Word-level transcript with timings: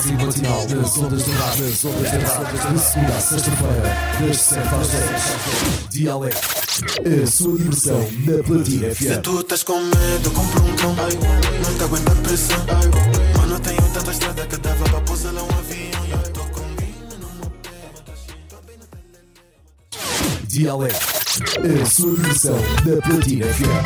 dose 0.00 0.12
matinal 0.14 0.66
das 0.66 0.96
ondas 0.98 1.22
do 1.24 1.32
rádio. 1.32 1.66
Das 1.66 1.84
ondas 1.84 2.10
do 2.10 2.18
rádio. 2.18 2.72
De 2.72 2.78
segunda 2.80 3.14
a 3.14 3.20
sexta-feira, 3.20 3.96
das 4.20 4.40
7 4.40 4.74
às 4.74 4.88
10. 4.88 5.00
Dialeto. 5.90 6.40
A 7.22 7.26
sua 7.26 7.58
diversão 7.58 8.08
na 8.26 8.42
Platina 8.42 8.94
Se 8.94 9.04
FM. 9.04 9.20
tu 9.22 9.40
estás 9.40 9.62
com 9.62 9.78
medo, 9.80 10.30
compra 10.30 10.62
um 10.62 10.76
cão. 10.76 10.94
Não 10.94 11.74
te 11.76 11.84
aguenta 11.84 12.12
a 12.12 12.14
pressão. 12.16 12.56
Mano, 13.36 13.60
tenho 13.60 13.82
tanta 13.92 14.10
estrada 14.10 14.46
que 14.46 14.56
dava 14.56 14.84
para 14.84 15.00
pousar 15.02 15.32
lá 15.34 15.42
um 15.42 15.48
avião. 15.58 16.06
E 16.06 16.10
eu 16.12 16.18
tô 16.32 16.40
com. 16.40 16.60
Dialeto. 20.46 21.20
A 21.82 21.86
sua 21.86 22.14
diversão 22.16 22.56
na 22.86 23.02
Platina 23.02 23.46
FM. 23.46 23.84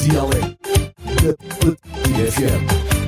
Dialeto. 0.00 0.56
Na 1.04 1.32
Platina 1.58 2.32
FM. 2.32 3.07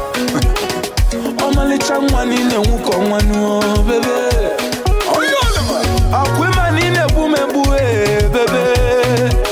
Ọmalịcha 1.61 1.95
nwa 2.09 2.25
niile 2.25 2.57
nwụkọ 2.57 2.93
nwanụ 3.07 3.39
bebe. 3.87 4.15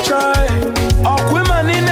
Chai. 0.08 0.50
Ọkwịma 1.14 1.54
niile. 1.64 1.90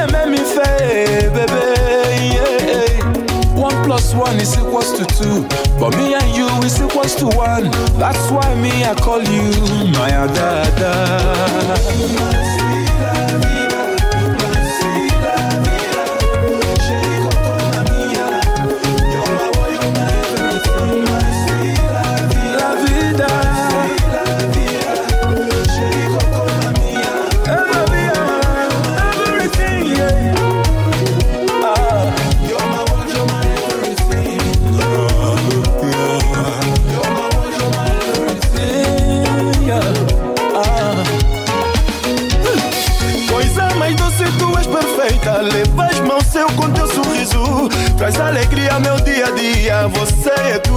One 3.66 3.84
plus 3.84 4.14
one 4.14 4.40
is 4.42 4.54
equals 4.58 4.92
to 4.98 5.06
two. 5.06 5.46
But 5.80 5.96
me 5.98 6.14
and 6.16 6.36
you 6.38 6.48
is 6.66 6.82
equals 6.82 7.16
to 7.16 7.26
one. 7.28 7.70
That's 8.00 8.32
why 8.32 8.56
me 8.56 8.72
I 8.84 8.94
call 8.96 9.22
you 9.22 9.44
my 9.98 10.10
dada. 10.36 10.94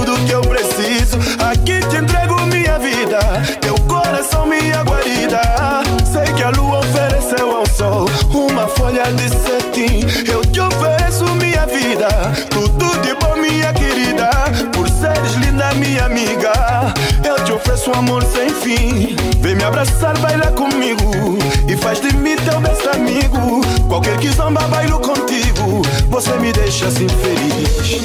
Tudo 0.04 0.24
que 0.24 0.32
eu 0.32 0.40
preciso. 0.40 1.18
Aqui 1.38 1.80
te 1.88 1.96
entrego 1.96 2.40
minha 2.46 2.78
vida. 2.78 3.18
Teu 3.60 3.74
coração, 3.86 4.46
minha 4.46 4.82
guarida. 4.82 5.40
Sei 6.10 6.32
que 6.34 6.42
a 6.42 6.50
lua 6.50 6.78
ofereceu 6.78 7.56
ao 7.56 7.66
sol 7.66 8.06
uma 8.32 8.66
folha 8.68 9.04
de 9.12 9.28
cetim. 9.28 10.30
Eu 10.30 10.42
te 10.42 10.60
ofereço 10.60 11.24
minha 11.34 11.66
vida. 11.66 12.08
Tudo 12.50 12.86
de 13.02 13.14
bom, 13.14 13.36
minha 13.36 13.72
querida. 13.72 14.30
Por 14.72 14.88
seres 14.88 15.34
linda, 15.34 15.72
minha 15.74 16.06
amiga. 16.06 16.52
Eu 17.24 17.44
te 17.44 17.52
ofereço 17.52 17.92
amor 17.92 18.24
sem 18.24 18.48
fim. 18.48 19.16
Vem 19.40 19.54
me 19.54 19.64
abraçar, 19.64 20.16
baila 20.18 20.50
comigo. 20.52 21.38
E 21.68 21.76
faz 21.76 22.00
de 22.00 22.14
mim 22.16 22.36
teu 22.36 22.60
best 22.60 22.86
amigo. 22.88 23.60
Qualquer 23.88 24.16
que 24.18 24.30
zomba, 24.30 24.62
bailo 24.68 24.98
contigo. 24.98 25.82
Você 26.08 26.32
me 26.38 26.52
deixa 26.52 26.86
assim 26.86 27.08
feliz. 27.08 28.00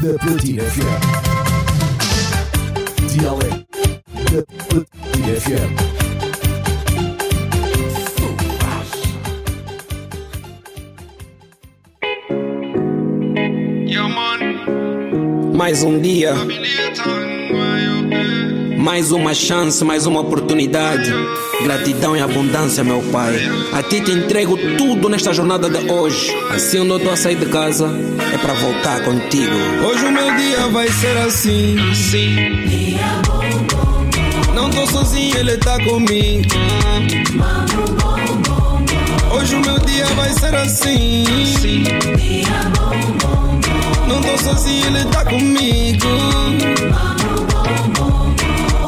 Da 0.00 0.18
Platina 0.18 0.62
FM. 0.62 1.02
Dialeto 3.12 3.66
da 4.32 4.42
Platina 4.66 5.40
FM. 5.40 5.90
Mais 15.54 15.82
um 15.82 16.00
dia, 16.00 16.34
mais 18.78 19.12
uma 19.12 19.34
chance, 19.34 19.84
mais 19.84 20.06
uma 20.06 20.20
oportunidade. 20.20 21.12
Gratidão 21.62 22.16
e 22.16 22.20
abundância, 22.20 22.82
meu 22.82 23.02
Pai. 23.12 23.36
A 23.74 23.82
ti 23.82 24.00
te 24.00 24.10
entrego 24.12 24.56
tudo 24.78 25.10
nesta 25.10 25.34
jornada 25.34 25.68
de 25.68 25.90
hoje. 25.90 26.34
Assim, 26.48 26.78
onde 26.80 26.90
eu 26.92 26.96
estou 26.96 27.12
a 27.12 27.16
sair 27.16 27.36
de 27.36 27.44
casa, 27.46 27.90
é 28.32 28.38
para 28.38 28.54
voltar 28.54 29.00
contigo. 29.02 29.54
Hoje 29.84 30.04
o 30.04 30.12
meu 30.12 30.34
dia 30.36 30.68
vai 30.68 30.88
ser 30.88 31.16
assim. 31.18 31.76
Sim. 31.94 32.98
Não 34.54 34.70
tô 34.70 34.86
sozinho, 34.86 35.36
ele 35.36 35.56
tá 35.58 35.78
comigo. 35.84 36.54
Hoje 39.32 39.54
o 39.54 39.60
meu 39.60 39.78
dia 39.80 40.06
vai 40.06 40.32
ser 40.32 40.54
assim. 40.54 41.24
Sim. 41.60 41.84
Não 44.06 44.20
tô 44.20 44.38
sozinho, 44.38 44.86
ele 44.86 45.04
tá 45.06 45.24
comigo. 45.24 46.06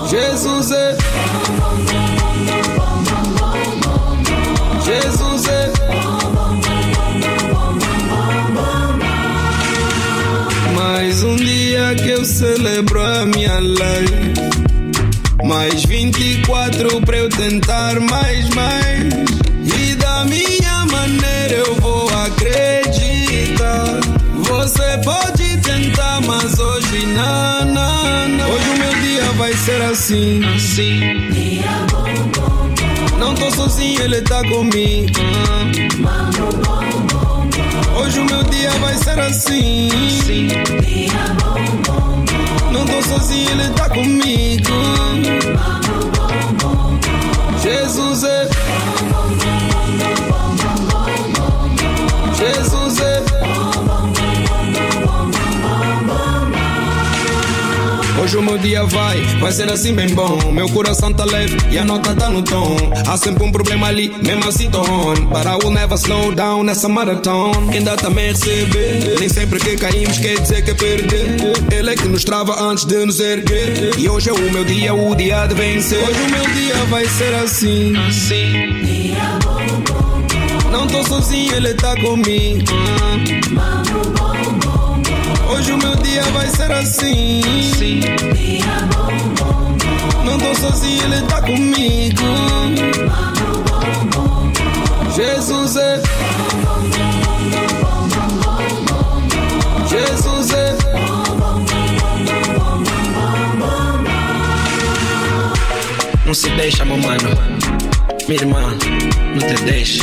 Jesus 0.08 0.70
é. 0.70 0.96
Jesus 0.96 2.62
que 11.94 12.08
eu 12.08 12.25
celebro 12.25 13.02
a 13.02 13.26
minha 13.26 13.58
life. 13.61 14.32
Mais 15.44 15.84
24 15.84 17.00
pra 17.02 17.16
eu 17.16 17.28
tentar 17.28 18.00
mais, 18.00 18.49
mais. 18.50 19.12
E 19.62 19.94
da 19.96 20.25
minha 20.25 20.87
maneira 20.87 21.54
eu 21.66 21.75
vou 21.76 22.08
acreditar. 22.25 24.00
Você 24.37 24.99
pode 25.04 25.56
tentar, 25.58 26.20
mas 26.22 26.58
hoje 26.58 27.06
não, 27.06 27.64
não, 27.66 28.28
não. 28.28 28.50
Hoje 28.50 28.68
o 28.70 28.78
meu 28.78 28.94
dia 29.02 29.25
vai 29.32 29.52
ser 29.52 29.82
assim, 29.82 30.40
assim. 30.54 31.00
Não 33.18 33.34
tô 33.34 33.50
sozinho, 33.50 34.02
ele 34.02 34.22
tá 34.22 34.42
comigo. 34.49 35.20
Hoje 37.96 38.20
o 38.20 38.25
meu 38.25 38.42
dia 38.44 38.70
vai 38.80 38.94
ser 38.94 39.18
assim. 39.18 39.88
Sim. 40.25 40.49
Não 42.72 42.87
tô 42.87 43.02
sozinho, 43.02 43.50
ele 43.50 43.68
tá 43.75 43.88
comigo. 43.88 44.72
Jesus 47.62 48.25
é. 48.25 48.49
Hoje 58.32 58.38
o 58.38 58.42
meu 58.42 58.56
dia 58.56 58.82
vai, 58.84 59.20
vai 59.40 59.52
ser 59.52 59.70
assim 59.70 59.92
bem 59.92 60.08
bom. 60.14 60.38
Meu 60.50 60.66
coração 60.70 61.12
tá 61.12 61.22
leve 61.22 61.54
e 61.70 61.76
a 61.76 61.84
nota 61.84 62.14
tá 62.14 62.30
no 62.30 62.40
tom. 62.40 62.78
Há 63.06 63.14
sempre 63.18 63.44
um 63.44 63.52
problema 63.52 63.88
ali, 63.88 64.10
mesmo 64.24 64.48
assim 64.48 64.70
tô 64.70 64.80
on. 64.80 65.26
But 65.26 65.44
I 65.44 65.62
will 65.62 65.70
never 65.70 65.98
slow 65.98 66.34
down 66.34 66.64
nessa 66.64 66.88
maratona. 66.88 67.70
Quem 67.70 67.82
dá 67.82 67.94
também 67.94 68.28
recebe. 68.28 69.18
Nem 69.20 69.28
sempre 69.28 69.60
que 69.60 69.76
caímos 69.76 70.16
quer 70.16 70.40
dizer 70.40 70.64
que 70.64 70.70
é 70.70 70.74
perder. 70.74 71.36
Ele 71.70 71.90
é 71.90 71.94
que 71.94 72.08
nos 72.08 72.24
trava 72.24 72.58
antes 72.58 72.86
de 72.86 73.04
nos 73.04 73.20
erguer. 73.20 73.98
E 73.98 74.08
hoje 74.08 74.30
é 74.30 74.32
o 74.32 74.50
meu 74.50 74.64
dia, 74.64 74.94
o 74.94 75.14
dia 75.14 75.46
de 75.46 75.54
vencer. 75.54 75.98
Hoje 75.98 76.22
o 76.22 76.30
meu 76.30 76.54
dia 76.54 76.84
vai 76.88 77.04
ser 77.04 77.34
assim. 77.34 77.94
assim. 78.08 79.14
Não 80.70 80.86
tô 80.86 81.04
sozinho, 81.04 81.54
ele 81.54 81.74
tá 81.74 81.94
comigo. 82.00 82.64
Hoje 85.62 85.73
o 85.75 85.78
meu 85.78 85.95
dia 85.95 86.23
vai 86.33 86.49
ser 86.49 86.73
assim. 86.73 87.40
Sim. 87.78 88.00
Não 90.25 90.37
tô 90.37 90.52
sozinho, 90.57 91.04
ele 91.04 91.23
tá 91.26 91.40
comigo. 91.40 92.25
Jesus 95.14 95.76
é. 95.76 96.02
Jesus 99.88 100.50
é. 100.50 100.76
Não 106.26 106.35
se 106.35 106.50
deixa, 106.50 106.85
meu 106.85 106.97
mano. 106.97 107.31
Minha 108.26 108.40
irmã, 108.40 108.62
não 109.33 109.54
te 109.54 109.62
deixes. 109.62 110.02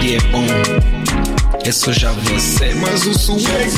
Dia 0.00 0.16
é 0.16 0.20
bom 0.30 0.91
é 1.64 1.70
só 1.70 1.92
já 1.92 2.10
você, 2.12 2.74
mas 2.74 3.06
o 3.06 3.18
swag 3.18 3.46
é 3.46 3.68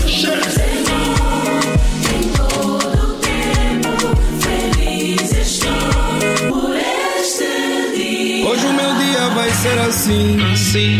Hoje 8.46 8.66
o 8.66 8.72
meu 8.72 8.94
dia 8.94 9.28
vai 9.34 9.50
ser 9.50 9.78
assim, 9.80 10.38
sim. 10.56 10.96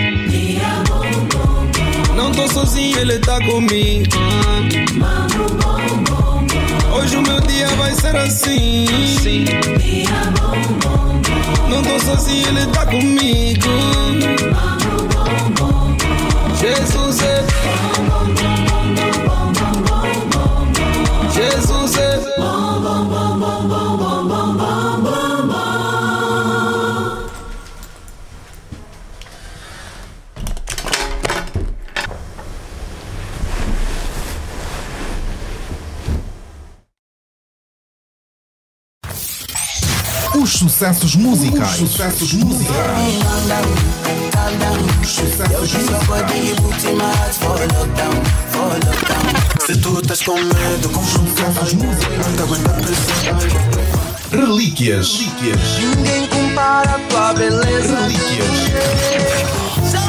Não 2.15 2.33
tô 2.33 2.49
sozinho, 2.49 2.99
ele 2.99 3.19
tá 3.19 3.39
comigo. 3.45 4.17
Hoje 6.93 7.17
o 7.17 7.23
meu 7.23 7.41
dia 7.41 7.69
vai 7.77 7.95
ser 7.95 8.17
assim, 8.17 8.87
sim. 9.23 9.45
Não 11.69 11.83
tô 11.83 11.99
sozinho, 12.01 12.49
ele 12.49 12.67
tá 12.67 12.85
comigo. 12.87 14.74
Jesus 16.65 17.21
é. 17.21 17.74
sucessos 40.85 41.17
musicais. 41.17 41.77
Sucessos 41.77 42.35
musicais. 42.35 42.75
Se 49.65 49.77
tu 49.79 49.99
estás 49.99 50.23
com 50.23 50.35
medo, 50.35 50.89
com 50.91 51.03
sucessos 51.03 51.73
musicais. 51.73 52.37
Tá 52.37 52.45
Relíquias. 54.37 55.21
Relíquias. 55.21 55.79
Ninguém 55.97 56.27
compara 56.27 56.97
a 56.97 56.99
tua 57.09 57.33
beleza. 57.33 58.01
Relíquias. 58.01 58.49
Tá 59.91 60.05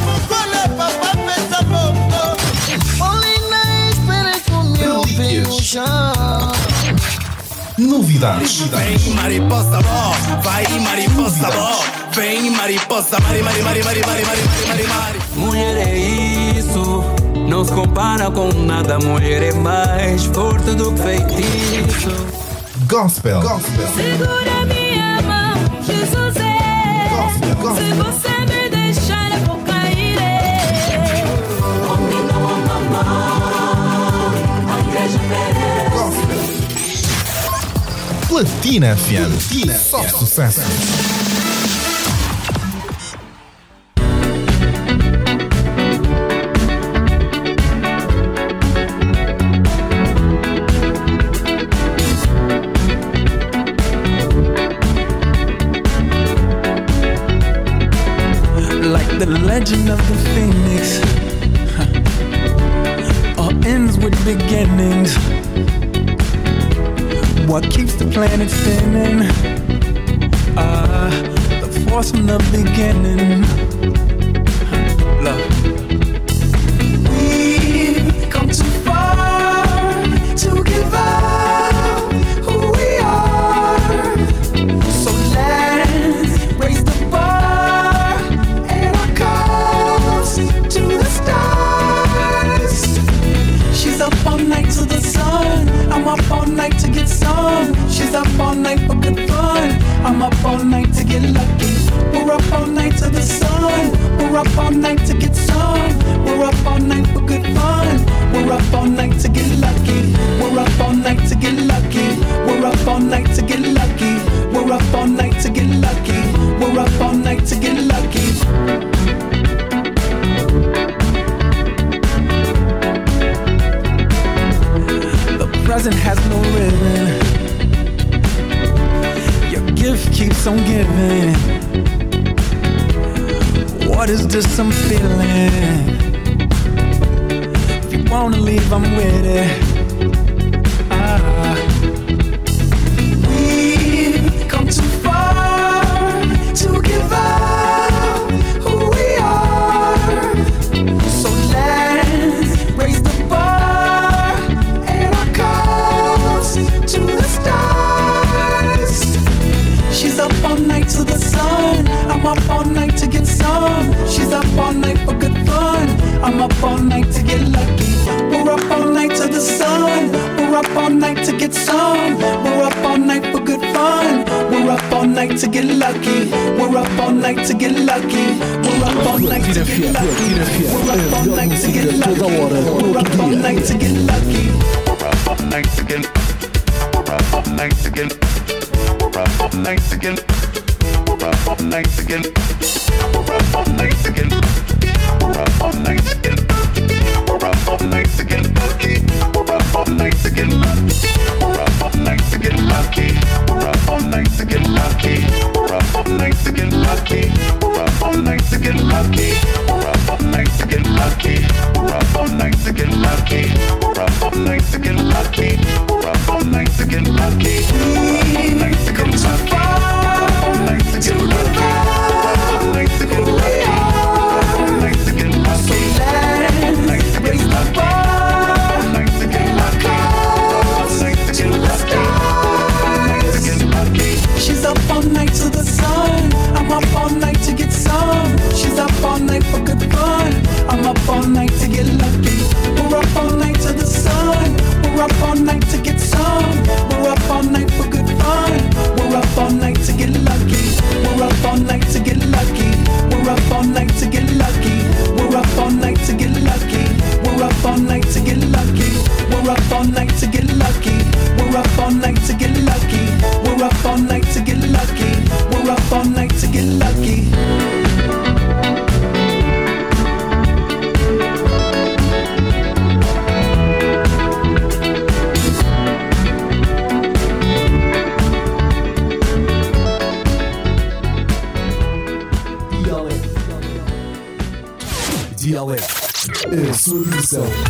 Relíquias 4.77 6.54
novidades. 7.77 8.61
Vem 8.61 9.13
mariposa 9.13 9.79
vai 10.41 10.79
mariposa. 10.79 11.49
Vem 12.13 12.49
mariposa, 12.51 13.19
mari, 13.19 13.41
mari, 13.43 13.61
mari, 13.61 13.83
mari, 13.83 14.01
mari, 14.05 14.25
mari, 14.25 14.41
mari, 14.67 14.83
mari. 14.87 15.19
Mulher 15.35 15.87
é 15.87 15.97
isso, 15.97 17.03
não 17.49 17.65
se 17.65 17.71
compara 17.73 18.31
com 18.31 18.51
nada. 18.53 18.97
Mulher 18.99 19.43
é 19.43 19.53
mais 19.53 20.23
forte 20.25 20.71
do 20.75 20.91
que 20.93 21.01
feitiço. 21.01 22.15
Gospel. 22.87 23.41
Gospel. 23.41 23.87
Segura 23.95 24.65
minha 24.65 25.21
mão, 25.23 25.55
Jesus 25.81 26.35
é. 26.37 27.09
Gospel. 27.09 27.55
Gospel. 27.55 27.85
Se 27.85 27.93
você 27.93 28.29
me 28.45 28.64
Platina 38.35 38.97
FM. 38.97 39.31
Platina 39.31 39.73
Só 39.77 40.05
sucesso. 40.09 41.24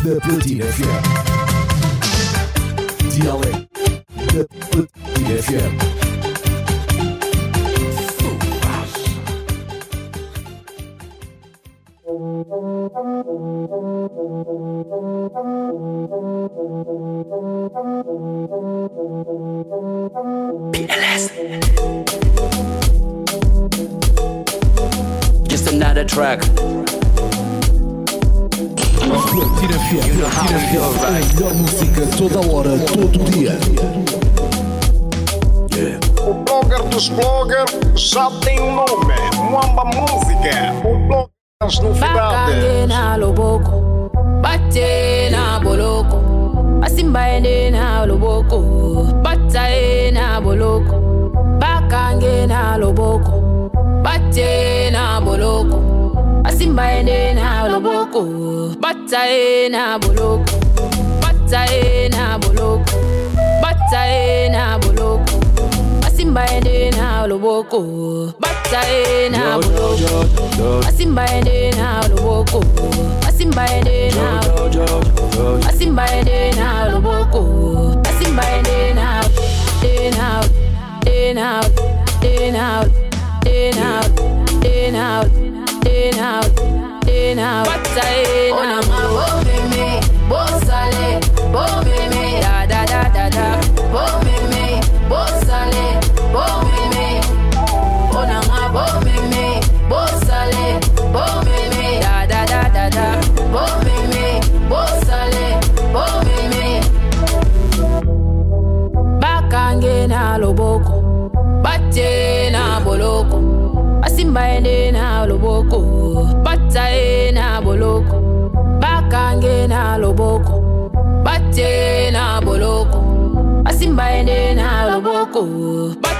the 0.06 0.20
Platine 0.20 0.60
FM. 0.62 1.15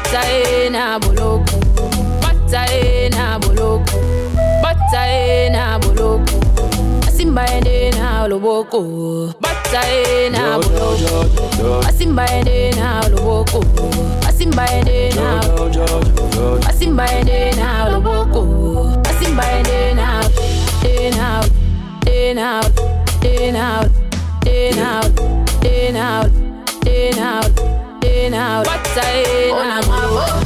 Bataena 0.07 1.01
boloko, 1.01 1.59
bataena 2.23 3.40
boloko, 3.42 3.99
bataena 4.62 5.81
boloko. 5.83 6.38
Asimba 7.09 7.42
ende 7.51 7.90
na 7.90 8.23
oloboko, 8.23 9.35
bataena 9.40 10.61
boloko. 10.62 11.83
Asimba 11.88 12.25
ende 12.31 12.71
na 12.77 13.01
oloboko, 13.01 13.64
asimba 14.29 14.64
ende 14.71 15.11
na, 15.16 15.40
asimba 16.71 17.07
na 17.57 17.87
oloboko, 17.88 19.03
asimba 19.11 19.45
ende 19.59 19.95
na, 19.95 20.23
ende 20.85 21.11
na, 21.16 21.42
ende 22.07 22.35
na, 22.35 22.62
ende 23.25 23.53
na, 23.53 23.88
ende 24.47 24.71
na, 24.77 25.01
ende 25.64 25.92
na 25.92 26.45
out. 28.37 28.66
What 28.66 28.85
time? 28.85 29.83
On. 29.83 30.45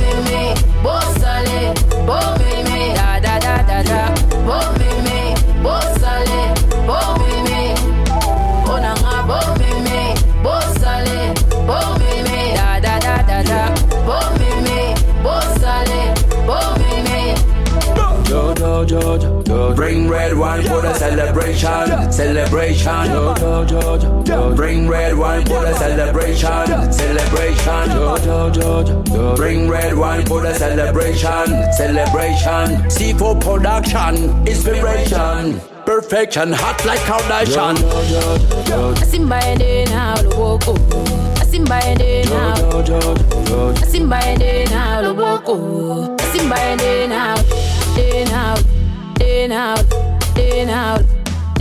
Bring 19.75 20.09
red 20.09 20.37
wine 20.37 20.63
for 20.65 20.81
the 20.83 20.93
celebration, 20.95 22.13
celebration. 22.13 23.07
Bring 24.57 24.89
red 24.89 25.17
wine 25.17 25.45
for 25.47 25.61
the 25.61 25.75
celebration, 25.75 26.93
celebration. 26.93 27.91
Bring 29.37 29.69
red 29.69 29.97
wine 29.97 30.27
for 30.27 30.43
the 30.43 30.55
celebration, 30.55 31.73
celebration. 31.73 32.89
C4 32.91 33.41
production, 33.41 34.47
inspiration. 34.47 35.61
Perfection, 35.85 36.53
hot 36.53 36.85
like 36.85 37.01
Kardashian. 37.01 37.77
I 38.99 39.05
see 39.05 39.19
my 39.19 39.55
day 39.57 39.85
now, 39.87 40.15
woke 40.39 40.69
up. 40.69 40.79
simbende 41.51 42.25
nawo 42.25 42.85
simbende 43.91 44.65
nawo 44.71 45.03
loboko 45.03 45.57
simbende 46.33 47.07
nawo 47.07 47.43
nawo 48.31 48.80
in 49.41 49.53
out, 49.53 49.81
in 50.37 50.69
out, 50.69 51.01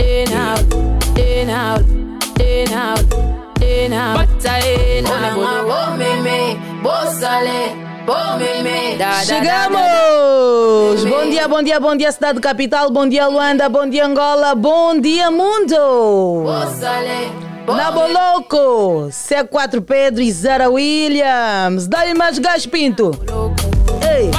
in 0.00 0.28
out, 0.32 0.60
in 1.16 1.48
out, 1.48 1.82
in 2.38 2.70
out, 2.72 3.00
in 3.62 3.92
out. 3.92 4.16
But 4.16 4.46
I 4.46 4.60
Chegamos! 9.24 11.04
Bom 11.04 11.30
dia, 11.30 11.48
bom 11.48 11.62
dia, 11.62 11.80
bom 11.80 11.96
dia, 11.96 12.12
cidade 12.12 12.40
capital, 12.40 12.90
bom 12.90 13.08
dia, 13.08 13.26
Luanda, 13.28 13.68
bom 13.70 13.88
dia, 13.88 14.04
Angola, 14.04 14.54
bom 14.54 15.00
dia, 15.00 15.30
mundo! 15.30 16.44
Naboloco. 17.66 17.76
Nabo 17.76 18.06
Louco, 18.06 19.08
C4 19.10 19.80
Pedro 19.80 20.20
e 20.22 20.30
Zara 20.32 20.68
Williams. 20.68 21.86
Dá-lhe 21.86 22.12
mais 22.12 22.38
gás, 22.38 22.66
Pinto. 22.66 23.12
Ei! 24.02 24.30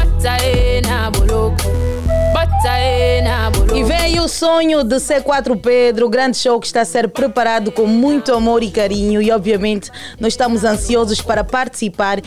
E 3.75 3.83
vem 3.83 4.19
o 4.19 4.27
sonho 4.27 4.83
de 4.83 4.95
C4 4.95 5.59
Pedro, 5.59 6.07
o 6.07 6.09
grande 6.09 6.37
show 6.37 6.59
que 6.59 6.67
está 6.67 6.81
a 6.81 6.85
ser 6.85 7.09
preparado 7.09 7.71
com 7.71 7.87
muito 7.87 8.33
amor 8.33 8.63
e 8.63 8.69
carinho 8.69 9.21
e 9.21 9.31
obviamente 9.31 9.89
nós 10.19 10.33
estamos 10.33 10.63
ansiosos 10.63 11.21
para 11.21 11.43
participar. 11.43 12.19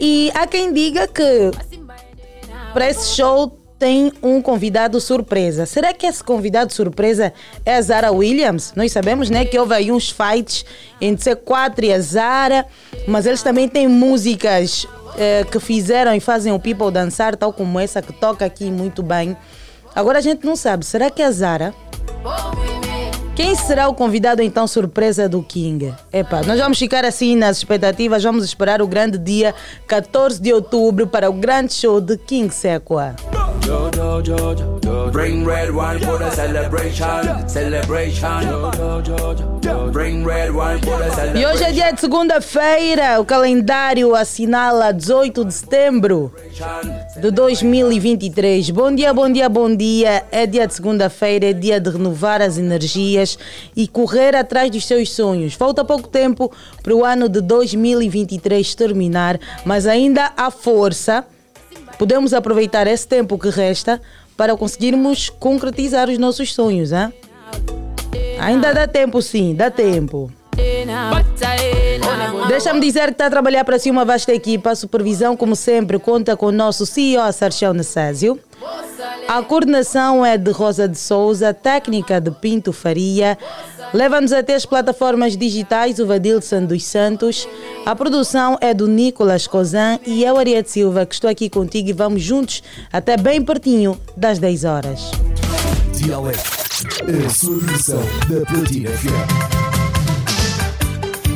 E 0.00 0.30
há 0.34 0.46
quem 0.46 0.72
diga 0.72 1.06
que 1.06 1.50
para 2.72 2.88
esse 2.90 3.14
show 3.14 3.56
tem 3.78 4.12
um 4.22 4.42
convidado 4.42 5.00
surpresa. 5.00 5.64
Será 5.64 5.94
que 5.94 6.06
esse 6.06 6.22
convidado 6.22 6.70
surpresa 6.70 7.32
é 7.64 7.76
a 7.76 7.82
Zara 7.82 8.12
Williams? 8.12 8.74
Nós 8.76 8.92
sabemos, 8.92 9.30
né, 9.30 9.46
que 9.46 9.58
houve 9.58 9.74
aí 9.74 9.90
uns 9.90 10.10
fights 10.10 10.66
entre 11.00 11.34
C4 11.34 11.84
e 11.84 11.92
a 11.92 11.98
Zara, 11.98 12.66
mas 13.06 13.24
eles 13.24 13.42
também 13.42 13.66
têm 13.66 13.88
músicas 13.88 14.86
eh, 15.16 15.44
que 15.50 15.58
fizeram 15.58 16.14
e 16.14 16.20
fazem 16.20 16.52
o 16.52 16.58
people 16.58 16.90
dançar, 16.90 17.36
tal 17.36 17.52
como 17.52 17.78
essa 17.78 18.00
que 18.02 18.12
toca 18.12 18.44
aqui 18.44 18.70
muito 18.70 19.02
bem. 19.02 19.36
Agora 19.94 20.18
a 20.18 20.22
gente 20.22 20.44
não 20.44 20.56
sabe, 20.56 20.84
será 20.84 21.10
que 21.10 21.22
é 21.22 21.26
a 21.26 21.30
Zara? 21.32 21.74
Quem 23.34 23.54
será 23.54 23.88
o 23.88 23.94
convidado 23.94 24.42
então 24.42 24.66
surpresa 24.66 25.28
do 25.28 25.42
King? 25.42 25.94
Epa, 26.12 26.42
nós 26.42 26.58
vamos 26.58 26.78
ficar 26.78 27.04
assim 27.04 27.34
nas 27.34 27.56
expectativas, 27.56 28.22
vamos 28.22 28.44
esperar 28.44 28.82
o 28.82 28.86
grande 28.86 29.16
dia 29.16 29.54
14 29.86 30.40
de 30.40 30.52
outubro 30.52 31.06
para 31.06 31.30
o 31.30 31.32
grande 31.32 31.72
show 31.72 32.00
de 32.00 32.18
King 32.18 32.52
Sequa. 32.52 33.16
Bring 35.12 35.44
red 35.44 35.70
wine 35.70 36.00
for 36.00 36.18
the 36.18 36.30
celebration, 36.30 37.48
celebration. 37.48 38.40
E 41.34 41.46
hoje 41.46 41.64
é 41.64 41.72
dia 41.72 41.92
de 41.92 42.00
segunda-feira, 42.00 43.20
o 43.20 43.24
calendário 43.24 44.14
assinala 44.14 44.92
18 44.92 45.44
de 45.44 45.54
setembro 45.54 46.32
de 47.20 47.30
2023. 47.30 48.70
Bom 48.70 48.94
dia, 48.94 49.12
bom 49.12 49.30
dia, 49.30 49.48
bom 49.48 49.74
dia. 49.74 50.24
É 50.30 50.46
dia 50.46 50.66
de 50.66 50.74
segunda-feira, 50.74 51.46
é 51.46 51.52
dia 51.52 51.80
de 51.80 51.90
renovar 51.90 52.40
as 52.40 52.56
energias 52.58 53.38
e 53.76 53.86
correr 53.88 54.34
atrás 54.36 54.70
dos 54.70 54.84
seus 54.86 55.12
sonhos. 55.12 55.54
Falta 55.54 55.84
pouco 55.84 56.08
tempo 56.08 56.50
para 56.82 56.94
o 56.94 57.04
ano 57.04 57.28
de 57.28 57.40
2023 57.40 58.74
terminar, 58.74 59.38
mas 59.64 59.86
ainda 59.86 60.32
há 60.36 60.50
força. 60.50 61.24
Podemos 62.00 62.32
aproveitar 62.32 62.86
esse 62.86 63.06
tempo 63.06 63.38
que 63.38 63.50
resta 63.50 64.00
para 64.34 64.56
conseguirmos 64.56 65.28
concretizar 65.28 66.08
os 66.08 66.16
nossos 66.16 66.54
sonhos, 66.54 66.92
hein? 66.92 67.12
Ainda 68.40 68.72
dá 68.72 68.88
tempo, 68.88 69.20
sim, 69.20 69.54
dá 69.54 69.70
tempo. 69.70 70.32
Deixa-me 72.48 72.80
dizer 72.80 73.08
que 73.08 73.10
está 73.10 73.26
a 73.26 73.30
trabalhar 73.30 73.66
para 73.66 73.78
si 73.78 73.90
uma 73.90 74.06
vasta 74.06 74.32
equipa. 74.32 74.70
A 74.70 74.74
supervisão, 74.74 75.36
como 75.36 75.54
sempre, 75.54 75.98
conta 75.98 76.34
com 76.38 76.46
o 76.46 76.52
nosso 76.52 76.86
CEO, 76.86 77.30
Sarchão 77.34 77.74
Nessásio. 77.74 78.40
A 79.30 79.42
coordenação 79.44 80.26
é 80.26 80.36
de 80.36 80.50
Rosa 80.50 80.88
de 80.88 80.98
Souza, 80.98 81.54
técnica 81.54 82.20
de 82.20 82.32
Pinto 82.32 82.72
Faria. 82.72 83.38
Leva-nos 83.94 84.32
até 84.32 84.56
as 84.56 84.66
plataformas 84.66 85.36
digitais 85.36 86.00
o 86.00 86.06
Vadilson 86.06 86.64
dos 86.64 86.82
Santos. 86.84 87.46
A 87.86 87.94
produção 87.94 88.58
é 88.60 88.74
do 88.74 88.88
Nicolas 88.88 89.46
Cozan 89.46 90.00
e 90.04 90.24
eu, 90.24 90.36
Ariete 90.36 90.72
Silva, 90.72 91.06
que 91.06 91.14
estou 91.14 91.30
aqui 91.30 91.48
contigo 91.48 91.90
e 91.90 91.92
vamos 91.92 92.22
juntos 92.22 92.60
até 92.92 93.16
bem 93.16 93.40
pertinho 93.40 93.96
das 94.16 94.40
10 94.40 94.64
horas. 94.64 95.12
Dialeto. 95.92 96.40
A 97.24 97.30
sua 97.30 97.58
versão 97.58 98.02
da 98.28 98.44
Platina 98.46 98.90
FM. 98.90 99.28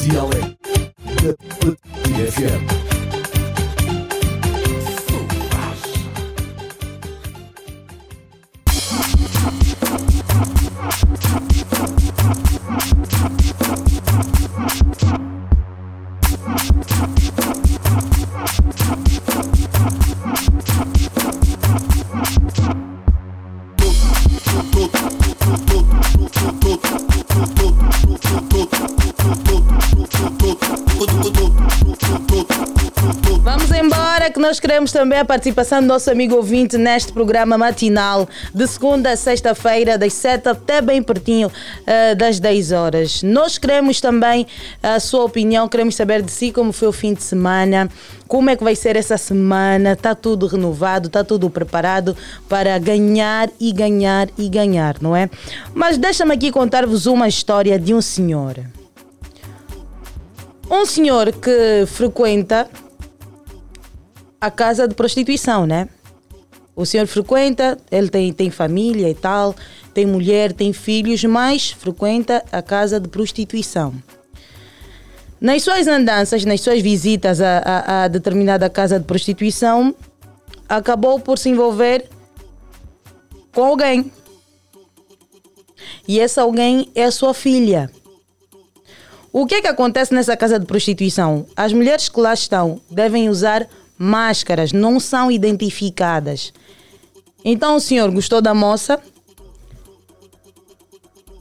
Dialeto. 0.01 0.57
Da 1.23 1.33
Platina 1.61 2.33
FM. 2.33 2.94
Tudo, 23.77 24.03
tudo, 24.73 24.89
tudo. 24.89 25.34
Vamos 33.43 33.71
embora 33.71 34.31
que 34.31 34.41
nós 34.41 34.59
queremos 34.59 34.91
também 34.91 35.19
a 35.19 35.25
participação 35.25 35.83
do 35.83 35.87
nosso 35.87 36.11
amigo 36.11 36.35
ouvinte 36.35 36.79
neste 36.79 37.13
programa 37.13 37.59
matinal 37.59 38.27
de 38.55 38.67
segunda 38.67 39.11
a 39.11 39.17
sexta-feira, 39.17 39.99
das 39.99 40.15
7 40.15 40.49
até 40.49 40.81
bem 40.81 41.03
pertinho 41.03 41.53
eh, 41.87 42.15
das 42.15 42.41
10 42.41 42.73
horas. 42.73 43.23
Nós 43.23 43.59
queremos 43.59 44.01
também 44.01 44.47
a 44.83 44.99
sua 44.99 45.25
opinião, 45.25 45.69
queremos 45.69 45.95
saber 45.95 46.23
de 46.23 46.33
si 46.33 46.51
como 46.51 46.73
foi 46.73 46.89
o 46.89 46.93
fim 46.93 47.13
de 47.13 47.23
semana, 47.23 47.91
como 48.27 48.49
é 48.49 48.57
que 48.57 48.65
vai 48.65 48.75
ser 48.75 48.97
essa 48.97 49.19
semana, 49.19 49.93
está 49.93 50.15
tudo 50.15 50.47
renovado, 50.47 51.09
está 51.09 51.23
tudo 51.23 51.51
preparado 51.51 52.17
para 52.49 52.79
ganhar 52.79 53.51
e 53.61 53.73
ganhar 53.73 54.29
e 54.39 54.49
ganhar, 54.49 54.97
não 55.01 55.15
é? 55.15 55.29
Mas 55.75 55.99
deixa-me 55.99 56.35
aqui 56.35 56.51
contar-vos 56.51 57.07
uma 57.07 57.29
história 57.29 57.79
de 57.79 57.95
um 57.95 58.01
senhor. 58.01 58.59
Um 60.71 60.87
senhor 60.87 61.33
que 61.33 61.85
frequenta 61.87 62.69
a 64.41 64.51
casa 64.51 64.89
de 64.89 64.95
prostituição, 64.95 65.67
né? 65.67 65.89
O 66.77 66.85
senhor 66.85 67.07
frequenta, 67.07 67.79
ele 67.91 68.09
tem, 68.09 68.33
tem 68.33 68.51
família 68.51 69.09
e 69.09 69.15
tal, 69.15 69.55
tem 69.93 70.05
mulher, 70.05 70.53
tem 70.53 70.73
filhos, 70.73 71.23
mas 71.25 71.71
frequenta 71.71 72.45
a 72.51 72.61
casa 72.61 72.99
de 72.99 73.09
prostituição. 73.09 73.95
Nas 75.41 75.63
suas 75.63 75.87
andanças, 75.87 76.45
nas 76.45 76.61
suas 76.61 76.81
visitas 76.81 77.41
a, 77.41 77.59
a, 77.59 78.05
a 78.05 78.09
determinada 78.09 78.69
casa 78.69 78.99
de 78.99 79.05
prostituição, 79.05 79.95
acabou 80.69 81.21
por 81.21 81.39
se 81.39 81.49
envolver 81.49 82.09
com 83.53 83.63
alguém. 83.63 84.11
E 86.07 86.19
esse 86.19 86.39
alguém 86.39 86.89
é 86.95 87.05
a 87.05 87.11
sua 87.11 87.35
filha. 87.35 87.91
O 89.33 89.47
que 89.47 89.57
é 89.57 89.61
que 89.61 89.67
acontece 89.67 90.15
nessa 90.15 90.37
casa 90.37 90.61
de 90.61 90.67
prostituição? 90.67 91.45
As 91.57 91.73
mulheres 91.73 92.09
que 92.09 92.21
lá 92.21 92.33
estão 92.33 92.81
devem 92.91 93.29
usar 93.29 93.69
máscaras, 93.99 94.73
não 94.73 95.01
são 95.01 95.31
identificadas. 95.31 96.53
Então 97.45 97.77
o 97.77 97.81
senhor 97.81 98.11
gostou 98.11 98.41
da 98.41 98.55
moça, 98.55 99.01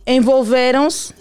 envolveram-se 0.05 1.13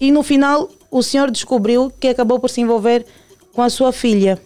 e 0.00 0.10
no 0.10 0.22
final 0.22 0.68
o 0.90 1.02
senhor 1.02 1.30
descobriu 1.30 1.90
que 1.90 2.08
acabou 2.08 2.38
por 2.38 2.50
se 2.50 2.60
envolver 2.60 3.06
com 3.52 3.62
a 3.62 3.70
sua 3.70 3.92
filha. 3.92 4.40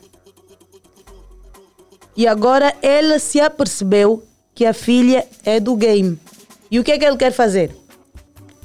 E 2.21 2.27
agora 2.27 2.75
ele 2.83 3.19
se 3.19 3.41
apercebeu 3.41 4.23
que 4.55 4.67
a 4.67 4.75
filha 4.75 5.27
é 5.43 5.59
do 5.59 5.75
game. 5.75 6.21
E 6.71 6.79
o 6.79 6.85
que 6.85 6.93
é 6.93 6.99
que 6.99 7.05
ele 7.07 7.17
quer 7.17 7.33
fazer? 7.33 7.75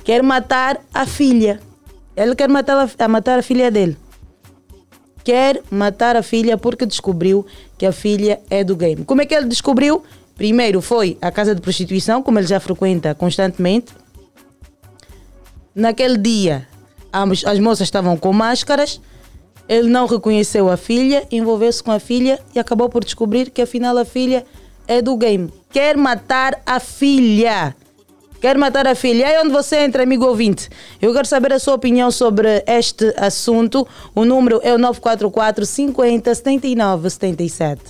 Quer 0.03 0.21
matar 0.21 0.81
a 0.93 1.05
filha. 1.05 1.61
Ele 2.17 2.35
quer 2.35 2.49
matar 2.49 2.85
a, 2.99 3.07
matar 3.07 3.39
a 3.39 3.41
filha 3.41 3.71
dele. 3.71 3.95
Quer 5.23 5.61
matar 5.71 6.17
a 6.17 6.21
filha 6.21 6.57
porque 6.57 6.85
descobriu 6.85 7.45
que 7.77 7.85
a 7.85 7.93
filha 7.93 8.41
é 8.49 8.61
do 8.61 8.75
game. 8.75 9.05
Como 9.05 9.21
é 9.21 9.25
que 9.25 9.33
ele 9.33 9.47
descobriu? 9.47 10.03
Primeiro 10.35 10.81
foi 10.81 11.17
à 11.21 11.31
casa 11.31 11.55
de 11.55 11.61
prostituição, 11.61 12.21
como 12.21 12.37
ele 12.37 12.47
já 12.47 12.59
frequenta 12.59 13.15
constantemente. 13.15 13.93
Naquele 15.73 16.17
dia, 16.17 16.67
as 17.45 17.57
moças 17.59 17.87
estavam 17.87 18.17
com 18.17 18.33
máscaras. 18.33 18.99
Ele 19.67 19.89
não 19.89 20.05
reconheceu 20.05 20.69
a 20.69 20.77
filha, 20.77 21.27
envolveu-se 21.31 21.81
com 21.81 21.91
a 21.91 21.99
filha 21.99 22.39
e 22.53 22.59
acabou 22.59 22.89
por 22.89 23.03
descobrir 23.03 23.49
que 23.49 23.61
afinal 23.61 23.97
a 23.97 24.05
filha 24.05 24.45
é 24.87 25.01
do 25.01 25.17
game. 25.17 25.51
Quer 25.71 25.97
matar 25.97 26.61
a 26.65 26.79
filha. 26.79 27.75
Quer 28.39 28.57
matar 28.57 28.87
a 28.87 28.93
filha. 28.93 29.27
Aí 29.27 29.39
onde 29.39 29.49
você 29.49 29.77
entra, 29.77 30.03
amigo 30.03 30.25
ouvinte. 30.25 30.69
Eu 31.01 31.11
quero 31.13 31.25
saber 31.25 31.51
a 31.53 31.59
sua 31.59 31.73
opinião 31.73 32.11
sobre 32.11 32.63
este 32.67 33.11
assunto. 33.17 33.87
O 34.13 34.23
número 34.23 34.59
é 34.63 34.73
o 34.73 34.77
944 34.77 35.65
50 35.65 36.35
79 36.35 37.09
77. 37.09 37.81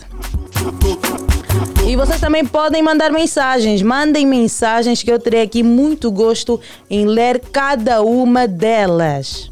E 1.85 1.95
vocês 1.95 2.19
também 2.19 2.45
podem 2.45 2.81
mandar 2.81 3.11
mensagens. 3.11 3.81
Mandem 3.81 4.25
mensagens 4.25 5.03
que 5.03 5.11
eu 5.11 5.19
terei 5.19 5.41
aqui 5.41 5.61
muito 5.61 6.11
gosto 6.11 6.59
em 6.89 7.05
ler 7.05 7.39
cada 7.51 8.01
uma 8.01 8.47
delas. 8.47 9.51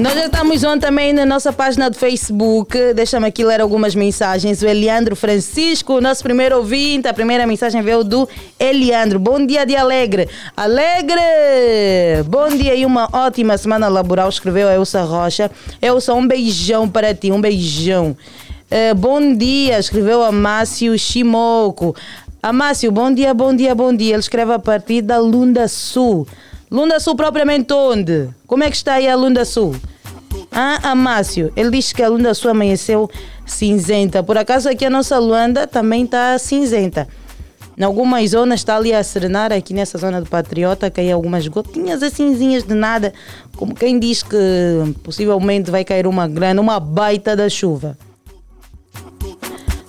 Nós 0.00 0.14
já 0.14 0.26
estamos 0.26 0.62
on 0.62 0.78
também 0.78 1.12
na 1.12 1.24
nossa 1.24 1.52
página 1.52 1.88
do 1.88 1.96
Facebook. 1.96 2.76
Deixa-me 2.94 3.26
aqui 3.26 3.44
ler 3.44 3.60
algumas 3.60 3.94
mensagens. 3.94 4.60
O 4.60 4.66
Eliandro 4.66 5.16
Francisco, 5.16 6.00
nosso 6.00 6.22
primeiro 6.22 6.58
ouvinte. 6.58 7.08
A 7.08 7.14
primeira 7.14 7.46
mensagem 7.46 7.80
veio 7.80 8.04
do 8.04 8.28
Eliandro. 8.60 9.18
Bom 9.18 9.44
dia 9.44 9.64
de 9.64 9.74
Alegre. 9.74 10.28
Alegre! 10.54 11.22
Bom 12.26 12.48
dia 12.48 12.74
e 12.74 12.84
uma 12.84 13.08
ótima 13.10 13.56
semana 13.56 13.88
laboral, 13.88 14.28
escreveu 14.28 14.68
a 14.68 14.74
Elsa 14.74 15.02
Rocha. 15.02 15.50
Elsa, 15.80 16.12
um 16.12 16.26
beijão 16.26 16.88
para 16.88 17.14
ti, 17.14 17.32
um 17.32 17.40
beijão. 17.40 18.16
Eh, 18.70 18.92
bom 18.92 19.34
dia, 19.34 19.78
escreveu 19.78 20.22
a 20.22 20.30
Márcio 20.30 20.98
Shimoco. 20.98 21.96
Amácio, 22.42 22.92
bom 22.92 23.12
dia, 23.12 23.32
bom 23.32 23.54
dia, 23.54 23.74
bom 23.74 23.94
dia. 23.94 24.14
Ele 24.14 24.20
escreve 24.20 24.52
a 24.52 24.58
partir 24.58 25.02
da 25.02 25.18
Lunda 25.18 25.66
Sul. 25.68 26.26
Lunda 26.70 26.98
Sul 26.98 27.14
propriamente 27.14 27.72
onde? 27.72 28.28
Como 28.46 28.64
é 28.64 28.70
que 28.70 28.76
está 28.76 28.94
aí 28.94 29.08
a 29.08 29.14
Lunda 29.14 29.44
Sul? 29.44 29.76
Ah, 30.50 30.90
Amácio, 30.90 31.52
ele 31.56 31.70
diz 31.70 31.92
que 31.92 32.02
a 32.02 32.08
Lunda 32.08 32.34
Sul 32.34 32.50
amanheceu 32.50 33.08
cinzenta. 33.44 34.22
Por 34.22 34.36
acaso 34.36 34.68
aqui 34.68 34.84
a 34.84 34.90
nossa 34.90 35.18
Luanda 35.18 35.66
também 35.66 36.04
está 36.04 36.38
cinzenta. 36.38 37.06
Em 37.78 37.84
algumas 37.84 38.30
zonas 38.30 38.60
está 38.60 38.76
ali 38.76 38.92
a 38.92 39.04
serenar, 39.04 39.52
aqui 39.52 39.74
nessa 39.74 39.98
zona 39.98 40.20
do 40.20 40.28
Patriota, 40.28 40.90
cai 40.90 41.12
algumas 41.12 41.46
gotinhas 41.46 42.02
assimzinhas 42.02 42.62
de 42.62 42.74
nada, 42.74 43.12
como 43.54 43.74
quem 43.74 43.98
diz 43.98 44.22
que 44.22 44.36
possivelmente 45.04 45.70
vai 45.70 45.84
cair 45.84 46.06
uma 46.06 46.26
grande, 46.26 46.58
uma 46.58 46.80
baita 46.80 47.36
da 47.36 47.50
chuva. 47.50 47.96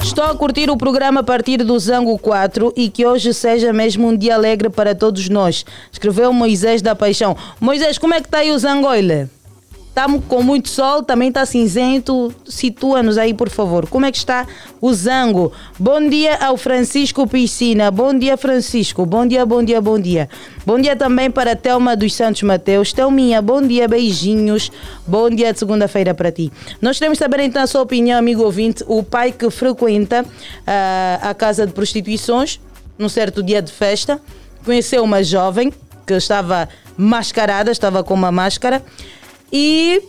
Estou 0.08 0.24
a 0.24 0.34
curtir 0.34 0.70
o 0.70 0.78
programa 0.78 1.20
a 1.20 1.24
partir 1.24 1.58
do 1.58 1.78
Zango 1.78 2.18
4 2.18 2.74
e 2.78 2.90
que 2.90 3.06
hoje 3.06 3.34
seja 3.34 3.74
mesmo 3.74 4.08
um 4.08 4.18
dia 4.18 4.36
alegre 4.36 4.70
para 4.70 4.96
todos 4.96 5.28
nós. 5.28 5.66
Escreveu 5.92 6.32
Moisés 6.32 6.82
da 6.82 6.96
Paixão. 6.96 7.36
Moisés, 7.60 7.98
como 7.98 8.14
é 8.14 8.22
que 8.22 8.28
está 8.28 8.38
aí 8.38 8.50
o 8.50 8.58
Zangoile? 8.58 9.30
Estamos 9.98 10.24
com 10.28 10.44
muito 10.44 10.70
sol, 10.70 11.02
também 11.02 11.30
está 11.30 11.44
cinzento. 11.44 12.32
Situa-nos 12.46 13.18
aí, 13.18 13.34
por 13.34 13.50
favor. 13.50 13.90
Como 13.90 14.06
é 14.06 14.12
que 14.12 14.18
está 14.20 14.46
o 14.80 14.94
Zango? 14.94 15.52
Bom 15.80 16.08
dia 16.08 16.36
ao 16.36 16.56
Francisco 16.56 17.26
Piscina. 17.26 17.90
Bom 17.90 18.14
dia, 18.14 18.38
Francisco. 18.38 19.08
Bom 19.08 19.26
dia, 19.26 19.44
bom 19.44 19.64
dia, 19.64 19.82
bom 19.82 20.00
dia. 20.00 20.30
Bom 20.64 20.80
dia 20.80 20.96
também 20.96 21.32
para 21.32 21.54
a 21.54 21.56
Telma 21.56 21.96
dos 21.96 22.14
Santos 22.14 22.44
Mateus. 22.44 22.94
Telminha, 22.94 23.42
bom 23.42 23.60
dia, 23.60 23.88
beijinhos. 23.88 24.72
Bom 25.08 25.32
dia 25.32 25.52
de 25.52 25.58
segunda-feira 25.58 26.14
para 26.14 26.32
ti. 26.32 26.52
Nós 26.80 27.00
queremos 27.00 27.18
saber 27.18 27.40
então 27.40 27.64
a 27.64 27.66
sua 27.66 27.82
opinião, 27.82 28.20
amigo 28.20 28.44
ouvinte. 28.44 28.84
O 28.86 29.02
pai 29.02 29.32
que 29.32 29.50
frequenta 29.50 30.22
uh, 30.22 31.28
a 31.28 31.34
casa 31.34 31.66
de 31.66 31.74
prostituições, 31.74 32.60
num 33.00 33.10
certo 33.10 33.42
dia 33.42 33.64
de 33.64 33.72
festa, 33.72 34.22
conheceu 34.64 35.04
uma 35.04 35.24
jovem 35.24 35.74
que 36.06 36.14
estava 36.14 36.70
mascarada, 36.96 37.72
estava 37.72 38.04
com 38.04 38.14
uma 38.14 38.32
máscara 38.32 38.84
e 39.52 40.02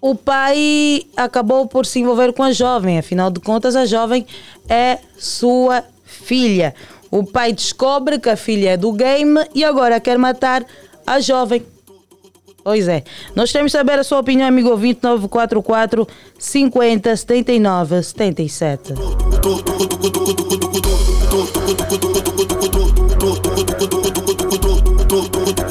o 0.00 0.14
pai 0.14 1.02
acabou 1.16 1.66
por 1.66 1.84
se 1.84 1.98
envolver 1.98 2.32
com 2.32 2.42
a 2.42 2.52
jovem, 2.52 2.98
afinal 2.98 3.30
de 3.30 3.40
contas, 3.40 3.74
a 3.74 3.84
jovem 3.84 4.26
é 4.68 4.98
sua 5.18 5.84
filha. 6.04 6.74
O 7.10 7.24
pai 7.24 7.52
descobre 7.52 8.18
que 8.18 8.28
a 8.28 8.36
filha 8.36 8.70
é 8.70 8.76
do 8.76 8.92
game 8.92 9.40
e 9.54 9.64
agora 9.64 9.98
quer 9.98 10.18
matar 10.18 10.64
a 11.06 11.20
jovem. 11.20 11.64
Pois 12.62 12.86
é. 12.86 13.02
Nós 13.34 13.50
queremos 13.50 13.72
saber 13.72 13.98
a 13.98 14.04
sua 14.04 14.20
opinião, 14.20 14.46
amigo 14.46 14.68
ouvinte, 14.68 15.00
944 15.02 16.06
50 16.38 17.16
79 17.16 18.02
77. 18.02 18.92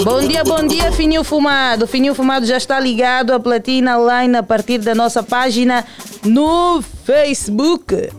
Bom 0.04 0.22
dia, 0.22 0.44
bom 0.44 0.66
dia, 0.66 0.92
Fininho 0.92 1.24
Fumado. 1.24 1.88
Fininho 1.88 2.14
Fumado 2.14 2.46
já 2.46 2.58
está 2.58 2.80
ligado 2.80 3.34
à 3.34 3.40
Platina 3.40 3.98
Line 3.98 4.38
a 4.38 4.44
partir 4.44 4.78
da 4.78 4.94
nossa 4.94 5.24
página 5.24 5.86
no 6.24 6.82
Facebook. 6.82 8.10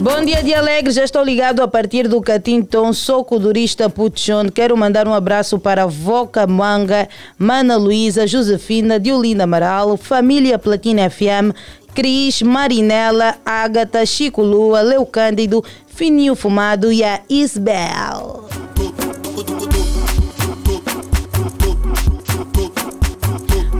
Bom 0.00 0.24
dia 0.24 0.42
de 0.42 0.54
alegre, 0.54 0.90
já 0.90 1.04
estou 1.04 1.22
ligado 1.22 1.60
a 1.60 1.68
partir 1.68 2.08
do 2.08 2.20
Catinton, 2.22 2.92
sou 2.92 3.24
codurista 3.24 3.90
Putchon. 3.90 4.48
Quero 4.48 4.76
mandar 4.76 5.06
um 5.06 5.12
abraço 5.12 5.58
para 5.58 5.86
Voca 5.86 6.46
Manga, 6.46 7.08
Mana 7.36 7.76
Luísa, 7.76 8.26
Josefina, 8.26 8.98
Diolinda 8.98 9.44
Amaral, 9.44 9.96
família 9.96 10.58
Platina 10.58 11.10
FM, 11.10 11.52
Cris, 11.94 12.42
Marinela, 12.42 13.36
Ágata, 13.44 14.04
Chico 14.06 14.42
Lua, 14.42 14.80
Leu 14.80 15.04
Cândido, 15.04 15.64
Fininho 15.86 16.34
Fumado 16.34 16.92
e 16.92 17.02
a 17.02 17.20
Isbel. 17.28 18.48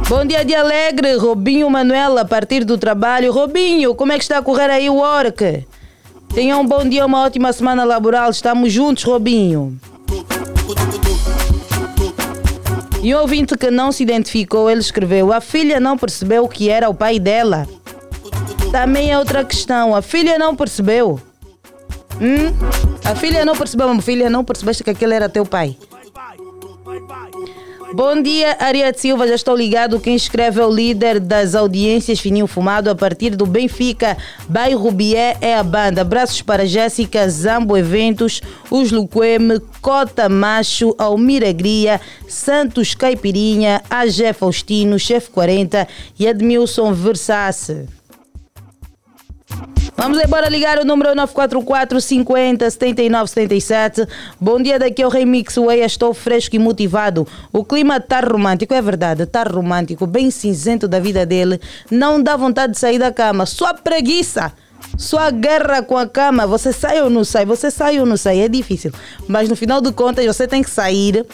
Bom 0.08 0.24
dia 0.24 0.42
de 0.42 0.54
alegre, 0.54 1.16
Robinho 1.16 1.68
Manuela, 1.68 2.22
a 2.22 2.24
partir 2.24 2.64
do 2.64 2.78
trabalho. 2.78 3.30
Robinho, 3.30 3.94
como 3.94 4.10
é 4.10 4.16
que 4.16 4.24
está 4.24 4.38
a 4.38 4.42
correr 4.42 4.70
aí 4.70 4.88
o 4.88 4.94
work? 4.94 5.66
Tenha 6.34 6.56
um 6.56 6.66
bom 6.66 6.82
dia, 6.88 7.04
uma 7.04 7.22
ótima 7.22 7.52
semana 7.52 7.84
laboral. 7.84 8.30
Estamos 8.30 8.72
juntos, 8.72 9.04
Robinho. 9.04 9.78
E 13.02 13.14
um 13.14 13.18
ouvinte 13.20 13.56
que 13.56 13.70
não 13.70 13.92
se 13.92 14.02
identificou, 14.02 14.68
ele 14.68 14.80
escreveu: 14.80 15.32
A 15.32 15.40
filha 15.40 15.78
não 15.78 15.96
percebeu 15.96 16.48
que 16.48 16.68
era 16.68 16.88
o 16.88 16.94
pai 16.94 17.18
dela. 17.18 17.68
Também 18.70 19.10
é 19.10 19.18
outra 19.18 19.44
questão. 19.44 19.94
A 19.94 20.02
filha 20.02 20.38
não 20.38 20.54
percebeu. 20.54 21.20
Hum? 22.20 22.52
A 23.04 23.14
filha 23.14 23.44
não 23.44 23.56
percebeu, 23.56 23.88
a 23.88 24.02
filha 24.02 24.28
não 24.28 24.44
percebeste 24.44 24.84
que 24.84 24.90
aquele 24.90 25.14
era 25.14 25.28
teu 25.28 25.46
pai. 25.46 25.76
Bom 27.94 28.20
dia, 28.20 28.54
Ariete 28.60 29.00
Silva, 29.00 29.26
já 29.26 29.34
estou 29.34 29.56
ligado. 29.56 29.98
Quem 29.98 30.14
escreve 30.14 30.60
é 30.60 30.64
o 30.64 30.70
líder 30.70 31.18
das 31.18 31.54
audiências 31.54 32.20
Fininho 32.20 32.46
Fumado 32.46 32.90
a 32.90 32.94
partir 32.94 33.34
do 33.34 33.46
Benfica. 33.46 34.14
Bairro 34.46 34.90
Bié 34.90 35.38
é 35.40 35.56
a 35.56 35.62
banda. 35.62 36.02
Abraços 36.02 36.42
para 36.42 36.66
Jéssica, 36.66 37.26
Zambo 37.30 37.78
Eventos, 37.78 38.42
Os 38.70 38.92
Luqueme, 38.92 39.58
Cota 39.80 40.28
Macho, 40.28 40.94
Almira 40.98 41.50
Gria, 41.50 41.98
Santos 42.28 42.94
Caipirinha, 42.94 43.80
AG 43.88 44.34
Faustino, 44.34 44.98
Chefe 44.98 45.30
40 45.30 45.88
e 46.18 46.26
Edmilson 46.26 46.92
Versace. 46.92 47.97
Vamos 50.00 50.20
embora 50.22 50.48
ligar 50.48 50.78
o 50.78 50.84
número 50.84 51.12
944 51.12 52.00
50 52.00 52.70
79 52.70 53.30
77. 53.30 54.06
Bom 54.40 54.62
dia, 54.62 54.78
daqui 54.78 55.02
é 55.02 55.06
o 55.06 55.10
Remix 55.10 55.56
Way. 55.56 55.80
Estou 55.80 56.14
fresco 56.14 56.54
e 56.54 56.58
motivado. 56.60 57.26
O 57.52 57.64
clima 57.64 57.96
está 57.96 58.20
romântico, 58.20 58.72
é 58.72 58.80
verdade, 58.80 59.24
está 59.24 59.42
romântico, 59.42 60.06
bem 60.06 60.30
cinzento 60.30 60.86
da 60.86 61.00
vida 61.00 61.26
dele. 61.26 61.60
Não 61.90 62.22
dá 62.22 62.36
vontade 62.36 62.74
de 62.74 62.78
sair 62.78 63.00
da 63.00 63.10
cama, 63.10 63.44
só 63.44 63.74
preguiça. 63.74 64.52
Sua 64.96 65.32
guerra 65.32 65.82
com 65.82 65.98
a 65.98 66.06
cama, 66.06 66.46
você 66.46 66.72
sai 66.72 67.02
ou 67.02 67.10
não 67.10 67.24
sai? 67.24 67.44
Você 67.44 67.68
sai 67.68 67.98
ou 67.98 68.06
não 68.06 68.16
sai? 68.16 68.38
É 68.38 68.48
difícil. 68.48 68.92
Mas 69.26 69.48
no 69.48 69.56
final 69.56 69.80
de 69.80 69.90
contas, 69.90 70.24
você 70.24 70.46
tem 70.46 70.62
que 70.62 70.70
sair 70.70 71.26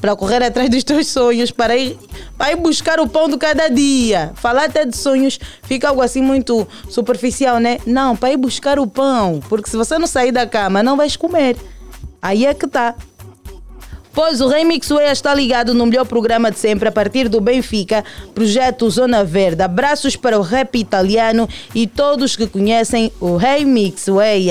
para 0.00 0.14
correr 0.16 0.42
atrás 0.42 0.68
dos 0.70 0.84
teus 0.84 1.06
sonhos, 1.08 1.50
para 1.50 1.76
ir, 1.76 1.98
para 2.36 2.52
ir 2.52 2.56
buscar 2.56 3.00
o 3.00 3.08
pão 3.08 3.28
de 3.28 3.36
cada 3.36 3.68
dia. 3.68 4.32
Falar 4.34 4.64
até 4.64 4.84
de 4.84 4.96
sonhos 4.96 5.38
fica 5.62 5.88
algo 5.88 6.02
assim 6.02 6.22
muito 6.22 6.66
superficial, 6.88 7.58
né? 7.58 7.78
Não, 7.86 8.16
para 8.16 8.32
ir 8.32 8.36
buscar 8.36 8.78
o 8.78 8.86
pão, 8.86 9.40
porque 9.48 9.70
se 9.70 9.76
você 9.76 9.98
não 9.98 10.06
sair 10.06 10.32
da 10.32 10.46
cama, 10.46 10.82
não 10.82 10.96
vais 10.96 11.16
comer. 11.16 11.56
Aí 12.20 12.46
é 12.46 12.54
que 12.54 12.66
tá. 12.66 12.94
Pois 14.12 14.40
o 14.40 14.48
Remix 14.48 14.88
Way 14.88 15.12
está 15.12 15.32
ligado 15.32 15.72
no 15.72 15.86
melhor 15.86 16.04
programa 16.04 16.50
de 16.50 16.58
sempre 16.58 16.88
a 16.88 16.92
partir 16.92 17.28
do 17.28 17.40
Benfica, 17.40 18.04
projeto 18.34 18.90
Zona 18.90 19.22
Verde. 19.22 19.62
Abraços 19.62 20.16
para 20.16 20.36
o 20.36 20.42
rap 20.42 20.76
italiano 20.76 21.48
e 21.72 21.86
todos 21.86 22.34
que 22.34 22.48
conhecem 22.48 23.12
o 23.20 23.36
Remix 23.36 24.06
Way. 24.06 24.50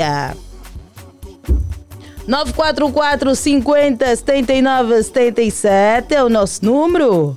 944 2.28 3.34
50 3.36 4.06
79 4.18 5.04
77 5.04 6.14
é 6.14 6.24
o 6.24 6.28
nosso 6.28 6.66
número. 6.66 7.34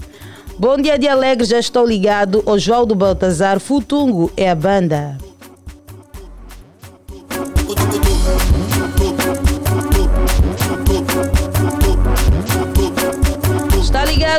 Bom 0.58 0.76
dia 0.76 0.98
de 0.98 1.06
alegre, 1.06 1.46
já 1.46 1.60
estou 1.60 1.86
ligado. 1.86 2.42
Oswaldo 2.44 2.94
Baltazar, 2.96 3.60
Futungo 3.60 4.32
é 4.36 4.50
a 4.50 4.54
banda. 4.54 5.16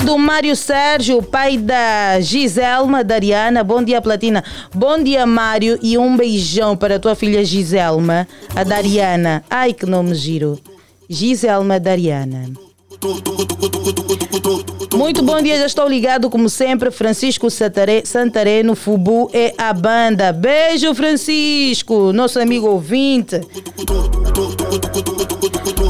Está 0.02 0.14
ligado 0.14 0.16
o 0.16 0.18
Mário 0.18 0.56
Sérgio, 0.56 1.22
pai 1.22 1.58
da 1.58 2.20
Giselma 2.20 3.04
Dariana. 3.04 3.64
Bom 3.64 3.84
dia, 3.84 4.02
Platina. 4.02 4.44
Bom 4.74 4.98
dia, 5.04 5.28
Mário. 5.28 5.78
E 5.80 5.96
um 5.96 6.18
beijão 6.18 6.76
para 6.76 6.96
a 6.96 7.00
tua 7.00 7.14
filha 7.14 7.46
Giselma, 7.46 8.28
a 8.56 8.64
Dariana. 8.64 9.44
Ai, 9.48 9.74
que 9.74 9.86
nome 9.86 10.16
giro. 10.16 10.60
Giselma 11.08 11.80
Dariana. 11.80 12.50
Muito 14.96 15.22
bom 15.22 15.40
dia, 15.40 15.60
já 15.60 15.68
estou 15.68 15.88
ligado 15.88 16.32
como 16.32 16.50
sempre. 16.50 16.90
Francisco 16.90 17.50
Santare, 17.52 18.02
Santareno, 18.04 18.76
Fubu 18.76 19.30
é 19.32 19.54
a 19.56 19.72
banda. 19.72 20.34
Beijo, 20.34 20.96
Francisco, 20.96 22.12
nosso 22.12 22.40
amigo 22.40 22.68
ouvinte. 22.68 23.40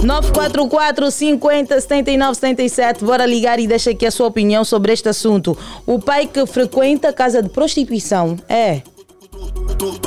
944 0.03 1.11
50 1.11 1.79
79 1.79 2.35
77. 2.35 3.05
Bora 3.05 3.25
ligar 3.25 3.59
e 3.59 3.67
deixa 3.67 3.91
aqui 3.91 4.05
a 4.05 4.11
sua 4.11 4.27
opinião 4.27 4.65
sobre 4.65 4.91
este 4.91 5.07
assunto. 5.09 5.57
O 5.85 5.99
pai 5.99 6.25
que 6.25 6.45
frequenta 6.45 7.13
casa 7.13 7.41
de 7.41 7.49
prostituição 7.49 8.37
é. 8.49 8.81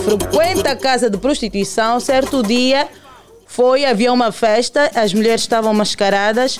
Frequenta 0.04 0.74
casa 0.76 1.08
de 1.08 1.16
prostituição, 1.16 1.98
certo 1.98 2.42
dia 2.42 2.88
Foi, 3.46 3.84
havia 3.84 4.12
uma 4.12 4.32
festa, 4.32 4.90
as 4.96 5.14
mulheres 5.14 5.42
estavam 5.42 5.72
mascaradas, 5.72 6.58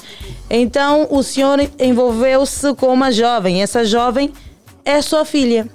então 0.49 1.09
o 1.11 1.25
senhor 1.25 1.59
envolveu-se 1.79 2.73
com 2.75 2.87
uma 2.87 3.11
jovem. 3.11 3.63
Essa 3.63 3.85
jovem 3.85 4.33
é 4.85 5.03
sua 5.03 5.25
filha. 5.25 5.69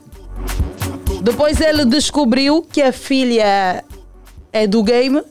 Depois 1.22 1.60
ele 1.60 1.84
descobriu 1.84 2.62
que 2.62 2.82
a 2.82 2.94
filha 2.94 3.84
é 4.54 4.66
do 4.66 4.82
game 4.82 5.22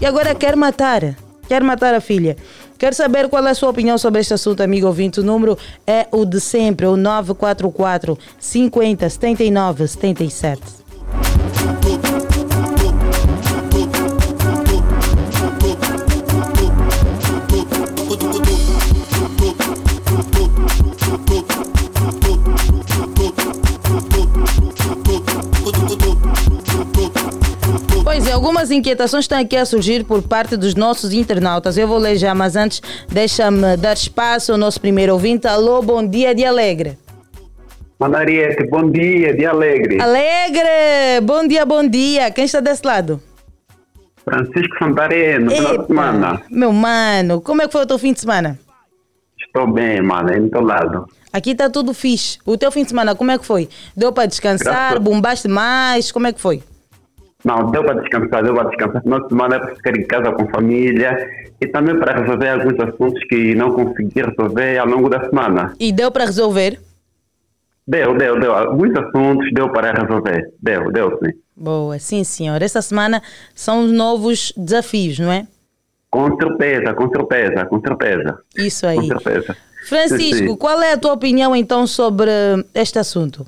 e 0.00 0.06
agora 0.06 0.32
quer 0.32 0.54
matar. 0.54 1.16
Quer 1.48 1.62
matar 1.62 1.94
a 1.94 2.00
filha. 2.00 2.36
Quero 2.78 2.94
saber 2.94 3.28
qual 3.28 3.46
é 3.46 3.50
a 3.50 3.54
sua 3.54 3.70
opinião 3.70 3.96
sobre 3.96 4.20
este 4.20 4.34
assunto, 4.34 4.62
amigo 4.62 4.86
ouvinte. 4.86 5.20
O 5.20 5.22
número 5.22 5.56
é 5.86 6.06
o 6.10 6.24
de 6.24 6.40
sempre, 6.40 6.86
o 6.86 6.96
944 6.96 8.18
50 8.38 9.08
79 9.08 9.88
77. 9.88 10.83
Pois 28.14 28.28
é, 28.28 28.32
algumas 28.32 28.70
inquietações 28.70 29.24
estão 29.24 29.40
aqui 29.40 29.56
a 29.56 29.64
surgir 29.64 30.04
por 30.04 30.22
parte 30.22 30.56
dos 30.56 30.76
nossos 30.76 31.12
internautas. 31.12 31.76
Eu 31.76 31.88
vou 31.88 31.98
ler 31.98 32.16
já, 32.16 32.32
mas 32.32 32.54
antes 32.54 32.80
deixa-me 33.08 33.76
dar 33.76 33.92
espaço 33.94 34.52
ao 34.52 34.56
nosso 34.56 34.80
primeiro 34.80 35.14
ouvinte. 35.14 35.48
Alô, 35.48 35.82
bom 35.82 36.06
dia 36.06 36.32
de 36.32 36.44
Alegre. 36.44 36.96
Manariete, 37.98 38.68
bom 38.70 38.88
dia, 38.88 39.34
de 39.34 39.44
Alegre. 39.44 40.00
Alegre! 40.00 41.20
Bom 41.24 41.44
dia, 41.48 41.66
bom 41.66 41.84
dia. 41.88 42.30
Quem 42.30 42.44
está 42.44 42.60
desse 42.60 42.86
lado? 42.86 43.20
Francisco 44.24 44.78
Santareno, 44.78 45.50
final 45.50 45.84
semana. 45.84 46.42
Meu 46.48 46.72
mano, 46.72 47.40
como 47.40 47.62
é 47.62 47.66
que 47.66 47.72
foi 47.72 47.82
o 47.82 47.86
teu 47.86 47.98
fim 47.98 48.12
de 48.12 48.20
semana? 48.20 48.56
Estou 49.44 49.66
bem, 49.72 50.00
mano, 50.00 50.28
do 50.40 50.50
teu 50.50 50.62
lado. 50.62 51.04
Aqui 51.32 51.50
está 51.50 51.68
tudo 51.68 51.92
fixe. 51.92 52.38
O 52.46 52.56
teu 52.56 52.70
fim 52.70 52.84
de 52.84 52.90
semana, 52.90 53.16
como 53.16 53.32
é 53.32 53.38
que 53.38 53.44
foi? 53.44 53.68
Deu 53.96 54.12
para 54.12 54.26
descansar? 54.26 54.90
Graças- 54.90 55.02
Bombaste 55.02 55.48
mais? 55.48 56.12
Como 56.12 56.28
é 56.28 56.32
que 56.32 56.40
foi? 56.40 56.62
Não, 57.44 57.70
deu 57.70 57.84
para 57.84 58.00
descansar, 58.00 58.42
deu 58.42 58.54
para 58.54 58.68
descansar. 58.70 59.02
Final 59.02 59.20
de 59.22 59.28
semana 59.28 59.56
é 59.56 59.58
para 59.58 59.74
ficar 59.74 59.96
em 59.98 60.06
casa 60.06 60.32
com 60.32 60.48
família 60.48 61.28
e 61.60 61.66
também 61.66 61.98
para 61.98 62.20
resolver 62.20 62.48
alguns 62.48 62.80
assuntos 62.80 63.22
que 63.24 63.54
não 63.54 63.72
consegui 63.72 64.22
resolver 64.22 64.78
ao 64.78 64.86
longo 64.86 65.08
da 65.10 65.28
semana. 65.28 65.74
E 65.78 65.92
deu 65.92 66.10
para 66.10 66.24
resolver? 66.24 66.80
Deu, 67.86 68.16
deu, 68.16 68.40
deu. 68.40 68.54
Alguns 68.54 68.96
assuntos 68.96 69.50
deu 69.52 69.70
para 69.70 69.92
resolver. 69.92 70.50
Deu, 70.60 70.90
deu 70.90 71.18
sim. 71.22 71.32
Boa, 71.54 71.98
sim 71.98 72.24
senhor. 72.24 72.62
Esta 72.62 72.80
semana 72.80 73.22
são 73.54 73.86
novos 73.86 74.52
desafios, 74.56 75.18
não 75.18 75.30
é? 75.30 75.46
Com 76.10 76.34
certeza, 76.36 76.94
com 76.94 77.08
certeza, 77.10 77.66
com 77.66 77.80
certeza. 77.80 78.38
Isso 78.56 78.86
aí. 78.86 78.96
Com 78.96 79.18
certeza. 79.18 79.56
Francisco, 79.86 80.38
Sim, 80.38 80.48
sim. 80.48 80.56
qual 80.56 80.80
é 80.80 80.92
a 80.92 80.96
tua 80.96 81.12
opinião 81.12 81.54
então 81.54 81.86
sobre 81.86 82.30
este 82.74 82.98
assunto? 82.98 83.44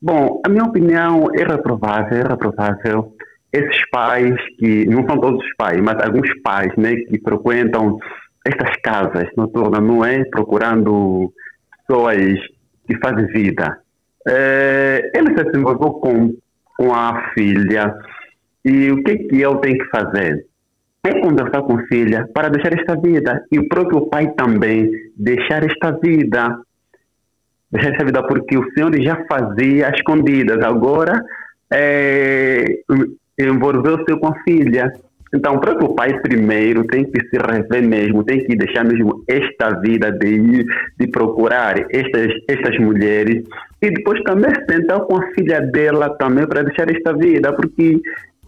Bom, 0.00 0.40
a 0.44 0.48
minha 0.48 0.64
opinião 0.64 1.28
é 1.34 1.42
reprovável, 1.42 2.18
é 2.18 2.28
reprovável. 2.28 3.12
Esses 3.52 3.88
pais 3.90 4.34
que, 4.58 4.84
não 4.86 5.06
são 5.06 5.18
todos 5.18 5.42
os 5.42 5.54
pais, 5.56 5.80
mas 5.80 5.96
alguns 6.02 6.28
pais, 6.42 6.72
né, 6.76 6.94
que 6.96 7.18
frequentam 7.20 7.98
estas 8.46 8.76
casas 8.82 9.28
noturnas, 9.36 9.82
não 9.82 10.04
é? 10.04 10.24
Procurando 10.24 11.32
pessoas 11.86 12.38
que 12.86 12.98
fazem 12.98 13.26
vida. 13.28 13.78
Eh, 14.28 15.10
ele 15.14 15.34
se 15.36 15.58
envolveu 15.58 15.92
com, 15.92 16.34
com 16.76 16.94
a 16.94 17.30
filha 17.32 17.94
e 18.64 18.90
o 18.90 19.02
que 19.02 19.12
é 19.12 19.16
que 19.16 19.42
ele 19.42 19.58
tem 19.58 19.78
que 19.78 19.84
fazer? 19.86 20.46
É 21.04 21.20
conversar 21.20 21.62
com 21.62 21.78
a 21.78 21.86
filha 21.86 22.28
para 22.34 22.48
deixar 22.48 22.72
esta 22.76 23.00
vida 23.00 23.44
e 23.50 23.58
o 23.58 23.68
próprio 23.68 24.06
pai 24.08 24.32
também 24.36 24.90
deixar 25.16 25.64
esta 25.64 25.92
vida 25.92 26.60
essa 27.72 28.04
vida 28.04 28.22
porque 28.22 28.56
o 28.56 28.70
senhor 28.72 28.94
já 29.00 29.24
fazia 29.28 29.90
escondidas, 29.90 30.62
agora 30.62 31.22
é, 31.72 32.64
envolveu-se 33.38 34.16
com 34.18 34.28
a 34.28 34.42
filha. 34.42 34.92
Então, 35.34 35.56
o 35.56 35.94
pai 35.94 36.18
primeiro 36.20 36.84
tem 36.84 37.04
que 37.04 37.20
se 37.28 37.36
rever 37.36 37.82
mesmo, 37.82 38.24
tem 38.24 38.44
que 38.44 38.56
deixar 38.56 38.84
mesmo 38.84 39.24
esta 39.26 39.80
vida 39.80 40.10
de 40.12 40.28
ir, 40.28 40.66
de 40.98 41.08
procurar 41.08 41.84
estas, 41.90 42.32
estas 42.48 42.78
mulheres. 42.78 43.44
E 43.82 43.90
depois 43.90 44.22
também 44.22 44.50
sentar 44.70 45.00
com 45.00 45.16
a 45.16 45.26
filha 45.32 45.60
dela 45.60 46.10
também 46.16 46.46
para 46.46 46.62
deixar 46.62 46.88
esta 46.90 47.12
vida, 47.12 47.52
porque 47.52 48.00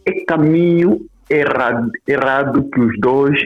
é 0.07 0.25
caminho 0.25 1.01
errado, 1.29 1.91
errado 2.07 2.71
que 2.71 2.81
os 2.81 2.99
dois, 3.01 3.39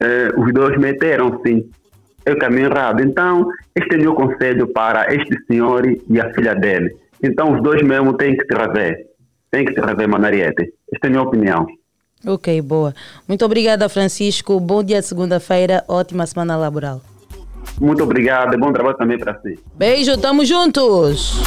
eh, 0.00 0.30
os 0.36 0.52
dois 0.52 0.76
meteram, 0.78 1.40
sim 1.46 1.68
é 2.30 2.34
o 2.34 2.38
caminho 2.38 2.66
errado. 2.66 3.00
Então, 3.00 3.48
este 3.74 3.94
é 3.94 3.98
o 3.98 4.00
meu 4.00 4.14
conselho 4.14 4.66
para 4.68 5.12
este 5.14 5.36
senhor 5.46 5.86
e 5.86 6.20
a 6.20 6.32
filha 6.32 6.54
dele. 6.54 6.96
Então, 7.22 7.54
os 7.54 7.62
dois 7.62 7.82
mesmo 7.82 8.14
têm 8.14 8.36
que 8.36 8.44
se 8.44 8.54
rever. 8.54 9.06
Têm 9.50 9.64
que 9.64 9.74
se 9.74 9.80
rever, 9.80 10.08
Manariete. 10.08 10.72
Esta 10.92 11.06
é 11.06 11.08
a 11.08 11.10
minha 11.10 11.22
opinião. 11.22 11.66
Ok, 12.26 12.60
boa. 12.62 12.94
Muito 13.26 13.44
obrigada, 13.44 13.88
Francisco. 13.88 14.60
Bom 14.60 14.82
dia 14.82 15.00
de 15.00 15.06
segunda-feira. 15.06 15.84
Ótima 15.88 16.26
semana 16.26 16.56
laboral. 16.56 17.00
Muito 17.80 18.02
obrigado 18.02 18.54
e 18.54 18.58
bom 18.58 18.72
trabalho 18.72 18.96
também 18.96 19.18
para 19.18 19.38
si. 19.40 19.58
Beijo, 19.74 20.18
tamo 20.18 20.44
juntos. 20.44 21.40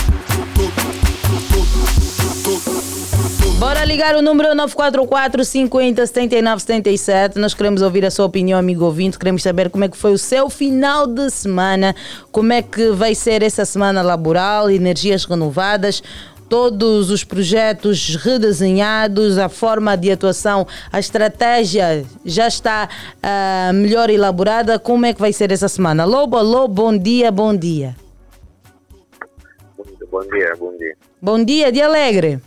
Bora 3.60 3.86
ligar 3.86 4.16
o 4.16 4.22
número 4.22 4.54
944 4.56 5.46
50 5.46 6.06
79 6.06 6.62
77. 6.62 7.40
Nós 7.40 7.54
queremos 7.54 7.82
ouvir 7.82 8.04
a 8.06 8.12
sua 8.12 8.26
opinião, 8.26 8.60
amigo 8.60 8.84
ouvinte. 8.84 9.18
Queremos 9.18 9.42
saber 9.42 9.70
como 9.70 9.84
é 9.86 9.88
que 9.88 9.96
foi 9.96 10.12
o 10.12 10.18
seu 10.18 10.50
final 10.50 11.08
de 11.08 11.30
semana, 11.30 11.96
como 12.32 12.52
é 12.52 12.62
que 12.62 12.90
vai 12.90 13.16
ser 13.16 13.42
essa 13.44 13.64
semana 13.64 14.02
laboral, 14.02 14.70
energias 14.70 15.24
renovadas. 15.24 16.04
Todos 16.50 17.10
os 17.10 17.24
projetos 17.24 18.16
redesenhados, 18.16 19.38
a 19.38 19.48
forma 19.48 19.96
de 19.96 20.12
atuação, 20.12 20.68
a 20.92 21.00
estratégia 21.00 22.06
já 22.26 22.48
está 22.48 22.90
ah, 23.22 23.72
melhor 23.74 24.10
elaborada. 24.10 24.78
Como 24.78 25.06
é 25.06 25.14
que 25.14 25.22
vai 25.22 25.32
ser 25.32 25.52
essa 25.52 25.68
semana? 25.68 26.06
Lobo, 26.06 26.38
alô, 26.38 26.68
bom 26.68 26.96
dia, 26.96 27.32
bom 27.32 27.56
dia. 27.56 27.96
Bom 30.12 30.22
dia, 30.22 30.54
bom 30.60 30.78
dia. 30.78 30.96
Bom 31.22 31.44
dia, 31.44 31.72
de 31.72 31.82
Alegre. 31.82 32.40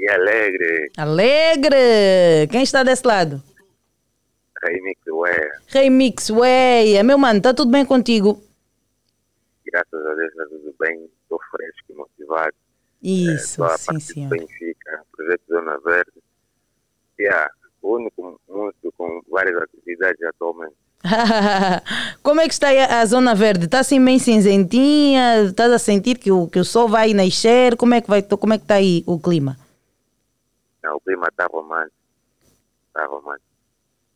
E 0.00 0.08
alegre, 0.08 0.90
Alegre! 0.96 2.48
Quem 2.50 2.62
está 2.62 2.82
desse 2.82 3.06
lado? 3.06 3.42
Remix 4.64 4.98
Ué, 5.06 5.50
Remix 5.66 6.30
Way. 6.30 7.02
Meu 7.02 7.18
mano, 7.18 7.42
tá 7.42 7.52
tudo 7.52 7.70
bem 7.70 7.84
contigo? 7.84 8.42
graças 9.66 10.06
a 10.06 10.14
Deus 10.14 10.30
está 10.30 10.44
tudo 10.46 10.74
bem, 10.80 11.06
estou 11.22 11.38
fresco 11.50 11.84
e 11.90 11.92
motivado. 11.92 12.54
Isso, 13.02 13.62
a 13.62 13.76
sim, 13.76 14.24
do 14.24 14.30
Benfica, 14.30 15.02
projeto 15.12 15.42
Zona 15.50 15.78
Verde. 15.84 16.12
Yeah, 17.20 17.50
o 17.82 17.96
único 17.96 18.40
músico 18.48 18.94
com 18.96 19.20
várias 19.30 19.62
atividades 19.62 20.22
atualmente. 20.22 20.76
Como 22.22 22.40
é 22.40 22.48
que 22.48 22.54
está 22.54 22.68
a 22.70 23.04
Zona 23.04 23.34
Verde? 23.34 23.66
Está 23.66 23.80
assim 23.80 24.02
bem 24.02 24.18
cinzentinha? 24.18 25.42
Estás 25.42 25.70
a 25.70 25.78
sentir 25.78 26.16
que 26.16 26.32
o, 26.32 26.48
que 26.48 26.58
o 26.58 26.64
sol 26.64 26.88
vai 26.88 27.12
nascer? 27.12 27.76
Como 27.76 27.92
é 27.92 28.00
que 28.00 28.08
vai, 28.08 28.22
como 28.22 28.54
é 28.54 28.56
que 28.56 28.64
está 28.64 28.76
aí 28.76 29.04
o 29.06 29.20
clima? 29.20 29.58
Não, 30.82 30.96
o 30.96 31.00
clima 31.00 31.28
está 31.28 31.46
romântico. 31.46 31.94
Está 32.88 33.06
romântico. 33.06 33.50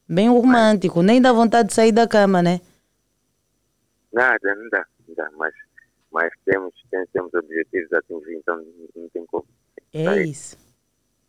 Bem 0.09 0.29
romântico, 0.29 1.03
nem 1.03 1.21
dá 1.21 1.33
vontade 1.33 1.69
de 1.69 1.75
sair 1.75 1.93
da 1.93 2.07
cama, 2.07 2.43
né? 2.43 2.61
Nada, 4.13 4.55
não 4.55 4.69
dá, 4.69 4.87
não 5.09 5.15
dá, 5.15 5.29
mas, 5.37 5.55
mas 6.13 6.31
temos, 6.45 6.73
temos, 6.91 7.09
temos 7.11 7.35
objetivos 7.35 7.93
a 7.93 7.99
atingir, 7.99 8.37
então 8.37 8.57
não, 8.95 9.09
tem 9.09 9.25
como. 9.27 9.47
É 9.93 10.23
isso. 10.23 10.59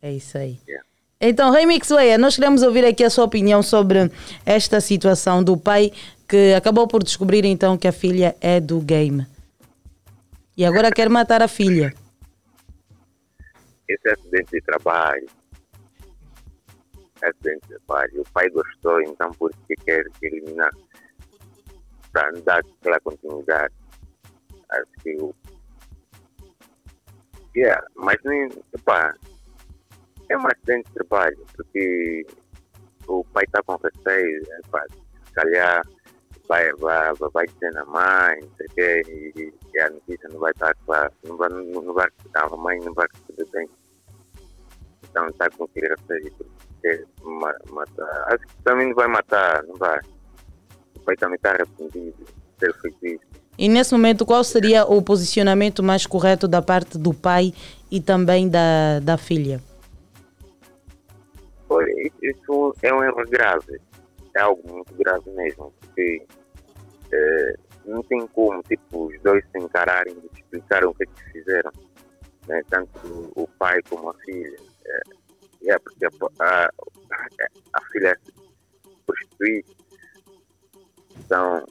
É 0.02 0.12
isso 0.12 0.36
aí. 0.36 0.60
Então, 1.20 1.50
Remix 1.50 1.88
Way, 1.88 2.18
nós 2.18 2.36
queremos 2.36 2.62
ouvir 2.62 2.84
aqui 2.84 3.02
a 3.02 3.10
sua 3.10 3.24
opinião 3.24 3.62
sobre 3.62 4.10
esta 4.44 4.80
situação 4.80 5.42
do 5.42 5.56
pai 5.56 5.90
que 6.28 6.52
acabou 6.54 6.86
por 6.86 7.02
descobrir 7.02 7.44
então 7.44 7.78
que 7.78 7.88
a 7.88 7.92
filha 7.92 8.36
é 8.40 8.60
do 8.60 8.80
game. 8.80 9.26
E 10.56 10.64
agora 10.64 10.90
quer 10.90 11.08
matar 11.08 11.42
a 11.42 11.48
filha. 11.48 11.94
Esse 13.88 14.08
é 14.08 14.12
acidente 14.12 14.50
de 14.52 14.60
trabalho. 14.62 15.26
É 17.22 17.28
acidente 17.28 17.68
de 17.68 17.78
trabalho. 17.78 18.20
O 18.20 18.30
pai 18.32 18.48
gostou, 18.50 19.00
então 19.02 19.30
por 19.32 19.50
que 19.66 19.74
quer 19.84 20.04
eliminar? 20.22 20.70
Para 22.12 22.32
não 22.32 22.40
dar 22.42 22.60
aquela 22.80 23.00
continuidade. 23.00 23.74
Acho 24.70 24.92
que 25.02 25.16
o. 25.20 25.34
Yeah, 27.54 27.86
mas 27.94 28.16
nem. 28.24 28.48
Epá, 28.74 29.14
é 30.28 30.36
um 30.36 30.46
acidente 30.46 30.88
de 30.88 30.94
trabalho, 30.94 31.46
porque 31.54 32.26
o 33.06 33.24
pai 33.24 33.44
está 33.44 33.62
com 33.62 33.76
receio, 33.76 34.42
epá, 34.64 34.84
se 35.24 35.32
calhar 35.32 35.82
vai, 36.48 36.72
vai, 36.74 37.12
vai, 37.32 37.46
dizer 37.46 37.72
na 37.72 37.84
mãe, 37.84 38.40
não 38.42 38.50
sei 38.56 38.66
o 38.66 38.70
quê, 38.74 39.02
e, 39.08 39.54
e 39.74 39.80
a 39.80 39.90
notícia 39.90 40.28
não 40.28 40.40
vai 40.40 40.52
estar 40.52 40.74
clara, 40.86 41.12
não 41.24 41.36
vai, 41.36 41.48
não, 41.48 41.82
não 41.82 41.94
vai, 41.94 42.08
a 42.34 42.56
mãe 42.56 42.78
não 42.80 42.94
vai 42.94 43.06
receber 43.12 43.50
bem. 43.52 43.68
então 45.10 45.26
está 45.28 45.50
com 45.50 45.66
crianças 45.68 46.24
e 46.24 46.32
quer 46.82 47.04
ma- 47.22 47.58
matar. 47.70 48.24
Acho 48.32 48.46
que 48.46 48.62
também 48.64 48.88
não 48.88 48.94
vai 48.94 49.08
matar, 49.08 49.62
não 49.64 49.74
vai. 49.76 49.98
O 50.96 51.00
pai 51.00 51.16
também 51.16 51.36
está 51.36 51.50
arrependido 51.52 52.14
de 52.18 52.32
ter 52.58 52.74
feito 52.80 53.06
isso. 53.06 53.36
E 53.58 53.68
nesse 53.68 53.92
momento, 53.92 54.26
qual 54.26 54.44
seria 54.44 54.84
o 54.84 55.00
posicionamento 55.00 55.82
mais 55.82 56.04
correto 56.06 56.46
da 56.46 56.60
parte 56.60 56.98
do 56.98 57.14
pai 57.14 57.54
e 57.90 58.00
também 58.00 58.48
da, 58.48 59.00
da 59.00 59.16
filha? 59.16 59.62
Olha, 61.68 61.90
isso 62.22 62.74
é 62.82 62.92
um 62.92 63.02
erro 63.02 63.22
grave. 63.28 63.80
É 64.36 64.40
algo 64.42 64.62
muito 64.70 64.94
grave 64.94 65.30
mesmo, 65.30 65.72
porque 65.96 66.26
eh, 67.12 67.54
não 67.86 68.02
tem 68.02 68.26
como, 68.28 68.62
tipo, 68.64 69.06
os 69.06 69.20
dois 69.22 69.42
se 69.50 69.58
encararem 69.58 70.14
e 70.14 70.38
explicarem 70.38 70.88
o 70.88 70.94
que 70.94 71.04
é 71.04 71.06
que 71.06 71.32
fizeram. 71.32 71.72
Né? 72.46 72.62
Tanto 72.68 73.32
o 73.34 73.48
pai 73.58 73.80
como 73.88 74.10
a 74.10 74.14
filha. 74.18 74.56
É, 74.84 75.70
é 75.70 75.78
porque 75.78 76.04
a, 76.04 76.10
a, 76.40 76.70
a 77.72 77.80
filha 77.90 78.08
é 78.08 78.16
prostitui. 79.06 79.64
Então, 81.18 81.64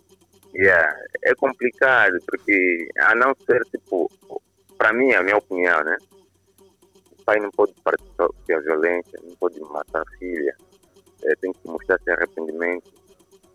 yeah, 0.55 0.97
é 1.23 1.35
complicado, 1.35 2.17
porque 2.25 2.89
a 2.97 3.15
não 3.15 3.33
ser, 3.45 3.61
tipo, 3.65 4.09
para 4.77 4.91
mim, 4.91 5.13
a 5.13 5.21
minha 5.21 5.37
opinião, 5.37 5.83
né? 5.83 5.97
O 7.11 7.23
pai 7.23 7.39
não 7.39 7.51
pode 7.51 7.73
participar 7.83 8.27
da 8.47 8.59
violência, 8.59 9.19
não 9.23 9.35
pode 9.35 9.59
matar 9.61 10.01
a 10.01 10.17
filha, 10.17 10.55
eh, 11.23 11.35
tem 11.37 11.53
que 11.53 11.67
mostrar 11.67 11.99
seu 12.01 12.13
arrependimento, 12.13 12.91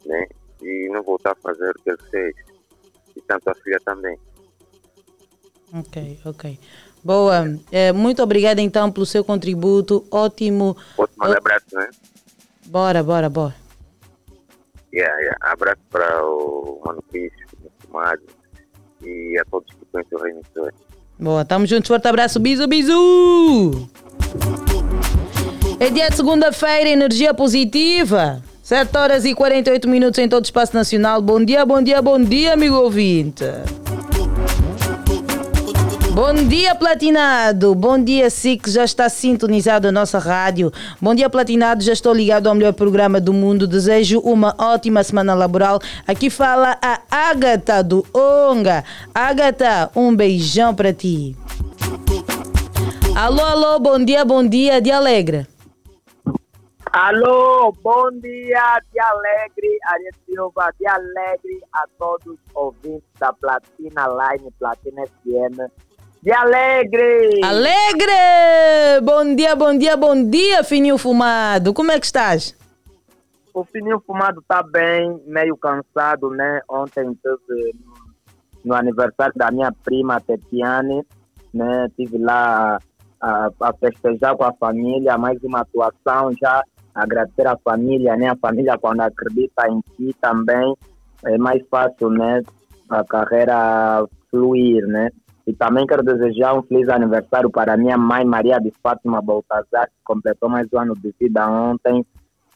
né? 0.07 0.27
E 0.62 0.88
não 0.90 1.02
voltar 1.02 1.32
a 1.32 1.36
fazer 1.36 1.70
o 1.70 1.82
que 1.82 1.90
ele 1.90 2.02
fez. 2.11 2.36
E 3.16 3.20
tanto 3.22 3.50
a 3.50 3.54
filha 3.54 3.78
também. 3.84 4.18
Ok, 5.72 6.20
ok. 6.24 6.58
Boa. 7.02 7.58
Eh, 7.72 7.92
muito 7.92 8.22
obrigada 8.22 8.61
então 8.61 8.90
pelo 8.90 9.06
seu 9.06 9.24
contributo. 9.24 10.06
Ótimo. 10.11 10.76
Posso 10.96 11.12
mandar 11.16 11.38
abraço, 11.38 11.66
né? 11.72 11.88
Bora, 12.66 13.02
bora, 13.02 13.28
bora. 13.28 13.54
Yeah, 14.92 15.16
yeah. 15.20 15.38
Abraço 15.40 15.80
para 15.88 16.26
o 16.26 16.80
Mano 16.84 17.02
Cristo, 17.11 17.38
o 17.64 17.86
Fumado 17.86 18.22
e 19.02 19.38
a 19.40 19.44
todos 19.44 19.72
que 19.72 19.84
conhecem 19.86 20.18
o 20.18 20.22
Remissor. 20.22 20.72
Boa, 21.18 21.44
tamo 21.44 21.66
juntos. 21.66 21.88
Forte 21.88 22.08
abraço. 22.08 22.40
Bisu, 22.40 22.66
bisu. 22.66 23.88
É 25.78 25.88
dia 25.88 26.11
de 26.11 26.16
segunda-feira, 26.16 26.90
energia 26.90 27.32
positiva. 27.32 28.42
7 28.71 28.97
horas 28.97 29.25
e 29.25 29.35
48 29.35 29.89
minutos 29.89 30.21
em 30.21 30.29
todo 30.29 30.45
o 30.45 30.47
espaço 30.47 30.77
nacional. 30.77 31.21
Bom 31.21 31.45
dia, 31.45 31.66
bom 31.66 31.83
dia, 31.83 32.01
bom 32.01 32.23
dia, 32.23 32.53
amigo 32.53 32.77
ouvinte. 32.77 33.45
Bom 36.12 36.33
dia, 36.47 36.73
Platinado. 36.77 37.75
Bom 37.75 38.01
dia, 38.01 38.31
si 38.31 38.57
que 38.57 38.71
já 38.71 38.85
está 38.85 39.09
sintonizado 39.09 39.89
a 39.89 39.91
nossa 39.91 40.21
rádio. 40.21 40.73
Bom 41.01 41.16
dia, 41.16 41.29
Platinado. 41.29 41.83
Já 41.83 41.93
estou 41.93 42.14
ligado 42.14 42.47
ao 42.47 42.55
melhor 42.55 42.73
programa 42.73 43.21
do 43.21 43.33
mundo. 43.33 43.66
Desejo 43.66 44.21
uma 44.21 44.55
ótima 44.57 45.03
semana 45.03 45.35
laboral. 45.35 45.81
Aqui 46.07 46.31
fala 46.31 46.79
a 46.81 47.01
Agatha 47.11 47.83
do 47.83 48.07
Onga. 48.14 48.85
Agatha, 49.12 49.91
um 49.97 50.14
beijão 50.14 50.73
para 50.77 50.93
ti. 50.93 51.37
Alô, 53.16 53.43
alô, 53.43 53.81
bom 53.81 53.99
dia, 53.99 54.25
bom 54.25 54.47
dia, 54.47 54.81
de 54.81 54.93
Alegre. 54.93 55.49
Alô, 56.93 57.72
bom 57.82 58.11
dia, 58.20 58.82
de 58.93 58.99
Alegre, 58.99 59.78
Ariel 59.86 60.12
Silva, 60.26 60.72
de 60.78 60.88
Alegre 60.88 61.62
a 61.72 61.84
todos 61.97 62.26
os 62.34 62.38
ouvintes 62.53 63.09
da 63.16 63.32
Platina 63.32 64.09
Line, 64.09 64.53
Platina 64.59 65.05
FM. 65.07 65.70
De 66.20 66.32
Alegre! 66.32 67.41
Alegre! 67.45 69.01
Bom 69.05 69.36
dia, 69.36 69.55
bom 69.55 69.78
dia, 69.78 69.97
bom 69.97 70.28
dia, 70.28 70.64
fininho 70.64 70.99
fumado. 70.99 71.72
Como 71.72 71.93
é 71.93 72.01
que 72.01 72.07
estás? 72.07 72.57
O 73.55 73.64
Fininho 73.64 74.03
Fumado 74.05 74.43
tá 74.47 74.62
bem, 74.62 75.20
meio 75.26 75.57
cansado, 75.57 76.30
né? 76.30 76.61
Ontem 76.68 77.12
teve 77.22 77.74
no 78.64 78.74
aniversário 78.74 79.34
da 79.36 79.51
minha 79.51 79.72
prima 79.84 80.20
Tetiane, 80.20 81.05
né? 81.55 81.88
Tive 81.97 82.18
lá 82.18 82.78
a, 83.20 83.51
a 83.61 83.72
festejar 83.74 84.36
com 84.36 84.45
a 84.45 84.53
família, 84.53 85.18
mais 85.18 85.43
uma 85.43 85.61
atuação 85.61 86.32
já, 86.41 86.62
agradecer 86.95 87.47
a 87.47 87.57
família, 87.57 88.16
né? 88.16 88.28
A 88.28 88.36
família 88.36 88.78
quando 88.78 89.01
acredita 89.01 89.68
em 89.68 89.80
ti 89.97 90.14
também 90.20 90.74
é 91.24 91.38
mais 91.38 91.62
fácil, 91.68 92.11
né? 92.11 92.43
A 92.88 93.05
carreira 93.05 94.05
fluir, 94.30 94.86
né? 94.86 95.11
E 95.47 95.53
também 95.53 95.86
quero 95.86 96.03
desejar 96.03 96.55
um 96.55 96.62
feliz 96.62 96.88
aniversário 96.88 97.51
para 97.51 97.76
minha 97.76 97.99
mãe 97.99 98.24
Maria 98.24 98.59
de 98.59 98.72
Fátima 98.82 99.20
Baltazar, 99.20 99.86
que 99.86 100.05
completou 100.05 100.49
mais 100.49 100.66
um 100.72 100.78
ano 100.78 100.95
de 100.95 101.14
vida 101.18 101.49
ontem. 101.49 102.05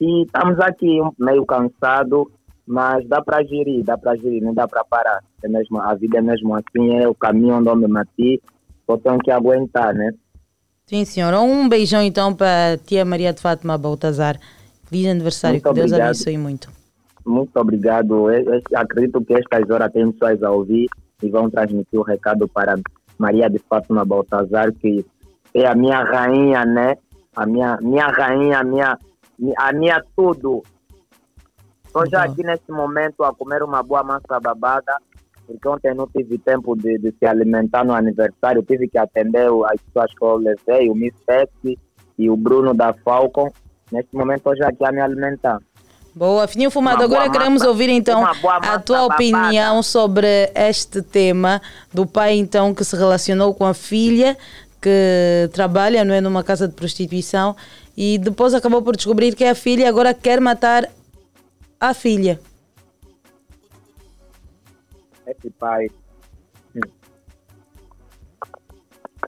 E 0.01 0.22
estamos 0.22 0.59
aqui 0.61 1.01
meio 1.18 1.45
cansado, 1.45 2.30
mas 2.66 3.07
dá 3.09 3.22
para 3.22 3.43
gerir, 3.45 3.82
dá 3.85 3.97
para 3.97 4.16
gerir, 4.16 4.43
não 4.43 4.55
dá 4.55 4.66
para 4.68 4.85
parar. 4.85 5.22
É 5.43 5.49
mesmo, 5.49 5.80
a 5.80 5.95
vida 5.95 6.18
é 6.18 6.22
mesmo 6.22 6.55
assim, 6.55 6.97
é 6.97 7.09
o 7.09 7.14
caminho 7.14 7.57
onde 7.57 7.68
eu 7.68 7.76
me 7.76 7.89
meti, 7.89 8.41
só 8.87 8.97
tenho 8.97 9.18
que 9.18 9.30
aguentar, 9.30 9.95
né? 9.95 10.12
Sim, 10.87 11.05
senhora. 11.05 11.41
Um 11.41 11.68
beijão 11.68 12.03
então 12.03 12.35
para 12.35 12.74
a 12.74 12.76
tia 12.78 13.05
Maria 13.05 13.32
de 13.32 13.41
Fátima 13.41 13.78
Baltazar. 13.78 14.39
Feliz 14.85 15.07
aniversário, 15.07 15.55
Muito 15.55 15.68
que 15.68 15.74
Deus 15.74 15.87
obrigado. 15.93 16.09
abençoe 16.11 16.37
muito. 16.39 16.70
Muito 17.24 17.57
obrigado. 17.59 18.30
Eu- 18.30 18.55
eu 18.55 18.62
acredito 18.78 19.24
que 19.24 19.32
estas 19.35 19.68
horas 19.70 19.91
tem 19.93 20.12
pessoas 20.12 20.43
a 20.43 20.51
ouvir 20.51 20.87
e 21.22 21.30
vão 21.30 21.49
transmitir 21.49 21.99
o 21.99 22.03
recado 22.03 22.47
para 22.47 22.74
Maria 23.18 23.49
de 23.49 23.59
Fátima 23.61 24.05
Baltazar, 24.05 24.70
que 24.74 25.05
é 25.55 25.66
a 25.66 25.74
minha 25.74 26.03
rainha, 26.05 26.66
né? 26.66 26.97
A 27.35 27.47
minha, 27.47 27.78
minha 27.80 28.07
rainha, 28.09 28.59
a 28.59 28.64
minha, 28.64 28.99
a 29.59 29.72
minha 29.72 30.05
tudo. 30.14 30.62
Estou 31.87 32.07
já 32.11 32.24
aqui 32.24 32.43
neste 32.45 32.70
momento 32.70 33.24
a 33.24 33.32
comer 33.35 33.62
uma 33.62 33.82
boa 33.82 34.03
massa 34.03 34.39
babada, 34.39 34.97
porque 35.47 35.68
ontem 35.68 35.95
não 35.95 36.07
tive 36.07 36.38
tempo 36.38 36.76
de, 36.76 36.99
de 36.99 37.14
se 37.18 37.26
alimentar 37.26 37.84
no 37.84 37.92
aniversário, 37.92 38.62
tive 38.62 38.88
que 38.88 38.99
atender 38.99 39.49
as 39.66 39.80
pessoas 39.80 40.11
que 40.12 40.24
eu 40.24 40.36
levei, 40.36 40.90
o 40.90 40.95
Miss 40.95 41.14
Pepsi 41.26 41.78
e 42.18 42.30
o 42.30 42.36
Bruno 42.36 42.74
da 42.74 42.92
Falcon. 42.92 43.51
Neste 43.92 44.14
momento 44.16 44.38
estou 44.38 44.57
já 44.57 44.68
aqui 44.68 44.84
a 44.84 44.92
me 44.92 45.01
alimentar. 45.01 45.59
Boa, 46.14 46.47
Fininho 46.47 46.70
Fumado. 46.70 46.99
Uma 46.99 47.05
Agora 47.05 47.30
queremos 47.30 47.61
massa. 47.61 47.68
ouvir 47.68 47.88
então 47.88 48.24
a 48.24 48.78
tua 48.78 48.99
babada. 49.01 49.14
opinião 49.14 49.82
sobre 49.82 50.51
este 50.55 51.03
tema 51.03 51.61
do 51.92 52.07
pai 52.07 52.34
então 52.34 52.72
que 52.72 52.84
se 52.84 52.97
relacionou 52.97 53.53
com 53.53 53.66
a 53.66 53.74
filha 53.74 54.36
que 54.80 55.49
trabalha 55.53 56.05
não 56.05 56.14
é, 56.14 56.20
numa 56.20 56.45
casa 56.45 56.68
de 56.68 56.74
prostituição 56.74 57.57
e 57.97 58.18
depois 58.18 58.55
acabou 58.55 58.82
por 58.82 58.95
descobrir 58.95 59.34
que 59.34 59.45
a 59.45 59.55
filha 59.55 59.88
agora 59.88 60.12
quer 60.12 60.40
matar 60.40 60.88
a 61.80 61.95
filha. 61.95 62.38
Esse 65.27 65.51
pai. 65.51 65.89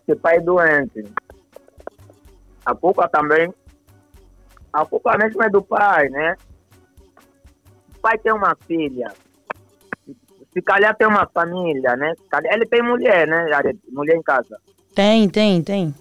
Esse 0.02 0.16
pai 0.20 0.36
é 0.36 0.40
doente. 0.40 1.04
A 2.64 2.74
culpa 2.74 3.08
também. 3.08 3.52
A 4.72 4.84
culpa 4.84 5.16
mesmo 5.16 5.42
é 5.42 5.48
do 5.48 5.62
pai, 5.62 6.08
né? 6.10 6.36
O 7.96 8.00
pai 8.00 8.18
tem 8.18 8.32
uma 8.32 8.54
filha. 8.66 9.12
Se 10.52 10.62
calhar 10.62 10.96
tem 10.96 11.06
uma 11.06 11.26
família, 11.26 11.96
né? 11.96 12.12
Ele 12.50 12.66
tem 12.66 12.82
mulher, 12.82 13.26
né? 13.26 13.46
Mulher 13.88 14.16
em 14.16 14.22
casa. 14.22 14.58
Tem, 14.94 15.28
tem, 15.28 15.62
tem. 15.62 15.94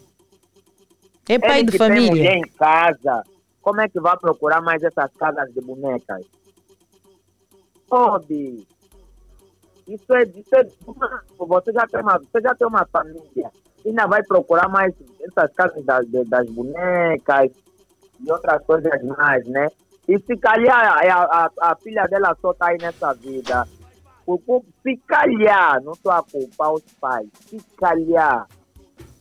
É 1.27 1.39
pai 1.39 1.59
Ele 1.59 1.65
de 1.65 1.71
que 1.71 1.77
Tem 1.77 1.89
mulher 1.89 2.07
família. 2.09 2.37
em 2.37 2.49
casa. 2.57 3.23
Como 3.61 3.81
é 3.81 3.89
que 3.89 3.99
vai 3.99 4.17
procurar 4.17 4.61
mais 4.61 4.83
essas 4.83 5.11
casas 5.13 5.51
de 5.53 5.59
bonecas? 5.61 6.25
Pode. 7.87 8.65
Isso 9.87 10.13
é, 10.15 10.23
isso 10.23 10.55
é 10.55 10.63
você 11.37 11.71
já 11.71 11.87
tem 11.87 12.01
uma, 12.01 12.17
você 12.17 12.41
já 12.41 12.55
tem 12.55 12.67
uma 12.67 12.85
família, 12.85 13.51
ainda 13.85 14.07
vai 14.07 14.23
procurar 14.23 14.67
mais 14.67 14.93
essas 15.21 15.53
casas 15.53 15.85
das, 15.85 16.07
das 16.27 16.49
bonecas 16.49 17.51
e 18.19 18.31
outras 18.31 18.63
coisas 18.65 19.03
mais, 19.03 19.45
né? 19.47 19.67
E 20.07 20.19
se 20.19 20.37
calhar 20.37 20.75
a, 20.75 21.45
a, 21.45 21.71
a 21.71 21.75
filha 21.77 22.05
dela 22.07 22.35
só 22.41 22.53
tá 22.53 22.67
aí 22.67 22.77
nessa 22.79 23.13
vida, 23.13 23.67
se 24.81 24.97
calhar, 25.07 25.81
não 25.83 25.93
estou 25.93 26.11
a 26.11 26.23
culpar 26.23 26.73
os 26.73 26.83
pais, 26.99 27.27
se 27.47 27.59
calhar 27.77 28.47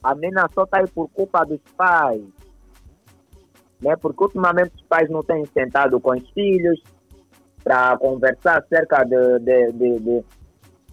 a 0.02 0.14
menina 0.14 0.46
só 0.54 0.66
tá 0.66 0.80
aí 0.80 0.86
por 0.88 1.08
culpa 1.08 1.44
dos 1.44 1.60
pais, 1.76 2.22
né? 3.80 3.96
Porque 3.96 4.24
ultimamente 4.24 4.74
os 4.76 4.82
pais 4.82 5.08
não 5.10 5.22
têm 5.22 5.44
sentado 5.46 5.98
com 5.98 6.10
os 6.10 6.30
filhos 6.30 6.82
para 7.62 7.96
conversar 7.96 8.58
acerca 8.58 9.02
de, 9.04 9.38
de, 9.38 9.72
de, 9.72 9.98
de, 10.00 10.24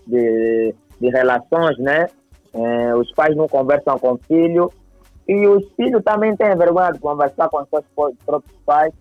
de, 0.08 0.76
de 1.00 1.10
relações, 1.10 1.78
né? 1.78 2.08
Eh, 2.54 2.96
os 2.96 3.12
pais 3.14 3.36
não 3.36 3.48
conversam 3.48 3.98
com 3.98 4.14
o 4.14 4.20
filho 4.28 4.72
e 5.28 5.48
os 5.48 5.66
filhos 5.74 6.04
também 6.04 6.36
têm 6.36 6.56
vergonha 6.58 6.92
de 6.92 7.00
conversar 7.00 7.48
com 7.50 7.66
seus 7.66 7.86
próprios 8.26 8.60
pais. 8.66 8.94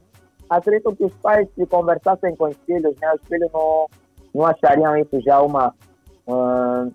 Acredito 0.48 0.94
que 0.94 1.04
os 1.04 1.14
pais, 1.14 1.48
se 1.54 1.66
conversassem 1.66 2.34
com 2.36 2.48
os 2.48 2.56
filhos, 2.66 2.94
né? 3.00 3.12
Os 3.14 3.28
filhos 3.28 3.50
não, 3.52 3.86
não 4.34 4.46
achariam 4.46 4.96
isso 4.96 5.20
já 5.20 5.40
uma, 5.40 5.74
ah, 6.28 6.86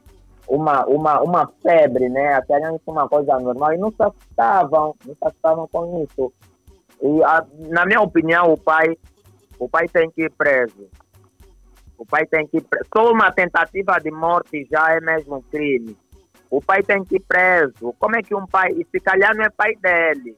uma, 0.48 0.86
uma, 0.86 1.22
uma 1.22 1.52
febre, 1.62 2.10
né? 2.10 2.36
Acharam 2.36 2.76
isso 2.76 2.84
uma 2.88 3.08
coisa 3.10 3.40
normal 3.40 3.74
e 3.74 3.78
não 3.78 3.92
se 3.92 4.02
assustavam, 4.02 4.96
não 5.06 5.14
se 5.14 5.20
assustavam 5.22 5.68
com 5.72 6.04
isso. 6.04 6.34
E, 7.02 7.24
a, 7.24 7.46
na 7.70 7.86
minha 7.86 8.02
opinião, 8.02 8.54
o 8.54 8.58
pai, 8.58 8.98
o 9.60 9.68
pai 9.68 9.88
tem 9.88 10.10
que 10.12 10.24
ir 10.24 10.32
preso. 10.32 10.88
O 11.98 12.06
pai 12.06 12.26
tem 12.26 12.48
que 12.48 12.58
ir. 12.58 12.66
Só 12.96 13.12
uma 13.12 13.32
tentativa 13.32 13.98
de 14.00 14.12
morte 14.12 14.68
já 14.72 14.94
é 14.94 15.00
mesmo 15.00 15.44
crime. 15.44 15.98
O 16.50 16.62
pai 16.62 16.84
tem 16.84 17.04
que 17.04 17.18
ir 17.18 17.24
preso. 17.28 17.94
Como 18.00 18.16
é 18.16 18.22
que 18.22 18.36
um 18.36 18.46
pai, 18.46 18.72
e 18.72 18.86
se 18.86 19.00
calhar 19.00 19.36
não 19.36 19.44
é 19.44 19.50
pai 19.50 19.76
dele, 19.76 20.36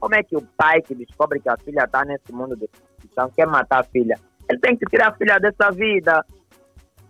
como 0.00 0.14
é 0.14 0.22
que 0.22 0.36
o 0.36 0.42
pai 0.56 0.80
que 0.82 0.94
descobre 0.94 1.40
que 1.40 1.48
a 1.48 1.56
filha 1.56 1.84
está 1.84 2.04
nesse 2.04 2.32
mundo 2.32 2.56
de 2.56 2.68
prostituição 2.68 3.30
quer 3.30 3.46
matar 3.46 3.80
a 3.80 3.84
filha? 3.84 4.18
Ele 4.48 4.58
tem 4.60 4.76
que 4.76 4.86
tirar 4.86 5.08
a 5.08 5.14
filha 5.14 5.38
dessa 5.38 5.70
vida. 5.70 6.24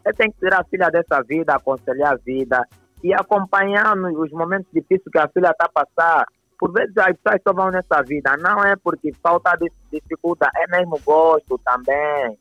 Ele 0.04 0.14
tem 0.14 0.30
que 0.30 0.38
tirar 0.38 0.60
a 0.60 0.64
filha 0.64 0.88
dessa 0.90 1.22
vida, 1.22 1.54
aconselhar 1.54 2.14
a 2.14 2.16
vida 2.16 2.66
e 3.02 3.12
acompanhar 3.14 3.96
os 3.96 4.30
momentos 4.32 4.70
difíceis 4.72 5.12
que 5.12 5.18
a 5.18 5.28
filha 5.28 5.50
está 5.50 5.66
a 5.66 5.84
passar. 5.84 6.26
Por 6.58 6.72
vezes 6.72 6.96
as 6.96 7.16
pessoas 7.18 7.40
só 7.46 7.52
vão 7.52 7.70
nessa 7.70 8.02
vida, 8.02 8.36
não 8.38 8.64
é 8.64 8.74
porque 8.76 9.12
falta 9.22 9.56
de 9.56 9.70
dificuldade, 9.92 10.52
é 10.56 10.66
mesmo 10.76 10.98
gosto 11.04 11.58
também. 11.64 12.36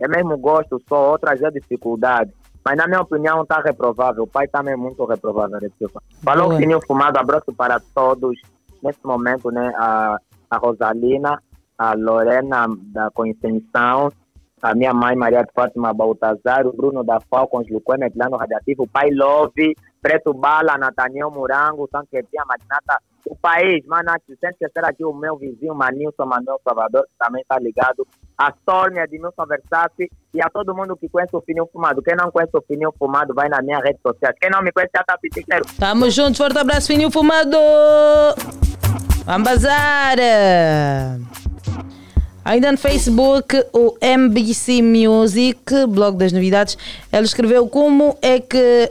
É 0.00 0.08
mesmo 0.08 0.36
gosto 0.38 0.80
só, 0.88 1.10
outras 1.10 1.42
é 1.42 1.50
dificuldade. 1.50 2.32
Mas 2.64 2.76
na 2.76 2.86
minha 2.86 3.00
opinião 3.00 3.42
está 3.42 3.60
reprovável. 3.60 4.24
O 4.24 4.26
pai 4.26 4.46
também 4.48 4.74
é 4.74 4.76
muito 4.76 5.04
reprovável. 5.04 5.58
Falou 6.22 6.48
Boa. 6.48 6.58
que 6.58 6.66
tinha 6.66 6.80
fumado, 6.80 7.18
abraço 7.18 7.52
para 7.54 7.80
todos. 7.94 8.38
Nesse 8.82 9.00
momento, 9.04 9.50
né, 9.50 9.72
a, 9.76 10.18
a 10.50 10.56
Rosalina, 10.56 11.42
a 11.78 11.94
Lorena 11.94 12.66
da 12.92 13.10
Conceição, 13.10 14.10
a 14.62 14.74
minha 14.74 14.92
mãe 14.92 15.16
Maria 15.16 15.42
de 15.42 15.52
Fátima 15.52 15.94
Baltazar, 15.94 16.66
o 16.66 16.72
Bruno 16.72 17.02
da 17.02 17.20
Falcons, 17.20 17.68
Luquene, 17.70 18.10
Plano 18.10 18.36
Radiativo, 18.36 18.82
o 18.82 18.88
pai 18.88 19.10
Love, 19.10 19.74
Preto 20.00 20.32
Bala, 20.32 20.78
Nathaniel 20.78 21.30
Morango, 21.30 21.88
Sanquetinha, 21.90 22.44
Magnata, 22.46 22.98
o 23.26 23.36
país, 23.36 23.84
mano, 23.86 24.10
sempre 24.26 24.68
será 24.72 24.88
aqui 24.88 25.04
o 25.04 25.12
meu 25.12 25.36
vizinho 25.36 25.74
Manilson 25.74 26.24
Manuel 26.24 26.60
Salvador, 26.64 27.02
que 27.02 27.14
também 27.18 27.42
está 27.42 27.58
ligado, 27.58 28.06
a 28.36 28.52
Sônia 28.64 29.06
de 29.06 29.18
Milson 29.18 29.46
Versace 29.46 30.10
e 30.32 30.42
a 30.42 30.48
todo 30.48 30.74
mundo 30.74 30.96
que 30.96 31.08
conhece 31.08 31.36
o 31.36 31.42
Fininho 31.42 31.68
Fumado. 31.70 32.02
Quem 32.02 32.16
não 32.16 32.30
conhece 32.30 32.56
o 32.56 32.62
Fininho 32.62 32.92
Fumado, 32.98 33.34
vai 33.34 33.48
na 33.48 33.60
minha 33.60 33.78
rede 33.78 33.98
social. 34.02 34.32
Quem 34.40 34.50
não 34.50 34.62
me 34.62 34.72
conhece, 34.72 34.92
já 34.94 35.02
está 35.02 35.18
pitiqueiro. 35.18 35.64
Tamo 35.78 36.08
junto, 36.10 36.38
forte 36.38 36.58
abraço, 36.58 36.86
fininho 36.86 37.10
fumado! 37.10 37.58
Vamos 39.26 39.48
bazar! 39.48 40.16
Ainda 42.42 42.72
no 42.72 42.78
Facebook, 42.78 43.54
o 43.72 43.96
MBC 44.00 44.80
Music, 44.80 45.86
blog 45.86 46.16
das 46.16 46.32
novidades, 46.32 46.76
ele 47.12 47.24
escreveu 47.24 47.68
como 47.68 48.16
é 48.22 48.40
que. 48.40 48.90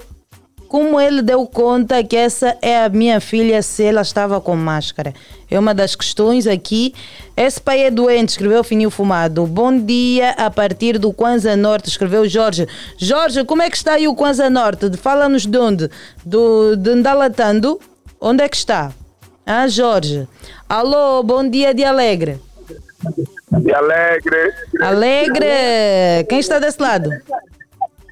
Como 0.69 1.01
ele 1.01 1.23
deu 1.23 1.47
conta 1.47 2.03
que 2.03 2.15
essa 2.15 2.55
é 2.61 2.83
a 2.83 2.89
minha 2.89 3.19
filha 3.19 3.59
se 3.63 3.83
ela 3.83 4.01
estava 4.01 4.39
com 4.39 4.55
máscara? 4.55 5.15
É 5.49 5.57
uma 5.57 5.73
das 5.73 5.95
questões 5.95 6.45
aqui. 6.45 6.93
Esse 7.35 7.59
pai 7.59 7.85
é 7.85 7.89
doente, 7.89 8.29
escreveu 8.29 8.63
Fininho 8.63 8.91
Fumado. 8.91 9.47
Bom 9.47 9.75
dia, 9.75 10.29
a 10.37 10.47
partir 10.51 10.99
do 10.99 11.11
Kwanza 11.11 11.55
Norte, 11.55 11.89
escreveu 11.89 12.29
Jorge. 12.29 12.67
Jorge, 12.99 13.43
como 13.45 13.63
é 13.63 13.69
que 13.71 13.77
está 13.77 13.93
aí 13.93 14.07
o 14.07 14.13
Kwanza 14.13 14.47
Norte? 14.47 14.95
Fala-nos 14.95 15.47
de 15.47 15.57
onde? 15.57 15.89
Do, 16.23 16.75
de 16.75 16.93
Ndalatando? 16.93 17.79
Onde 18.21 18.43
é 18.43 18.47
que 18.47 18.57
está? 18.57 18.91
Ah, 19.43 19.67
Jorge. 19.67 20.27
Alô, 20.69 21.23
bom 21.23 21.49
dia 21.49 21.73
de 21.73 21.83
Alegre. 21.83 22.39
De 23.49 23.73
Alegre. 23.73 24.53
Alegre! 24.79 26.25
Quem 26.29 26.37
está 26.37 26.59
desse 26.59 26.79
lado? 26.79 27.09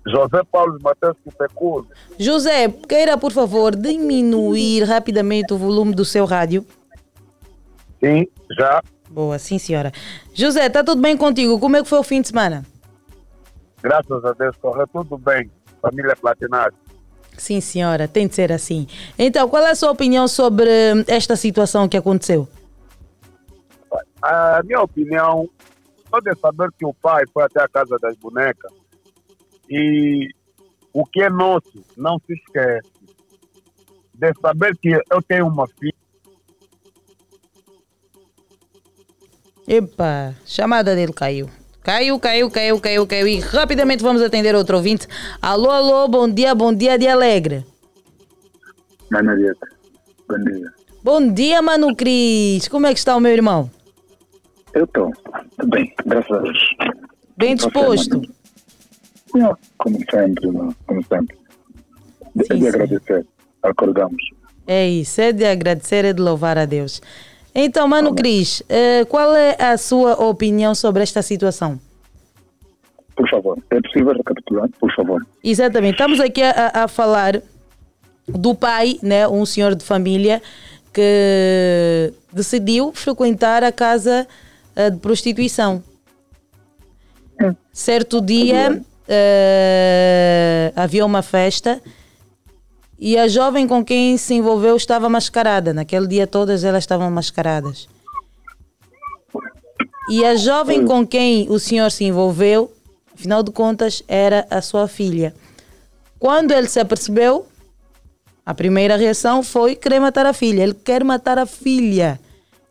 José 0.10 0.42
Paulo 0.52 0.78
Matheus 0.82 1.18
Quipecuro. 1.24 1.88
José, 2.18 2.70
queira 2.88 3.18
por 3.18 3.32
favor 3.32 3.76
diminuir 3.76 4.84
rapidamente 4.84 5.54
o 5.54 5.58
volume 5.58 5.94
do 5.94 6.06
seu 6.06 6.26
rádio. 6.26 6.66
Sim, 8.00 8.28
já. 8.58 8.82
Boa, 9.10 9.40
sim 9.40 9.58
senhora. 9.58 9.92
José, 10.34 10.68
está 10.68 10.84
tudo 10.84 11.02
bem 11.02 11.18
contigo? 11.18 11.60
Como 11.60 11.76
é 11.76 11.84
que 11.84 11.90
foi 11.90 12.00
o 12.00 12.04
fim 12.04 12.22
de 12.22 12.30
semana? 12.30 12.66
Graças 13.82 14.24
a 14.26 14.34
Deus, 14.34 14.56
correu 14.58 14.88
tudo 14.88 15.18
bem. 15.18 15.50
Família 15.82 16.16
Platinado. 16.16 16.76
Sim 17.38 17.62
senhora, 17.62 18.08
tem 18.08 18.28
de 18.28 18.36
ser 18.36 18.52
assim. 18.52 18.88
Então, 19.18 19.48
qual 19.48 19.64
é 19.64 19.72
a 19.72 19.76
sua 19.76 19.92
opinião 19.92 20.28
sobre 20.28 20.70
hum, 20.70 21.04
esta 21.08 21.36
situação 21.36 21.88
que 21.88 21.96
aconteceu? 21.96 22.48
A 24.22 24.62
minha 24.64 24.82
opinião, 24.82 25.48
só 26.10 26.20
de 26.20 26.36
saber 26.40 26.70
que 26.78 26.86
o 26.86 26.94
pai 26.96 27.24
foi 27.32 27.44
até 27.44 27.62
a 27.62 27.68
casa 27.68 27.96
das 28.02 28.16
bonecas 28.18 28.72
e 29.70 30.30
o 30.94 31.06
que 31.06 31.22
é 31.22 31.30
nosso 31.30 31.84
não 31.96 32.20
se 32.26 32.34
esquece. 32.34 32.90
De 34.14 34.34
saber 34.42 34.76
que 34.78 34.90
eu 34.90 35.22
tenho 35.28 35.48
uma 35.48 35.68
filha. 35.68 35.94
Epa, 39.68 40.34
chamada 40.46 40.96
dele 40.96 41.14
caiu. 41.14 41.50
Caiu, 41.84 42.20
caiu, 42.20 42.50
caiu, 42.50 42.80
caiu, 42.80 43.08
caiu. 43.08 43.28
E 43.28 43.40
rapidamente 43.40 44.04
vamos 44.04 44.22
atender 44.22 44.56
outro 44.56 44.78
ouvinte. 44.78 45.08
Alô, 45.42 45.70
alô, 45.70 46.08
bom 46.08 46.28
dia, 46.28 46.56
bom 46.56 46.74
dia 46.74 46.98
de 46.98 47.08
Alegre. 47.08 47.66
Dieta, 49.10 49.68
bom 50.28 50.40
dia. 50.40 50.74
Bom 51.04 51.32
dia, 51.32 51.62
Mano 51.62 51.96
Cris. 51.96 52.68
Como 52.68 52.88
é 52.88 52.94
que 52.94 53.00
está 53.00 53.16
o 53.16 53.22
meu 53.22 53.32
irmão? 53.32 53.70
Eu 54.74 54.84
estou, 54.84 55.12
bem, 55.66 55.94
graças 56.06 56.32
a 56.32 56.40
Deus. 56.40 56.76
Bem 57.38 57.56
disposto? 57.56 58.22
Não, 59.36 59.56
como 59.78 59.98
sempre, 60.10 60.48
não, 60.48 60.74
como 60.86 61.04
sempre. 61.06 61.38
De, 62.36 62.46
Sim, 62.46 62.56
de 62.56 62.62
sim. 62.62 62.68
agradecer, 62.68 63.26
acordamos. 63.64 64.22
É 64.66 64.88
isso, 64.88 65.22
é 65.22 65.32
de 65.32 65.46
agradecer 65.46 66.06
e 66.06 66.14
de 66.14 66.22
louvar 66.22 66.58
a 66.58 66.66
Deus. 66.66 67.02
Então, 67.56 67.88
Mano 67.88 68.14
Cris, 68.14 68.62
eh, 68.70 69.06
qual 69.06 69.36
é 69.36 69.56
a 69.60 69.78
sua 69.78 70.14
opinião 70.24 70.76
sobre 70.76 71.02
esta 71.02 71.22
situação? 71.22 71.80
Por 73.16 73.28
favor, 73.30 73.58
é 73.72 73.82
possível 73.82 74.14
recapitular, 74.14 74.70
por 74.80 74.94
favor? 74.94 75.26
Exatamente, 75.44 75.94
estamos 75.94 76.20
aqui 76.20 76.42
a, 76.44 76.84
a- 76.84 76.88
falar 76.88 77.42
do 78.28 78.54
pai, 78.54 79.00
né, 79.02 79.28
um 79.28 79.44
senhor 79.46 79.74
de 79.74 79.84
família 79.84 80.42
que 80.94 82.14
decidiu 82.32 82.92
frequentar 82.94 83.64
a 83.64 83.72
casa 83.72 84.28
eh, 84.76 84.90
de 84.92 84.98
prostituição. 84.98 85.82
Certo 87.72 88.20
dia 88.20 88.84
eh, 89.08 90.72
havia 90.76 91.06
uma 91.06 91.22
festa 91.22 91.82
e 93.00 93.18
a 93.18 93.28
jovem 93.28 93.68
com 93.68 93.86
quem 93.86 94.18
se 94.18 94.34
envolveu 94.34 94.76
estava 94.76 95.08
mascarada. 95.08 95.74
Naquele 95.74 96.08
dia 96.08 96.26
todas 96.26 96.64
elas 96.64 96.84
estavam 96.84 97.10
mascaradas. 97.12 97.88
E 100.10 100.26
a 100.26 100.36
jovem 100.36 100.86
com 100.86 101.06
quem 101.06 101.50
o 101.50 101.60
senhor 101.60 101.92
se 101.92 102.06
envolveu, 102.06 102.72
afinal 103.14 103.44
de 103.44 103.52
contas, 103.52 104.02
era 104.08 104.48
a 104.50 104.62
sua 104.62 104.88
filha. 104.88 105.34
Quando 106.18 106.52
ele 106.52 106.68
se 106.68 106.80
apercebeu, 106.80 107.46
a 108.46 108.54
primeira 108.54 108.96
reação 108.96 109.44
foi 109.44 109.76
querer 109.76 110.00
matar 110.00 110.26
a 110.26 110.34
filha. 110.34 110.64
Ele 110.64 110.74
quer 110.74 111.04
matar 111.04 111.38
a 111.38 111.46
filha. 111.46 112.20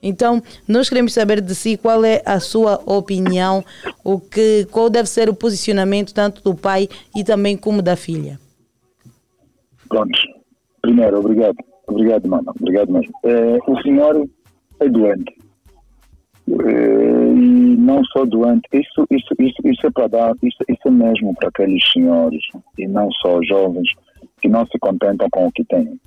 Então, 0.02 0.42
nós 0.68 0.88
queremos 0.88 1.12
saber 1.12 1.40
de 1.40 1.54
si 1.54 1.76
qual 1.76 2.04
é 2.04 2.22
a 2.24 2.38
sua 2.38 2.80
opinião, 2.86 3.64
o 4.04 4.20
que, 4.20 4.66
qual 4.70 4.90
deve 4.90 5.08
ser 5.08 5.28
o 5.28 5.34
posicionamento 5.34 6.12
tanto 6.12 6.42
do 6.42 6.54
pai 6.54 6.88
e 7.14 7.24
também 7.24 7.56
como 7.56 7.82
da 7.82 7.96
filha. 7.96 8.38
Pronto. 9.88 10.18
Primeiro, 10.82 11.18
obrigado. 11.18 11.56
Obrigado, 11.86 12.28
mano. 12.28 12.52
Obrigado 12.60 12.92
mesmo. 12.92 13.12
Eh, 13.24 13.58
o 13.66 13.80
senhor 13.82 14.28
é 14.80 14.88
doente. 14.88 15.34
Eh, 16.48 17.32
e 17.34 17.76
não 17.76 18.04
só 18.04 18.24
doente, 18.24 18.68
isso, 18.72 19.06
isso, 19.10 19.34
isso, 19.38 19.56
isso 19.64 19.86
é 19.86 19.90
para 19.90 20.06
dar, 20.08 20.34
isso, 20.42 20.58
isso 20.68 20.82
é 20.86 20.90
mesmo 20.90 21.34
para 21.34 21.48
aqueles 21.48 21.82
senhores, 21.92 22.42
e 22.78 22.86
não 22.86 23.10
só 23.12 23.42
jovens, 23.42 23.88
que 24.40 24.48
não 24.48 24.66
se 24.66 24.78
contentam 24.78 25.28
com 25.30 25.46
o 25.46 25.52
que 25.52 25.64
têm. 25.64 25.98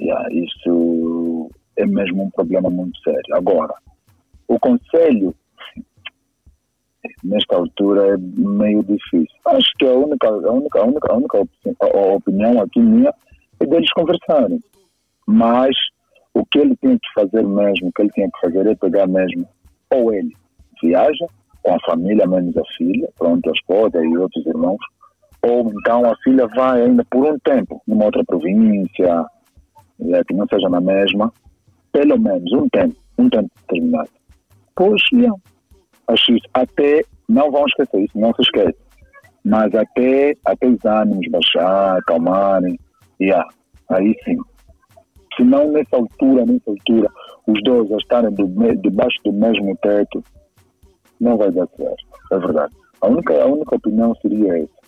Yeah, 0.00 0.28
isso 0.32 1.50
é 1.78 1.86
mesmo 1.86 2.24
um 2.24 2.30
problema 2.30 2.68
muito 2.68 2.98
sério. 3.00 3.34
Agora, 3.34 3.72
o 4.48 4.58
conselho, 4.58 5.34
nesta 7.22 7.56
altura, 7.56 8.14
é 8.14 8.16
meio 8.16 8.82
difícil. 8.82 9.38
Acho 9.46 9.70
que 9.78 9.86
a 9.86 9.92
única, 9.92 10.28
a 10.28 10.52
única, 10.52 10.80
a 10.80 10.84
única, 10.84 11.12
a 11.12 11.16
única 11.16 11.46
opinião 12.16 12.60
aqui 12.60 12.80
minha 12.80 13.14
é 13.60 13.66
deles 13.66 13.90
conversarem. 13.92 14.60
Mas 15.26 15.76
o 16.34 16.44
que 16.46 16.58
ele 16.58 16.76
tinha 16.76 16.98
que 16.98 17.12
fazer 17.14 17.46
mesmo, 17.46 17.88
o 17.88 17.92
que 17.92 18.02
ele 18.02 18.10
tinha 18.10 18.28
que 18.30 18.40
fazer 18.40 18.66
é 18.66 18.74
pegar 18.74 19.06
mesmo, 19.06 19.46
ou 19.90 20.12
ele 20.12 20.34
viaja 20.82 21.26
com 21.62 21.74
a 21.74 21.80
família, 21.80 22.26
menos 22.26 22.56
a 22.56 22.62
filha, 22.76 23.08
pronto, 23.18 23.48
a 23.48 23.52
esposa 23.52 24.04
e 24.04 24.16
outros 24.16 24.46
irmãos, 24.46 24.78
ou 25.42 25.70
então 25.70 26.04
a 26.04 26.16
filha 26.24 26.46
vai 26.48 26.82
ainda 26.82 27.04
por 27.10 27.26
um 27.26 27.38
tempo, 27.40 27.82
numa 27.86 28.06
outra 28.06 28.24
província, 28.24 29.26
é, 30.00 30.24
que 30.24 30.34
não 30.34 30.46
seja 30.48 30.68
na 30.68 30.80
mesma, 30.80 31.32
pelo 31.92 32.18
menos 32.18 32.52
um 32.52 32.68
tempo, 32.68 32.96
um 33.18 33.28
tempo 33.28 33.50
determinado. 33.66 34.10
Pois, 34.74 35.02
isso. 35.12 36.48
Até, 36.54 37.02
não 37.28 37.50
vão 37.50 37.64
esquecer 37.66 38.04
isso, 38.04 38.18
não 38.18 38.32
se 38.34 38.42
esquece. 38.42 38.76
Mas 39.44 39.74
até, 39.74 40.34
até 40.44 40.66
os 40.66 40.84
ânimos 40.84 41.26
baixar, 41.30 41.98
acalmarem, 41.98 42.78
yeah, 43.20 43.48
aí 43.90 44.14
sim. 44.24 44.36
Se 45.36 45.44
não 45.44 45.70
nessa 45.70 45.96
altura, 45.96 46.44
nessa 46.44 46.70
altura, 46.70 47.08
os 47.46 47.62
dois 47.62 47.90
estarem 48.02 48.32
do, 48.32 48.46
debaixo 48.76 49.18
do 49.24 49.32
mesmo 49.32 49.76
teto, 49.76 50.22
não 51.20 51.36
vai 51.36 51.50
dar 51.50 51.68
certo. 51.76 52.04
É 52.32 52.38
verdade. 52.38 52.74
A 53.00 53.06
única, 53.06 53.42
a 53.42 53.46
única 53.46 53.76
opinião 53.76 54.14
seria 54.16 54.58
essa. 54.58 54.78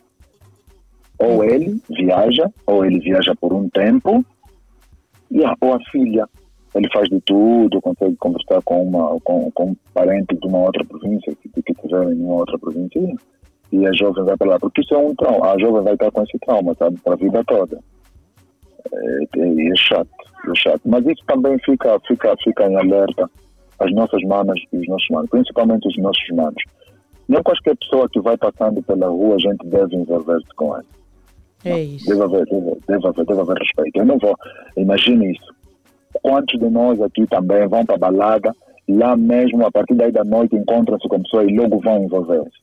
Ou 1.19 1.45
ele 1.45 1.81
viaja, 1.89 2.51
ou 2.67 2.85
ele 2.85 2.99
viaja 2.99 3.35
por 3.37 3.53
um 3.53 3.69
tempo, 3.69 4.25
yeah, 5.31 5.55
ou 5.61 5.75
a 5.75 5.81
filha. 5.91 6.29
Ele 6.75 6.89
faz 6.93 7.09
de 7.09 7.21
tudo, 7.23 7.81
consegue 7.81 8.17
conversar 8.17 8.63
com, 8.63 8.83
uma, 8.85 9.19
com, 9.21 9.51
com 9.51 9.71
um 9.71 9.77
parente 9.93 10.37
de 10.37 10.47
uma 10.47 10.59
outra 10.59 10.85
província, 10.85 11.35
que, 11.35 11.49
que 11.63 11.75
tiver 11.75 12.05
em 12.13 12.23
uma 12.23 12.35
outra 12.37 12.59
província, 12.59 13.01
e 13.73 13.87
a 13.87 13.93
jovem 13.93 14.25
vai 14.25 14.37
para 14.37 14.51
lá. 14.51 14.59
Porque 14.59 14.81
isso 14.81 14.95
é 14.95 14.99
um 14.99 15.15
trauma. 15.15 15.53
A 15.53 15.59
jovem 15.59 15.83
vai 15.83 15.95
estar 15.95 16.11
com 16.11 16.23
esse 16.23 16.39
trauma, 16.39 16.75
sabe, 16.79 16.99
para 17.01 17.15
a 17.15 17.17
vida 17.17 17.43
toda. 17.45 17.79
É, 18.93 19.39
é, 19.39 19.69
é 19.69 19.77
chato, 19.77 20.11
é 20.49 20.55
chato. 20.55 20.81
Mas 20.85 21.05
isso 21.07 21.23
também 21.27 21.59
fica, 21.59 21.99
fica, 22.07 22.37
fica 22.43 22.67
em 22.69 22.77
alerta 22.77 23.29
às 23.79 23.93
nossas 23.93 24.23
mamas 24.23 24.61
e 24.73 24.79
os 24.79 24.89
nossos 24.89 25.09
manos, 25.11 25.31
principalmente 25.31 25.89
os 25.89 25.97
nossos 25.99 26.29
manos. 26.31 26.63
Não 27.29 27.43
qualquer 27.43 27.77
pessoa 27.77 28.09
que 28.09 28.21
vai 28.21 28.37
passando 28.37 28.83
pela 28.83 29.09
rua, 29.09 29.37
a 29.37 29.39
gente 29.39 29.67
deve 29.67 29.97
envolver-se 29.97 30.55
com 30.57 30.75
ela. 30.75 30.85
É 31.65 31.81
isso. 31.81 32.07
Deve 32.07 32.23
haver, 32.23 32.47
deve, 32.47 32.77
deve, 32.89 33.07
haver, 33.07 33.25
deve 33.25 33.41
haver 33.41 33.59
respeito. 33.59 33.99
Eu 33.99 34.07
não 34.07 34.19
vou. 34.19 34.35
Imagine 34.77 35.33
isso. 35.33 35.55
Quantos 36.23 36.59
de 36.59 36.69
nós 36.69 37.01
aqui 37.01 37.27
também 37.27 37.67
vão 37.69 37.85
para 37.85 37.95
a 37.95 37.99
balada, 37.99 38.55
lá 38.89 39.17
mesmo, 39.17 39.65
a 39.65 39.71
partir 39.71 39.95
daí 39.95 40.11
da 40.11 40.25
noite, 40.25 40.57
encontram-se 40.57 41.09
com 41.09 41.23
pessoas 41.23 41.49
e 41.49 41.57
logo 41.57 41.79
vão 41.81 42.05
envolver-se. 42.05 42.59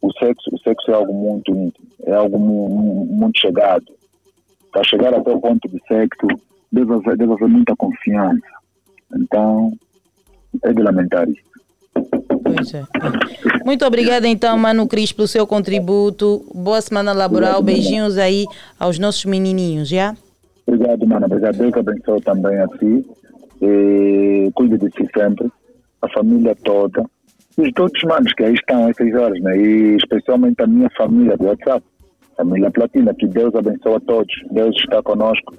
O 0.00 0.12
sexo, 0.12 0.50
o 0.52 0.58
sexo 0.60 0.90
é 0.90 0.94
algo 0.94 1.12
muito 1.12 1.50
íntimo, 1.50 1.86
é 2.06 2.14
algo 2.14 2.38
mu- 2.38 2.68
mu- 2.68 3.04
muito 3.06 3.40
chegado. 3.40 3.84
Para 4.70 4.84
chegar 4.84 5.12
até 5.12 5.30
o 5.32 5.40
ponto 5.40 5.68
de 5.68 5.80
sexo, 5.88 6.26
deve 6.70 6.92
haver, 6.94 7.16
deve 7.16 7.32
haver 7.32 7.48
muita 7.48 7.74
confiança. 7.74 8.40
Então, 9.16 9.72
é 10.62 10.72
de 10.72 10.80
lamentar 10.82 11.28
isso. 11.28 11.42
Pois 12.44 12.74
é. 12.74 12.84
Muito 13.64 13.84
obrigada 13.84 14.28
então, 14.28 14.56
Mano 14.56 14.86
Cris, 14.86 15.10
pelo 15.12 15.26
seu 15.26 15.46
contributo. 15.46 16.44
Boa 16.54 16.80
semana 16.80 17.12
laboral. 17.12 17.60
Beijinhos 17.62 18.16
aí 18.18 18.46
aos 18.78 18.98
nossos 18.98 19.24
menininhos, 19.24 19.88
já? 19.88 20.14
Obrigado, 20.68 21.06
mano. 21.06 21.26
Obrigado. 21.26 21.56
Deus 21.56 21.72
abençoe 21.74 22.20
também 22.20 22.58
a 22.60 22.68
ti. 22.68 23.04
E 23.62 24.50
cuide 24.54 24.76
de 24.76 24.90
si 24.92 25.08
sempre. 25.16 25.50
A 26.02 26.08
família 26.10 26.54
toda. 26.62 27.04
E 27.56 27.72
todos 27.72 27.92
os 27.96 28.08
manos 28.08 28.32
que 28.34 28.44
aí 28.44 28.54
estão 28.54 28.88
essas 28.88 29.12
horas, 29.14 29.40
né? 29.40 29.56
E 29.56 29.96
especialmente 29.96 30.62
a 30.62 30.66
minha 30.66 30.90
família 30.96 31.36
do 31.36 31.46
WhatsApp. 31.46 31.84
Família 32.36 32.70
Platina. 32.70 33.14
Que 33.14 33.26
Deus 33.26 33.54
abençoe 33.54 33.94
a 33.94 34.00
todos. 34.00 34.32
Deus 34.50 34.76
está 34.76 35.02
conosco. 35.02 35.54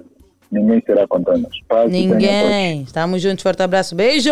Ninguém 0.50 0.82
será 0.86 1.06
contra 1.08 1.36
nós. 1.36 1.52
Paz. 1.68 1.90
Ninguém. 1.90 2.82
Estamos 2.82 3.20
juntos. 3.20 3.42
Forte 3.42 3.62
abraço. 3.62 3.94
Beijo! 3.94 4.30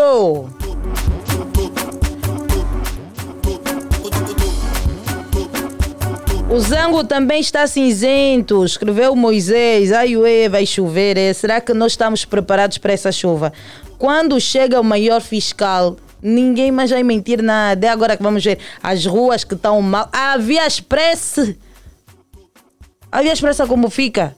O 6.51 6.59
Zango 6.61 7.05
também 7.05 7.40
está 7.40 7.66
cinzento, 7.66 8.64
escreveu 8.64 9.14
Moisés. 9.14 9.92
Ai, 9.92 10.16
ué, 10.16 10.49
vai 10.49 10.64
chover. 10.64 11.18
é. 11.18 11.32
Será 11.34 11.61
que 11.61 11.74
nós 11.74 11.92
estamos 11.92 12.24
preparados 12.24 12.78
para 12.78 12.92
essa 12.94 13.12
chuva? 13.12 13.53
Quando 13.99 14.40
chega 14.40 14.80
o 14.80 14.84
maior 14.84 15.20
fiscal, 15.20 15.96
ninguém 16.22 16.72
mais 16.72 16.90
vai 16.90 17.03
mentir 17.03 17.42
nada. 17.42 17.86
É 17.86 17.90
agora 17.90 18.16
que 18.16 18.22
vamos 18.22 18.42
ver 18.42 18.59
as 18.82 19.05
ruas 19.05 19.44
que 19.44 19.55
estão 19.55 19.82
mal. 19.82 20.09
A 20.11 20.38
Via 20.38 20.66
Express. 20.66 21.55
A 23.12 23.20
Via 23.20 23.34
Expressa 23.34 23.66
como 23.66 23.90
fica? 23.90 24.34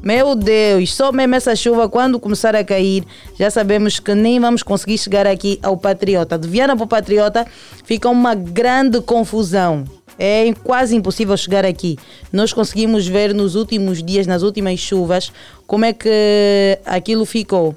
Meu 0.00 0.36
Deus, 0.36 0.94
só 0.94 1.10
mesmo 1.10 1.34
essa 1.34 1.56
chuva, 1.56 1.88
quando 1.88 2.20
começar 2.20 2.54
a 2.54 2.62
cair, 2.62 3.04
já 3.36 3.50
sabemos 3.50 3.98
que 3.98 4.14
nem 4.14 4.38
vamos 4.38 4.62
conseguir 4.62 4.96
chegar 4.96 5.26
aqui 5.26 5.58
ao 5.60 5.76
Patriota. 5.76 6.38
De 6.38 6.46
Viana 6.46 6.76
para 6.76 6.84
o 6.84 6.88
Patriota 6.88 7.44
fica 7.84 8.08
uma 8.08 8.36
grande 8.36 9.00
confusão. 9.00 9.97
É 10.18 10.52
quase 10.64 10.96
impossível 10.96 11.36
chegar 11.36 11.64
aqui. 11.64 11.96
Nós 12.32 12.52
conseguimos 12.52 13.06
ver 13.06 13.32
nos 13.32 13.54
últimos 13.54 14.02
dias, 14.02 14.26
nas 14.26 14.42
últimas 14.42 14.80
chuvas, 14.80 15.32
como 15.66 15.84
é 15.84 15.92
que 15.92 16.78
aquilo 16.84 17.24
ficou. 17.24 17.76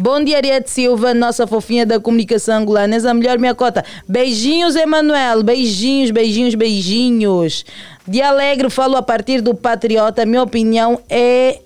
Bom 0.00 0.22
dia, 0.22 0.36
Ariete 0.36 0.70
Silva, 0.70 1.12
nossa 1.12 1.44
fofinha 1.44 1.84
da 1.84 1.98
comunicação 1.98 2.58
angolana. 2.58 2.94
És 2.94 3.04
a 3.04 3.12
melhor 3.12 3.36
minha 3.36 3.52
cota. 3.52 3.84
Beijinhos, 4.06 4.76
Emanuel. 4.76 5.42
Beijinhos, 5.42 6.12
beijinhos, 6.12 6.54
beijinhos. 6.54 7.64
De 8.06 8.22
alegre, 8.22 8.70
falo 8.70 8.96
a 8.96 9.02
partir 9.02 9.40
do 9.40 9.56
Patriota. 9.56 10.24
Minha 10.24 10.44
opinião 10.44 11.00
é. 11.10 11.58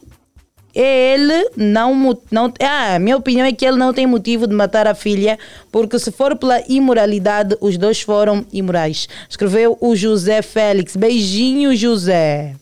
Ele 0.75 1.51
não, 1.57 2.19
não. 2.31 2.53
Ah, 2.61 2.99
minha 2.99 3.17
opinião 3.17 3.47
é 3.47 3.53
que 3.53 3.65
ele 3.65 3.77
não 3.77 3.93
tem 3.93 4.07
motivo 4.07 4.47
de 4.47 4.55
matar 4.55 4.87
a 4.87 4.95
filha, 4.95 5.39
porque 5.71 5.99
se 5.99 6.11
for 6.11 6.37
pela 6.37 6.63
imoralidade, 6.69 7.57
os 7.61 7.77
dois 7.77 8.01
foram 8.01 8.47
imorais. 8.53 9.09
Escreveu 9.29 9.77
o 9.81 9.95
José 9.95 10.41
Félix. 10.41 10.97
Beijinho, 10.97 11.77
José. 11.77 12.55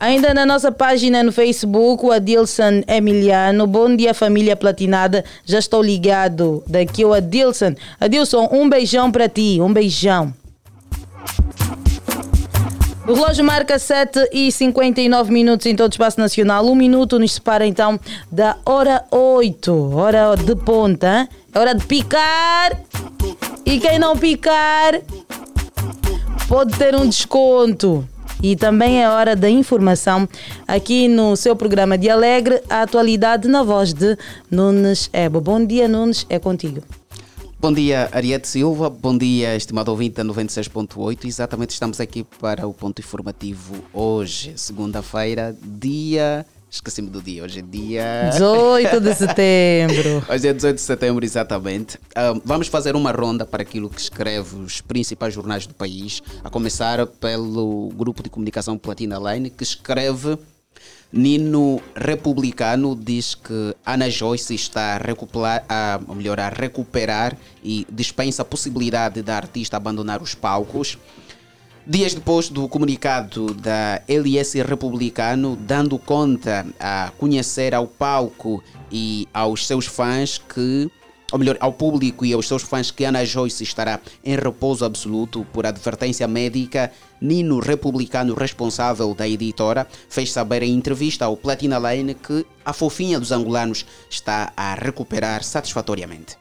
Ainda 0.00 0.32
na 0.32 0.46
nossa 0.46 0.70
página 0.70 1.24
no 1.24 1.32
Facebook, 1.32 2.06
o 2.06 2.12
Adilson 2.12 2.84
Emiliano. 2.86 3.66
Bom 3.66 3.96
dia, 3.96 4.14
família 4.14 4.54
platinada. 4.54 5.24
Já 5.44 5.58
estou 5.58 5.82
ligado. 5.82 6.62
Daqui 6.68 7.04
o 7.04 7.12
Adilson. 7.12 7.74
Adilson, 8.00 8.48
um 8.52 8.68
beijão 8.68 9.10
para 9.10 9.28
ti. 9.28 9.58
Um 9.60 9.72
beijão. 9.72 10.32
O 13.08 13.14
relógio 13.14 13.42
marca 13.42 13.78
7 13.78 14.28
e 14.30 14.52
59 14.52 15.32
minutos 15.32 15.64
em 15.64 15.74
todo 15.74 15.90
o 15.90 15.94
espaço 15.94 16.20
nacional. 16.20 16.66
Um 16.66 16.74
minuto 16.74 17.18
nos 17.18 17.32
separa 17.32 17.66
então 17.66 17.98
da 18.30 18.58
hora 18.66 19.02
8. 19.10 19.96
Hora 19.96 20.34
de 20.34 20.54
ponta. 20.54 21.26
É 21.54 21.58
hora 21.58 21.74
de 21.74 21.86
picar. 21.86 22.78
E 23.64 23.80
quem 23.80 23.98
não 23.98 24.14
picar 24.14 25.00
pode 26.46 26.76
ter 26.76 26.94
um 26.94 27.08
desconto. 27.08 28.06
E 28.42 28.54
também 28.54 29.02
é 29.02 29.08
hora 29.08 29.34
da 29.34 29.48
informação 29.48 30.28
aqui 30.66 31.08
no 31.08 31.34
seu 31.34 31.56
programa 31.56 31.96
de 31.96 32.10
Alegre, 32.10 32.60
a 32.68 32.82
atualidade 32.82 33.48
na 33.48 33.62
voz 33.62 33.94
de 33.94 34.18
Nunes 34.50 35.08
Ebo. 35.14 35.40
Bom 35.40 35.64
dia, 35.64 35.88
Nunes, 35.88 36.26
é 36.28 36.38
contigo. 36.38 36.82
Bom 37.60 37.72
dia, 37.72 38.08
Ariete 38.12 38.46
Silva. 38.46 38.88
Bom 38.88 39.18
dia, 39.18 39.56
estimado 39.56 39.90
ouvinte 39.90 40.14
da 40.14 40.24
96.8. 40.24 41.24
Exatamente, 41.24 41.70
estamos 41.70 41.98
aqui 41.98 42.22
para 42.22 42.68
o 42.68 42.72
ponto 42.72 43.00
informativo 43.00 43.74
hoje, 43.92 44.52
segunda-feira, 44.54 45.56
dia. 45.60 46.46
Esqueci-me 46.70 47.10
do 47.10 47.20
dia, 47.20 47.42
hoje 47.42 47.58
é 47.58 47.62
dia. 47.62 48.30
18 48.30 49.00
de 49.00 49.14
setembro. 49.14 50.24
Hoje 50.30 50.48
é 50.48 50.52
18 50.52 50.76
de 50.76 50.82
setembro, 50.82 51.24
exatamente. 51.24 51.98
Ah, 52.14 52.38
vamos 52.44 52.68
fazer 52.68 52.94
uma 52.94 53.10
ronda 53.10 53.46
para 53.46 53.62
aquilo 53.62 53.88
que 53.88 54.00
escreve 54.00 54.54
os 54.54 54.82
principais 54.82 55.32
jornais 55.32 55.66
do 55.66 55.74
país, 55.74 56.22
a 56.44 56.50
começar 56.50 57.06
pelo 57.06 57.88
grupo 57.96 58.22
de 58.22 58.28
comunicação 58.28 58.76
Platina 58.76 59.18
Line, 59.18 59.48
que 59.48 59.64
escreve. 59.64 60.38
Nino 61.10 61.80
Republicano 61.94 62.94
diz 62.94 63.34
que 63.34 63.74
Ana 63.84 64.10
Joyce 64.10 64.54
está 64.54 64.96
a 64.96 64.98
recuperar, 64.98 65.64
a, 65.66 65.98
recuperar 66.54 67.36
e 67.64 67.86
dispensa 67.90 68.42
a 68.42 68.44
possibilidade 68.44 69.22
da 69.22 69.36
artista 69.36 69.78
abandonar 69.78 70.20
os 70.20 70.34
palcos. 70.34 70.98
Dias 71.86 72.12
depois 72.12 72.50
do 72.50 72.68
comunicado 72.68 73.54
da 73.54 74.02
LS 74.06 74.60
Republicano, 74.60 75.56
dando 75.56 75.98
conta 75.98 76.66
a 76.78 77.10
conhecer 77.16 77.74
ao 77.74 77.86
palco 77.86 78.62
e 78.92 79.26
aos 79.32 79.66
seus 79.66 79.86
fãs 79.86 80.36
que, 80.36 80.90
ou 81.30 81.38
melhor, 81.38 81.56
ao 81.60 81.72
público 81.72 82.24
e 82.24 82.32
aos 82.32 82.48
seus 82.48 82.62
fãs 82.62 82.90
que 82.90 83.04
Ana 83.04 83.24
Joyce 83.24 83.62
estará 83.62 84.00
em 84.24 84.36
repouso 84.36 84.84
absoluto 84.84 85.46
por 85.52 85.66
advertência 85.66 86.26
médica, 86.26 86.90
Nino 87.20 87.58
Republicano, 87.58 88.34
responsável 88.34 89.14
da 89.14 89.28
editora, 89.28 89.86
fez 90.08 90.32
saber 90.32 90.62
em 90.62 90.72
entrevista 90.72 91.24
ao 91.24 91.36
Platina 91.36 91.78
Lane 91.78 92.14
que 92.14 92.46
a 92.64 92.72
fofinha 92.72 93.18
dos 93.18 93.32
angolanos 93.32 93.84
está 94.10 94.52
a 94.56 94.74
recuperar 94.74 95.42
satisfatoriamente. 95.42 96.36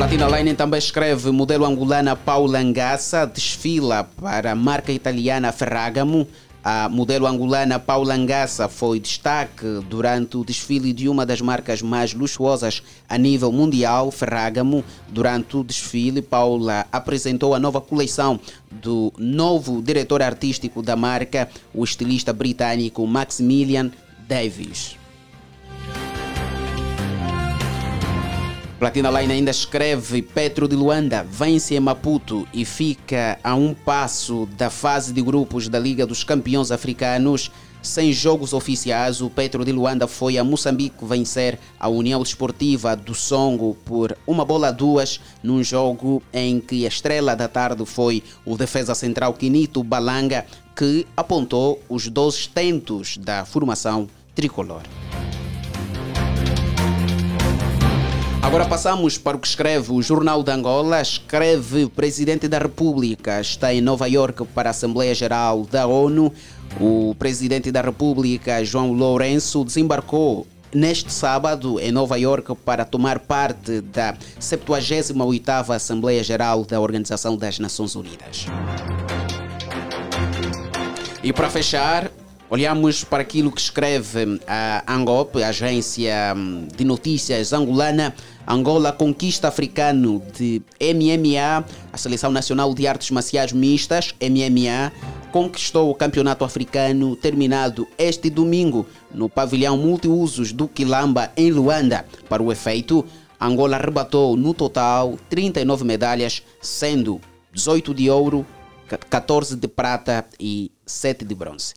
Platina 0.00 0.26
Line 0.28 0.54
também 0.54 0.78
escreve 0.78 1.30
modelo 1.30 1.66
angolana 1.66 2.16
Paula 2.16 2.58
Angassa 2.58 3.26
desfila 3.26 4.02
para 4.02 4.52
a 4.52 4.54
marca 4.54 4.90
italiana 4.90 5.52
Ferragamo. 5.52 6.26
A 6.62 6.90
modelo 6.90 7.26
angolana 7.26 7.78
Paula 7.78 8.14
Angassa 8.14 8.68
foi 8.68 9.00
destaque 9.00 9.64
durante 9.88 10.36
o 10.36 10.44
desfile 10.44 10.92
de 10.92 11.08
uma 11.08 11.24
das 11.24 11.40
marcas 11.40 11.80
mais 11.80 12.12
luxuosas 12.12 12.82
a 13.08 13.16
nível 13.16 13.50
mundial, 13.50 14.10
Ferragamo. 14.10 14.84
Durante 15.08 15.56
o 15.56 15.64
desfile, 15.64 16.20
Paula 16.20 16.86
apresentou 16.92 17.54
a 17.54 17.58
nova 17.58 17.80
coleção 17.80 18.38
do 18.70 19.10
novo 19.16 19.80
diretor 19.80 20.20
artístico 20.20 20.82
da 20.82 20.94
marca, 20.94 21.48
o 21.72 21.82
estilista 21.82 22.30
britânico 22.30 23.06
Maximilian 23.06 23.90
Davis. 24.28 24.99
Platina 28.80 29.10
Line 29.10 29.34
ainda 29.34 29.50
escreve: 29.50 30.22
Petro 30.22 30.66
de 30.66 30.74
Luanda 30.74 31.22
vence 31.22 31.74
em 31.74 31.80
Maputo 31.80 32.48
e 32.50 32.64
fica 32.64 33.38
a 33.44 33.54
um 33.54 33.74
passo 33.74 34.48
da 34.56 34.70
fase 34.70 35.12
de 35.12 35.20
grupos 35.20 35.68
da 35.68 35.78
Liga 35.78 36.06
dos 36.06 36.24
Campeões 36.24 36.70
Africanos. 36.70 37.50
Sem 37.82 38.10
jogos 38.10 38.54
oficiais, 38.54 39.20
o 39.20 39.28
Petro 39.28 39.66
de 39.66 39.72
Luanda 39.72 40.06
foi 40.06 40.38
a 40.38 40.44
Moçambique 40.44 41.04
vencer 41.04 41.58
a 41.78 41.90
União 41.90 42.22
Desportiva 42.22 42.96
do 42.96 43.14
Songo 43.14 43.76
por 43.84 44.16
uma 44.26 44.46
bola 44.46 44.68
a 44.68 44.72
duas, 44.72 45.20
num 45.42 45.62
jogo 45.62 46.22
em 46.32 46.58
que 46.58 46.86
a 46.86 46.88
estrela 46.88 47.36
da 47.36 47.48
tarde 47.48 47.84
foi 47.84 48.22
o 48.46 48.56
defesa 48.56 48.94
central 48.94 49.34
Quinito 49.34 49.84
Balanga, 49.84 50.46
que 50.74 51.06
apontou 51.14 51.82
os 51.86 52.08
12 52.08 52.48
tentos 52.48 53.18
da 53.18 53.44
formação 53.44 54.08
tricolor. 54.34 54.82
Agora 58.50 58.66
passamos 58.66 59.16
para 59.16 59.36
o 59.36 59.40
que 59.40 59.46
escreve 59.46 59.92
o 59.92 60.02
Jornal 60.02 60.42
de 60.42 60.50
Angola. 60.50 61.00
Escreve: 61.00 61.84
o 61.84 61.88
Presidente 61.88 62.48
da 62.48 62.58
República 62.58 63.40
está 63.40 63.72
em 63.72 63.80
Nova 63.80 64.08
York 64.08 64.44
para 64.46 64.70
a 64.70 64.72
Assembleia 64.72 65.14
Geral 65.14 65.64
da 65.70 65.86
ONU. 65.86 66.32
O 66.80 67.14
Presidente 67.16 67.70
da 67.70 67.80
República, 67.80 68.64
João 68.64 68.92
Lourenço, 68.92 69.64
desembarcou 69.64 70.48
neste 70.74 71.12
sábado 71.12 71.78
em 71.78 71.92
Nova 71.92 72.18
York 72.18 72.56
para 72.64 72.84
tomar 72.84 73.20
parte 73.20 73.82
da 73.82 74.16
78ª 74.40 75.72
Assembleia 75.72 76.24
Geral 76.24 76.64
da 76.64 76.80
Organização 76.80 77.36
das 77.36 77.60
Nações 77.60 77.94
Unidas. 77.94 78.46
E 81.22 81.32
para 81.32 81.48
fechar, 81.48 82.10
olhamos 82.50 83.04
para 83.04 83.22
aquilo 83.22 83.52
que 83.52 83.60
escreve 83.60 84.40
a 84.46 84.82
ANGOP, 84.92 85.40
a 85.40 85.48
agência 85.48 86.34
hum, 86.36 86.66
de 86.76 86.84
notícias 86.84 87.52
angolana. 87.52 88.12
Angola 88.50 88.90
conquista 88.90 89.46
africano 89.46 90.20
de 90.36 90.60
MMA, 90.80 91.64
a 91.92 91.96
Seleção 91.96 92.32
Nacional 92.32 92.74
de 92.74 92.84
Artes 92.84 93.12
Marciais 93.12 93.52
Mistas, 93.52 94.12
MMA, 94.20 94.90
conquistou 95.30 95.88
o 95.88 95.94
Campeonato 95.94 96.44
Africano 96.44 97.14
terminado 97.14 97.86
este 97.96 98.28
domingo 98.28 98.88
no 99.14 99.28
pavilhão 99.28 99.78
multiusos 99.78 100.50
do 100.50 100.66
Quilamba, 100.66 101.30
em 101.36 101.52
Luanda. 101.52 102.04
Para 102.28 102.42
o 102.42 102.50
efeito, 102.50 103.06
Angola 103.40 103.76
arrebatou 103.76 104.36
no 104.36 104.52
total 104.52 105.16
39 105.28 105.84
medalhas, 105.84 106.42
sendo 106.60 107.20
18 107.52 107.94
de 107.94 108.10
ouro, 108.10 108.44
14 109.08 109.54
de 109.54 109.68
prata 109.68 110.26
e 110.40 110.72
7 110.84 111.24
de 111.24 111.36
bronze. 111.36 111.74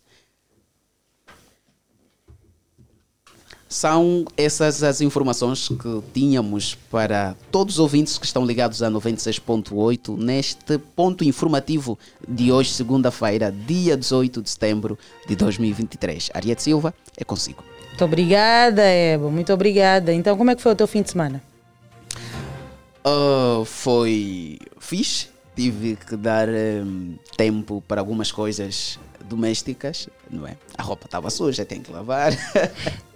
São 3.74 4.24
essas 4.38 4.84
as 4.84 5.02
informações 5.02 5.68
que 5.68 6.04
tínhamos 6.14 6.76
para 6.92 7.36
todos 7.52 7.74
os 7.74 7.80
ouvintes 7.80 8.20
que 8.20 8.26
estão 8.28 8.46
ligados 8.46 8.84
a 8.84 8.92
96.8 8.92 10.16
neste 10.16 10.78
ponto 10.78 11.24
informativo 11.24 11.98
de 12.28 12.52
hoje, 12.52 12.70
segunda-feira, 12.70 13.52
dia 13.52 13.98
18 13.98 14.44
de 14.44 14.50
setembro 14.52 14.96
de 15.28 15.36
2023. 15.36 16.30
Ariete 16.36 16.62
Silva, 16.62 16.94
é 17.18 17.24
consigo. 17.24 17.64
Muito 17.88 18.06
obrigada, 18.06 18.84
Ebo. 18.84 19.32
Muito 19.32 19.52
obrigada. 19.52 20.14
Então, 20.14 20.38
como 20.38 20.52
é 20.52 20.56
que 20.56 20.62
foi 20.62 20.74
o 20.74 20.76
teu 20.76 20.88
fim 20.88 21.02
de 21.02 21.10
semana? 21.10 21.42
Uh, 23.04 23.66
foi 23.66 24.60
fixe. 24.80 25.30
Tive 25.56 25.96
que 25.96 26.16
dar 26.16 26.48
um, 26.48 27.16
tempo 27.36 27.84
para 27.88 28.00
algumas 28.00 28.32
coisas 28.32 29.00
domésticas, 29.26 30.08
não 30.30 30.48
é? 30.48 30.58
A 30.78 30.84
roupa 30.84 31.06
estava 31.06 31.32
suja, 31.32 31.66
tem 31.66 31.82
que 31.82 31.92
lavar. 31.92 32.34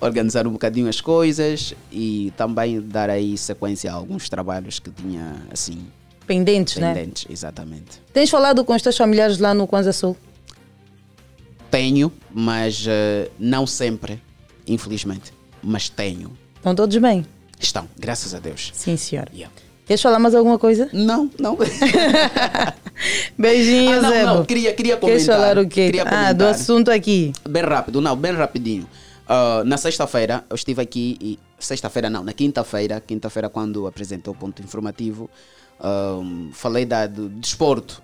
organizar 0.00 0.46
um 0.46 0.52
bocadinho 0.52 0.88
as 0.88 1.00
coisas 1.00 1.74
e 1.90 2.32
também 2.36 2.80
dar 2.80 3.10
aí 3.10 3.36
sequência 3.36 3.90
a 3.90 3.94
alguns 3.94 4.28
trabalhos 4.28 4.78
que 4.78 4.90
tinha 4.90 5.36
assim 5.50 5.86
pendentes, 6.26 6.76
né? 6.76 6.94
pendentes, 6.94 7.26
exatamente. 7.28 8.00
Tens 8.12 8.30
falado 8.30 8.64
com 8.64 8.74
os 8.74 8.82
teus 8.82 8.96
familiares 8.96 9.38
lá 9.38 9.52
no 9.52 9.66
Kwanza 9.66 9.92
Sul? 9.92 10.16
Tenho, 11.70 12.12
mas 12.30 12.86
uh, 12.86 13.30
não 13.38 13.66
sempre, 13.66 14.22
infelizmente. 14.66 15.32
Mas 15.62 15.88
tenho. 15.88 16.36
Estão 16.56 16.74
todos 16.74 16.96
bem? 16.96 17.26
Estão, 17.58 17.88
graças 17.98 18.34
a 18.34 18.38
Deus. 18.38 18.70
Sim, 18.74 18.96
senhor. 18.96 19.28
Yeah. 19.32 19.52
Queres 19.86 20.00
falar 20.00 20.18
mais 20.18 20.34
alguma 20.34 20.58
coisa? 20.58 20.88
Não, 20.92 21.30
não. 21.38 21.56
Beijinhos, 23.36 24.04
ah, 24.04 24.10
não, 24.10 24.36
não, 24.36 24.44
queria, 24.44 24.72
queria 24.72 24.96
comentar. 24.96 25.18
Queres 25.18 25.26
falar 25.26 25.58
o 25.58 25.66
quê? 25.66 25.86
Queria 25.86 26.02
ah, 26.02 26.10
comentar. 26.10 26.34
do 26.34 26.46
assunto 26.46 26.90
aqui. 26.90 27.32
Bem 27.48 27.62
rápido, 27.62 28.00
não, 28.00 28.16
bem 28.16 28.32
rapidinho. 28.32 28.86
Uh, 29.32 29.64
na 29.64 29.78
sexta-feira, 29.78 30.44
eu 30.50 30.54
estive 30.54 30.82
aqui 30.82 31.16
e. 31.18 31.38
Sexta-feira 31.58 32.10
não, 32.10 32.24
na 32.24 32.32
quinta-feira, 32.32 33.00
quinta-feira, 33.00 33.48
quando 33.48 33.86
apresentou 33.86 34.34
o 34.34 34.36
ponto 34.36 34.60
informativo, 34.60 35.30
um, 35.80 36.52
falei 36.52 36.84
da, 36.84 37.06
do 37.06 37.28
desporto. 37.28 38.02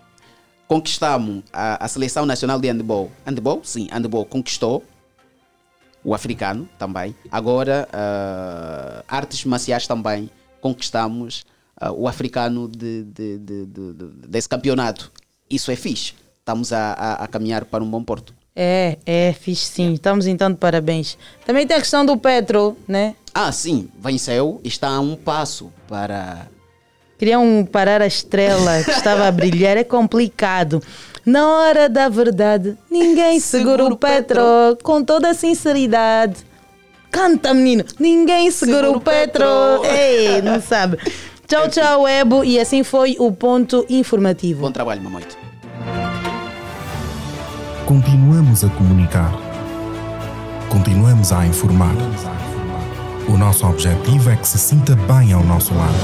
Conquistamos 0.68 1.42
a, 1.52 1.84
a 1.84 1.88
seleção 1.88 2.24
nacional 2.24 2.60
de 2.60 2.68
handball. 2.68 3.10
Handball? 3.26 3.60
Sim, 3.64 3.88
handball 3.90 4.24
conquistou. 4.24 4.84
O 6.04 6.14
africano 6.14 6.68
também. 6.78 7.16
Agora, 7.32 7.88
uh, 7.92 9.04
artes 9.08 9.44
marciais 9.44 9.88
também 9.88 10.30
conquistamos 10.60 11.44
uh, 11.82 11.90
o 11.90 12.06
africano 12.06 12.68
de, 12.68 13.02
de, 13.04 13.38
de, 13.38 13.66
desse 14.28 14.48
campeonato. 14.48 15.10
Isso 15.50 15.72
é 15.72 15.76
fixe. 15.76 16.14
Estamos 16.38 16.72
a, 16.72 16.92
a, 16.92 17.24
a 17.24 17.26
caminhar 17.26 17.64
para 17.64 17.82
um 17.82 17.90
bom 17.90 18.04
porto. 18.04 18.32
É, 18.60 18.98
é, 19.06 19.32
fixe 19.32 19.70
sim. 19.70 19.92
Estamos 19.92 20.26
então 20.26 20.50
de 20.50 20.56
parabéns. 20.56 21.16
Também 21.46 21.64
tem 21.64 21.76
a 21.76 21.80
questão 21.80 22.04
do 22.04 22.16
Petro, 22.16 22.76
né? 22.88 23.14
Ah, 23.32 23.52
sim. 23.52 23.88
Venceu. 24.00 24.60
Está 24.64 24.88
a 24.88 24.98
um 24.98 25.14
passo 25.14 25.72
para. 25.86 26.48
Queriam 27.16 27.66
parar 27.70 28.02
a 28.02 28.06
estrela 28.08 28.82
que 28.82 28.90
estava 28.90 29.28
a 29.28 29.30
brilhar. 29.30 29.76
É 29.76 29.84
complicado. 29.84 30.82
Na 31.24 31.46
hora 31.46 31.88
da 31.88 32.08
verdade, 32.08 32.76
ninguém 32.90 33.38
segura, 33.38 33.76
segura 33.76 33.94
o 33.94 33.96
Petro, 33.96 34.40
Petro 34.40 34.78
com 34.82 35.04
toda 35.04 35.30
a 35.30 35.34
sinceridade. 35.34 36.44
Canta, 37.12 37.54
menino. 37.54 37.84
Ninguém 37.96 38.50
segura, 38.50 38.78
segura 38.78 38.98
o 38.98 39.00
Petro. 39.00 39.44
Petro. 39.82 39.96
Ei, 39.96 40.42
não 40.42 40.60
sabe. 40.60 40.98
Tchau, 41.46 41.68
tchau, 41.68 42.08
Ebo. 42.08 42.44
E 42.44 42.58
assim 42.58 42.82
foi 42.82 43.14
o 43.18 43.30
ponto 43.30 43.86
informativo. 43.88 44.62
Bom 44.62 44.72
trabalho, 44.72 45.00
Mamoito. 45.00 45.47
Continuamos 47.88 48.62
a 48.64 48.68
comunicar. 48.68 49.32
Continuamos 50.68 51.32
a 51.32 51.46
informar. 51.46 51.94
O 53.26 53.38
nosso 53.38 53.66
objetivo 53.66 54.28
é 54.28 54.36
que 54.36 54.46
se 54.46 54.58
sinta 54.58 54.94
bem 54.94 55.32
ao 55.32 55.42
nosso 55.42 55.72
lado. 55.72 55.96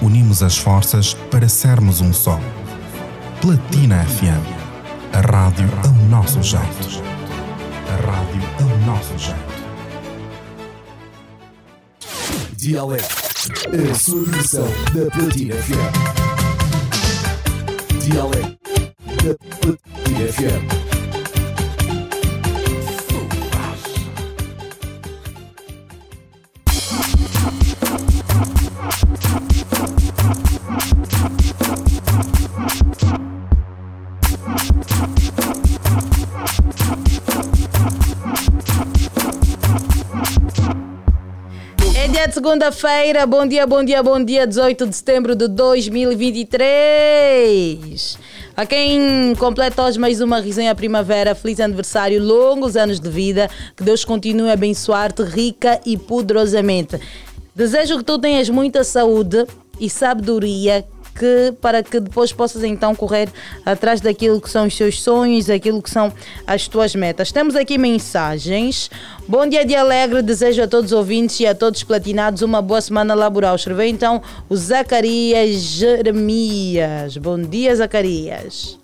Unimos 0.00 0.42
as 0.42 0.56
forças 0.56 1.12
para 1.30 1.46
sermos 1.46 2.00
um 2.00 2.10
só. 2.10 2.40
Platina 3.42 4.02
FM. 4.02 4.42
A 5.12 5.20
rádio 5.20 5.68
ao 5.84 5.92
nosso 6.08 6.42
jeito. 6.42 7.02
A 7.86 7.96
rádio 8.10 8.42
ao 8.62 8.78
nosso 8.86 9.18
jeito. 9.18 9.60
Dialeto. 12.56 13.14
A 13.66 13.76
versão 13.76 14.64
da 14.94 15.10
Platina 15.10 15.54
FM. 15.56 15.92
Dialeto. 18.02 18.89
Da 19.22 19.34
Platina 19.34 20.32
FM. 20.32 20.90
dia 42.10 42.26
de 42.26 42.34
segunda-feira, 42.34 43.24
bom 43.26 43.46
dia, 43.46 43.66
bom 43.66 43.84
dia, 43.84 44.02
bom 44.02 44.22
dia, 44.22 44.46
18 44.46 44.86
de 44.86 44.96
setembro 44.96 45.34
de 45.36 45.48
2023. 45.48 48.29
A 48.56 48.66
quem 48.66 49.34
completa 49.36 49.84
hoje 49.84 49.98
mais 49.98 50.20
uma 50.20 50.40
resenha 50.40 50.74
primavera, 50.74 51.34
feliz 51.34 51.60
aniversário, 51.60 52.22
longos 52.22 52.76
anos 52.76 52.98
de 52.98 53.08
vida, 53.08 53.48
que 53.76 53.82
Deus 53.82 54.04
continue 54.04 54.50
a 54.50 54.54
abençoar-te 54.54 55.22
rica 55.22 55.80
e 55.86 55.96
poderosamente. 55.96 57.00
Desejo 57.54 57.98
que 57.98 58.04
tu 58.04 58.18
tenhas 58.18 58.50
muita 58.50 58.82
saúde 58.84 59.46
e 59.78 59.88
sabedoria 59.88 60.84
que, 61.20 61.52
para 61.60 61.82
que 61.82 62.00
depois 62.00 62.32
possas 62.32 62.64
então 62.64 62.94
correr 62.94 63.28
atrás 63.66 64.00
daquilo 64.00 64.40
que 64.40 64.48
são 64.48 64.66
os 64.66 64.74
seus 64.74 65.02
sonhos, 65.02 65.50
aquilo 65.50 65.82
que 65.82 65.90
são 65.90 66.10
as 66.46 66.66
tuas 66.66 66.94
metas. 66.94 67.30
Temos 67.30 67.54
aqui 67.54 67.76
mensagens. 67.76 68.90
Bom 69.28 69.46
dia 69.46 69.62
de 69.62 69.76
alegre, 69.76 70.22
desejo 70.22 70.62
a 70.62 70.66
todos 70.66 70.92
os 70.92 70.98
ouvintes 70.98 71.38
e 71.40 71.46
a 71.46 71.54
todos 71.54 71.80
os 71.80 71.84
platinados 71.84 72.40
uma 72.40 72.62
boa 72.62 72.80
semana 72.80 73.12
laboral. 73.12 73.54
Escreveu 73.54 73.86
então 73.86 74.22
o 74.48 74.56
Zacarias 74.56 75.60
Jeremias. 75.60 77.18
Bom 77.18 77.38
dia, 77.38 77.76
Zacarias. 77.76 78.78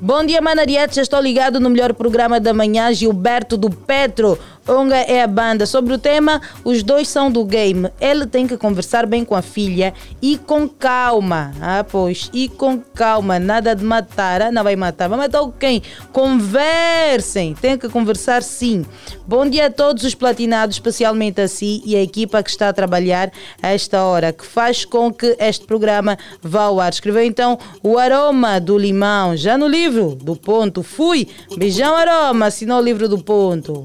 Bom 0.00 0.24
dia, 0.24 0.40
Manariete. 0.40 0.96
Já 0.96 1.02
estou 1.02 1.20
ligado 1.20 1.60
no 1.60 1.68
melhor 1.70 1.92
programa 1.92 2.40
da 2.40 2.54
manhã, 2.54 2.92
Gilberto 2.92 3.56
do 3.58 3.70
Petro. 3.70 4.38
Onga 4.68 4.96
é 4.96 5.22
a 5.22 5.26
banda. 5.26 5.66
Sobre 5.66 5.92
o 5.92 5.98
tema, 5.98 6.40
os 6.64 6.82
dois 6.82 7.08
são 7.08 7.30
do 7.30 7.44
game. 7.44 7.90
Ele 8.00 8.26
tem 8.26 8.46
que 8.46 8.56
conversar 8.56 9.06
bem 9.06 9.24
com 9.24 9.34
a 9.34 9.42
filha 9.42 9.92
e 10.20 10.38
com 10.38 10.68
calma. 10.68 11.52
Ah, 11.60 11.84
pois, 11.84 12.30
e 12.32 12.48
com 12.48 12.78
calma. 12.78 13.38
Nada 13.38 13.74
de 13.74 13.84
matar. 13.84 14.42
Ah, 14.42 14.52
não 14.52 14.62
vai 14.62 14.76
matar. 14.76 15.08
Vai 15.08 15.18
matar 15.18 15.42
quem? 15.58 15.82
Conversem. 16.12 17.54
Tem 17.54 17.76
que 17.76 17.88
conversar 17.88 18.42
sim. 18.42 18.84
Bom 19.26 19.48
dia 19.48 19.66
a 19.66 19.70
todos 19.70 20.04
os 20.04 20.14
platinados, 20.14 20.76
especialmente 20.76 21.40
a 21.40 21.48
si 21.48 21.82
e 21.84 21.96
a 21.96 22.02
equipa 22.02 22.42
que 22.42 22.50
está 22.50 22.68
a 22.68 22.72
trabalhar 22.72 23.32
a 23.60 23.70
esta 23.70 24.04
hora, 24.04 24.32
que 24.32 24.46
faz 24.46 24.84
com 24.84 25.12
que 25.12 25.36
este 25.40 25.66
programa 25.66 26.16
vá 26.40 26.64
ao 26.64 26.80
ar. 26.80 26.92
Escreveu 26.92 27.24
então 27.24 27.58
o 27.82 27.98
aroma 27.98 28.60
do 28.60 28.78
limão, 28.78 29.36
já 29.36 29.58
no 29.58 29.66
livro 29.66 30.14
do 30.14 30.36
ponto. 30.36 30.82
Fui. 30.82 31.26
Beijão, 31.56 31.96
aroma. 31.96 32.46
Assinou 32.46 32.78
o 32.78 32.82
livro 32.82 33.08
do 33.08 33.18
ponto. 33.18 33.84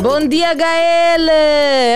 Bom 0.00 0.26
dia, 0.26 0.54
Gael! 0.54 1.28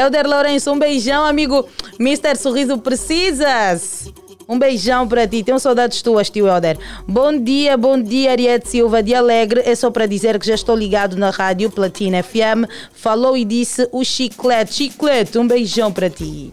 Elder 0.04 0.26
Lourenço, 0.26 0.72
um 0.72 0.78
beijão, 0.78 1.24
amigo. 1.24 1.66
Mr. 1.98 2.36
Sorriso, 2.36 2.78
precisas? 2.78 4.12
Um 4.48 4.58
beijão 4.58 5.08
para 5.08 5.26
ti. 5.26 5.42
Tenho 5.42 5.58
saudades 5.58 6.02
tuas, 6.02 6.28
tio 6.28 6.48
Elder. 6.48 6.76
Bom 7.06 7.38
dia, 7.38 7.76
bom 7.76 8.00
dia, 8.00 8.32
Ariete 8.32 8.68
Silva 8.68 9.02
de 9.02 9.14
Alegre. 9.14 9.62
É 9.64 9.74
só 9.74 9.90
para 9.90 10.06
dizer 10.06 10.38
que 10.38 10.46
já 10.46 10.54
estou 10.54 10.76
ligado 10.76 11.16
na 11.16 11.30
rádio 11.30 11.70
Platina 11.70 12.22
FM. 12.22 12.68
Falou 12.92 13.36
e 13.36 13.44
disse 13.44 13.88
o 13.92 14.04
chiclete. 14.04 14.74
Chiclete, 14.74 15.38
um 15.38 15.46
beijão 15.46 15.92
para 15.92 16.10
ti. 16.10 16.52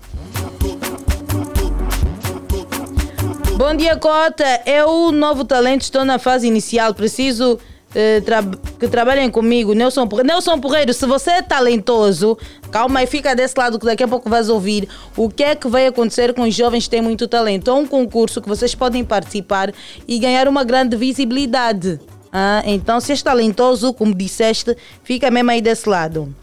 Bom 3.58 3.76
dia, 3.76 3.98
Cota. 3.98 4.46
É 4.66 4.86
o 4.86 5.12
novo 5.12 5.44
talento. 5.44 5.82
Estou 5.82 6.06
na 6.06 6.18
fase 6.18 6.48
inicial. 6.48 6.94
Preciso 6.94 7.60
eh, 7.94 8.22
tra 8.22 8.44
que 8.80 8.88
trabalhem 8.88 9.30
comigo. 9.30 9.74
Nelson 9.74 10.08
Porreiro. 10.08 10.28
Nelson 10.28 10.60
Porreiro, 10.60 10.94
se 10.94 11.06
você 11.06 11.32
é 11.32 11.42
talentoso, 11.42 12.38
calma 12.72 13.00
aí, 13.00 13.08
fica 13.08 13.36
desse 13.36 13.56
lado 13.58 13.80
que 13.80 13.86
daqui 13.86 14.04
a 14.04 14.08
pouco 14.08 14.30
vais 14.30 14.50
ouvir 14.50 14.88
o 15.16 15.30
que 15.30 15.44
é 15.44 15.56
que 15.56 15.68
vai 15.68 15.88
acontecer 15.88 16.34
com 16.34 16.44
os 16.44 16.54
jovens 16.54 16.86
que 16.86 16.92
têm 16.92 17.02
muito 17.02 17.28
talento. 17.28 17.70
É 17.70 17.74
um 17.74 17.86
concurso 17.86 18.42
que 18.42 18.48
vocês 18.48 18.76
podem 18.76 19.04
participar 19.04 19.74
e 20.08 20.20
ganhar 20.20 20.48
uma 20.48 20.64
grande 20.64 20.96
visibilidade. 20.96 22.00
Ah, 22.32 22.62
então, 22.66 23.00
se 23.00 23.12
és 23.12 23.22
talentoso, 23.24 23.92
como 23.94 24.14
disseste, 24.14 24.78
fica 25.04 25.32
mesmo 25.32 25.50
aí 25.50 25.62
desse 25.62 25.90
lado. 25.90 26.34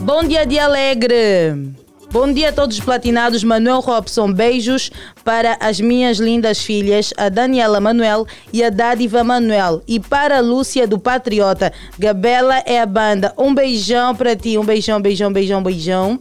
Bom 0.00 0.24
dia 0.24 0.44
de 0.44 0.58
alegre. 0.58 1.79
Bom 2.12 2.32
dia 2.32 2.48
a 2.48 2.52
todos 2.52 2.76
os 2.76 2.84
platinados. 2.84 3.44
Manuel 3.44 3.78
Robson, 3.78 4.32
beijos 4.32 4.90
para 5.22 5.56
as 5.60 5.80
minhas 5.80 6.18
lindas 6.18 6.58
filhas, 6.60 7.14
a 7.16 7.28
Daniela 7.28 7.78
Manuel 7.80 8.26
e 8.52 8.64
a 8.64 8.68
Dádiva 8.68 9.22
Manuel. 9.22 9.80
E 9.86 10.00
para 10.00 10.38
a 10.38 10.40
Lúcia 10.40 10.88
do 10.88 10.98
Patriota, 10.98 11.72
Gabela 11.96 12.64
é 12.66 12.80
a 12.80 12.86
banda. 12.86 13.32
Um 13.38 13.54
beijão 13.54 14.12
para 14.16 14.34
ti, 14.34 14.58
um 14.58 14.64
beijão, 14.64 15.00
beijão, 15.00 15.32
beijão, 15.32 15.62
beijão. 15.62 16.20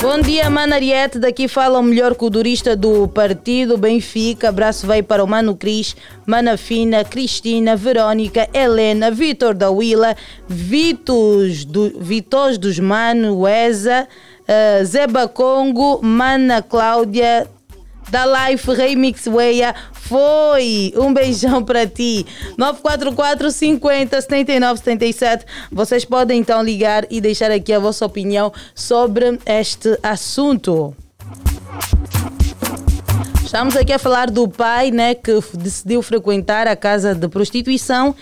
Bom 0.00 0.20
dia, 0.20 0.48
Manariete. 0.48 1.18
Daqui 1.18 1.48
fala 1.48 1.80
o 1.80 1.82
melhor 1.82 2.14
codurista 2.14 2.76
do 2.76 3.08
partido 3.08 3.76
Benfica. 3.76 4.48
Abraço 4.48 4.86
vai 4.86 5.02
para 5.02 5.24
o 5.24 5.26
Mano 5.26 5.56
Cris, 5.56 5.96
Mana 6.24 6.56
Fina, 6.56 7.04
Cristina, 7.04 7.74
Verônica, 7.74 8.48
Helena, 8.54 9.10
Vitor 9.10 9.54
da 9.54 9.70
Willa, 9.70 10.16
Vitos, 10.48 11.64
do, 11.64 11.98
Vitos 11.98 12.58
dos 12.58 12.78
Mano, 12.78 13.40
Weza, 13.40 14.06
uh, 14.42 14.84
Zeba 14.84 15.26
Congo, 15.26 16.00
Mana 16.00 16.62
Cláudia, 16.62 17.48
da 18.10 18.48
Life 18.48 18.70
Remix 18.72 19.26
Weia. 19.26 19.74
Foi! 19.92 20.92
Um 20.96 21.12
beijão 21.12 21.62
para 21.62 21.86
ti. 21.86 22.26
944 22.56 23.50
50 23.50 24.20
79 24.20 24.78
77. 24.78 25.44
Vocês 25.70 26.04
podem 26.04 26.40
então 26.40 26.62
ligar 26.62 27.06
e 27.10 27.20
deixar 27.20 27.50
aqui 27.50 27.72
a 27.72 27.78
vossa 27.78 28.04
opinião 28.06 28.52
sobre 28.74 29.38
este 29.46 29.98
assunto. 30.02 30.94
Estamos 33.44 33.76
aqui 33.76 33.94
a 33.94 33.98
falar 33.98 34.30
do 34.30 34.46
pai, 34.46 34.90
né, 34.90 35.14
que 35.14 35.32
decidiu 35.54 36.02
frequentar 36.02 36.68
a 36.68 36.76
casa 36.76 37.14
de 37.14 37.28
prostituição 37.28 38.14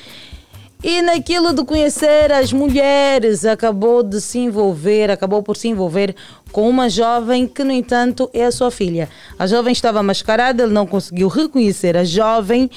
e 0.82 1.00
naquilo 1.02 1.52
de 1.52 1.64
conhecer 1.64 2.30
as 2.30 2.52
mulheres, 2.52 3.44
acabou 3.44 4.02
de 4.02 4.20
se 4.20 4.38
envolver, 4.38 5.10
acabou 5.10 5.42
por 5.42 5.56
se 5.56 5.68
envolver 5.68 6.14
com 6.52 6.68
uma 6.68 6.88
jovem 6.88 7.46
que, 7.46 7.64
no 7.64 7.72
entanto, 7.72 8.30
é 8.32 8.44
a 8.44 8.52
sua 8.52 8.70
filha. 8.70 9.08
A 9.38 9.46
jovem 9.46 9.72
estava 9.72 10.02
mascarada, 10.02 10.62
ele 10.62 10.72
não 10.72 10.86
conseguiu 10.86 11.28
reconhecer 11.28 11.96
a 11.96 12.04
jovem 12.04 12.70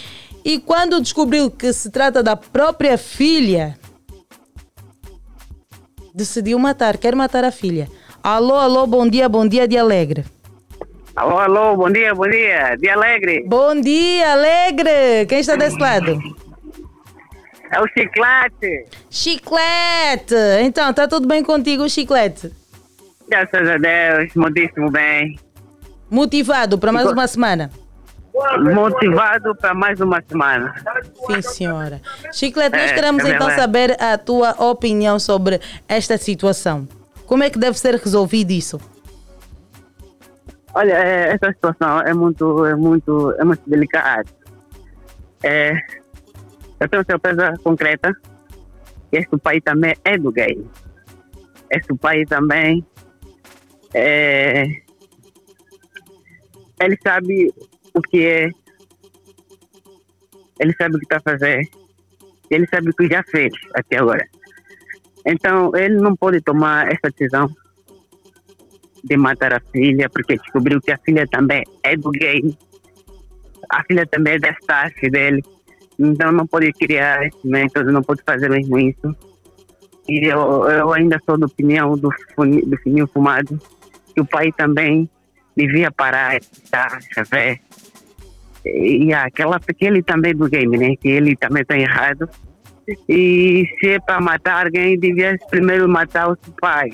e 0.43 0.59
quando 0.59 1.01
descobriu 1.01 1.51
que 1.51 1.71
se 1.73 1.91
trata 1.91 2.23
da 2.23 2.35
própria 2.35 2.97
filha, 2.97 3.77
decidiu 6.13 6.57
matar, 6.57 6.97
quer 6.97 7.15
matar 7.15 7.43
a 7.43 7.51
filha. 7.51 7.87
Alô, 8.23 8.55
alô, 8.55 8.87
bom 8.87 9.07
dia, 9.07 9.27
bom 9.27 9.47
dia 9.47 9.67
de 9.67 9.77
alegre. 9.77 10.25
Alô, 11.15 11.37
alô, 11.37 11.75
bom 11.75 11.91
dia, 11.91 12.15
bom 12.15 12.29
dia, 12.29 12.77
de 12.77 12.89
alegre. 12.89 13.43
Bom 13.45 13.79
dia, 13.79 14.31
alegre. 14.31 15.25
Quem 15.27 15.39
está 15.39 15.57
desse 15.57 15.77
lado? 15.77 16.17
É 17.71 17.79
o 17.79 17.87
Chiclete. 17.87 18.85
Chiclete! 19.09 20.35
Então, 20.61 20.93
tá 20.93 21.07
tudo 21.07 21.27
bem 21.27 21.43
contigo, 21.43 21.87
Chiclete? 21.89 22.51
Graças 23.27 23.69
a 23.69 23.77
Deus, 23.77 24.33
muitíssimo 24.35 24.89
bem. 24.89 25.39
Motivado 26.09 26.79
para 26.79 26.91
mais 26.91 27.11
uma 27.11 27.27
semana? 27.27 27.69
Motivado 28.73 29.55
para 29.55 29.73
mais 29.73 29.99
uma 29.99 30.23
semana. 30.27 30.73
Sim, 31.27 31.41
senhora. 31.41 32.01
Chiclete, 32.33 32.75
nós 32.75 32.91
É, 32.91 32.93
queremos 32.95 33.23
é 33.23 33.29
então 33.29 33.49
saber 33.51 34.01
a 34.01 34.17
tua 34.17 34.51
opinião 34.63 35.19
sobre 35.19 35.59
esta 35.87 36.17
situação. 36.17 36.87
Como 37.27 37.43
é 37.43 37.49
que 37.49 37.59
deve 37.59 37.77
ser 37.77 37.95
resolvido 37.95 38.51
isso? 38.51 38.79
Olha, 40.73 40.93
é, 40.93 41.33
essa 41.33 41.51
situação 41.51 42.01
é 42.01 42.13
muito, 42.13 42.65
é 42.65 42.75
muito, 42.75 43.35
é 43.37 43.43
muito 43.43 43.61
delicada. 43.67 44.25
É, 45.43 45.73
eu 46.79 46.87
tenho 46.87 47.05
certeza 47.05 47.53
concreta 47.63 48.13
que 49.09 49.17
este 49.17 49.37
pai 49.37 49.59
também 49.61 49.95
é 50.03 50.17
do 50.17 50.31
gay. 50.31 50.65
Este 51.71 51.95
pai 51.95 52.25
também 52.25 52.85
é, 53.93 54.63
ele 56.81 56.97
sabe 57.03 57.53
o 57.93 58.01
que 58.01 58.25
é, 58.25 58.49
ele 60.59 60.73
sabe 60.77 60.95
o 60.95 60.99
que 60.99 61.05
está 61.05 61.17
a 61.17 61.31
fazer, 61.31 61.61
ele 62.49 62.67
sabe 62.67 62.89
o 62.89 62.93
que 62.93 63.07
já 63.07 63.23
fez 63.23 63.53
até 63.75 63.97
agora. 63.97 64.25
Então, 65.25 65.75
ele 65.75 65.95
não 65.95 66.15
pode 66.15 66.41
tomar 66.41 66.87
essa 66.87 67.11
decisão 67.11 67.49
de 69.03 69.17
matar 69.17 69.53
a 69.53 69.59
filha, 69.71 70.09
porque 70.09 70.37
descobriu 70.37 70.81
que 70.81 70.91
a 70.91 70.97
filha 70.97 71.27
também 71.27 71.63
é 71.83 71.95
do 71.95 72.09
gay. 72.11 72.41
A 73.69 73.83
filha 73.83 74.05
também 74.07 74.33
é 74.33 74.39
da 74.39 74.55
dele. 75.11 75.43
Então 75.99 76.31
não 76.31 76.47
pode 76.47 76.71
criar 76.73 77.25
esse 77.27 77.45
método, 77.45 77.91
não 77.91 78.01
pode 78.01 78.23
fazer 78.23 78.49
mesmo 78.49 78.79
isso. 78.79 79.15
E 80.07 80.25
eu, 80.25 80.39
eu 80.69 80.93
ainda 80.93 81.19
sou 81.25 81.37
da 81.37 81.45
opinião 81.45 81.95
do, 81.97 82.09
funi- 82.33 82.61
do 82.61 82.77
fininho 82.77 83.07
fumado, 83.07 83.59
que 84.15 84.21
o 84.21 84.25
pai 84.25 84.51
também 84.53 85.09
devia 85.55 85.91
parar, 85.91 86.39
tá, 86.71 86.97
ver. 87.29 87.59
E 88.65 89.13
aquela, 89.13 89.59
porque 89.59 89.85
ele 89.85 90.01
também 90.01 90.31
é 90.31 90.33
do 90.33 90.49
game, 90.49 90.77
né? 90.77 90.95
Que 90.95 91.09
ele 91.09 91.35
também 91.35 91.61
está 91.61 91.77
errado. 91.77 92.27
E 93.07 93.65
se 93.79 93.89
é 93.89 93.99
para 93.99 94.19
matar 94.19 94.65
alguém, 94.65 94.97
devia 94.97 95.37
primeiro 95.49 95.87
matar 95.87 96.31
o 96.31 96.37
seu 96.43 96.53
pai. 96.59 96.89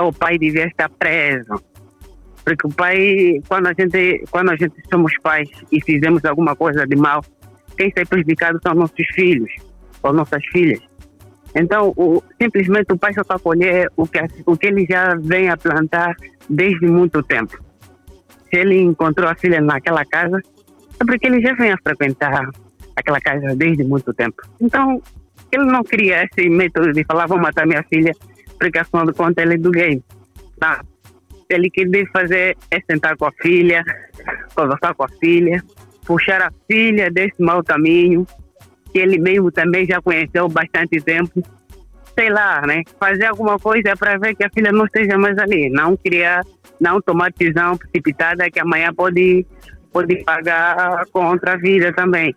O 0.00 0.12
pai 0.12 0.38
devia 0.38 0.66
estar 0.66 0.88
preso. 0.88 1.62
Porque 2.44 2.66
o 2.66 2.70
pai, 2.70 3.40
quando 3.46 3.66
a 3.68 3.72
gente, 3.78 4.24
quando 4.30 4.50
a 4.50 4.56
gente 4.56 4.74
somos 4.90 5.12
pais 5.22 5.48
e 5.70 5.80
fizemos 5.82 6.24
alguma 6.24 6.56
coisa 6.56 6.86
de 6.86 6.96
mal, 6.96 7.22
quem 7.78 7.92
sai 7.94 8.04
prejudicado 8.04 8.58
são 8.62 8.74
nossos 8.74 9.06
filhos 9.14 9.50
ou 10.02 10.12
nossas 10.12 10.44
filhas. 10.46 10.80
Então, 11.54 11.94
o, 11.96 12.22
simplesmente 12.40 12.92
o 12.92 12.98
pai 12.98 13.14
só 13.14 13.22
está 13.22 13.38
colher 13.38 13.88
o 13.96 14.06
que, 14.06 14.18
o 14.44 14.56
que 14.56 14.66
ele 14.66 14.84
já 14.88 15.14
vem 15.14 15.48
a 15.48 15.56
plantar 15.56 16.14
desde 16.50 16.86
muito 16.86 17.22
tempo. 17.22 17.56
Se 18.50 18.56
ele 18.56 18.80
encontrou 18.80 19.30
a 19.30 19.34
filha 19.34 19.60
naquela 19.60 20.04
casa, 20.04 20.40
é 21.00 21.04
porque 21.04 21.26
ele 21.26 21.40
já 21.40 21.54
vem 21.54 21.72
a 21.72 21.78
frequentar 21.78 22.50
aquela 22.96 23.20
casa 23.20 23.54
desde 23.54 23.84
muito 23.84 24.12
tempo. 24.12 24.42
Então, 24.60 25.00
ele 25.52 25.64
não 25.64 25.82
queria 25.82 26.24
esse 26.24 26.48
método 26.48 26.92
de 26.92 27.04
falar, 27.04 27.26
vou 27.26 27.38
matar 27.38 27.66
minha 27.66 27.82
filha, 27.84 28.12
porque 28.58 28.78
afinal 28.78 29.06
de 29.06 29.12
contas 29.12 29.44
ele 29.44 29.54
é 29.54 29.58
do 29.58 29.70
game. 29.70 30.02
Não. 30.60 30.76
Ele 31.48 31.70
queria 31.70 32.06
fazer 32.12 32.56
é 32.70 32.80
sentar 32.80 33.16
com 33.16 33.24
a 33.24 33.32
filha, 33.40 33.82
conversar 34.54 34.94
com 34.94 35.04
a 35.04 35.08
filha, 35.08 35.62
puxar 36.08 36.40
a 36.40 36.50
filha 36.66 37.10
desse 37.10 37.40
mau 37.42 37.62
caminho, 37.62 38.26
que 38.90 38.98
ele 38.98 39.18
mesmo 39.18 39.52
também 39.52 39.84
já 39.86 40.00
conheceu 40.00 40.48
bastante 40.48 40.98
tempo. 41.02 41.42
Sei 42.18 42.30
lá, 42.30 42.62
né? 42.66 42.82
Fazer 42.98 43.26
alguma 43.26 43.58
coisa 43.58 43.94
para 43.94 44.16
ver 44.16 44.34
que 44.34 44.42
a 44.42 44.50
filha 44.50 44.72
não 44.72 44.86
esteja 44.86 45.18
mais 45.18 45.38
ali. 45.38 45.68
Não 45.68 45.94
criar, 45.98 46.42
não 46.80 46.98
tomar 47.00 47.30
decisão 47.30 47.76
precipitada 47.76 48.50
que 48.50 48.58
amanhã 48.58 48.92
pode, 48.92 49.46
pode 49.92 50.24
pagar 50.24 51.04
contra 51.12 51.52
a 51.52 51.56
vida 51.56 51.92
também. 51.92 52.34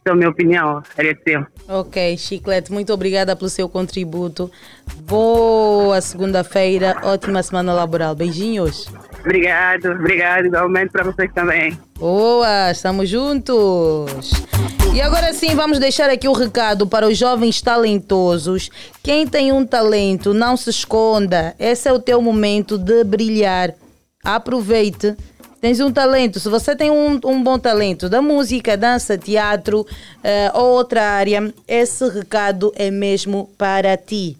Então, 0.00 0.16
minha 0.16 0.30
opinião, 0.30 0.82
seu. 1.24 1.46
Ok, 1.68 2.16
Chiclete, 2.16 2.72
muito 2.72 2.92
obrigada 2.92 3.36
pelo 3.36 3.48
seu 3.48 3.68
contributo. 3.68 4.50
Boa 5.02 6.00
segunda-feira, 6.00 6.96
ótima 7.04 7.40
semana 7.40 7.72
laboral. 7.72 8.16
Beijinhos. 8.16 8.90
Obrigado, 9.24 9.92
obrigado, 9.92 10.46
igualmente 10.46 10.90
para 10.90 11.04
vocês 11.04 11.30
também. 11.32 11.78
Boa, 11.96 12.72
estamos 12.72 13.08
juntos. 13.08 14.32
E 14.92 15.00
agora 15.00 15.32
sim, 15.32 15.54
vamos 15.54 15.78
deixar 15.78 16.10
aqui 16.10 16.28
o 16.28 16.32
recado 16.32 16.86
para 16.86 17.06
os 17.06 17.16
jovens 17.16 17.62
talentosos. 17.62 18.68
Quem 19.02 19.26
tem 19.26 19.52
um 19.52 19.64
talento, 19.64 20.34
não 20.34 20.56
se 20.56 20.70
esconda. 20.70 21.54
Esse 21.58 21.88
é 21.88 21.92
o 21.92 22.00
teu 22.00 22.20
momento 22.20 22.76
de 22.76 23.04
brilhar. 23.04 23.72
Aproveite. 24.24 25.16
Tens 25.60 25.78
um 25.78 25.92
talento, 25.92 26.40
se 26.40 26.48
você 26.48 26.74
tem 26.74 26.90
um, 26.90 27.20
um 27.24 27.40
bom 27.40 27.56
talento 27.56 28.08
da 28.08 28.20
música, 28.20 28.76
dança, 28.76 29.16
teatro 29.16 29.86
eh, 30.24 30.50
ou 30.54 30.72
outra 30.72 31.04
área, 31.04 31.54
esse 31.68 32.08
recado 32.08 32.72
é 32.74 32.90
mesmo 32.90 33.48
para 33.56 33.96
ti. 33.96 34.36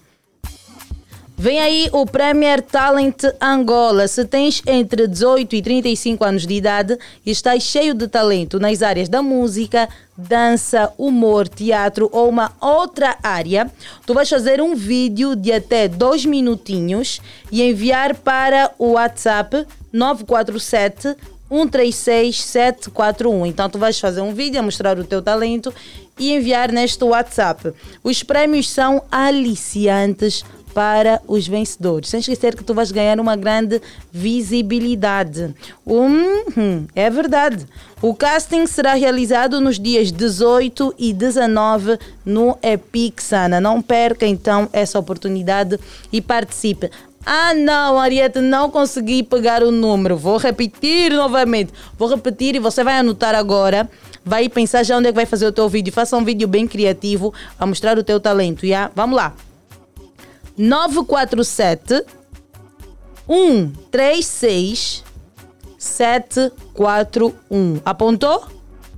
Vem 1.42 1.58
aí 1.58 1.88
o 1.90 2.06
Premier 2.06 2.62
Talent 2.62 3.24
Angola. 3.40 4.06
Se 4.06 4.24
tens 4.24 4.62
entre 4.64 5.08
18 5.08 5.56
e 5.56 5.60
35 5.60 6.24
anos 6.24 6.46
de 6.46 6.54
idade 6.54 6.96
e 7.26 7.32
estás 7.32 7.64
cheio 7.64 7.94
de 7.94 8.06
talento 8.06 8.60
nas 8.60 8.80
áreas 8.80 9.08
da 9.08 9.20
música, 9.20 9.88
dança, 10.16 10.92
humor, 10.96 11.48
teatro 11.48 12.08
ou 12.12 12.28
uma 12.28 12.52
outra 12.60 13.16
área, 13.20 13.68
tu 14.06 14.14
vais 14.14 14.28
fazer 14.28 14.60
um 14.60 14.76
vídeo 14.76 15.34
de 15.34 15.50
até 15.50 15.88
dois 15.88 16.24
minutinhos 16.24 17.20
e 17.50 17.60
enviar 17.60 18.14
para 18.14 18.70
o 18.78 18.92
WhatsApp 18.92 19.66
947 19.92 21.16
136 21.48 22.40
741. 22.40 23.46
Então 23.46 23.68
tu 23.68 23.80
vais 23.80 23.98
fazer 23.98 24.20
um 24.20 24.32
vídeo 24.32 24.60
a 24.60 24.62
mostrar 24.62 24.96
o 24.96 25.02
teu 25.02 25.20
talento 25.20 25.74
e 26.16 26.32
enviar 26.32 26.70
neste 26.70 27.02
WhatsApp. 27.02 27.72
Os 28.04 28.22
prémios 28.22 28.70
são 28.70 29.02
aliciantes 29.10 30.44
para 30.74 31.20
os 31.26 31.46
vencedores. 31.46 32.08
Sem 32.08 32.20
esquecer 32.20 32.56
que 32.56 32.64
tu 32.64 32.74
vais 32.74 32.90
ganhar 32.90 33.18
uma 33.20 33.36
grande 33.36 33.80
visibilidade. 34.10 35.54
Hum, 35.86 36.86
é 36.94 37.08
verdade. 37.10 37.66
O 38.00 38.14
casting 38.14 38.66
será 38.66 38.94
realizado 38.94 39.60
nos 39.60 39.78
dias 39.78 40.10
18 40.10 40.94
e 40.98 41.12
19 41.12 41.98
no 42.24 42.58
Epixana. 42.62 43.60
Não 43.60 43.80
perca 43.80 44.26
então 44.26 44.68
essa 44.72 44.98
oportunidade 44.98 45.78
e 46.12 46.20
participe. 46.20 46.90
Ah, 47.24 47.54
não, 47.54 48.00
Ariete, 48.00 48.40
não 48.40 48.68
consegui 48.68 49.22
pegar 49.22 49.62
o 49.62 49.70
número. 49.70 50.16
Vou 50.16 50.38
repetir 50.38 51.12
novamente. 51.12 51.72
Vou 51.96 52.08
repetir 52.08 52.56
e 52.56 52.58
você 52.58 52.82
vai 52.82 52.98
anotar 52.98 53.34
agora. 53.34 53.88
Vai 54.24 54.48
pensar 54.48 54.82
já 54.82 54.96
onde 54.96 55.08
é 55.08 55.12
que 55.12 55.16
vai 55.16 55.26
fazer 55.26 55.46
o 55.46 55.52
teu 55.52 55.68
vídeo. 55.68 55.92
Faça 55.92 56.16
um 56.16 56.24
vídeo 56.24 56.48
bem 56.48 56.66
criativo 56.66 57.32
a 57.58 57.66
mostrar 57.66 57.96
o 57.98 58.02
teu 58.02 58.18
talento. 58.18 58.66
Yeah? 58.66 58.90
Vamos 58.94 59.16
lá. 59.16 59.34
947 60.56 62.04
136 63.26 65.04
741. 65.78 67.80
Apontou? 67.84 68.44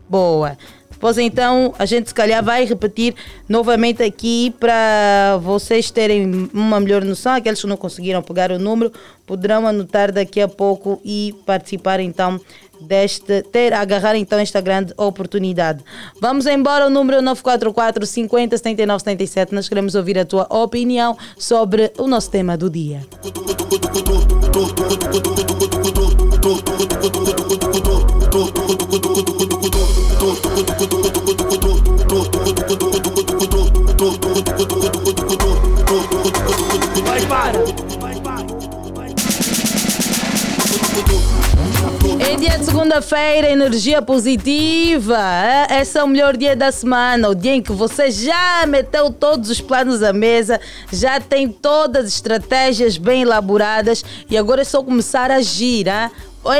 Boa. 0.09 0.57
Depois 0.91 1.19
então 1.19 1.75
a 1.79 1.85
gente 1.85 2.09
se 2.09 2.15
calhar 2.15 2.43
vai 2.43 2.65
repetir 2.65 3.15
novamente 3.49 4.03
aqui 4.03 4.55
para 4.59 5.39
vocês 5.43 5.91
terem 5.91 6.49
uma 6.53 6.81
melhor 6.81 7.05
noção. 7.05 7.35
Aqueles 7.35 7.61
que 7.61 7.67
não 7.67 7.77
conseguiram 7.77 8.23
pegar 8.23 8.51
o 8.51 8.59
número 8.59 8.93
poderão 9.27 9.67
anotar 9.67 10.13
daqui 10.13 10.41
a 10.41 10.49
pouco 10.49 11.01
e 11.05 11.35
participar 11.45 12.01
então 12.01 12.41
deste 12.87 13.43
ter 13.43 13.73
agarrar 13.73 14.17
então 14.17 14.39
esta 14.39 14.61
grande 14.61 14.93
oportunidade. 14.97 15.83
Vamos 16.21 16.47
embora 16.47 16.87
o 16.87 16.91
número 16.91 17.23
944 17.23 18.07
50 18.07 18.57
79 18.57 19.01
77. 19.01 19.55
Nós 19.55 19.69
queremos 19.69 19.95
ouvir 19.95 20.19
a 20.19 20.25
tua 20.25 20.47
opinião 20.51 21.17
sobre 21.39 21.93
o 21.99 22.07
nosso 22.07 22.31
tema 22.31 22.57
do 22.57 22.71
dia. 22.71 23.01
Em 42.35 42.37
dia 42.37 42.59
de 42.59 42.65
segunda-feira, 42.65 43.49
energia 43.49 44.03
positiva. 44.03 45.17
Esse 45.71 45.97
é 45.97 46.03
o 46.03 46.09
melhor 46.09 46.37
dia 46.37 46.57
da 46.57 46.73
semana, 46.73 47.29
o 47.29 47.35
dia 47.35 47.55
em 47.55 47.63
que 47.63 47.71
você 47.71 48.11
já 48.11 48.67
meteu 48.67 49.09
todos 49.13 49.51
os 49.51 49.61
planos 49.61 50.03
à 50.03 50.13
mesa, 50.13 50.61
já 50.93 51.21
tem 51.21 51.49
todas 51.49 52.07
as 52.07 52.15
estratégias 52.15 52.99
bem 52.99 53.23
elaboradas 53.23 54.05
e 54.29 54.37
agora 54.37 54.63
é 54.63 54.65
só 54.65 54.83
começar 54.83 55.31
a 55.31 55.37
agir. 55.37 55.89
ah? 55.89 56.11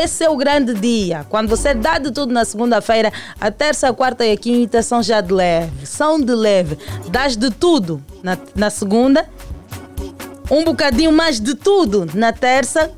Esse 0.01 0.23
é 0.23 0.31
o 0.31 0.37
grande 0.37 0.75
dia. 0.75 1.27
Quando 1.29 1.49
você 1.49 1.75
dá 1.75 1.99
de 1.99 2.13
tudo 2.13 2.33
na 2.33 2.45
segunda-feira, 2.45 3.13
a 3.41 3.51
terça, 3.51 3.89
a 3.89 3.93
quarta 3.93 4.25
e 4.25 4.31
a 4.31 4.37
quinta 4.37 4.81
são 4.81 5.03
já 5.03 5.21
de 5.21 5.33
leve. 5.33 5.85
São 5.87 6.21
de 6.21 6.37
leve. 6.37 6.79
Dás 7.09 7.37
de 7.37 7.51
tudo 7.51 8.01
na, 8.23 8.39
na 8.55 8.71
segunda, 8.71 9.29
um 10.49 10.63
bocadinho 10.63 11.11
mais 11.11 11.41
de 11.41 11.57
tudo 11.57 12.07
na 12.15 12.33
terça. 12.33 12.93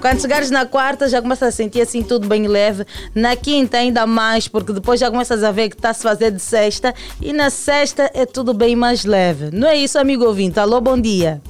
Quando 0.00 0.20
chegares 0.20 0.50
na 0.50 0.64
quarta, 0.64 1.08
já 1.08 1.20
começas 1.20 1.48
a 1.48 1.52
sentir 1.52 1.82
assim 1.82 2.02
tudo 2.02 2.26
bem 2.26 2.48
leve. 2.48 2.86
Na 3.14 3.36
quinta, 3.36 3.76
ainda 3.76 4.06
mais, 4.06 4.48
porque 4.48 4.72
depois 4.72 4.98
já 4.98 5.10
começas 5.10 5.44
a 5.44 5.52
ver 5.52 5.68
que 5.68 5.76
está 5.76 5.90
a 5.90 5.94
se 5.94 6.02
fazer 6.02 6.30
de 6.30 6.40
sexta. 6.40 6.94
E 7.20 7.34
na 7.34 7.50
sexta 7.50 8.10
é 8.14 8.24
tudo 8.24 8.54
bem 8.54 8.74
mais 8.74 9.04
leve. 9.04 9.50
Não 9.52 9.68
é 9.68 9.76
isso, 9.76 9.98
amigo 9.98 10.24
ouvinte? 10.24 10.58
Alô, 10.58 10.80
bom 10.80 10.98
dia. 10.98 11.42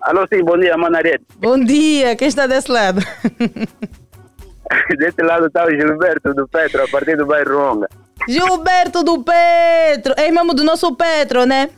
Alô, 0.00 0.26
sim, 0.32 0.42
bom 0.42 0.58
dia, 0.58 0.74
Manarete. 0.76 1.24
Bom 1.36 1.62
dia, 1.62 2.16
quem 2.16 2.28
está 2.28 2.46
desse 2.46 2.70
lado? 2.70 3.02
Desse 4.96 5.22
lado 5.22 5.48
está 5.48 5.66
o 5.66 5.70
Gilberto 5.70 6.32
do 6.32 6.48
Petro, 6.48 6.82
a 6.82 6.88
partir 6.88 7.14
do 7.14 7.26
bairro 7.26 7.58
Ronga. 7.58 7.88
Gilberto 8.26 9.02
do 9.02 9.22
Petro. 9.22 10.14
É 10.16 10.30
mesmo 10.30 10.54
do 10.54 10.64
nosso 10.64 10.94
Petro, 10.94 11.44
né? 11.44 11.68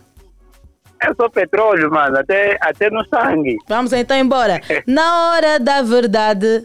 Eu 1.07 1.15
sou 1.15 1.31
petróleo, 1.31 1.91
mano, 1.91 2.19
até, 2.19 2.57
até 2.61 2.91
no 2.91 3.05
sangue. 3.07 3.57
Vamos 3.69 3.93
então 3.93 4.17
embora. 4.17 4.61
Na 4.87 5.31
hora 5.31 5.59
da 5.59 5.83
verdade, 5.83 6.65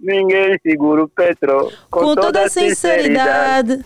Ninguém 0.00 0.58
segura 0.62 1.04
o 1.04 1.08
Petro. 1.08 1.72
com, 1.90 2.14
toda 2.14 2.44
a 2.44 2.48
sinceridade. 2.48 3.82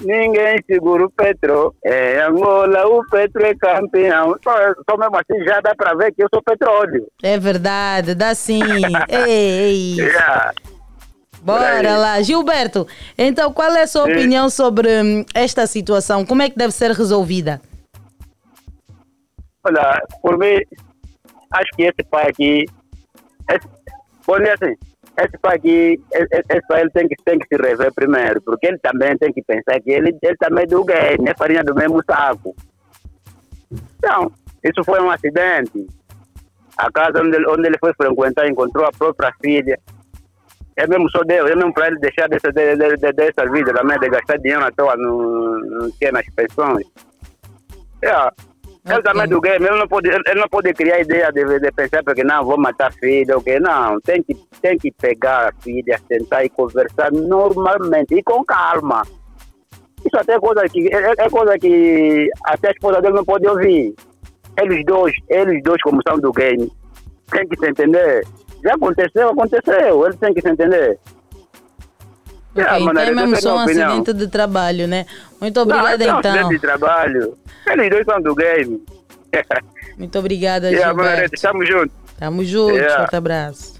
Ninguém 0.00 0.56
segura 0.66 1.04
o 1.06 1.10
Petro. 1.10 1.72
É 1.84 2.22
Angola, 2.22 2.86
o 2.88 3.06
Petro 3.08 3.46
é 3.46 3.54
campeão. 3.54 4.34
Só, 4.42 4.52
só 4.90 4.96
mesmo 4.98 5.16
assim 5.16 5.44
já 5.44 5.60
dá 5.60 5.72
pra 5.76 5.94
ver 5.94 6.12
que 6.12 6.24
eu 6.24 6.28
sou 6.32 6.42
petróleo. 6.42 7.06
É 7.22 7.38
verdade, 7.38 8.16
dá 8.16 8.34
sim. 8.34 8.60
Ei, 9.08 10.00
ei. 10.00 10.12
Bora 11.40 11.98
lá. 11.98 12.20
Gilberto, 12.22 12.88
então 13.16 13.52
qual 13.52 13.70
é 13.72 13.82
a 13.82 13.86
sua 13.86 14.06
Sim. 14.06 14.12
opinião 14.12 14.48
sobre 14.48 14.88
hum, 14.88 15.24
esta 15.34 15.66
situação? 15.66 16.24
Como 16.24 16.42
é 16.42 16.48
que 16.48 16.56
deve 16.56 16.72
ser 16.72 16.90
resolvida? 16.90 17.60
Olha, 19.64 20.02
por 20.20 20.38
mim, 20.38 20.60
acho 21.52 21.70
que 21.76 21.82
esse 21.84 22.02
pai 22.10 22.28
aqui. 22.28 22.64
Esse, 23.50 23.68
vou 24.26 24.38
dizer 24.38 24.52
assim, 24.52 24.74
esse 25.18 25.38
pai 25.38 25.56
aqui, 25.56 26.00
esse, 26.12 26.44
esse 26.50 26.66
pai 26.68 26.80
ele 26.82 26.90
tem 26.90 27.08
que, 27.08 27.14
tem 27.24 27.38
que 27.38 27.46
se 27.46 27.62
rever 27.62 27.92
primeiro, 27.94 28.42
porque 28.42 28.66
ele 28.66 28.78
também 28.78 29.16
tem 29.16 29.32
que 29.32 29.42
pensar 29.42 29.80
que 29.80 29.90
ele, 29.90 30.16
ele 30.22 30.36
também 30.36 30.64
é 30.64 30.66
do 30.66 30.84
gay, 30.84 31.16
é 31.26 31.34
farinha 31.36 31.62
do 31.62 31.74
mesmo 31.74 32.02
saco. 32.04 32.54
Então, 33.98 34.30
isso 34.62 34.82
foi 34.84 35.00
um 35.00 35.10
acidente. 35.10 35.86
A 36.76 36.90
casa 36.90 37.22
onde 37.22 37.36
ele, 37.36 37.46
onde 37.48 37.68
ele 37.68 37.78
foi 37.78 37.94
frequentar 37.94 38.48
encontrou 38.48 38.84
a 38.84 38.92
própria 38.92 39.32
filha. 39.40 39.78
É 40.76 40.88
mesmo 40.88 41.08
só 41.10 41.22
Deus, 41.22 41.48
é 41.48 41.54
mesmo 41.54 41.72
para 41.72 41.86
ele 41.86 42.00
deixar 42.00 42.28
dessa, 42.28 42.50
de, 42.50 42.76
de, 42.76 42.96
de, 42.96 43.12
dessa 43.12 43.48
vida 43.48 43.72
também, 43.72 43.98
de 44.00 44.08
gastar 44.08 44.38
dinheiro 44.38 44.64
à 44.64 44.72
toa 44.72 44.96
no, 44.96 45.60
no, 45.60 45.92
que, 45.92 46.10
nas 46.10 46.26
pensões. 46.34 46.84
É, 48.02 48.28
ele 48.86 49.02
também 49.02 49.22
é 49.22 49.26
do 49.26 49.40
game, 49.40 49.64
ele 49.64 49.78
não 49.78 49.88
pode, 49.88 50.08
ele 50.08 50.22
ele 50.26 50.40
não 50.40 50.48
pode 50.48 50.72
criar 50.74 51.00
ideia 51.00 51.32
de, 51.32 51.42
de 51.58 51.72
pensar 51.72 52.02
porque 52.04 52.22
não, 52.22 52.44
vou 52.44 52.58
matar 52.58 52.92
filha, 52.92 53.36
ok? 53.36 53.58
Não, 53.58 53.98
tem 54.00 54.22
que, 54.22 54.34
tem 54.60 54.76
que 54.76 54.92
pegar 54.92 55.48
a 55.48 55.62
filha, 55.62 55.98
sentar 56.06 56.44
e 56.44 56.50
conversar 56.50 57.10
normalmente 57.10 58.14
e 58.14 58.22
com 58.22 58.44
calma. 58.44 59.02
Isso 60.04 60.18
até 60.18 60.34
é 60.34 60.38
coisa 60.38 60.68
que, 60.68 60.94
é, 60.94 61.14
é 61.16 61.30
coisa 61.30 61.58
que 61.58 62.28
até 62.44 62.68
a 62.68 62.72
esposa 62.72 63.00
dele 63.00 63.14
não 63.14 63.24
pode 63.24 63.48
ouvir. 63.48 63.94
Eles 64.60 64.84
dois, 64.84 65.14
eles 65.30 65.62
dois 65.62 65.80
como 65.82 66.00
são 66.06 66.18
do 66.18 66.30
game, 66.30 66.70
tem 67.30 67.48
que 67.48 67.58
se 67.58 67.66
entender. 67.66 68.22
Já 68.62 68.74
aconteceu, 68.74 69.30
aconteceu, 69.30 70.04
eles 70.04 70.18
têm 70.18 70.34
que 70.34 70.42
se 70.42 70.50
entender. 70.50 70.98
É, 72.56 72.62
okay, 72.62 73.08
é 73.08 73.10
mesmo 73.10 73.36
só 73.40 73.56
um 73.56 73.58
acidente 73.58 74.12
de 74.12 74.28
trabalho, 74.28 74.86
né? 74.86 75.06
Muito 75.40 75.60
obrigada, 75.60 76.06
não, 76.06 76.16
é 76.16 76.18
então. 76.18 76.30
Um 76.30 76.34
acidente 76.34 76.54
de 76.54 76.60
trabalho. 76.60 77.38
Eles 77.66 77.90
dois 77.90 78.04
são 78.04 78.20
do 78.20 78.34
game. 78.34 78.82
Muito 79.98 80.18
obrigada, 80.18 80.70
yeah, 80.70 80.88
Gilberto. 80.88 81.12
Manera, 81.14 81.30
tamo 81.40 81.66
junto. 81.66 81.92
Tamo 82.18 82.44
junto, 82.44 82.74
yeah. 82.74 82.98
forte 82.98 83.16
abraço. 83.16 83.74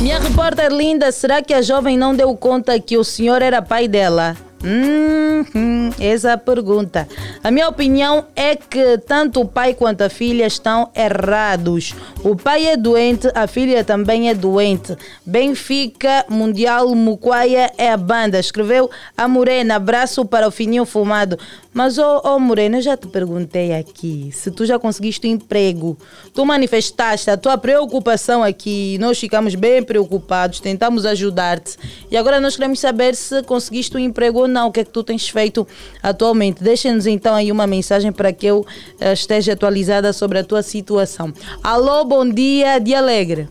Minha 0.00 0.20
repórter 0.20 0.70
linda, 0.70 1.10
será 1.10 1.42
que 1.42 1.52
a 1.52 1.60
jovem 1.60 1.98
não 1.98 2.14
deu 2.14 2.36
conta 2.36 2.78
que 2.78 2.96
o 2.96 3.02
senhor 3.02 3.42
era 3.42 3.60
pai 3.60 3.88
dela? 3.88 4.36
Hum, 4.68 5.92
essa 6.00 6.30
é 6.30 6.32
a 6.32 6.38
pergunta. 6.38 7.06
A 7.44 7.52
minha 7.52 7.68
opinião 7.68 8.26
é 8.34 8.56
que 8.56 8.98
tanto 8.98 9.42
o 9.42 9.46
pai 9.46 9.74
quanto 9.74 10.02
a 10.02 10.10
filha 10.10 10.44
estão 10.44 10.90
errados. 10.92 11.94
O 12.24 12.34
pai 12.34 12.66
é 12.66 12.76
doente, 12.76 13.30
a 13.32 13.46
filha 13.46 13.84
também 13.84 14.28
é 14.28 14.34
doente. 14.34 14.96
Benfica 15.24 16.24
Mundial 16.28 16.92
Muquaia 16.96 17.70
é 17.78 17.92
a 17.92 17.96
banda. 17.96 18.40
Escreveu 18.40 18.90
a 19.16 19.28
Morena. 19.28 19.76
Abraço 19.76 20.24
para 20.24 20.48
o 20.48 20.50
fininho 20.50 20.84
fumado. 20.84 21.38
Mas, 21.76 21.98
ô 21.98 22.22
oh, 22.24 22.36
oh, 22.36 22.38
Morena, 22.38 22.78
eu 22.78 22.80
já 22.80 22.96
te 22.96 23.06
perguntei 23.06 23.74
aqui 23.74 24.30
se 24.32 24.50
tu 24.50 24.64
já 24.64 24.78
conseguiste 24.78 25.26
um 25.26 25.32
emprego. 25.32 25.94
Tu 26.32 26.42
manifestaste 26.42 27.28
a 27.28 27.36
tua 27.36 27.58
preocupação 27.58 28.42
aqui. 28.42 28.96
Nós 28.96 29.20
ficamos 29.20 29.54
bem 29.54 29.82
preocupados, 29.82 30.58
tentamos 30.58 31.04
ajudar-te. 31.04 31.76
E 32.10 32.16
agora 32.16 32.40
nós 32.40 32.56
queremos 32.56 32.80
saber 32.80 33.14
se 33.14 33.42
conseguiste 33.42 33.94
um 33.94 34.00
emprego 34.00 34.38
ou 34.38 34.48
não. 34.48 34.68
O 34.68 34.72
que 34.72 34.80
é 34.80 34.84
que 34.84 34.90
tu 34.90 35.04
tens 35.04 35.28
feito 35.28 35.68
atualmente? 36.02 36.64
Deixa-nos 36.64 37.06
então 37.06 37.34
aí 37.34 37.52
uma 37.52 37.66
mensagem 37.66 38.10
para 38.10 38.32
que 38.32 38.46
eu 38.46 38.60
uh, 38.60 39.12
esteja 39.12 39.52
atualizada 39.52 40.14
sobre 40.14 40.38
a 40.38 40.44
tua 40.44 40.62
situação. 40.62 41.30
Alô, 41.62 42.06
bom 42.06 42.26
dia, 42.26 42.78
dia 42.78 43.00
alegre. 43.00 43.50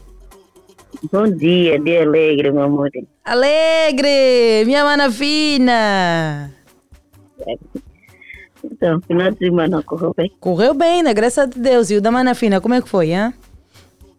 Bom 1.12 1.30
dia, 1.30 1.80
dia 1.80 2.02
alegre, 2.02 2.52
meu 2.52 2.64
amor. 2.64 2.90
Alegre, 3.24 4.66
minha 4.66 4.84
mana 4.84 5.12
fina. 5.12 6.52
Então, 8.72 9.00
final 9.02 9.32
de 9.32 9.38
semana 9.38 9.84
correu 9.84 10.14
bem? 10.16 10.32
Correu 10.40 10.74
bem, 10.74 11.04
né? 11.04 11.14
Graças 11.14 11.38
a 11.38 11.46
Deus. 11.46 11.90
E 11.90 11.98
o 11.98 12.02
da 12.02 12.12
Mana 12.12 12.34
Fina, 12.36 12.60
como 12.60 12.74
é 12.74 12.82
que 12.82 12.90
foi, 12.90 13.12
hein? 13.12 13.34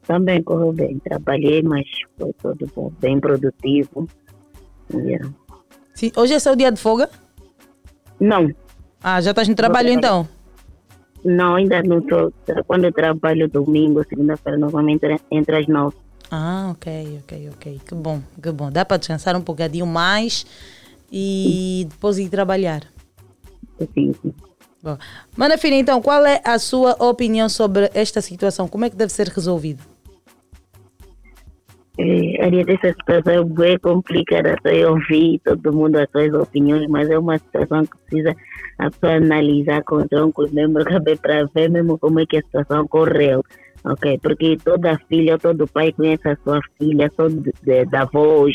Também 0.07 0.43
correu 0.43 0.73
bem. 0.73 0.99
Trabalhei, 1.01 1.63
mas 1.63 1.85
foi 2.17 2.33
tudo 2.41 2.71
bom, 2.75 2.93
bem 3.01 3.19
produtivo. 3.19 4.09
Yeah. 4.93 5.29
Sim. 5.95 6.13
Hoje 6.17 6.35
é 6.35 6.39
seu 6.39 6.55
dia 6.55 6.71
de 6.71 6.81
folga? 6.81 7.11
Não. 8.21 8.51
Ah, 9.03 9.21
já 9.21 9.31
estás 9.31 9.49
no 9.49 9.55
trabalho 9.55 9.91
então? 9.91 10.29
Não, 11.25 11.57
ainda 11.57 11.83
não 11.83 11.99
estou. 11.99 12.33
Quando 12.67 12.85
eu 12.85 12.93
trabalho 12.93 13.49
domingo, 13.49 14.05
segunda-feira, 14.09 14.57
normalmente 14.59 15.05
entre 15.31 15.57
as 15.57 15.67
nove. 15.67 15.97
Ah, 16.31 16.69
ok, 16.71 17.21
ok, 17.23 17.51
ok. 17.55 17.81
Que 17.85 17.95
bom, 17.95 18.21
que 18.41 18.53
bom. 18.53 18.71
Dá 18.71 18.85
para 18.85 18.97
descansar 18.97 19.37
um 19.37 19.41
bocadinho 19.41 19.87
mais 19.87 20.47
e 21.11 21.87
depois 21.91 22.19
ir 22.19 22.29
trabalhar. 22.29 22.83
Sim, 23.79 24.13
sim. 24.23 24.35
Bom. 24.83 24.97
Mana 25.37 25.59
Fina, 25.59 25.77
então, 25.77 26.01
qual 26.01 26.25
é 26.25 26.41
a 26.45 26.59
sua 26.59 26.93
opinião 27.03 27.49
sobre 27.49 27.91
esta 27.95 28.21
situação? 28.21 28.69
Como 28.69 28.85
é 28.85 28.91
que 28.91 28.97
deve 28.97 29.13
ser 29.13 29.29
resolvido? 29.29 29.83
É, 31.99 32.45
Ariete, 32.45 32.73
essa 32.73 32.93
situação 32.93 33.33
é 33.33 33.45
bem 33.45 33.79
complicada. 33.79 34.57
Eu 34.65 34.93
ouvi 34.93 35.41
todo 35.45 35.73
mundo 35.73 35.97
as 35.97 36.11
suas 36.11 36.33
opiniões, 36.35 36.87
mas 36.89 37.09
é 37.09 37.19
uma 37.19 37.39
situação 37.39 37.85
que 37.85 37.99
precisa 38.07 38.37
a 38.79 38.91
pessoa 38.91 39.15
analisar 39.15 39.83
com 39.83 40.07
troncos 40.07 40.53
mesmo 40.53 40.79
para 41.23 41.47
ver 41.55 41.71
mesmo 41.71 41.99
como 41.99 42.21
é 42.21 42.27
que 42.27 42.37
a 42.37 42.43
situação 42.43 42.87
correu. 42.87 43.43
Ok? 43.85 44.19
Porque 44.23 44.59
toda 44.63 44.99
filha, 45.09 45.39
todo 45.39 45.67
pai 45.67 45.93
conhece 45.93 46.29
a 46.29 46.37
sua 46.45 46.61
filha, 46.79 47.11
de, 47.63 47.85
da 47.87 48.05
voz 48.05 48.55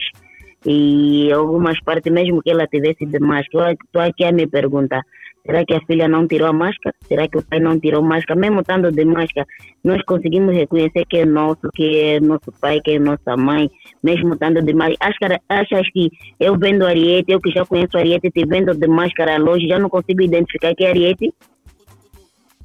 e 0.65 1.31
algumas 1.31 1.79
partes, 1.81 2.11
mesmo 2.11 2.41
que 2.41 2.51
ela 2.51 2.67
tivesse 2.67 3.05
de 3.05 3.19
máscara. 3.19 3.73
Estou 3.73 4.01
aqui 4.01 4.23
a 4.23 4.31
me 4.31 4.45
perguntar: 4.45 5.01
será 5.43 5.65
que 5.65 5.73
a 5.73 5.81
filha 5.81 6.07
não 6.07 6.27
tirou 6.27 6.47
a 6.47 6.53
máscara? 6.53 6.95
Será 7.07 7.27
que 7.27 7.37
o 7.37 7.43
pai 7.43 7.59
não 7.59 7.79
tirou 7.79 8.03
a 8.03 8.07
máscara? 8.07 8.39
Mesmo 8.39 8.61
estando 8.61 8.91
de 8.91 9.03
máscara, 9.05 9.47
nós 9.83 10.01
conseguimos 10.03 10.53
reconhecer 10.53 11.05
que 11.05 11.17
é 11.17 11.25
nosso, 11.25 11.69
que 11.73 11.99
é 11.99 12.19
nosso 12.19 12.51
pai, 12.59 12.79
que 12.81 12.91
é 12.91 12.99
nossa 12.99 13.35
mãe, 13.35 13.69
mesmo 14.03 14.33
estando 14.33 14.61
de 14.61 14.73
máscara. 14.73 15.41
Achas 15.49 15.89
que 15.91 16.11
eu 16.39 16.57
vendo 16.57 16.85
Ariete, 16.85 17.31
eu 17.31 17.41
que 17.41 17.51
já 17.51 17.65
conheço 17.65 17.97
Ariete, 17.97 18.29
te 18.29 18.45
vendo 18.45 18.73
de 18.75 18.87
máscara 18.87 19.37
longe, 19.37 19.67
já 19.67 19.79
não 19.79 19.89
consigo 19.89 20.21
identificar 20.21 20.75
que 20.75 20.83
é 20.83 20.89
Ariete? 20.89 21.33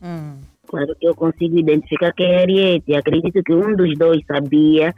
Hum. 0.03 0.36
Claro 0.66 0.94
que 1.01 1.07
eu 1.07 1.14
consigo 1.14 1.59
identificar 1.59 2.12
que 2.12 2.24
é 2.24 2.42
Ariete. 2.42 2.94
Acredito 2.94 3.42
que 3.42 3.55
um 3.55 3.74
dos 3.74 3.97
dois 3.97 4.20
sabia 4.26 4.92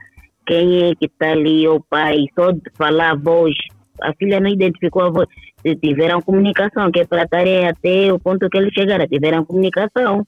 quem 0.49 0.91
é 0.91 0.95
que 0.95 1.05
está 1.05 1.33
ali, 1.33 1.69
o 1.69 1.79
pai, 1.79 2.25
só 2.35 2.51
de 2.53 2.63
falar 2.75 3.11
a 3.11 3.15
voz. 3.15 3.55
A 4.01 4.15
filha 4.15 4.41
não 4.41 4.49
identificou 4.49 5.03
a 5.03 5.11
voz. 5.11 5.29
Se 5.61 5.77
tiveram 5.77 6.23
comunicação, 6.23 6.91
que 6.91 7.01
é 7.01 7.07
para 7.07 7.25
estar 7.25 7.45
até 7.69 8.11
o 8.11 8.19
ponto 8.19 8.49
que 8.49 8.57
eles 8.57 8.73
chegaram, 8.73 9.07
tiveram 9.07 9.45
comunicação. 9.45 10.27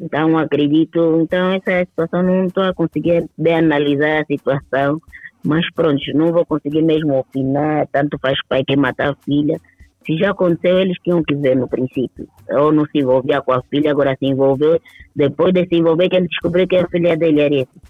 Então, 0.00 0.38
acredito, 0.38 1.20
então 1.22 1.50
essa 1.50 1.72
é 1.72 1.84
situação 1.84 2.22
não 2.22 2.46
estou 2.46 2.62
a 2.62 2.72
conseguir 2.72 3.28
analisar 3.54 4.22
a 4.22 4.24
situação, 4.24 5.00
mas 5.44 5.68
pronto, 5.74 6.00
não 6.14 6.32
vou 6.32 6.46
conseguir 6.46 6.82
mesmo 6.82 7.18
opinar, 7.18 7.88
tanto 7.88 8.16
faz 8.18 8.38
pai 8.48 8.62
que 8.64 8.76
matar 8.76 9.10
a 9.10 9.16
filha. 9.24 9.58
Se 10.06 10.16
já 10.16 10.30
aconteceu, 10.30 10.78
eles 10.78 10.96
tinham 11.02 11.22
que 11.22 11.34
ver 11.34 11.56
no 11.56 11.68
princípio. 11.68 12.28
Ou 12.50 12.72
não 12.72 12.84
se 12.86 12.98
envolvia 12.98 13.42
com 13.42 13.52
a 13.52 13.62
filha, 13.64 13.90
agora 13.90 14.16
se 14.16 14.26
envolveu. 14.26 14.80
Depois 15.14 15.52
de 15.52 15.66
se 15.66 15.76
envolver, 15.76 16.08
que 16.08 16.16
ele 16.16 16.28
descobriu 16.28 16.66
que 16.66 16.76
a 16.76 16.88
filha 16.88 17.16
dele 17.16 17.40
era 17.40 17.54
esse. 17.54 17.80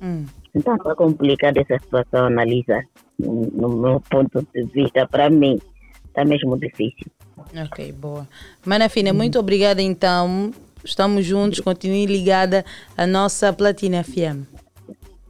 Hum. 0.00 0.24
Então 0.54 0.76
está 0.76 0.94
complicada 0.94 1.60
essa 1.60 1.78
situação, 1.78 2.26
analisar. 2.26 2.84
No 3.18 3.68
meu 3.68 4.00
ponto 4.00 4.46
de 4.54 4.64
vista, 4.64 5.06
para 5.06 5.30
mim, 5.30 5.58
está 6.06 6.24
mesmo 6.24 6.58
difícil. 6.58 7.06
Ok, 7.64 7.92
boa. 7.92 8.26
Mana 8.64 8.88
Fina, 8.88 9.12
muito 9.12 9.38
obrigada 9.38 9.80
então. 9.82 10.52
Estamos 10.84 11.24
juntos, 11.24 11.60
continue 11.60 12.06
ligada 12.06 12.64
à 12.96 13.06
nossa 13.06 13.52
Platina 13.52 14.02
FM. 14.02 14.44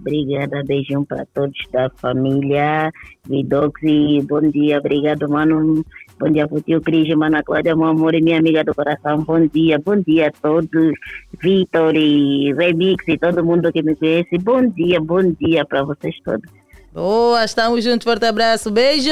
Obrigada, 0.01 0.65
beijão 0.65 1.05
para 1.05 1.27
todos 1.35 1.59
da 1.71 1.91
família 1.91 2.91
Vidox 3.29 3.83
e 3.83 4.23
bom 4.23 4.41
dia, 4.41 4.79
obrigado, 4.79 5.29
mano. 5.29 5.85
Bom 6.21 6.31
dia 6.31 6.47
para 6.47 6.59
o 6.59 6.61
tio 6.61 6.83
Cris, 6.83 7.09
Mana 7.17 7.43
Cláudia, 7.43 7.75
meu 7.75 7.87
amor 7.87 8.15
e 8.15 8.21
minha 8.21 8.39
amiga 8.39 8.63
do 8.63 8.75
coração. 8.75 9.25
Bom 9.25 9.47
dia, 9.47 9.79
bom 9.79 9.97
dia 9.97 10.29
a 10.29 10.31
todos. 10.31 10.93
Vitor 11.41 11.97
e 11.97 12.53
Remix 12.53 13.03
e 13.09 13.17
todo 13.17 13.43
mundo 13.43 13.73
que 13.73 13.83
me 13.83 13.97
conhece. 13.97 14.37
Bom 14.37 14.69
dia, 14.69 15.01
bom 15.01 15.23
dia 15.41 15.65
para 15.65 15.83
vocês 15.83 16.15
todos. 16.23 16.47
Boa, 16.93 17.43
estamos 17.43 17.83
juntos, 17.83 18.05
forte 18.05 18.27
abraço, 18.27 18.71
beijo! 18.71 19.11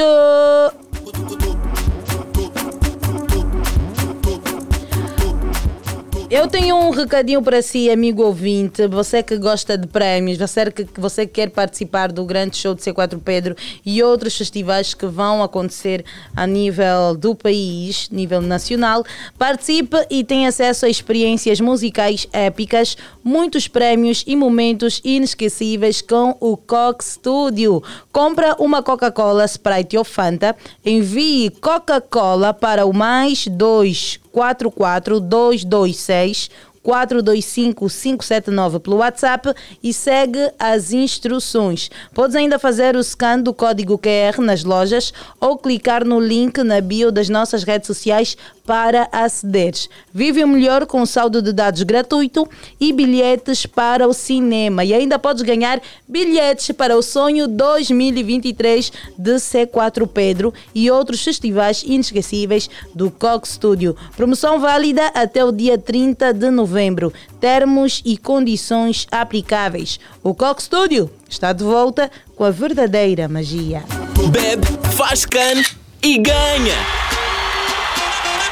Eu 6.31 6.47
tenho 6.47 6.75
um 6.75 6.91
recadinho 6.91 7.41
para 7.41 7.59
si, 7.59 7.89
amigo 7.89 8.21
ouvinte. 8.21 8.85
Você 8.85 9.23
que 9.23 9.35
gosta 9.35 9.75
de 9.75 9.87
prémios, 9.87 10.37
você 10.37 10.69
que, 10.69 10.85
você 10.95 11.25
que 11.25 11.33
quer 11.33 11.49
participar 11.49 12.11
do 12.11 12.23
grande 12.23 12.55
show 12.55 12.75
de 12.75 12.83
C4 12.83 13.19
Pedro 13.19 13.55
e 13.83 14.03
outros 14.03 14.37
festivais 14.37 14.93
que 14.93 15.07
vão 15.07 15.41
acontecer 15.41 16.05
a 16.35 16.45
nível 16.45 17.17
do 17.17 17.33
país, 17.33 18.09
nível 18.11 18.41
nacional, 18.41 19.03
participe 19.39 19.97
e 20.07 20.23
tenha 20.23 20.49
acesso 20.49 20.85
a 20.85 20.89
experiências 20.89 21.59
musicais 21.59 22.27
épicas, 22.31 22.95
muitos 23.23 23.67
prémios 23.67 24.23
e 24.27 24.35
momentos 24.35 25.01
inesquecíveis 25.03 25.99
com 25.99 26.37
o 26.39 26.55
Cox 26.55 27.13
Studio. 27.13 27.81
Compra 28.11 28.55
uma 28.59 28.83
Coca-Cola, 28.83 29.45
Sprite 29.45 29.97
ou 29.97 30.03
Fanta, 30.03 30.55
envie 30.85 31.49
Coca-Cola 31.59 32.53
para 32.53 32.85
o 32.85 32.93
mais 32.93 33.47
2 33.47 34.19
44 34.31 35.19
226 35.19 36.49
425 36.81 37.87
579 37.89 38.79
pelo 38.79 38.97
WhatsApp 38.97 39.53
e 39.83 39.93
segue 39.93 40.39
as 40.57 40.91
instruções. 40.91 41.89
Podes 42.13 42.35
ainda 42.35 42.57
fazer 42.57 42.95
o 42.95 43.03
scan 43.03 43.39
do 43.39 43.53
código 43.53 43.97
QR 43.97 44.41
nas 44.41 44.63
lojas 44.63 45.13
ou 45.39 45.57
clicar 45.57 46.05
no 46.05 46.19
link 46.19 46.63
na 46.63 46.81
bio 46.81 47.11
das 47.11 47.29
nossas 47.29 47.63
redes 47.63 47.87
sociais 47.87 48.37
para 48.69 49.09
acederes. 49.11 49.89
Vive 50.13 50.45
melhor 50.45 50.85
com 50.85 51.03
saldo 51.03 51.41
de 51.41 51.51
dados 51.51 51.81
gratuito 51.81 52.47
e 52.79 52.93
bilhetes 52.93 53.65
para 53.65 54.07
o 54.07 54.13
cinema. 54.13 54.85
E 54.85 54.93
ainda 54.93 55.17
podes 55.17 55.41
ganhar 55.41 55.81
bilhetes 56.07 56.69
para 56.77 56.95
o 56.95 57.01
Sonho 57.01 57.47
2023 57.47 58.91
de 59.17 59.35
C4 59.37 60.07
Pedro 60.07 60.53
e 60.75 60.91
outros 60.91 61.23
festivais 61.23 61.81
inesquecíveis 61.81 62.69
do 62.93 63.09
Cox 63.09 63.53
Studio. 63.53 63.97
Promoção 64.15 64.59
válida 64.59 65.07
até 65.15 65.43
o 65.43 65.51
dia 65.51 65.75
30 65.75 66.31
de 66.31 66.51
novembro. 66.51 67.11
Termos 67.41 68.03
e 68.05 68.19
condições 68.19 69.07
aplicáveis. 69.09 69.99
O 70.23 70.35
Cox 70.35 70.65
Studio 70.65 71.09
está 71.27 71.53
de 71.53 71.63
volta 71.63 72.11
com 72.35 72.43
a 72.43 72.51
verdadeira 72.51 73.27
magia. 73.27 73.83
Bebe, 74.29 74.67
faz 74.95 75.25
can 75.25 75.63
e 76.03 76.19
ganha! 76.19 77.08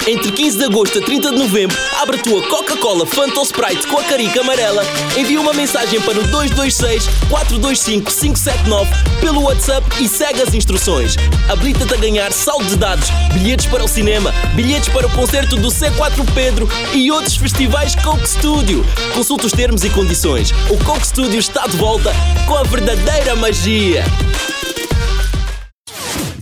Entre 0.07 0.31
15 0.31 0.57
de 0.57 0.63
agosto 0.63 0.99
a 0.99 1.01
30 1.01 1.31
de 1.31 1.37
novembro, 1.37 1.77
abre 2.01 2.17
a 2.17 2.23
tua 2.23 2.41
Coca-Cola 2.47 3.05
Fanta 3.05 3.39
ou 3.39 3.43
Sprite 3.43 3.85
com 3.87 3.97
a 3.97 4.03
carica 4.05 4.39
amarela. 4.39 4.81
Envia 5.17 5.41
uma 5.41 5.53
mensagem 5.53 5.99
para 5.99 6.17
o 6.17 6.23
226 6.23 7.05
425 7.29 8.09
579 8.09 8.89
pelo 9.19 9.41
WhatsApp 9.41 9.85
e 10.01 10.07
segue 10.07 10.41
as 10.41 10.53
instruções. 10.53 11.17
Habilita-te 11.49 11.93
a 11.93 11.97
ganhar 11.97 12.31
saldo 12.31 12.63
de 12.63 12.77
dados, 12.77 13.09
bilhetes 13.33 13.65
para 13.65 13.83
o 13.83 13.87
cinema, 13.87 14.33
bilhetes 14.55 14.87
para 14.87 15.07
o 15.07 15.11
concerto 15.11 15.57
do 15.57 15.67
C4 15.67 16.25
Pedro 16.33 16.69
e 16.93 17.11
outros 17.11 17.35
festivais 17.35 17.93
Coke 17.95 18.29
Studio. 18.29 18.85
Consulta 19.13 19.47
os 19.47 19.51
termos 19.51 19.83
e 19.83 19.89
condições. 19.89 20.51
O 20.69 20.81
Coke 20.85 21.05
Studio 21.05 21.37
está 21.37 21.67
de 21.67 21.75
volta 21.75 22.13
com 22.47 22.55
a 22.55 22.63
verdadeira 22.63 23.35
magia. 23.35 24.05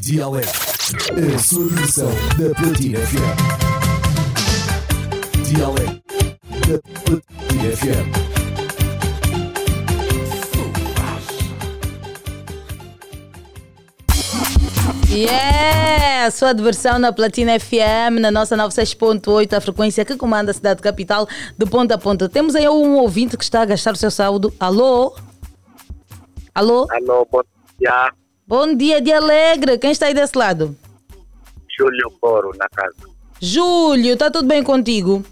Dialeto, 0.06 0.48
a 1.34 1.40
sua 1.40 1.65
versão 1.65 2.11
da 2.38 2.53
Platina 2.53 2.99
FM. 2.99 3.38
Dialeto 5.48 5.99
da 6.68 6.77
Platina 7.02 7.76
FM. 7.76 8.14
Yeah! 15.10 16.27
A 16.27 16.30
sua 16.30 16.53
diversão 16.53 16.99
na 16.99 17.11
Platina 17.11 17.60
FM, 17.60 18.19
na 18.22 18.30
nossa 18.30 18.56
96.8, 18.56 19.53
a 19.53 19.61
frequência 19.61 20.06
que 20.06 20.15
comanda 20.15 20.52
a 20.52 20.53
cidade 20.53 20.84
capital 20.84 21.27
de 21.57 21.65
ponta 21.65 21.95
a 21.95 21.98
ponta. 21.98 22.30
Temos 22.30 22.56
aí 22.56 22.69
um 22.69 22.98
ouvinte 22.98 23.36
que 23.36 23.44
está 23.44 23.64
a 23.64 23.65
gastar 23.65 23.94
o 23.94 23.98
seu 23.98 24.11
saúde. 24.11 24.53
Alô? 24.60 25.15
Alô? 26.53 26.86
Alô, 26.91 27.27
bom 27.32 27.41
dia. 27.80 28.14
Bom 28.47 28.76
dia, 28.76 29.01
de 29.01 29.11
alegre. 29.11 29.80
Quem 29.80 29.89
está 29.89 30.05
aí 30.05 30.13
desse 30.13 30.38
lado? 30.38 30.77
Júlio 31.76 32.11
Coro, 32.22 32.51
na 32.55 32.69
casa. 32.69 33.09
Júlio, 33.41 34.13
está 34.13 34.30
tudo 34.30 34.47
bem 34.47 34.63
contigo? 34.63 35.26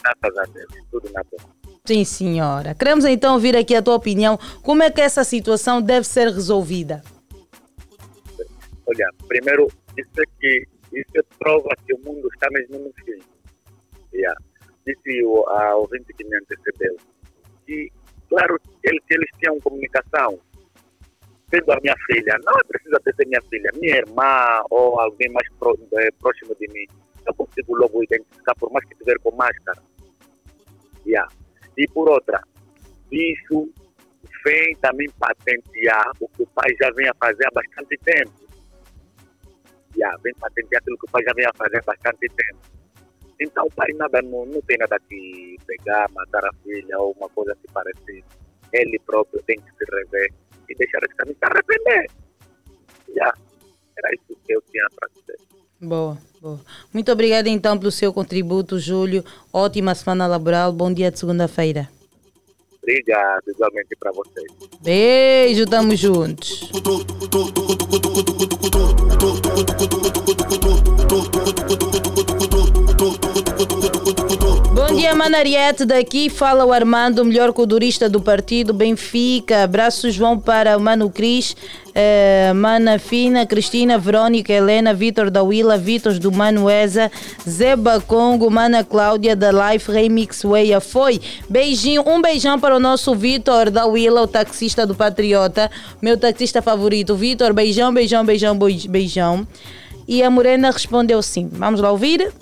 Graças 0.00 0.38
a 0.38 0.44
Deus, 0.52 0.72
tudo 0.88 1.10
na 1.10 1.20
boa. 1.24 1.42
Sim, 1.84 2.04
senhora. 2.04 2.76
Queremos 2.76 3.04
então 3.04 3.34
ouvir 3.34 3.56
aqui 3.56 3.74
a 3.74 3.82
tua 3.82 3.96
opinião. 3.96 4.38
Como 4.62 4.84
é 4.84 4.90
que 4.90 5.00
essa 5.00 5.24
situação 5.24 5.82
deve 5.82 6.06
ser 6.06 6.28
resolvida? 6.28 7.02
Olha, 8.86 9.10
primeiro, 9.26 9.66
isso 9.96 10.20
é 10.20 10.24
que 10.38 10.64
isso 10.92 11.10
é 11.16 11.22
prova 11.40 11.68
que 11.84 11.92
o 11.92 11.98
mundo 12.04 12.28
está 12.34 12.48
mesmo 12.52 12.78
no 12.78 12.92
fim. 13.04 13.20
Yeah. 14.14 14.40
Disse 14.86 15.24
o, 15.24 15.44
a 15.48 15.74
ouvinte 15.74 16.14
que 16.14 16.24
me 16.24 16.36
antecedeu. 16.36 16.96
E, 17.66 17.90
claro, 18.28 18.60
eles, 18.84 19.02
eles 19.10 19.28
tinham 19.40 19.58
comunicação. 19.60 20.38
Sendo 21.50 21.72
a 21.72 21.80
minha 21.80 21.94
filha, 22.06 22.38
não 22.44 22.52
é 22.52 22.64
precisa 22.68 23.00
ter 23.00 23.14
ser 23.14 23.26
minha 23.26 23.40
filha, 23.42 23.70
minha 23.80 23.96
irmã 23.96 24.62
ou 24.70 25.00
alguém 25.00 25.30
mais 25.30 25.46
eh, 25.46 26.10
próximo 26.20 26.54
de 26.60 26.68
mim. 26.68 26.86
Eu 27.26 27.34
consigo 27.34 27.74
logo 27.76 28.02
identificar, 28.02 28.54
por 28.56 28.70
mais 28.70 28.84
que 28.86 28.92
estiver 28.94 29.18
com 29.20 29.34
máscara. 29.34 29.80
Yeah. 31.06 31.28
E 31.76 31.86
por 31.88 32.08
outra, 32.08 32.42
isso 33.10 33.72
vem 34.44 34.74
também 34.76 35.08
patentear 35.18 36.10
o 36.20 36.28
que 36.28 36.42
o 36.42 36.46
pai 36.48 36.70
já 36.80 36.90
vem 36.90 37.08
a 37.08 37.14
fazer 37.14 37.46
há 37.46 37.50
bastante 37.50 37.96
tempo. 38.04 38.32
Já 39.96 40.14
vem 40.22 40.34
patentear 40.34 40.82
aquilo 40.82 40.98
que 40.98 41.06
o 41.06 41.10
pai 41.10 41.22
já 41.24 41.32
vem 41.34 41.46
a 41.46 41.52
fazer 41.56 41.78
há 41.78 41.82
bastante 41.82 42.28
tempo. 42.28 42.60
Então 43.40 43.64
o 43.66 43.70
pai 43.74 43.88
nada, 43.94 44.20
não, 44.22 44.44
não 44.46 44.60
tem 44.62 44.76
nada 44.78 44.98
que 45.08 45.56
pegar, 45.66 46.10
matar 46.10 46.44
a 46.44 46.52
filha 46.62 46.98
ou 46.98 47.12
uma 47.12 47.28
coisa 47.30 47.56
que 47.56 47.72
parecida. 47.72 48.26
Ele 48.72 48.98
próprio 49.06 49.42
tem 49.44 49.58
que 49.60 49.70
se 49.70 49.84
rever 49.90 50.32
e 50.68 50.74
deixar 50.74 50.98
esse 51.04 51.14
caminho 51.14 51.36
se 51.38 51.44
arrepender. 51.44 52.10
Já. 53.16 53.34
Era 53.96 54.14
isso 54.14 54.38
que 54.46 54.54
eu 54.54 54.62
tinha 54.70 54.86
para 54.96 55.08
dizer. 55.08 55.38
Boa, 55.80 56.18
boa. 56.40 56.60
Muito 56.92 57.10
obrigada 57.12 57.48
então 57.48 57.78
pelo 57.78 57.90
seu 57.90 58.12
contributo, 58.12 58.78
Júlio. 58.78 59.24
Ótima 59.52 59.94
semana 59.94 60.26
laboral. 60.26 60.72
Bom 60.72 60.92
dia 60.92 61.10
de 61.10 61.18
segunda-feira. 61.18 61.88
Obrigado, 62.82 63.42
igualmente 63.48 63.94
para 63.96 64.12
vocês. 64.12 64.46
Beijo, 64.80 65.66
tamo 65.66 65.94
juntos. 65.94 66.70
Dia, 74.98 75.14
Manariete. 75.14 75.84
Daqui 75.84 76.28
fala 76.28 76.64
o 76.64 76.72
Armando, 76.72 77.24
melhor 77.24 77.52
codurista 77.52 78.08
do 78.08 78.20
partido 78.20 78.74
Benfica. 78.74 79.62
Abraços 79.62 80.16
vão 80.16 80.36
para 80.36 80.76
o 80.76 80.80
Mano 80.80 81.08
Cris, 81.08 81.54
eh, 81.94 82.52
Mana 82.52 82.98
Fina, 82.98 83.46
Cristina, 83.46 83.96
Verônica, 83.96 84.52
Helena, 84.52 84.92
Vitor 84.92 85.30
da 85.30 85.40
Willa, 85.40 85.78
Vitor 85.78 86.18
do 86.18 86.32
Mano 86.32 86.68
Eza, 86.68 87.12
Zeba 87.48 88.00
Congo, 88.00 88.50
Mana 88.50 88.82
Cláudia 88.82 89.36
da 89.36 89.52
Life 89.52 89.88
Remix 89.90 90.44
Weia. 90.44 90.80
Foi. 90.80 91.20
Beijinho, 91.48 92.02
um 92.04 92.20
beijão 92.20 92.58
para 92.58 92.74
o 92.74 92.80
nosso 92.80 93.14
Vitor 93.14 93.70
da 93.70 93.86
Willa, 93.86 94.22
o 94.22 94.26
taxista 94.26 94.84
do 94.84 94.96
Patriota, 94.96 95.70
meu 96.02 96.18
taxista 96.18 96.60
favorito. 96.60 97.14
Vitor, 97.14 97.52
beijão, 97.52 97.94
beijão, 97.94 98.24
beijão, 98.24 98.58
beijão. 98.88 99.46
E 100.08 100.24
a 100.24 100.30
Morena 100.30 100.72
respondeu 100.72 101.22
sim. 101.22 101.48
Vamos 101.52 101.80
lá 101.80 101.92
ouvir? 101.92 102.32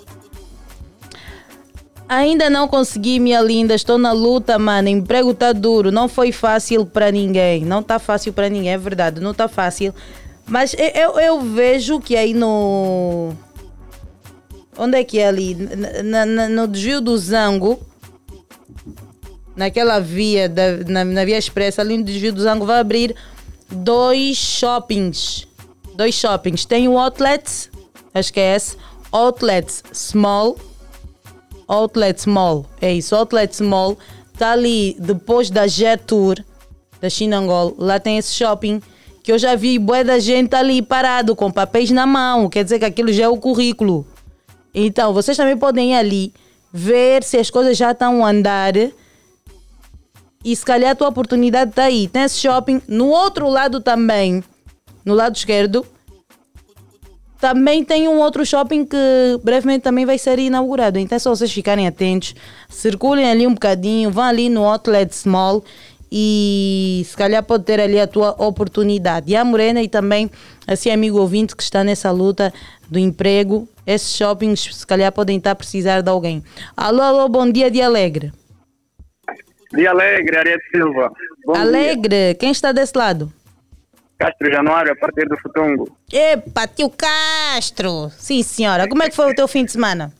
Ainda 2.09 2.49
não 2.49 2.67
consegui, 2.67 3.19
minha 3.19 3.41
linda. 3.41 3.75
Estou 3.75 3.97
na 3.97 4.13
luta, 4.13 4.57
mano. 4.57 4.87
Emprego 4.87 5.33
tá 5.33 5.51
duro. 5.51 5.91
Não 5.91 6.07
foi 6.07 6.31
fácil 6.31 6.85
para 6.85 7.11
ninguém. 7.11 7.65
Não 7.65 7.83
tá 7.83 7.99
fácil 7.99 8.31
para 8.31 8.49
ninguém, 8.49 8.71
é 8.71 8.77
verdade. 8.77 9.19
Não 9.19 9.33
tá 9.33 9.47
fácil. 9.47 9.93
Mas 10.47 10.73
eu, 10.73 11.19
eu, 11.19 11.41
vejo 11.41 11.99
que 11.99 12.15
aí 12.15 12.33
no. 12.33 13.33
Onde 14.77 14.97
é 14.97 15.03
que 15.03 15.19
é 15.19 15.27
ali? 15.27 15.55
Na, 16.03 16.25
na, 16.25 16.47
no 16.47 16.67
desvio 16.67 17.01
do 17.01 17.17
Zango. 17.17 17.79
Naquela 19.53 19.99
via, 19.99 20.47
da, 20.47 20.77
na, 20.87 21.03
na 21.03 21.25
via 21.25 21.37
expressa, 21.37 21.81
ali 21.81 21.97
no 21.97 22.03
desvio 22.03 22.31
do 22.31 22.41
Zango, 22.41 22.65
vai 22.65 22.79
abrir 22.79 23.15
dois 23.69 24.37
shoppings. 24.37 25.47
Dois 25.95 26.13
shoppings. 26.13 26.63
Tem 26.63 26.87
o 26.87 26.97
Outlet, 26.97 27.71
acho 28.13 28.31
que 28.31 28.39
é 28.39 28.55
esse. 28.55 28.77
Outlet 29.11 29.81
Small 29.91 30.57
Outlet 31.67 32.27
Mall, 32.29 32.65
é 32.81 32.93
isso, 32.93 33.15
Outlet 33.15 33.61
Mall, 33.61 33.97
tá 34.37 34.51
ali 34.51 34.95
depois 34.99 35.49
da 35.49 35.67
Jet 35.67 36.03
Tour 36.05 36.43
da 37.01 37.09
Chinangol, 37.09 37.75
lá 37.77 37.99
tem 37.99 38.17
esse 38.17 38.33
shopping 38.33 38.81
que 39.23 39.31
eu 39.31 39.37
já 39.37 39.55
vi 39.55 39.77
bué 39.77 40.03
da 40.03 40.19
gente 40.19 40.55
ali 40.55 40.81
parado 40.81 41.35
com 41.35 41.51
papéis 41.51 41.91
na 41.91 42.07
mão, 42.07 42.49
quer 42.49 42.63
dizer 42.63 42.79
que 42.79 42.85
aquilo 42.85 43.11
já 43.11 43.25
é 43.25 43.27
o 43.27 43.37
currículo. 43.37 44.07
Então, 44.73 45.11
vocês 45.11 45.35
também 45.35 45.57
podem 45.57 45.91
ir 45.91 45.95
ali 45.95 46.33
ver 46.71 47.23
se 47.23 47.37
as 47.37 47.49
coisas 47.49 47.75
já 47.75 47.91
estão 47.91 48.25
a 48.25 48.29
andar. 48.29 48.73
E 50.45 50.55
se 50.55 50.63
calhar 50.63 50.91
a 50.91 50.95
tua 50.95 51.09
oportunidade 51.09 51.71
está 51.71 51.85
aí. 51.85 52.07
Tem 52.07 52.23
esse 52.23 52.37
shopping 52.39 52.81
no 52.87 53.07
outro 53.07 53.49
lado 53.49 53.81
também, 53.81 54.43
no 55.03 55.13
lado 55.13 55.35
esquerdo, 55.35 55.85
também 57.39 57.83
tem 57.83 58.07
um 58.07 58.19
outro 58.19 58.45
shopping 58.45 58.85
que 58.85 58.97
brevemente 59.43 59.83
também 59.83 60.05
vai 60.05 60.17
ser 60.17 60.39
inaugurado. 60.39 60.97
Então 60.97 61.15
é 61.15 61.19
só 61.19 61.29
vocês 61.29 61.51
ficarem 61.51 61.87
atentos. 61.87 62.35
Circulem 62.69 63.29
ali 63.29 63.45
um 63.45 63.53
bocadinho, 63.53 64.11
vão 64.11 64.23
ali 64.23 64.49
no 64.49 64.63
Outlet 64.65 65.15
Small 65.15 65.63
e 66.11 67.03
se 67.05 67.15
calhar 67.15 67.43
pode 67.43 67.65
ter 67.65 67.79
ali 67.79 67.99
a 67.99 68.07
tua 68.07 68.31
oportunidade. 68.37 69.31
E 69.31 69.35
a 69.35 69.45
Morena 69.45 69.81
e 69.81 69.87
também 69.87 70.29
assim 70.65 70.89
amigo 70.89 71.19
ouvinte 71.19 71.55
que 71.55 71.63
está 71.63 71.83
nessa 71.83 72.11
luta 72.11 72.53
do 72.89 72.97
emprego, 72.97 73.67
esses 73.85 74.15
shoppings 74.15 74.75
se 74.75 74.87
calhar 74.87 75.11
podem 75.11 75.37
estar 75.37 75.51
a 75.51 75.55
precisar 75.55 76.01
de 76.01 76.09
alguém. 76.09 76.43
Alô, 76.75 77.01
alô, 77.01 77.29
bom 77.29 77.49
dia 77.49 77.69
de 77.69 77.81
Alegre. 77.81 78.31
Dia 79.73 79.91
Alegre, 79.91 80.37
Ariete 80.37 80.63
Silva. 80.73 81.11
Bom 81.45 81.55
Alegre, 81.55 82.09
dia. 82.09 82.35
quem 82.35 82.51
está 82.51 82.71
desse 82.71 82.97
lado? 82.97 83.31
Castro 84.17 84.51
Januário, 84.51 84.93
a 84.93 84.95
partir 84.95 85.27
do 85.27 85.37
Futungo. 85.37 85.95
Epa, 86.11 86.67
tio 86.67 86.89
Castro! 86.89 88.09
Sim, 88.09 88.41
senhora. 88.41 88.87
Como 88.87 89.03
é 89.03 89.09
que 89.09 89.15
foi 89.15 89.31
o 89.31 89.35
teu 89.35 89.47
fim 89.47 89.63
de 89.63 89.71
semana? 89.71 90.11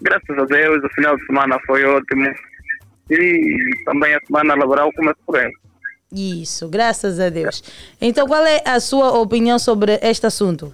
Graças 0.00 0.38
a 0.38 0.44
Deus, 0.44 0.82
o 0.82 0.88
final 0.94 1.16
de 1.16 1.26
semana 1.26 1.58
foi 1.66 1.84
ótimo. 1.84 2.32
E 3.10 3.84
também 3.84 4.14
a 4.14 4.20
semana 4.26 4.54
laboral 4.54 4.90
começou 4.94 5.32
bem. 5.32 5.52
Isso, 6.10 6.68
graças 6.68 7.20
a 7.20 7.28
Deus. 7.28 7.62
Então, 8.00 8.26
qual 8.26 8.44
é 8.46 8.62
a 8.66 8.80
sua 8.80 9.18
opinião 9.18 9.58
sobre 9.58 9.98
este 10.02 10.26
assunto? 10.26 10.72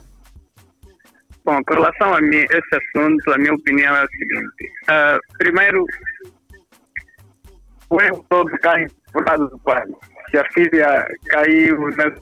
Bom, 1.44 1.62
com 1.64 1.74
relação 1.74 2.14
a 2.14 2.20
mim, 2.20 2.36
esse 2.36 2.74
assunto, 2.74 3.32
a 3.32 3.38
minha 3.38 3.54
opinião 3.54 3.96
é 3.96 4.02
a 4.02 4.06
seguinte. 4.08 4.72
Uh, 4.82 5.38
primeiro, 5.38 5.84
o 7.90 8.00
erro 8.00 8.24
todo 8.28 8.50
cai 8.58 8.86
por 9.12 9.24
lado 9.26 9.48
do 9.48 9.58
pai 9.60 9.82
se 10.30 10.38
a 10.38 10.44
filha 10.52 11.06
caiu 11.28 11.88
nesse, 11.88 12.20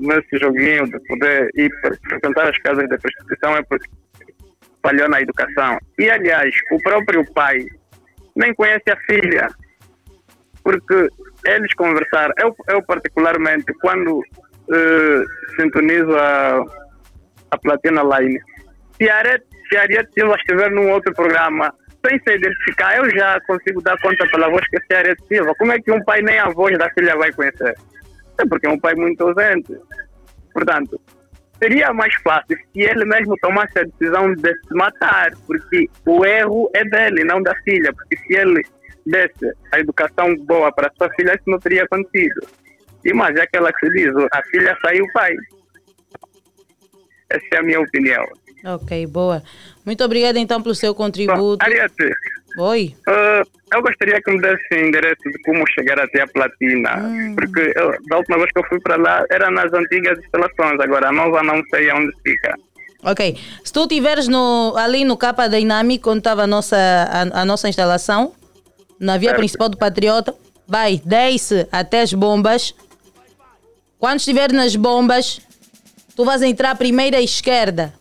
nesse 0.00 0.38
joguinho 0.38 0.84
de 0.86 0.98
poder 1.06 1.50
ir 1.54 1.70
frequentar 1.80 2.48
as 2.48 2.58
casas 2.58 2.88
de 2.88 2.98
prostituição 2.98 3.56
é 3.56 3.62
porque 3.62 3.88
falhou 4.82 5.08
na 5.08 5.20
educação. 5.20 5.78
E, 5.98 6.10
aliás, 6.10 6.54
o 6.70 6.78
próprio 6.82 7.24
pai 7.32 7.66
nem 8.36 8.54
conhece 8.54 8.90
a 8.90 8.96
filha, 9.06 9.48
porque 10.62 11.08
eles 11.46 11.72
conversaram. 11.74 12.34
Eu, 12.38 12.54
eu 12.68 12.82
particularmente, 12.82 13.72
quando 13.80 14.18
uh, 14.18 15.24
sintonizo 15.56 16.14
a, 16.16 16.64
a 17.50 17.58
Platina 17.58 18.02
Line, 18.02 18.38
se 18.98 19.08
a 19.08 19.16
Ariete 19.82 20.12
Silva 20.12 20.36
estiver 20.36 20.70
num 20.70 20.90
outro 20.90 21.12
programa, 21.14 21.72
sem 22.06 22.18
se 22.20 22.34
identificar, 22.36 22.96
eu 22.96 23.10
já 23.10 23.40
consigo 23.42 23.80
dar 23.82 23.98
conta 24.00 24.26
pela 24.28 24.50
voz 24.50 24.66
que 24.68 24.76
é 24.92 24.96
a 24.96 24.98
Ariete 24.98 25.26
Silva. 25.26 25.54
Como 25.56 25.72
é 25.72 25.80
que 25.80 25.90
um 25.90 26.02
pai 26.04 26.20
nem 26.22 26.38
a 26.38 26.50
voz 26.50 26.76
da 26.78 26.90
filha 26.90 27.16
vai 27.16 27.32
conhecer? 27.32 27.74
É 28.38 28.46
porque 28.46 28.66
é 28.66 28.70
um 28.70 28.78
pai 28.78 28.94
muito 28.94 29.22
ausente. 29.22 29.74
Portanto, 30.52 31.00
seria 31.62 31.92
mais 31.92 32.14
fácil 32.16 32.56
se 32.56 32.80
ele 32.80 33.04
mesmo 33.04 33.36
tomasse 33.40 33.78
a 33.78 33.84
decisão 33.84 34.34
de 34.34 34.52
se 34.52 34.74
matar, 34.74 35.30
porque 35.46 35.88
o 36.06 36.24
erro 36.24 36.70
é 36.74 36.84
dele, 36.84 37.24
não 37.24 37.42
da 37.42 37.54
filha. 37.62 37.92
Porque 37.92 38.16
se 38.18 38.34
ele 38.34 38.62
desse 39.06 39.52
a 39.72 39.80
educação 39.80 40.34
boa 40.46 40.72
para 40.72 40.92
sua 40.96 41.10
filha, 41.14 41.34
isso 41.34 41.44
não 41.48 41.58
teria 41.58 41.84
acontecido. 41.84 42.46
E 43.04 43.12
mais 43.12 43.36
é 43.36 43.42
aquela 43.42 43.72
que 43.72 43.86
se 43.86 43.92
diz, 43.92 44.14
a 44.32 44.42
filha 44.44 44.76
saiu 44.80 45.04
o 45.04 45.12
pai. 45.12 45.34
Essa 47.30 47.46
é 47.52 47.58
a 47.58 47.62
minha 47.62 47.80
opinião. 47.80 48.24
Ok, 48.64 49.06
boa. 49.06 49.42
Muito 49.84 50.02
obrigada 50.02 50.38
então 50.38 50.62
pelo 50.62 50.74
seu 50.74 50.94
contributo. 50.94 51.62
Ariete, 51.62 52.10
Oi. 52.58 52.94
uh, 53.06 53.46
eu 53.74 53.82
gostaria 53.82 54.20
que 54.22 54.30
me 54.30 54.40
desse 54.40 54.74
endereço 54.74 55.22
de 55.24 55.42
como 55.42 55.64
chegar 55.72 56.00
até 56.00 56.22
a 56.22 56.26
platina. 56.26 57.02
Porque 57.34 57.72
eu, 57.76 57.94
da 58.08 58.18
última 58.18 58.38
vez 58.38 58.50
que 58.52 58.58
eu 58.58 58.64
fui 58.68 58.80
para 58.80 58.96
lá 58.96 59.24
era 59.30 59.50
nas 59.50 59.72
antigas 59.72 60.18
instalações, 60.18 60.80
agora 60.80 61.08
a 61.08 61.12
nova 61.12 61.42
não 61.42 61.62
sei 61.68 61.92
onde 61.92 62.12
fica. 62.24 62.54
Ok. 63.02 63.36
Se 63.62 63.72
tu 63.72 63.82
estiveres 63.82 64.28
ali 64.76 65.04
no 65.04 65.16
Capa 65.16 65.46
Dynamic, 65.46 66.08
onde 66.08 66.18
estava 66.18 66.44
a 66.44 66.46
nossa, 66.46 66.76
a, 66.76 67.42
a 67.42 67.44
nossa 67.44 67.68
instalação, 67.68 68.32
na 68.98 69.18
via 69.18 69.30
Certo. 69.30 69.40
principal 69.40 69.68
do 69.68 69.76
Patriota, 69.76 70.34
vai, 70.66 71.02
desce 71.04 71.68
até 71.70 72.00
as 72.00 72.14
bombas. 72.14 72.74
Quando 73.98 74.20
estiver 74.20 74.52
nas 74.52 74.74
bombas, 74.74 75.40
tu 76.16 76.24
vais 76.24 76.40
entrar 76.40 76.70
à 76.70 76.74
primeira 76.74 77.20
esquerda. 77.20 77.92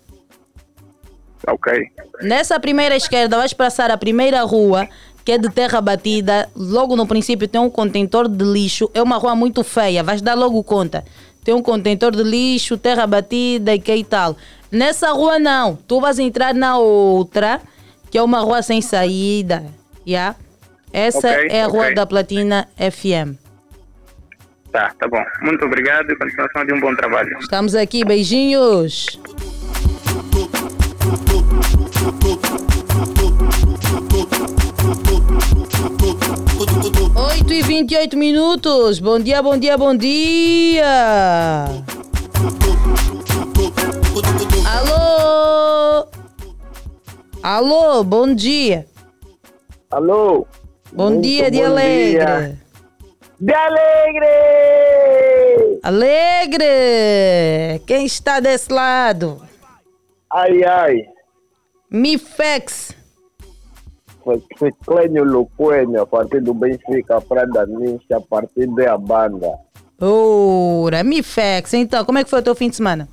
Ok. 1.47 1.73
Nessa 2.21 2.59
primeira 2.59 2.95
esquerda, 2.95 3.37
vais 3.37 3.53
passar 3.53 3.91
a 3.91 3.97
primeira 3.97 4.41
rua, 4.43 4.87
que 5.25 5.31
é 5.31 5.37
de 5.37 5.49
terra 5.49 5.81
batida. 5.81 6.49
Logo 6.55 6.95
no 6.95 7.05
princípio 7.07 7.47
tem 7.47 7.59
um 7.59 7.69
contentor 7.69 8.27
de 8.27 8.43
lixo. 8.45 8.89
É 8.93 9.01
uma 9.01 9.17
rua 9.17 9.35
muito 9.35 9.63
feia, 9.63 10.03
vais 10.03 10.21
dar 10.21 10.35
logo 10.35 10.63
conta. 10.63 11.03
Tem 11.43 11.53
um 11.53 11.61
contentor 11.61 12.11
de 12.15 12.23
lixo, 12.23 12.77
terra 12.77 13.05
batida 13.05 13.73
e 13.75 13.79
que 13.79 13.93
e 13.93 14.03
tal. 14.03 14.37
Nessa 14.71 15.11
rua 15.11 15.37
não, 15.37 15.75
tu 15.75 15.99
vais 15.99 16.17
entrar 16.17 16.53
na 16.53 16.77
outra, 16.77 17.61
que 18.09 18.17
é 18.17 18.23
uma 18.23 18.39
rua 18.39 18.61
sem 18.61 18.81
saída. 18.81 19.63
Yeah? 20.07 20.35
Essa 20.91 21.29
Ok, 21.29 21.47
é 21.49 21.63
a 21.63 21.67
rua 21.67 21.83
ok. 21.85 21.95
da 21.95 22.05
Platina 22.05 22.67
FM. 22.77 23.35
Tá, 24.71 24.91
tá 24.97 25.07
bom. 25.07 25.23
Muito 25.41 25.63
obrigado 25.65 26.09
e 26.11 26.15
continuação 26.15 26.65
de 26.65 26.73
um 26.73 26.79
bom 26.79 26.95
trabalho. 26.95 27.37
Estamos 27.39 27.75
aqui, 27.75 28.03
beijinhos. 28.03 29.05
Oito 37.15 37.53
e 37.53 37.61
28 37.61 38.17
minutos. 38.17 38.99
Bom 38.99 39.19
dia, 39.19 39.41
bom 39.41 39.57
dia, 39.57 39.77
bom 39.77 39.95
dia. 39.95 41.65
Alô? 44.65 46.07
Alô, 47.41 48.03
bom 48.03 48.33
dia. 48.33 48.85
Alô? 49.91 50.47
Bom 50.91 51.09
Muito 51.11 51.23
dia, 51.23 51.51
de 51.51 51.57
bom 51.59 51.65
alegre. 51.65 52.11
dia. 52.11 52.57
De 53.39 53.53
alegre! 53.53 54.27
Alegre! 55.83 56.65
Quem 57.85 58.05
está 58.05 58.39
desse 58.39 58.71
lado? 58.71 59.41
Ai, 60.31 60.63
ai. 60.63 61.12
Mifex. 61.93 62.97
Clênio 64.83 65.23
Luquênio, 65.23 66.01
a 66.01 66.07
partir 66.07 66.41
do 66.41 66.51
Benfica, 66.51 67.21
Prada 67.21 67.67
Ninja, 67.67 68.17
a 68.17 68.19
partir 68.19 68.65
da 68.73 68.97
banda. 68.97 69.59
Ora, 70.01 71.03
Mifex. 71.03 71.75
Então, 71.75 72.03
como 72.03 72.17
é 72.17 72.23
que 72.23 72.31
foi 72.31 72.39
o 72.39 72.43
teu 72.43 72.55
fim 72.55 72.71
de 72.71 72.77
semana? 72.77 73.07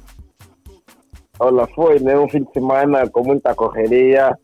Olha, 1.39 1.66
foi 1.74 2.01
né, 2.01 2.19
um 2.19 2.27
fim 2.27 2.43
de 2.43 2.52
semana 2.52 3.07
com 3.11 3.23
muita 3.23 3.55
correria. 3.55 4.35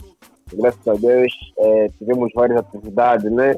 Graças 0.52 0.86
a 0.86 0.92
Deus, 0.92 1.32
eh, 1.58 1.88
tivemos 1.98 2.30
várias 2.34 2.58
atividades, 2.58 3.32
né? 3.32 3.56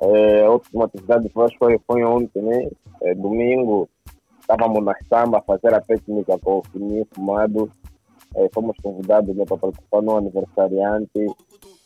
Eh, 0.00 0.44
a 0.44 0.50
última 0.50 0.86
atividade 0.86 1.28
foi, 1.28 1.48
foi, 1.58 1.78
foi 1.86 2.02
ontem, 2.02 2.40
né? 2.40 2.68
Eh, 3.02 3.14
domingo, 3.14 3.86
estávamos 4.40 4.82
na 4.82 4.94
samba 5.06 5.38
a 5.38 5.42
fazer 5.42 5.74
a 5.74 5.82
técnica 5.82 6.38
com 6.38 6.58
o 6.58 6.62
Fininho 6.72 7.06
Fumado. 7.12 7.70
Eh, 8.36 8.48
fomos 8.54 8.76
convidados 8.82 9.34
né, 9.36 9.44
para 9.44 9.56
participar 9.58 10.02
no 10.02 10.16
aniversariante 10.16 11.26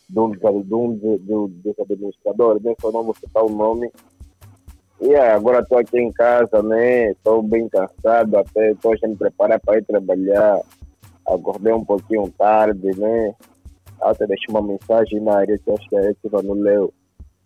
de 0.09 0.19
um, 0.21 0.31
de 0.31 0.75
um 0.75 0.95
de- 0.97 1.19
de- 1.19 1.49
dos 1.63 1.79
administradores, 1.81 2.63
nem 2.63 2.77
só 2.81 2.93
não 2.93 3.03
vou 3.03 3.15
citar 3.15 3.45
o 3.45 3.51
nome. 3.51 3.91
E 5.01 5.13
é, 5.13 5.33
agora 5.33 5.61
estou 5.61 5.79
aqui 5.79 5.99
em 5.99 6.11
casa, 6.13 6.63
né? 6.63 7.11
Estou 7.11 7.43
bem 7.43 7.69
cansado, 7.69 8.37
até 8.39 8.71
estou 8.71 8.95
me 9.07 9.17
preparar 9.17 9.61
para 9.61 9.79
ir 9.79 9.85
trabalhar. 9.85 10.61
Acordei 11.27 11.73
um 11.73 11.85
pouquinho 11.85 12.33
tarde, 12.39 12.99
né? 12.99 13.35
Até 14.01 14.27
deixei 14.27 14.47
uma 14.49 14.63
mensagem 14.63 15.21
na 15.21 15.39
área 15.39 15.59
que 15.59 15.71
acho 15.71 15.89
que 15.89 15.97
a 15.97 16.11
Etiva 16.11 16.43
não 16.43 16.55
leu 16.55 16.95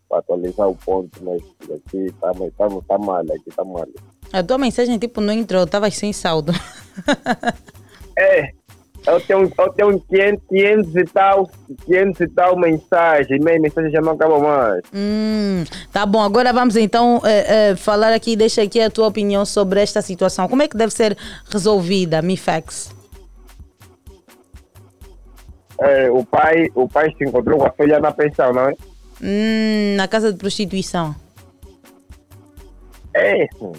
para 0.08 0.18
atualizar 0.18 0.68
o 0.68 0.76
ponto, 0.76 1.10
mas 1.24 1.40
aqui 1.70 2.12
tá, 2.20 2.32
mas 2.38 2.52
tá, 2.54 2.68
tá 2.86 2.98
mal, 2.98 3.20
aqui 3.20 3.50
tá 3.56 3.64
mal. 3.64 3.86
A 4.32 4.42
tua 4.42 4.58
mensagem, 4.58 4.98
tipo, 4.98 5.20
não 5.20 5.32
entrou. 5.32 5.64
Estavas 5.64 5.96
sem 5.96 6.12
saldo. 6.12 6.52
É, 8.18 8.52
eu 9.06 9.20
tenho, 9.20 9.52
eu 9.58 9.72
tenho 9.72 10.00
500, 10.00 10.44
500 10.48 10.96
e 10.96 11.04
tal, 11.04 11.50
500 11.86 12.20
e 12.20 12.28
tal 12.28 12.56
mensagens, 12.56 13.40
minha 13.42 13.60
mensagem 13.60 13.90
já 13.90 14.00
não 14.00 14.12
acaba 14.12 14.38
mais. 14.38 14.82
Hum, 14.94 15.64
tá 15.92 16.04
bom, 16.04 16.22
agora 16.22 16.52
vamos 16.52 16.76
então 16.76 17.20
eh, 17.24 17.70
eh, 17.70 17.76
falar 17.76 18.12
aqui, 18.12 18.36
deixa 18.36 18.62
aqui 18.62 18.80
a 18.80 18.90
tua 18.90 19.06
opinião 19.06 19.44
sobre 19.44 19.80
esta 19.80 20.02
situação. 20.02 20.48
Como 20.48 20.62
é 20.62 20.68
que 20.68 20.76
deve 20.76 20.92
ser 20.92 21.16
resolvida, 21.50 22.20
Mifex? 22.20 22.94
É, 25.80 26.10
o, 26.10 26.24
pai, 26.24 26.68
o 26.74 26.86
pai 26.86 27.10
se 27.16 27.24
encontrou 27.24 27.58
com 27.58 27.66
a 27.66 27.70
filha 27.70 27.98
na 27.98 28.12
pensão, 28.12 28.52
não 28.52 28.68
é? 28.68 28.74
Hum, 29.22 29.96
na 29.96 30.06
casa 30.06 30.30
de 30.30 30.38
prostituição. 30.38 31.14
É, 33.14 33.46
sim. 33.58 33.72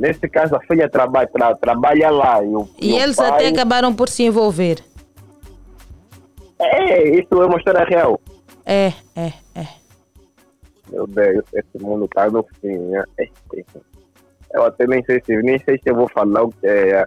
Nesse 0.00 0.26
caso, 0.30 0.56
a 0.56 0.60
filha 0.60 0.88
traba, 0.88 1.26
tra, 1.26 1.54
trabalha 1.56 2.10
lá. 2.10 2.42
E, 2.42 2.48
o, 2.48 2.66
E 2.80 2.92
o 2.94 2.98
eles 2.98 3.16
pai, 3.16 3.28
até 3.28 3.48
acabaram 3.48 3.94
por 3.94 4.08
se 4.08 4.22
envolver. 4.22 4.82
É, 6.58 7.06
isso 7.18 7.34
é 7.34 7.44
uma 7.44 7.58
história 7.58 7.84
real. 7.84 8.18
É, 8.64 8.94
é, 9.14 9.32
é. 9.54 9.66
Meu 10.90 11.06
Deus, 11.06 11.44
esse 11.52 11.84
mundo 11.84 12.08
tá 12.08 12.30
no 12.30 12.42
fim, 12.62 12.78
né? 12.78 13.04
É, 13.18 13.24
é. 13.24 13.64
Eu 14.54 14.64
até 14.64 14.86
nem 14.86 15.04
sei 15.04 15.20
se 15.22 15.36
nem 15.42 15.58
sei 15.58 15.76
se 15.76 15.90
eu 15.90 15.94
vou 15.94 16.08
falar 16.08 16.44
o 16.44 16.50
que 16.50 16.66
é. 16.66 17.04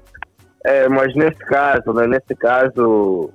É, 0.64 0.88
mas 0.88 1.16
nesse 1.16 1.40
caso, 1.40 1.92
né? 1.94 2.06
Nesse 2.06 2.36
caso, 2.36 3.32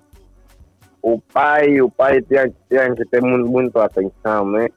o 1.03 1.21
pai, 1.33 1.81
o 1.81 1.91
pai 1.91 2.23
tem, 2.23 2.55
tem 2.69 2.95
que 2.95 3.05
ter 3.07 3.21
muito, 3.21 3.51
muito 3.51 3.77
atenção, 3.81 4.49
né? 4.53 4.69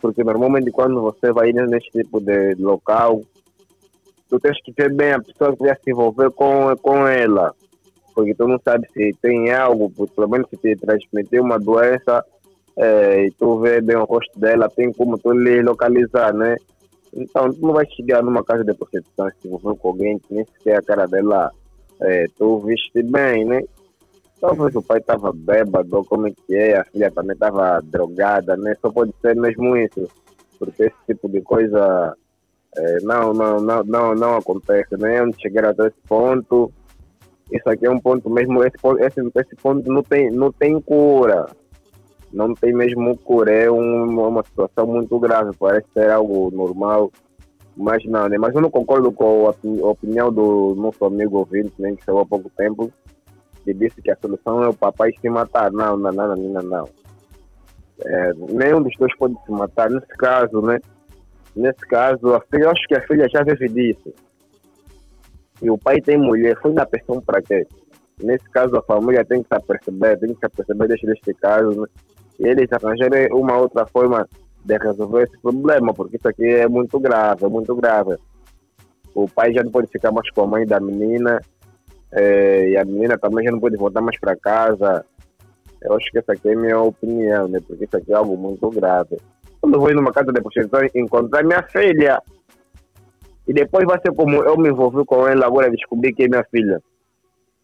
Porque 0.00 0.24
normalmente 0.24 0.70
quando 0.70 1.02
você 1.02 1.30
vai 1.30 1.52
nesse 1.52 1.90
tipo 1.90 2.20
de 2.20 2.54
local, 2.54 3.20
tu 4.30 4.38
tens 4.38 4.56
que 4.62 4.72
ver 4.72 4.94
bem 4.94 5.12
a 5.12 5.20
pessoa 5.20 5.54
que 5.54 5.64
vai 5.64 5.74
se 5.74 5.90
envolver 5.90 6.30
com, 6.30 6.74
com 6.80 7.06
ela. 7.06 7.52
Porque 8.14 8.34
tu 8.34 8.46
não 8.46 8.58
sabe 8.64 8.88
se 8.92 9.12
tem 9.20 9.52
algo, 9.52 9.90
pelo 9.90 10.28
menos 10.28 10.48
se 10.48 10.56
te 10.56 10.76
transmitir 10.76 11.42
uma 11.42 11.58
doença, 11.58 12.24
é, 12.76 13.26
e 13.26 13.30
tu 13.32 13.58
vê 13.60 13.80
bem 13.80 13.96
o 13.96 14.04
rosto 14.04 14.38
dela, 14.38 14.68
tem 14.68 14.92
como 14.92 15.18
tu 15.18 15.32
lhe 15.32 15.62
localizar, 15.62 16.32
né? 16.32 16.56
Então, 17.12 17.52
tu 17.52 17.60
não 17.60 17.72
vai 17.72 17.84
chegar 17.86 18.22
numa 18.22 18.44
casa 18.44 18.64
de 18.64 18.72
prostituição 18.72 19.28
se 19.30 19.48
envolver 19.48 19.78
com 19.78 19.88
alguém 19.88 20.18
que 20.18 20.32
nem 20.32 20.44
sequer 20.44 20.78
a 20.78 20.82
cara 20.82 21.06
dela 21.06 21.50
é, 22.00 22.26
tu 22.38 22.60
viste 22.60 23.02
bem, 23.02 23.44
né? 23.44 23.62
Talvez 24.40 24.74
o 24.74 24.82
pai 24.82 24.98
estava 24.98 25.32
bêbado, 25.32 26.04
como 26.04 26.28
é 26.28 26.30
que 26.30 26.54
é, 26.54 26.78
a 26.78 26.84
filha 26.84 27.10
também 27.10 27.34
estava 27.34 27.80
drogada, 27.82 28.56
né? 28.56 28.74
Só 28.80 28.90
pode 28.90 29.12
ser 29.20 29.36
mesmo 29.36 29.76
isso, 29.76 30.08
porque 30.58 30.84
esse 30.84 30.96
tipo 31.06 31.28
de 31.28 31.42
coisa 31.42 32.16
é, 32.76 32.98
não, 33.02 33.32
não, 33.32 33.60
não, 33.60 33.82
não, 33.84 34.14
não 34.14 34.36
acontece, 34.36 34.96
né? 34.96 35.22
Onde 35.22 35.40
chegar 35.40 35.64
até 35.66 35.86
esse 35.88 36.00
ponto, 36.08 36.70
isso 37.52 37.68
aqui 37.68 37.86
é 37.86 37.90
um 37.90 37.98
ponto 37.98 38.30
mesmo, 38.30 38.62
esse, 38.64 38.76
esse, 39.00 39.20
esse 39.34 39.56
ponto 39.56 39.90
não 39.92 40.02
tem, 40.02 40.30
não 40.30 40.52
tem 40.52 40.80
cura. 40.80 41.46
Não 42.32 42.54
tem 42.54 42.72
mesmo 42.72 43.16
cura, 43.18 43.50
é 43.52 43.68
um- 43.70 44.28
uma 44.28 44.44
situação 44.44 44.86
muito 44.86 45.18
grave, 45.18 45.50
parece 45.58 45.86
ser 45.92 46.10
algo 46.10 46.48
normal, 46.52 47.10
mas 47.76 48.04
não, 48.04 48.28
né? 48.28 48.38
Mas 48.38 48.54
eu 48.54 48.60
não 48.60 48.70
concordo 48.70 49.10
com 49.10 49.46
a 49.46 49.50
opi- 49.50 49.82
opinião 49.82 50.32
do 50.32 50.76
nosso 50.76 51.04
amigo 51.04 51.38
ouvinte, 51.38 51.72
né, 51.80 51.92
que 51.96 52.04
saiu 52.04 52.20
há 52.20 52.26
pouco 52.26 52.48
tempo, 52.56 52.92
que 53.64 53.74
disse 53.74 54.00
que 54.00 54.12
a 54.12 54.16
solução 54.22 54.62
é 54.62 54.68
o 54.68 54.74
papai 54.74 55.10
se 55.20 55.28
matar. 55.28 55.72
Não, 55.72 55.96
não, 55.96 56.12
não, 56.12 56.28
não, 56.28 56.36
não, 56.36 56.62
não. 56.62 56.88
É, 58.04 58.32
nenhum 58.48 58.80
dos 58.80 58.96
dois 58.96 59.14
pode 59.16 59.34
se 59.44 59.50
matar. 59.50 59.90
Nesse 59.90 60.06
caso, 60.16 60.62
né? 60.62 60.78
Nesse 61.54 61.80
caso, 61.80 62.34
a 62.34 62.40
filha, 62.40 62.70
acho 62.70 62.86
que 62.86 62.94
a 62.94 63.06
filha 63.06 63.28
já 63.28 63.42
vive 63.42 63.68
disso. 63.68 64.14
E 65.62 65.70
o 65.70 65.76
pai 65.76 66.00
tem 66.00 66.16
mulher, 66.16 66.56
foi 66.60 66.72
na 66.72 66.86
pensão 66.86 67.20
para 67.20 67.42
quê? 67.42 67.66
Nesse 68.22 68.48
caso, 68.50 68.76
a 68.76 68.82
família 68.82 69.24
tem 69.24 69.42
que 69.42 69.48
se 69.48 69.54
aperceber, 69.54 70.18
tem 70.18 70.32
que 70.32 70.40
se 70.40 70.46
aperceber 70.46 70.88
deste, 70.88 71.34
caso, 71.34 71.82
né? 71.82 71.86
e 72.38 72.46
eles 72.46 72.72
arranjarem 72.72 73.28
uma 73.32 73.56
outra 73.58 73.86
forma 73.86 74.26
de 74.64 74.76
resolver 74.78 75.24
esse 75.24 75.38
problema, 75.40 75.92
porque 75.92 76.16
isso 76.16 76.28
aqui 76.28 76.44
é 76.44 76.68
muito 76.68 76.98
grave, 76.98 77.44
é 77.44 77.48
muito 77.48 77.74
grave. 77.74 78.16
O 79.14 79.28
pai 79.28 79.52
já 79.52 79.62
não 79.62 79.70
pode 79.70 79.88
ficar 79.88 80.12
mais 80.12 80.30
com 80.30 80.42
a 80.42 80.46
mãe 80.46 80.66
da 80.66 80.78
menina, 80.80 81.40
eh, 82.12 82.70
e 82.70 82.76
a 82.76 82.84
menina 82.84 83.18
também 83.18 83.44
já 83.44 83.50
não 83.50 83.60
pode 83.60 83.76
voltar 83.76 84.00
mais 84.00 84.18
para 84.18 84.36
casa. 84.36 85.04
Eu 85.82 85.94
acho 85.94 86.10
que 86.10 86.18
essa 86.18 86.32
aqui 86.32 86.48
é 86.48 86.54
a 86.54 86.58
minha 86.58 86.78
opinião, 86.78 87.48
né? 87.48 87.58
Porque 87.66 87.84
isso 87.84 87.96
aqui 87.96 88.12
é 88.12 88.16
algo 88.16 88.36
muito 88.36 88.68
grave. 88.70 89.16
Quando 89.60 89.74
eu 89.74 89.80
vou 89.80 89.94
numa 89.94 90.12
casa 90.12 90.32
de 90.32 90.40
prostituição 90.40 90.80
encontrar 90.94 91.44
minha 91.44 91.62
filha, 91.64 92.20
e 93.46 93.52
depois 93.52 93.84
vai 93.84 94.00
ser 94.00 94.14
como 94.14 94.42
eu 94.42 94.56
me 94.56 94.68
envolvi 94.68 95.04
com 95.04 95.26
ela 95.26 95.46
agora 95.46 95.70
descobri 95.70 96.12
que 96.12 96.22
é 96.24 96.28
minha 96.28 96.44
filha. 96.44 96.80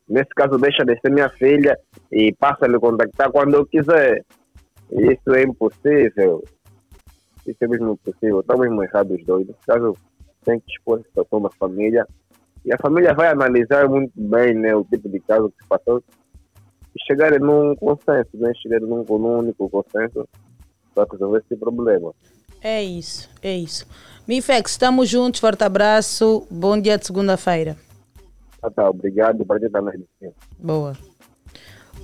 Nesse 0.09 0.31
caso, 0.31 0.59
deixa 0.59 0.85
de 0.85 0.99
ser 1.01 1.11
minha 1.11 1.29
filha 1.31 1.79
e 2.13 2.33
passa 2.35 2.65
a 2.65 2.69
lhe 2.69 2.79
contactar 2.79 3.31
quando 3.31 3.55
eu 3.55 3.67
quiser. 3.67 4.25
Isso 4.91 5.35
é 5.35 5.43
impossível. 5.43 6.43
Isso 7.47 7.59
é 7.61 7.69
mesmo 7.69 7.93
impossível. 7.93 8.41
Estão 8.41 8.59
mesmo 8.59 8.83
errados 8.83 9.19
os 9.19 9.25
dois. 9.25 9.47
Nesse 9.47 9.61
caso, 9.67 9.97
tem 10.45 10.61
que 10.61 10.73
expor 10.73 11.01
a 11.01 11.03
situação 11.03 11.41
da 11.41 11.51
família. 11.51 12.07
E 12.65 12.73
a 12.73 12.79
família 12.79 13.15
vai 13.15 13.29
analisar 13.29 13.89
muito 13.89 14.13
bem 14.17 14.55
né, 14.55 14.75
o 14.75 14.85
tipo 14.85 15.09
de 15.09 15.21
caso 15.21 15.51
que 15.51 15.63
se 15.63 15.69
passou 15.69 16.03
e 16.95 17.05
chegarem 17.07 17.39
num 17.39 17.77
consenso, 17.77 18.31
né? 18.35 18.53
chegarem 18.61 18.89
num, 18.89 19.05
num 19.05 19.39
único 19.39 19.69
consenso 19.69 20.27
para 20.97 21.13
resolver 21.13 21.43
esse 21.45 21.57
problema. 21.57 22.15
É 22.63 22.83
isso, 22.83 23.29
é 23.43 23.55
isso. 23.55 23.87
Mifex, 24.27 24.73
estamos 24.73 25.09
juntos, 25.09 25.39
forte 25.39 25.63
abraço, 25.63 26.47
bom 26.51 26.81
dia 26.81 26.97
de 26.97 27.07
segunda-feira. 27.07 27.77
Ah, 28.63 28.71
tá, 28.71 28.89
obrigado, 28.89 29.45
prazer 29.45 29.71
também. 29.71 30.03
Boa. 30.59 30.97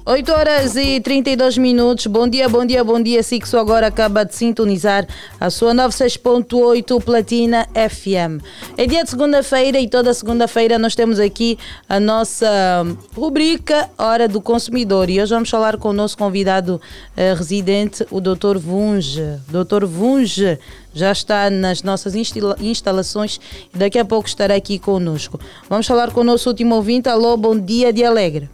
8 0.04 0.32
horas 0.32 0.74
e 0.74 1.00
32 1.00 1.56
minutos. 1.58 2.08
Bom 2.08 2.26
dia, 2.26 2.48
bom 2.48 2.66
dia, 2.66 2.82
bom 2.82 3.00
dia. 3.00 3.22
Sixo 3.22 3.56
agora 3.56 3.86
acaba 3.86 4.24
de 4.24 4.34
sintonizar 4.34 5.06
a 5.38 5.48
sua 5.48 5.72
96.8 5.72 7.00
Platina 7.04 7.68
FM. 7.72 8.42
É 8.76 8.84
dia 8.84 9.04
de 9.04 9.10
segunda-feira 9.10 9.78
e 9.78 9.88
toda 9.88 10.12
segunda-feira 10.12 10.76
nós 10.76 10.96
temos 10.96 11.20
aqui 11.20 11.56
a 11.88 12.00
nossa 12.00 12.84
rubrica 13.14 13.88
Hora 13.96 14.26
do 14.26 14.40
Consumidor. 14.40 15.08
E 15.08 15.22
hoje 15.22 15.32
vamos 15.32 15.48
falar 15.50 15.76
com 15.76 15.90
o 15.90 15.92
nosso 15.92 16.18
convidado 16.18 16.80
eh, 17.16 17.32
residente, 17.34 18.04
o 18.10 18.20
Dr. 18.20 18.58
Vunge. 18.58 19.22
Dr. 19.48 19.84
Vunge 19.86 20.58
já 20.92 21.12
está 21.12 21.48
nas 21.48 21.84
nossas 21.84 22.16
instala- 22.16 22.56
instalações 22.60 23.38
e 23.72 23.78
daqui 23.78 24.00
a 24.00 24.04
pouco 24.04 24.26
estará 24.26 24.56
aqui 24.56 24.80
conosco. 24.80 25.38
Vamos 25.70 25.86
falar 25.86 26.10
com 26.10 26.22
o 26.22 26.24
nosso 26.24 26.48
último 26.48 26.74
ouvinte. 26.74 27.08
Alô, 27.08 27.36
bom 27.36 27.56
dia 27.56 27.92
de 27.92 28.04
Alegre. 28.04 28.50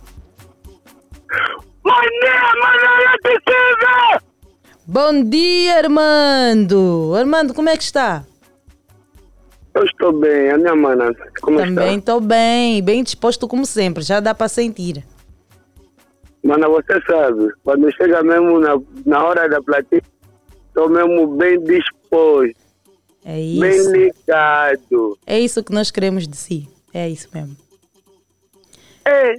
Bom 1.33 2.01
dia, 2.01 2.43
Manuela 2.61 3.17
Precisa! 3.23 4.25
Bom 4.87 5.25
dia, 5.25 5.77
Armando! 5.79 7.15
Armando, 7.15 7.53
como 7.55 7.69
é 7.69 7.77
que 7.77 7.83
está? 7.83 8.25
Eu 9.75 9.85
estou 9.85 10.13
bem, 10.19 10.51
a 10.51 10.59
minha 10.59 10.75
mana, 10.75 11.15
como 11.43 11.59
Também 11.59 11.99
está? 11.99 11.99
estou 11.99 12.21
bem, 12.21 12.83
bem 12.83 13.03
disposto 13.05 13.47
como 13.47 13.65
sempre, 13.67 14.03
já 14.03 14.19
dá 14.21 14.35
para 14.35 14.49
sentir. 14.49 15.05
Mana, 16.43 16.67
você 16.69 16.99
sabe, 17.07 17.53
quando 17.63 17.93
chega 17.97 18.23
mesmo 18.23 18.59
na, 18.59 18.77
na 19.05 19.25
hora 19.25 19.49
da 19.49 19.63
platina, 19.63 20.03
estou 20.69 20.89
mesmo 20.89 21.27
bem 21.37 21.63
disposto, 21.63 22.57
É 23.25 23.39
isso. 23.39 23.61
bem 23.61 23.87
ligado. 23.93 25.19
É 25.27 25.39
isso 25.39 25.63
que 25.63 25.73
nós 25.73 25.91
queremos 25.91 26.27
de 26.27 26.37
si. 26.37 26.69
É 26.93 27.09
isso 27.09 27.29
mesmo. 27.35 27.55
É. 29.05 29.35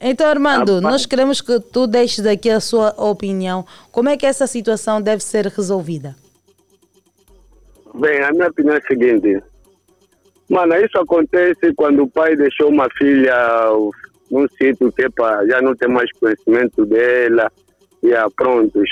Então, 0.00 0.26
Armando, 0.26 0.76
Rapaz. 0.76 0.92
nós 0.92 1.06
queremos 1.06 1.40
que 1.40 1.58
tu 1.58 1.86
deixes 1.86 2.26
aqui 2.26 2.50
a 2.50 2.60
sua 2.60 2.90
opinião. 2.98 3.64
Como 3.90 4.08
é 4.08 4.16
que 4.16 4.26
essa 4.26 4.46
situação 4.46 5.00
deve 5.00 5.22
ser 5.22 5.46
resolvida? 5.46 6.14
Bem, 7.94 8.22
a 8.22 8.30
minha 8.30 8.48
opinião 8.48 8.74
é 8.74 8.78
a 8.78 8.86
seguinte. 8.86 9.42
Mano, 10.50 10.74
isso 10.76 10.98
acontece 10.98 11.72
quando 11.74 12.02
o 12.02 12.10
pai 12.10 12.36
deixou 12.36 12.68
uma 12.68 12.88
filha 12.96 13.34
num 14.30 14.46
sítio 14.48 14.92
que 14.92 15.02
epa, 15.02 15.44
já 15.46 15.62
não 15.62 15.74
tem 15.74 15.88
mais 15.88 16.10
conhecimento 16.12 16.84
dela, 16.84 17.50
e 18.02 18.12
ah, 18.14 18.28
prontos. 18.36 18.88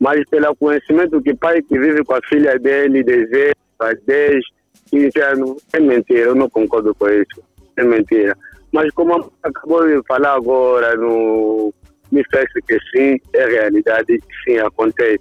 Mas 0.00 0.28
pelo 0.28 0.54
conhecimento 0.56 1.22
que 1.22 1.30
o 1.30 1.36
pai 1.36 1.62
que 1.62 1.78
vive 1.78 2.04
com 2.04 2.14
a 2.14 2.20
filha 2.28 2.58
dele, 2.58 3.04
de 3.04 3.26
0 3.26 3.52
a 3.78 3.92
10, 4.06 4.44
15 4.90 5.20
anos, 5.20 5.62
é 5.72 5.80
mentira, 5.80 6.20
eu 6.20 6.34
não 6.34 6.50
concordo 6.50 6.94
com 6.94 7.08
isso. 7.08 7.40
É 7.76 7.84
mentira. 7.84 8.36
Mas 8.72 8.90
como 8.94 9.32
acabou 9.42 9.86
de 9.86 10.00
falar 10.06 10.34
agora, 10.34 10.96
no, 10.96 11.72
me 12.10 12.22
que 12.24 12.78
sim, 12.90 13.18
é 13.34 13.46
realidade, 13.46 14.18
sim, 14.44 14.58
acontece 14.58 15.20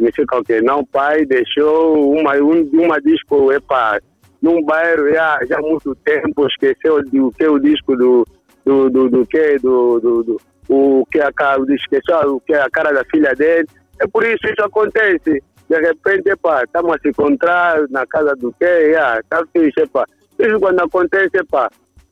significa 0.00 0.38
o 0.38 0.44
quê? 0.44 0.62
Não, 0.62 0.84
pai 0.84 1.26
deixou 1.26 2.14
uma, 2.18 2.34
um, 2.36 2.68
uma 2.72 3.00
disco, 3.00 3.52
epa, 3.52 4.00
num 4.40 4.64
bairro 4.64 5.10
já, 5.10 5.38
já 5.46 5.58
há 5.58 5.62
muito 5.62 5.94
tempo, 5.96 6.46
esqueceu 6.46 7.02
de, 7.04 7.20
o 7.20 7.30
que 7.30 7.46
o 7.46 7.58
disco 7.58 7.94
do, 7.94 8.26
do, 8.64 8.88
do, 8.88 9.10
do 9.10 9.26
que, 9.26 9.58
do, 9.58 10.00
do, 10.00 10.22
do, 10.24 10.40
o 10.68 11.04
que 11.10 11.20
a 11.20 11.30
cara, 11.32 11.62
esqueceu 11.68 12.36
o 12.36 12.40
que 12.40 12.54
é 12.54 12.62
a 12.62 12.70
cara 12.70 12.92
da 12.92 13.04
filha 13.04 13.34
dele. 13.34 13.68
É 14.00 14.06
por 14.06 14.24
isso 14.24 14.46
isso 14.46 14.64
acontece. 14.64 15.42
De 15.68 15.78
repente, 15.78 16.30
epa, 16.30 16.64
estamos 16.64 16.96
a 16.96 16.98
se 17.00 17.10
encontrar 17.10 17.86
na 17.90 18.06
casa 18.06 18.34
do 18.36 18.52
que, 18.52 18.92
já, 18.92 19.20
tá 19.28 19.44
fixe, 19.52 19.82
epa. 19.82 20.06
Isso 20.38 20.58
quando 20.58 20.80
acontece, 20.80 21.36
epa, 21.36 21.68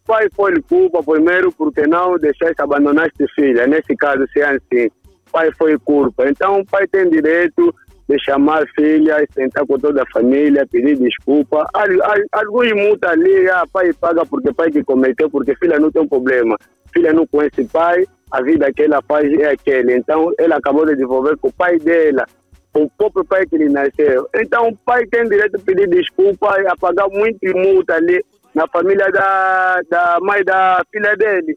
pai 0.09 0.27
foi 0.35 0.61
culpa 0.63 1.03
primeiro 1.03 1.53
porque 1.53 1.87
não 1.87 2.19
deixaste 2.19 2.61
abandonaste 2.63 3.25
filha. 3.37 3.67
Nesse 3.67 3.95
caso, 3.95 4.25
se 4.33 4.41
é 4.41 4.47
assim, 4.57 4.91
pai 5.31 5.51
foi 5.59 5.79
culpa. 5.79 6.29
Então, 6.29 6.61
o 6.61 6.67
pai 6.67 6.87
tem 6.89 7.09
direito 7.11 7.75
de 8.09 8.19
chamar 8.25 8.67
filha, 8.75 9.23
sentar 9.35 9.67
com 9.67 9.79
toda 9.79 10.03
a 10.03 10.07
família, 10.11 10.67
pedir 10.67 10.97
desculpa. 10.97 11.69
Al- 11.75 12.03
al- 12.03 12.25
Alguns 12.33 12.73
multas 12.73 13.11
ali, 13.11 13.51
ah, 13.51 13.65
pai 13.71 13.93
paga 13.93 14.25
porque 14.25 14.51
pai 14.55 14.71
que 14.71 14.83
cometeu, 14.83 15.29
porque 15.31 15.55
filha 15.57 15.79
não 15.79 15.93
tem 15.93 16.09
problema. 16.09 16.57
Filha 16.91 17.13
não 17.13 17.27
conhece 17.27 17.65
pai, 17.71 18.07
a 18.31 18.41
vida 18.43 18.73
que 18.73 18.85
ela 18.85 19.03
faz 19.07 19.31
é 19.39 19.51
aquele. 19.51 19.95
Então, 19.95 20.33
ela 20.39 20.57
acabou 20.57 20.87
de 20.87 20.95
desenvolver 20.95 21.37
com 21.37 21.49
o 21.49 21.53
pai 21.53 21.79
dela, 21.79 22.25
com 22.73 22.85
o 22.85 22.91
próprio 22.97 23.27
pai 23.27 23.45
que 23.47 23.59
lhe 23.59 23.69
nasceu. 23.69 24.27
Então, 24.37 24.69
o 24.69 24.77
pai 24.87 25.07
tem 25.07 25.25
direito 25.25 25.59
de 25.59 25.65
pedir 25.65 25.87
desculpa 25.89 26.57
e 26.63 26.81
pagar 26.81 27.09
muito 27.11 27.39
multa 27.55 27.95
ali 27.97 28.25
na 28.59 28.67
família 28.67 29.09
da, 29.13 29.81
da 29.89 30.19
mãe 30.21 30.43
da 30.43 30.83
filha 30.91 31.17
dele. 31.17 31.57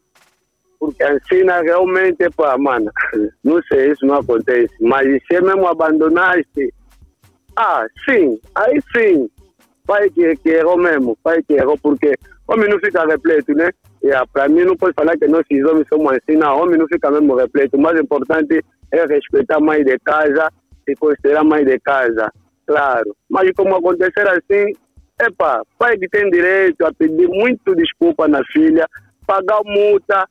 Porque 0.80 1.04
ensina 1.04 1.62
realmente, 1.62 2.30
pá, 2.38 2.56
mano, 2.60 2.92
não 3.44 3.60
sei, 3.64 3.92
isso 3.92 4.06
não 4.06 4.16
acontece. 4.16 4.72
Mas 4.80 5.08
se 5.26 5.42
mesmo 5.42 5.68
abandonaste, 5.68 6.72
ah, 7.58 7.86
sim, 8.08 8.40
aí 8.54 8.80
sim, 8.96 9.28
pai 9.86 10.12
que, 10.12 10.36
que 10.38 10.50
errou 10.50 10.78
mesmo, 10.78 11.18
pai 11.24 11.42
que 11.42 11.54
errou, 11.54 11.78
porque 11.82 12.14
homem 12.48 12.70
não 12.70 12.80
fica 12.80 13.04
repleto, 13.06 13.52
né? 13.54 13.72
E, 14.04 14.12
ah, 14.12 14.26
para 14.32 14.48
mim 14.48 14.64
não 14.64 14.78
pode 14.78 14.94
falar 14.94 15.18
que 15.18 15.28
nós 15.28 15.46
homens 15.50 15.88
somos 15.88 16.14
assim, 16.14 16.42
homem 16.44 16.78
não 16.78 16.88
fica 16.88 17.10
mesmo 17.10 17.36
repleto. 17.36 17.78
O 17.78 17.82
mais 17.82 18.00
importante 18.00 18.64
é 18.92 19.06
respeitar 19.06 19.58
a 19.58 19.60
mãe 19.60 19.84
de 19.84 19.98
casa 20.00 20.52
e 20.88 20.96
considerar 20.96 21.42
a 21.42 21.44
mãe 21.44 21.66
de 21.66 21.80
casa, 21.80 22.32
claro. 22.68 23.16
Mas 23.28 23.52
como 23.56 23.76
acontecer 23.76 24.28
assim, 24.28 24.74
epa, 25.22 25.64
pai 25.78 25.98
que 25.98 26.10
tem 26.10 26.30
direito 26.30 26.86
a 26.86 26.94
pedir 26.94 27.28
muito 27.28 27.76
desculpa 27.76 28.28
na 28.28 28.44
filha, 28.46 28.88
pagar 29.26 29.62
multa, 29.64 30.28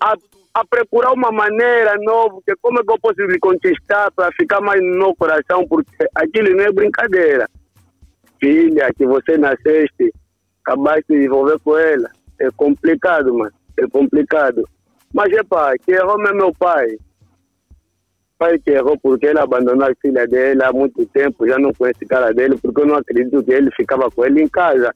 a, 0.00 0.14
a 0.54 0.64
procurar 0.64 1.12
uma 1.12 1.30
maneira 1.30 1.94
nova, 2.00 2.40
que 2.46 2.54
como 2.60 2.80
é 2.80 2.82
que 2.82 2.92
eu 2.92 2.98
posso 2.98 3.22
lhe 3.22 3.38
conquistar 3.38 4.10
para 4.12 4.32
ficar 4.32 4.60
mais 4.60 4.80
no 4.82 4.98
meu 4.98 5.14
coração, 5.14 5.66
porque 5.68 6.06
aquilo 6.14 6.56
não 6.56 6.64
é 6.64 6.72
brincadeira. 6.72 7.48
Filha, 8.40 8.92
que 8.96 9.06
você 9.06 9.38
nasceste, 9.38 10.12
acabaste 10.64 11.04
de 11.08 11.24
envolver 11.26 11.58
com 11.60 11.78
ela, 11.78 12.10
é 12.40 12.48
complicado, 12.56 13.32
mano, 13.32 13.52
é 13.78 13.86
complicado. 13.86 14.68
Mas, 15.14 15.32
epa, 15.32 15.74
que 15.78 15.92
errou 15.92 16.18
mesmo 16.18 16.36
meu 16.36 16.52
pai. 16.54 16.96
Pai 18.42 18.58
que 18.58 18.72
errou 18.72 18.98
porque 18.98 19.26
ele 19.26 19.38
abandonou 19.38 19.86
a 19.86 19.94
filha 20.02 20.26
dele 20.26 20.64
há 20.64 20.72
muito 20.72 21.06
tempo, 21.06 21.46
já 21.46 21.56
não 21.60 21.72
conhece 21.72 22.04
a 22.04 22.08
cara 22.08 22.34
dele, 22.34 22.58
porque 22.60 22.80
eu 22.80 22.86
não 22.86 22.96
acredito 22.96 23.40
que 23.44 23.52
ele 23.52 23.70
ficava 23.70 24.10
com 24.10 24.24
ele 24.26 24.42
em 24.42 24.48
casa. 24.48 24.92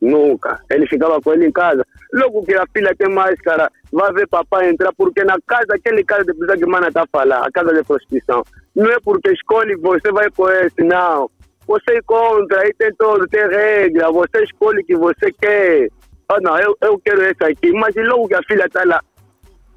Nunca. 0.00 0.60
Ele 0.68 0.84
ficava 0.88 1.20
com 1.20 1.32
ele 1.32 1.46
em 1.46 1.52
casa. 1.52 1.86
Logo 2.12 2.44
que 2.44 2.56
a 2.56 2.64
filha 2.72 2.92
tem 2.98 3.08
máscara, 3.08 3.70
vai 3.92 4.12
ver 4.14 4.26
papai 4.26 4.70
entrar, 4.70 4.92
porque 4.96 5.22
na 5.22 5.38
casa, 5.46 5.76
aquele 5.76 6.02
casa 6.02 6.24
de 6.24 6.34
prisão 6.34 6.56
que 6.56 6.66
mana 6.66 6.88
está 6.88 7.02
a 7.02 7.46
a 7.46 7.52
casa 7.52 7.72
de 7.72 7.84
prostituição, 7.84 8.42
não 8.74 8.90
é 8.90 8.98
porque 9.04 9.30
escolhe 9.30 9.76
você 9.76 10.10
vai 10.10 10.28
com 10.32 10.50
esse, 10.50 10.82
não. 10.82 11.30
Você 11.68 11.98
encontra, 11.98 12.62
aí 12.62 12.74
tem 12.76 12.92
todo, 12.94 13.28
tem 13.28 13.46
regra, 13.46 14.10
você 14.10 14.42
escolhe 14.42 14.82
o 14.82 14.84
que 14.84 14.96
você 14.96 15.30
quer. 15.40 15.88
Ah, 16.28 16.40
não, 16.40 16.58
eu, 16.58 16.76
eu 16.82 16.98
quero 16.98 17.22
esse 17.22 17.44
aqui, 17.44 17.70
mas 17.70 17.94
logo 17.94 18.26
que 18.26 18.34
a 18.34 18.42
filha 18.42 18.66
está 18.66 18.82
lá, 18.84 19.00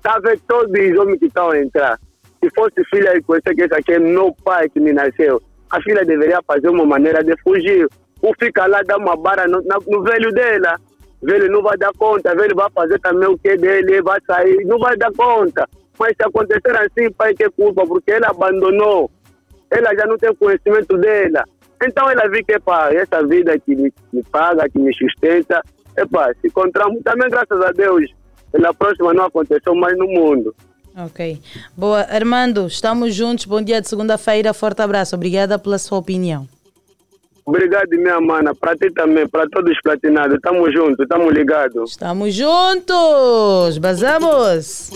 tá 0.01 0.17
vendo 0.23 0.41
todos 0.47 0.71
os 0.71 0.97
homens 0.97 1.19
que 1.19 1.27
estão 1.27 1.51
a 1.51 1.59
entrar. 1.59 1.99
Se 2.43 2.49
fosse 2.55 2.83
filha 2.89 3.21
conhecer 3.21 3.83
que 3.83 3.93
é 3.93 3.99
meu 3.99 4.35
pai 4.43 4.67
que 4.69 4.79
me 4.79 4.91
nasceu, 4.91 5.41
a 5.69 5.81
filha 5.81 6.03
deveria 6.03 6.41
fazer 6.45 6.69
uma 6.69 6.85
maneira 6.85 7.23
de 7.23 7.35
fugir. 7.43 7.87
Ou 8.21 8.33
fica 8.39 8.65
lá, 8.67 8.81
dar 8.83 8.97
uma 8.97 9.15
barra 9.15 9.47
no, 9.47 9.61
no 9.61 10.03
velho 10.03 10.31
dela. 10.31 10.79
ele 11.23 11.49
não 11.49 11.61
vai 11.61 11.77
dar 11.77 11.91
conta, 11.97 12.31
ele 12.31 12.53
vai 12.53 12.69
fazer 12.71 12.99
também 12.99 13.27
o 13.27 13.37
que 13.37 13.55
dele, 13.57 14.01
vai 14.01 14.19
sair, 14.27 14.65
não 14.65 14.77
vai 14.79 14.95
dar 14.97 15.11
conta. 15.13 15.67
Mas 15.97 16.15
se 16.15 16.23
acontecer 16.23 16.75
assim, 16.75 17.11
pai, 17.11 17.33
que 17.33 17.49
culpa, 17.51 17.85
porque 17.85 18.11
ele 18.11 18.25
abandonou, 18.25 19.09
ela 19.69 19.95
já 19.95 20.05
não 20.05 20.17
tem 20.17 20.33
conhecimento 20.35 20.97
dela. 20.97 21.43
Então 21.83 22.09
ela 22.09 22.27
viu 22.29 22.43
que, 22.45 22.59
pá, 22.59 22.93
essa 22.93 23.25
vida 23.25 23.57
que 23.59 23.75
me, 23.75 23.93
me 24.13 24.23
paga, 24.31 24.69
que 24.69 24.77
me 24.77 24.93
sustenta, 24.93 25.61
epá, 25.97 26.31
se 26.39 26.47
encontramos, 26.47 27.01
também 27.03 27.29
graças 27.29 27.61
a 27.61 27.71
Deus, 27.71 28.11
pela 28.51 28.73
próxima 28.73 29.13
não 29.13 29.25
aconteceu 29.25 29.73
mais 29.73 29.97
no 29.97 30.07
mundo. 30.07 30.53
Ok. 30.95 31.39
Boa. 31.75 32.01
Armando, 32.01 32.67
estamos 32.67 33.15
juntos. 33.15 33.45
Bom 33.45 33.61
dia 33.61 33.81
de 33.81 33.87
segunda-feira. 33.87 34.53
Forte 34.53 34.81
abraço. 34.81 35.15
Obrigada 35.15 35.57
pela 35.57 35.77
sua 35.77 35.97
opinião. 35.97 36.47
Obrigado, 37.45 37.89
minha 37.91 38.21
mana. 38.21 38.53
Para 38.53 38.75
ti 38.75 38.91
também, 38.91 39.27
para 39.27 39.47
todos 39.49 39.71
os 39.71 39.81
platinados. 39.81 40.39
Tamo 40.41 40.71
junto, 40.71 41.07
tamo 41.07 41.29
ligado. 41.29 41.83
Estamos 41.83 42.33
juntos! 42.33 43.77
Basamos! 43.79 44.91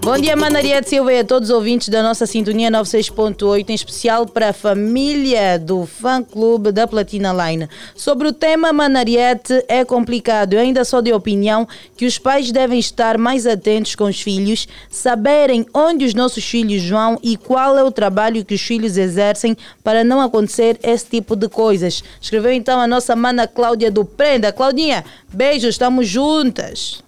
Bom 0.00 0.18
dia, 0.18 0.34
Manaria 0.36 0.80
de 0.80 0.88
Silva 0.88 1.12
e 1.12 1.20
a 1.20 1.24
todos 1.24 1.50
os 1.50 1.54
ouvintes 1.54 1.88
da 1.88 2.02
nossa 2.02 2.26
sintonia 2.26 2.70
96.8, 2.70 3.70
em 3.70 3.74
especial 3.74 4.26
para 4.26 4.48
a 4.48 4.52
família 4.52 5.58
do 5.58 5.86
fã-clube 5.86 6.72
da 6.72 6.86
Platina 6.86 7.32
Line. 7.32 7.68
Sobre 7.94 8.26
o 8.28 8.32
tema 8.32 8.72
Manariete 8.72 9.64
é 9.68 9.84
complicado. 9.84 10.54
Eu 10.54 10.60
ainda 10.60 10.84
sou 10.84 11.00
de 11.00 11.12
opinião 11.12 11.68
que 11.96 12.04
os 12.04 12.18
pais 12.18 12.50
devem 12.50 12.78
estar 12.78 13.16
mais 13.16 13.46
atentos 13.46 13.94
com 13.94 14.04
os 14.04 14.20
filhos, 14.20 14.66
saberem 14.88 15.64
onde 15.72 16.04
os 16.04 16.14
nossos 16.14 16.44
filhos 16.44 16.88
vão 16.88 17.18
e 17.22 17.36
qual 17.36 17.78
é 17.78 17.84
o 17.84 17.92
trabalho 17.92 18.44
que 18.44 18.54
os 18.54 18.60
filhos 18.60 18.96
exercem 18.96 19.56
para 19.84 20.02
não 20.02 20.20
acontecer 20.20 20.78
esse 20.82 21.06
tipo 21.06 21.36
de 21.36 21.48
coisas. 21.60 22.02
Escreveu 22.18 22.52
então 22.52 22.80
a 22.80 22.86
nossa 22.86 23.14
mana 23.14 23.46
Cláudia 23.46 23.90
do 23.90 24.02
Prenda. 24.02 24.50
Claudinha, 24.50 25.04
beijos, 25.30 25.74
estamos 25.74 26.08
juntas. 26.08 27.04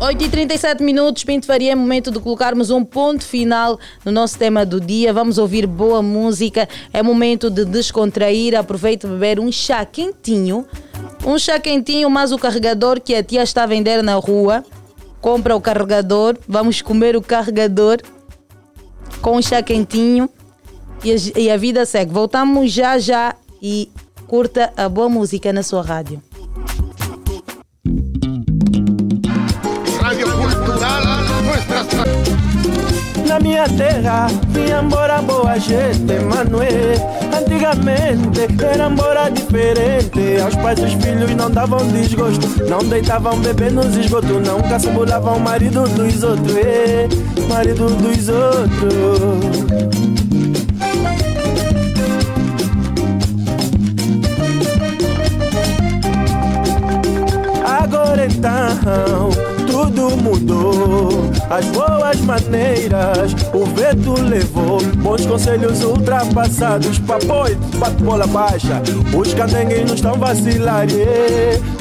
8 0.00 0.24
e 0.24 0.28
37 0.30 0.82
minutos, 0.82 1.22
Pinto 1.22 1.44
Faria, 1.44 1.72
é 1.72 1.74
momento 1.74 2.10
de 2.10 2.18
colocarmos 2.18 2.70
um 2.70 2.82
ponto 2.82 3.22
final 3.22 3.78
no 4.06 4.10
nosso 4.10 4.38
tema 4.38 4.64
do 4.64 4.80
dia. 4.80 5.12
Vamos 5.12 5.36
ouvir 5.36 5.66
boa 5.66 6.00
música, 6.00 6.66
é 6.94 7.02
momento 7.02 7.50
de 7.50 7.66
descontrair. 7.66 8.58
Aproveite 8.58 9.06
beber 9.06 9.38
um 9.38 9.52
chá 9.52 9.84
quentinho. 9.84 10.66
Um 11.26 11.38
chá 11.38 11.60
quentinho, 11.60 12.08
mas 12.08 12.32
o 12.32 12.38
carregador 12.38 13.02
que 13.02 13.14
a 13.14 13.22
tia 13.22 13.42
está 13.42 13.64
a 13.64 13.66
vender 13.66 14.02
na 14.02 14.14
rua. 14.14 14.64
Compra 15.20 15.54
o 15.54 15.60
carregador, 15.60 16.38
vamos 16.48 16.80
comer 16.80 17.16
o 17.16 17.22
carregador 17.22 17.98
com 19.20 19.36
um 19.36 19.42
chá 19.42 19.62
quentinho 19.62 20.28
e 21.04 21.12
a, 21.12 21.40
e 21.40 21.50
a 21.50 21.56
vida 21.56 21.84
segue. 21.84 22.12
Voltamos 22.12 22.72
já 22.72 22.98
já 22.98 23.34
e 23.60 23.88
curta 24.26 24.72
a 24.76 24.88
boa 24.88 25.08
música 25.08 25.52
na 25.52 25.62
sua 25.62 25.82
rádio. 25.82 26.22
Radio 30.00 30.26
Cultural 30.32 31.02
Na 33.26 33.40
minha 33.40 33.68
terra, 33.68 34.26
vinha 34.48 34.80
embora 34.82 35.22
boa 35.22 35.58
gente, 35.58 36.18
Manuel. 36.24 37.22
Antigamente 37.34 38.46
era 38.62 38.88
embora 38.88 39.30
diferente. 39.30 40.40
Aos 40.42 40.54
pais 40.56 40.78
os 40.80 40.92
filhos 40.94 41.34
não 41.34 41.50
davam 41.50 41.86
desgosto, 41.88 42.46
não 42.68 42.80
deitavam 42.80 43.38
bebê 43.40 43.70
nos 43.70 43.96
esgotos, 43.96 44.30
nunca 44.30 44.78
se 44.78 44.88
bolavam 44.88 45.38
marido 45.38 45.88
dos 45.88 46.22
outros, 46.22 46.56
eh, 46.56 47.08
marido 47.48 47.86
dos 47.86 48.28
outros. 48.28 49.62
Então 58.20 59.30
tudo 59.66 60.16
mudou. 60.16 61.30
As 61.48 61.64
boas 61.66 62.20
maneiras 62.20 63.32
o 63.52 63.64
vento 63.66 64.20
levou. 64.20 64.82
Bons 64.98 65.24
conselhos 65.26 65.82
ultrapassados. 65.82 66.98
Papoito, 66.98 67.78
bate 67.78 68.02
bola 68.02 68.26
baixa. 68.26 68.82
Os 69.16 69.34
candengues 69.34 69.86
não 69.86 69.94
estão 69.94 70.14
vacilar, 70.14 70.86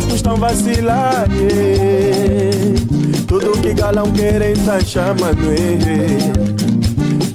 não 0.08 0.16
estão 0.16 0.38
vacilar. 0.38 1.26
Tudo 3.28 3.52
que 3.62 3.74
galão 3.74 4.12
querem 4.12 4.54
tá 4.56 4.80
chamando. 4.80 5.52
yeah. 5.52 6.71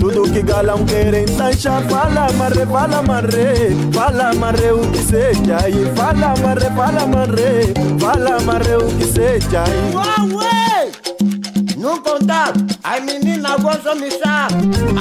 Tudo 0.06 0.32
que 0.32 0.40
galão 0.40 0.84
querem 0.86 1.26
taxa 1.26 1.82
Fala 1.90 2.32
marre, 2.34 2.64
fala 2.64 3.02
marre 3.02 3.74
Fala 3.92 4.32
marre 4.34 4.70
o 4.70 4.88
que 4.92 4.98
seja 4.98 5.58
aí 5.60 5.84
Fala 5.96 6.32
marre, 6.40 6.70
fala 6.76 7.06
marre 7.08 7.74
Fala 7.98 8.40
marre 8.42 8.76
o 8.76 8.86
que 8.96 9.04
seja 9.04 9.64
aí 9.64 10.32
Ué! 10.32 10.92
Num 11.76 12.00
contato, 12.02 12.64
as 12.84 13.02
meninas 13.02 13.60
gostam 13.60 13.94
de 13.96 14.02
me 14.02 14.10
chamar. 14.12 14.48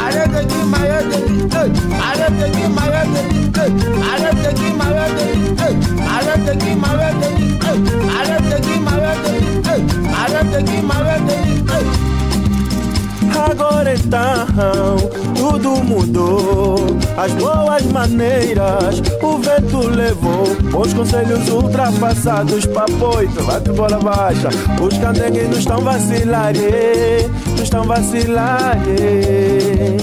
Areta 0.06 0.40
aqui, 0.40 0.58
maior 0.66 1.04
delito. 1.04 1.58
Areta 2.04 2.46
aqui, 2.46 2.68
maior 2.68 3.06
delito. 3.06 3.62
Areta 4.12 4.50
aqui, 4.50 4.74
maior 4.74 5.10
delito. 5.16 5.64
Areta 6.14 6.52
aqui, 6.52 6.76
maior 6.76 7.14
delito. 7.14 7.66
Areta 8.20 8.56
aqui, 8.56 8.80
maior 8.80 9.16
delito. 9.24 9.70
Areta 10.20 10.58
aqui, 10.58 10.82
maior 10.82 11.20
delito. 11.22 11.65
Agora 13.38 13.94
então 13.94 14.98
tudo 15.36 15.84
mudou. 15.84 16.76
As 17.18 17.32
boas 17.34 17.84
maneiras 17.84 19.02
o 19.22 19.38
vento 19.38 19.88
levou. 19.88 20.44
Os 20.80 20.94
conselhos 20.94 21.48
ultrapassados, 21.50 22.66
papoito, 22.66 23.44
bate 23.44 23.72
bola 23.72 24.00
baixa. 24.00 24.50
Os 24.82 24.98
candengues 24.98 25.50
não 25.50 25.58
estão 25.58 25.82
vacilar, 25.82 26.56
yeah, 26.56 27.28
não 27.56 27.64
estão 27.64 27.84
vacilar. 27.84 28.78
yeah. 28.88 29.98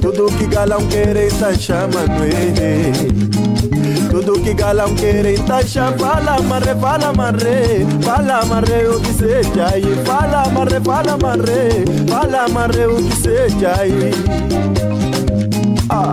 Tudo 0.00 0.26
que 0.36 0.46
galão 0.46 0.86
querem 0.88 1.28
tá 1.30 1.54
chamando, 1.54 2.24
yeah. 2.24 3.81
Tudo 4.12 4.38
que 4.42 4.52
galão 4.52 4.94
querem 4.94 5.42
taxa 5.46 5.90
Fala 5.98 6.38
marre, 6.42 6.74
fala 6.78 7.14
marre 7.14 7.86
Fala 8.04 8.44
marre 8.44 8.86
o 8.86 9.00
que 9.00 9.10
seja 9.14 9.68
aí 9.72 10.04
Fala 10.04 10.50
marre, 10.50 10.78
fala 10.84 11.16
marre 11.16 11.86
Fala 12.10 12.46
marre 12.50 12.84
o 12.88 12.96
que 12.96 13.16
seja 13.16 13.74
aí 13.80 14.10
ah. 15.88 16.12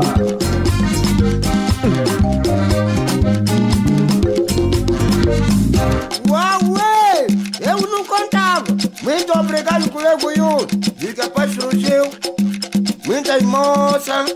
Uau, 6.30 6.74
ué! 6.74 7.28
Eu 7.62 7.80
não 7.90 8.04
contava. 8.04 8.66
Muito 9.02 9.32
obrigado, 9.40 9.90
colega 9.90 10.18
Yuri. 10.22 10.76
Diz 10.98 11.14
que 11.14 11.22
a 11.22 11.30
paz 11.30 11.54
surgiu. 11.54 12.12
Muitas 13.06 13.42
moças 13.44 14.36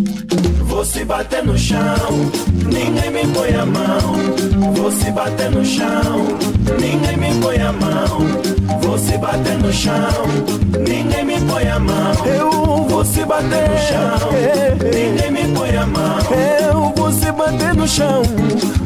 Vou 0.81 0.85
se 0.87 1.05
bater 1.05 1.43
no 1.45 1.55
chão, 1.55 2.31
ninguém 2.65 3.11
me 3.11 3.27
põe 3.35 3.53
a 3.53 3.63
mão. 3.67 4.73
Vou 4.73 4.91
se 4.91 5.11
bater 5.11 5.51
no 5.51 5.63
chão, 5.63 6.37
ninguém 6.79 7.17
me 7.17 7.39
põe 7.39 7.61
a 7.61 7.71
mão. 7.71 8.81
Vou 8.81 8.97
se 8.97 9.15
bater 9.19 9.59
no 9.59 9.71
chão, 9.71 9.93
ninguém 10.79 11.23
me 11.23 11.39
põe 11.41 11.67
a 11.67 11.77
mão. 11.77 12.25
Eu 12.25 12.87
vou 12.89 13.05
se 13.05 13.23
bater 13.23 13.69
no 13.69 13.77
chão, 13.77 14.31
ninguém 14.91 15.31
me 15.31 15.55
põe 15.55 15.77
a 15.77 15.85
mão. 15.85 16.17
Eu 16.71 16.93
vou 16.95 17.11
se 17.11 17.31
bater 17.31 17.75
no 17.75 17.87
chão, 17.87 18.23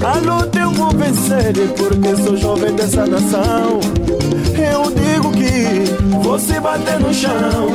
a 0.03 0.17
luta 0.17 0.59
eu 0.59 0.71
vou 0.71 0.91
vencer, 0.91 1.53
porque 1.77 2.13
sou 2.21 2.35
jovem 2.35 2.75
dessa 2.75 3.05
nação. 3.05 3.79
Eu 4.53 4.91
digo 4.91 5.31
que 5.31 5.94
vou 6.21 6.39
se 6.39 6.59
bater 6.59 6.99
no 6.99 7.13
chão, 7.13 7.69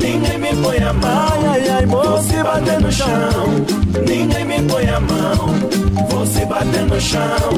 ninguém 0.00 0.38
me 0.38 0.54
põe 0.62 0.78
a 0.78 0.92
mão. 0.92 1.50
Ai, 1.50 1.68
ai, 1.68 1.86
vou 1.86 2.22
se 2.22 2.42
bater 2.42 2.80
no 2.80 2.92
chão, 2.92 3.66
ninguém 4.06 4.44
me 4.44 4.62
põe 4.62 4.88
a 4.88 5.00
mão. 5.00 5.78
Vou 6.10 6.26
se 6.26 6.44
bater 6.46 6.84
no 6.86 7.00
chão, 7.00 7.50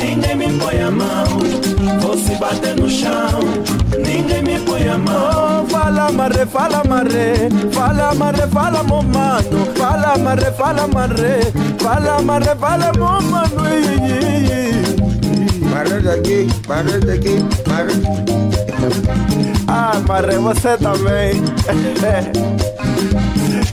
ninguém 0.00 0.36
me 0.36 0.58
põe 0.58 0.80
a 0.80 0.90
mão. 0.90 1.26
Vou 2.00 2.16
se 2.16 2.34
bater 2.36 2.76
no 2.76 2.88
chão, 2.88 3.40
ninguém 4.04 4.42
me 4.42 4.58
põe 4.60 4.88
a 4.88 4.98
mão. 4.98 5.66
Fala 5.68 6.12
marre, 6.12 6.46
fala 6.46 6.82
marre, 6.88 7.48
fala 7.72 8.14
marre, 8.14 8.46
fala 8.48 8.82
mo 8.82 9.02
mano. 9.02 9.66
Fala 9.76 10.16
marre, 10.18 10.52
fala 10.52 10.86
marre, 10.86 11.52
fala 11.78 12.22
marre, 12.22 12.56
fala 12.58 12.92
mo 12.98 13.20
mano. 13.30 13.62
Marre 15.70 16.00
daqui, 16.00 16.48
marre 16.68 16.98
daqui, 17.00 17.44
marre. 17.66 19.51
Ah, 19.74 19.98
marre, 20.06 20.36
você 20.36 20.76
também. 20.76 21.32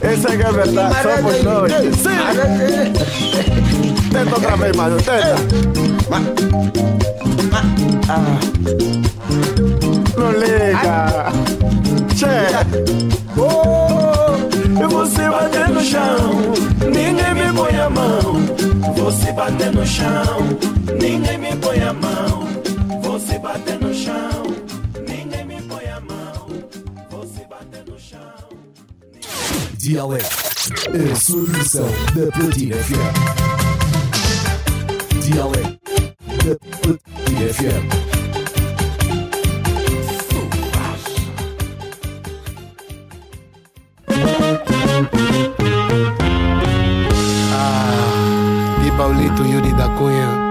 Esse 0.02 0.26
é 0.28 0.36
que 0.36 0.42
é 0.42 0.50
verdade, 0.50 0.96
somos 1.02 1.42
nós. 1.42 1.70
Sim! 1.98 2.16
Tenta 4.10 4.34
outra 4.34 4.56
vez, 4.56 4.74
mano, 4.74 4.96
tenta. 4.96 5.36
Ah. 8.08 8.38
Não 10.16 10.32
liga. 10.32 11.30
Che. 12.16 12.48
Oh, 13.36 14.38
você 14.88 15.28
bater 15.28 15.68
no 15.68 15.82
chão, 15.82 16.54
ninguém 16.80 17.34
me 17.34 17.52
põe 17.52 17.78
a 17.78 17.90
mão. 17.90 18.40
Você 18.96 19.32
bater 19.32 19.70
no 19.72 19.84
chão, 19.86 20.48
ninguém 20.98 21.36
me 21.36 21.54
põe 21.56 21.82
a 21.82 21.92
mão. 21.92 22.48
Você 23.02 23.38
bater 23.38 23.79
Dialeto, 29.90 30.24
a 31.10 31.16
sua 31.16 31.44
versão 31.46 31.88
da 32.14 32.30
Platina 32.30 32.76
FM. 32.76 33.14
Dialeto 35.20 35.80
da 36.44 36.54
Platina 36.78 37.52
FM. 37.52 37.86
Ah, 47.52 48.86
e 48.86 48.90
Paulito 48.96 49.42
Yuri 49.44 49.72
da 49.72 49.88
Cunha. 49.96 50.49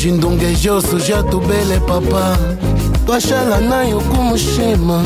jindonge 0.00 0.54
josuji 0.62 1.12
atubele 1.14 1.76
papa 1.88 2.36
twashala 3.06 3.60
naye 3.60 3.92
okumushima 3.94 4.98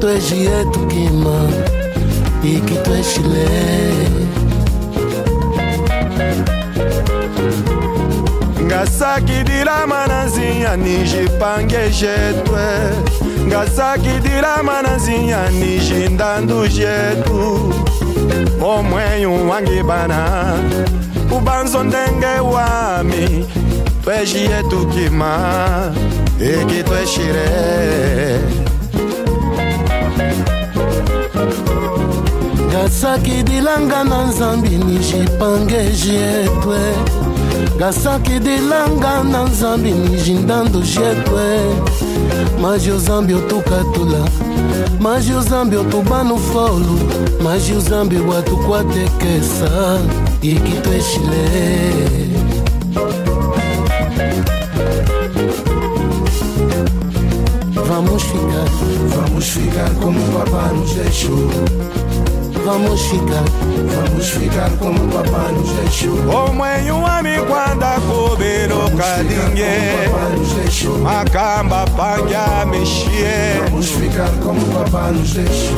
twejiye 0.00 0.64
tukima 0.72 1.36
iki 2.54 2.74
tweshile 2.84 3.46
ngasakidilama 8.72 10.06
na 10.06 10.24
nzinya 10.24 10.76
nijipange 10.76 11.90
jetwe 12.00 12.64
ngasakidilama 13.46 14.82
na 14.82 14.96
nzinya 14.96 15.50
nijindandu 15.50 16.68
jetu 16.68 17.72
omwenyu 18.64 19.50
wangi 19.50 19.82
bana. 19.82 20.54
Ubanzo 21.36 21.82
ndenge 21.84 22.26
wami. 22.54 23.46
Tweji 24.04 24.38
yetu 24.38 24.86
kima 24.86 25.92
eki 26.40 26.82
tweshire 26.82 27.48
Gasaki 32.72 33.42
dilanga 33.42 34.04
na 34.04 34.24
nzambi 34.26 34.68
nijipange 34.68 35.82
jetwe 36.04 36.78
Gasaki 37.78 38.38
dilanga 38.40 39.24
na 39.24 39.44
nzambi 39.44 39.90
nijindando 39.90 40.80
jetwe 40.80 41.60
Maji 42.60 42.90
ozambi 42.90 43.34
otukatula 43.34 44.28
Maji 45.00 45.32
ozambi 45.34 45.76
otubanu 45.76 46.38
folu. 46.38 47.00
Maji 47.44 47.72
ozambi 47.72 48.16
watukwatekesa 48.16 49.98
Iki 50.42 50.72
tweshile 50.72 52.31
Vamos 58.04 58.24
ficar, 58.24 58.66
vamos 59.14 59.48
ficar 59.48 59.90
como 60.00 60.18
o 60.18 60.32
papá 60.32 60.72
nos 60.72 60.92
deixou. 60.94 61.48
Vamos 62.64 63.00
ficar, 63.02 63.44
vamos 63.94 64.28
ficar 64.28 64.70
como 64.78 65.04
o 65.04 65.08
papá 65.08 65.52
nos 65.52 65.70
deixou. 65.70 66.18
omwenyu 66.28 67.00
wami 67.00 67.38
kwanda 67.46 68.00
kubiruka 68.00 69.22
linge 69.22 70.08
makamba 71.02 71.84
panja 71.96 72.66
mishie 72.66 73.60
Vamos 73.64 73.90
ficar 73.90 74.30
como 74.42 74.60
o 74.60 74.84
papá 74.84 75.12
nos 75.12 75.34
deixou. 75.34 75.76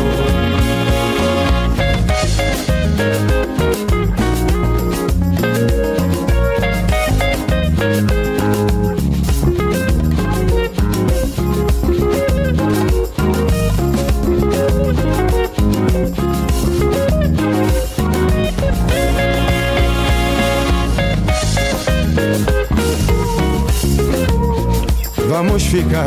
Ficar, 25.75 26.07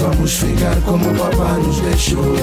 vamos 0.00 0.32
ficar 0.32 0.76
como 0.82 1.10
o 1.10 1.14
papá 1.14 1.54
nos 1.54 1.80
deixou. 1.80 2.36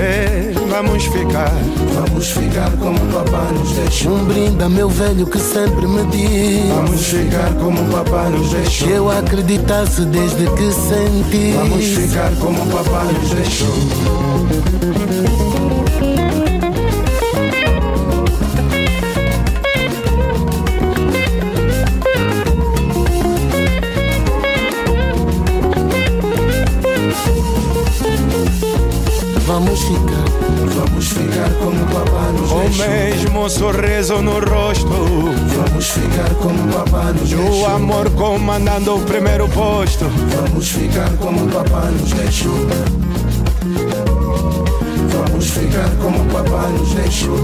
É, 0.00 0.54
vamos 0.70 1.04
ficar, 1.04 1.52
vamos 1.94 2.30
ficar 2.30 2.70
como 2.78 2.96
o 2.96 3.12
papá 3.12 3.50
nos 3.52 3.72
deixou. 3.72 4.14
Um 4.14 4.24
brinde 4.24 4.64
a 4.64 4.68
meu 4.68 4.88
velho 4.88 5.26
que 5.26 5.38
sempre 5.38 5.86
me 5.86 6.06
diz 6.06 6.70
Vamos 6.74 7.04
ficar 7.04 7.52
como 7.56 7.82
o 7.82 7.88
papá 7.90 8.30
nos 8.30 8.50
deixou. 8.50 8.88
Que 8.88 8.94
eu 8.94 9.10
acreditasse 9.10 10.06
desde 10.06 10.46
que 10.52 10.72
senti 10.72 11.52
Vamos 11.52 11.84
ficar 11.84 12.32
como 12.36 12.62
o 12.62 12.66
papá 12.66 13.04
nos 13.04 13.30
deixou. 13.30 13.68
Vamos 29.64 29.80
ficar, 29.80 30.24
vamos 30.74 31.08
ficar 31.08 31.50
como 31.54 31.82
o 31.82 31.86
papá 31.86 32.32
nos 32.32 32.50
o 32.50 32.58
deixou. 32.60 32.88
mesmo 32.88 33.48
sorriso 33.48 34.20
no 34.20 34.40
rosto 34.40 34.88
Vamos 34.88 35.86
ficar 35.88 36.34
como 36.34 36.64
o 36.64 36.72
papá 36.72 37.12
nos 37.12 37.30
e 37.30 37.34
o 37.36 37.38
deixou. 37.38 37.66
amor 37.66 38.10
comandando 38.10 38.96
o 38.96 39.00
primeiro 39.02 39.48
posto 39.48 40.06
Vamos 40.34 40.68
ficar 40.68 41.10
como 41.18 41.44
o 41.44 41.48
papá 41.48 41.82
nos 41.92 42.12
deixou. 42.12 42.66
Vamos 45.12 45.46
ficar 45.46 45.90
como 46.00 46.22
o 46.22 46.26
papá 46.26 46.68
nos 46.68 46.94
deixou. 46.94 47.38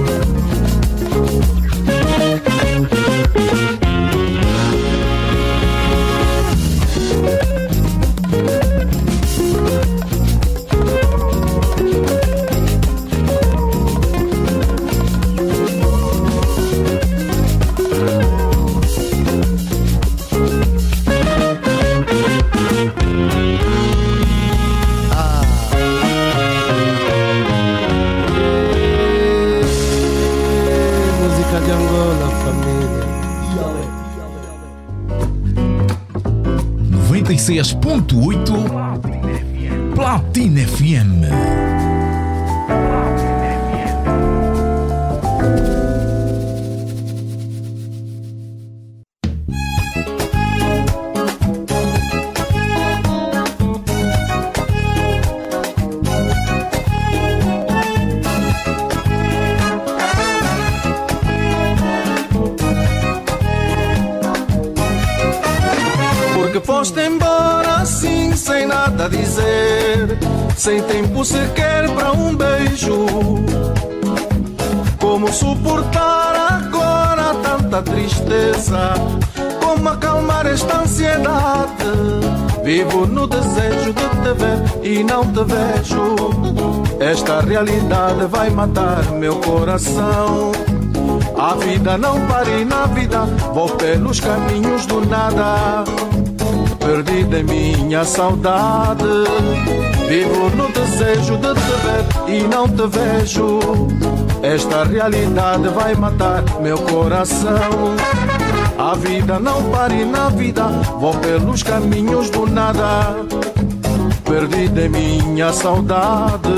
E 84.88 85.04
não 85.04 85.22
te 85.32 85.44
vejo. 85.44 86.16
Esta 86.98 87.40
realidade 87.40 88.24
vai 88.26 88.48
matar 88.48 89.04
meu 89.12 89.36
coração. 89.36 90.52
A 91.36 91.54
vida 91.54 91.98
não 91.98 92.26
para 92.26 92.48
e 92.48 92.64
na 92.64 92.86
vida 92.86 93.26
vou 93.52 93.68
pelos 93.68 94.18
caminhos 94.18 94.86
do 94.86 95.04
nada. 95.06 95.84
Perdida 96.78 97.40
em 97.40 97.44
minha 97.44 98.02
saudade. 98.02 99.04
Vivo 100.08 100.48
no 100.56 100.68
desejo 100.72 101.36
de 101.36 101.52
te 101.52 101.74
ver 101.84 102.34
e 102.34 102.42
não 102.48 102.66
te 102.66 102.86
vejo. 102.86 103.60
Esta 104.42 104.84
realidade 104.84 105.68
vai 105.68 105.94
matar 105.94 106.42
meu 106.62 106.78
coração. 106.78 107.94
A 108.78 108.94
vida 108.94 109.38
não 109.38 109.62
para 109.64 109.92
e 109.92 110.04
na 110.06 110.30
vida 110.30 110.64
vou 110.98 111.12
pelos 111.14 111.62
caminhos 111.62 112.30
do 112.30 112.46
nada. 112.46 113.16
Perdida 114.28 114.82
em 114.82 114.88
minha 114.90 115.52
saudade. 115.54 116.48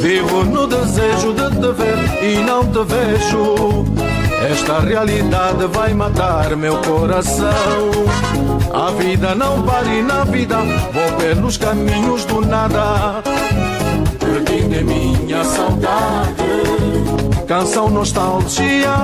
Vivo 0.00 0.44
no 0.44 0.66
desejo 0.68 1.32
de 1.34 1.50
te 1.50 1.72
ver 1.72 2.22
e 2.22 2.44
não 2.44 2.64
te 2.66 2.84
vejo. 2.84 4.13
Esta 4.50 4.78
realidade 4.80 5.66
vai 5.72 5.94
matar 5.94 6.54
meu 6.54 6.76
coração. 6.82 7.90
A 8.74 8.90
vida 8.90 9.34
não 9.34 9.62
para 9.62 9.86
e 9.86 10.02
na 10.02 10.24
vida 10.24 10.56
vou 10.92 11.12
pelos 11.18 11.56
caminhos 11.56 12.26
do 12.26 12.42
nada. 12.42 13.22
Perdendo 14.18 14.74
em 14.74 14.84
minha 14.84 15.42
saudade. 15.44 16.34
Canção 17.46 17.88
nostalgia, 17.88 18.94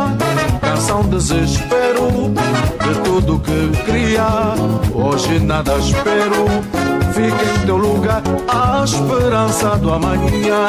canção 0.61 1.03
desespero 1.05 2.35
de 2.85 3.01
tudo 3.03 3.41
que 3.41 3.83
queria. 3.85 4.27
Hoje 4.95 5.39
nada 5.39 5.79
espero. 5.79 6.90
Fica 7.21 7.55
em 7.55 7.67
teu 7.67 7.77
lugar 7.77 8.23
a 8.49 8.83
esperança 8.83 9.77
do 9.77 9.93
amanhã. 9.93 10.69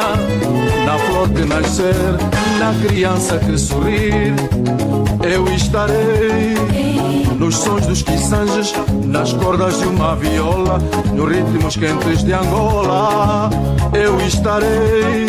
Na 0.84 0.98
flor 0.98 1.26
que 1.30 1.46
nascer, 1.46 1.94
na 2.58 2.74
criança 2.86 3.38
que 3.38 3.56
sorrir. 3.56 4.34
Eu 5.24 5.46
estarei 5.54 6.54
nos 7.38 7.56
sons 7.56 7.86
dos 7.86 8.02
quiçanges, 8.02 8.74
nas 9.06 9.32
cordas 9.32 9.78
de 9.78 9.86
uma 9.86 10.14
viola, 10.14 10.78
nos 11.14 11.30
ritmos 11.30 11.74
quentes 11.74 12.22
de 12.22 12.34
Angola. 12.34 13.48
Eu 13.94 14.20
estarei 14.20 15.24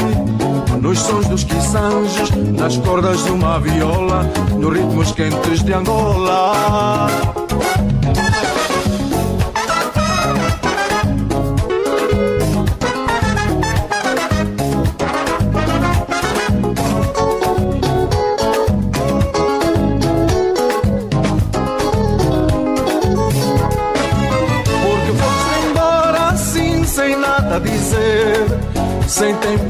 nos 0.81 0.99
sons 0.99 1.25
dos 1.29 1.45
quiçanges, 1.45 2.31
nas 2.51 2.75
cordas 2.75 3.23
de 3.23 3.31
uma 3.31 3.59
viola, 3.61 4.29
nos 4.59 4.73
ritmos 4.73 5.11
quentes 5.13 5.63
de 5.63 5.71
Angola. 5.71 7.32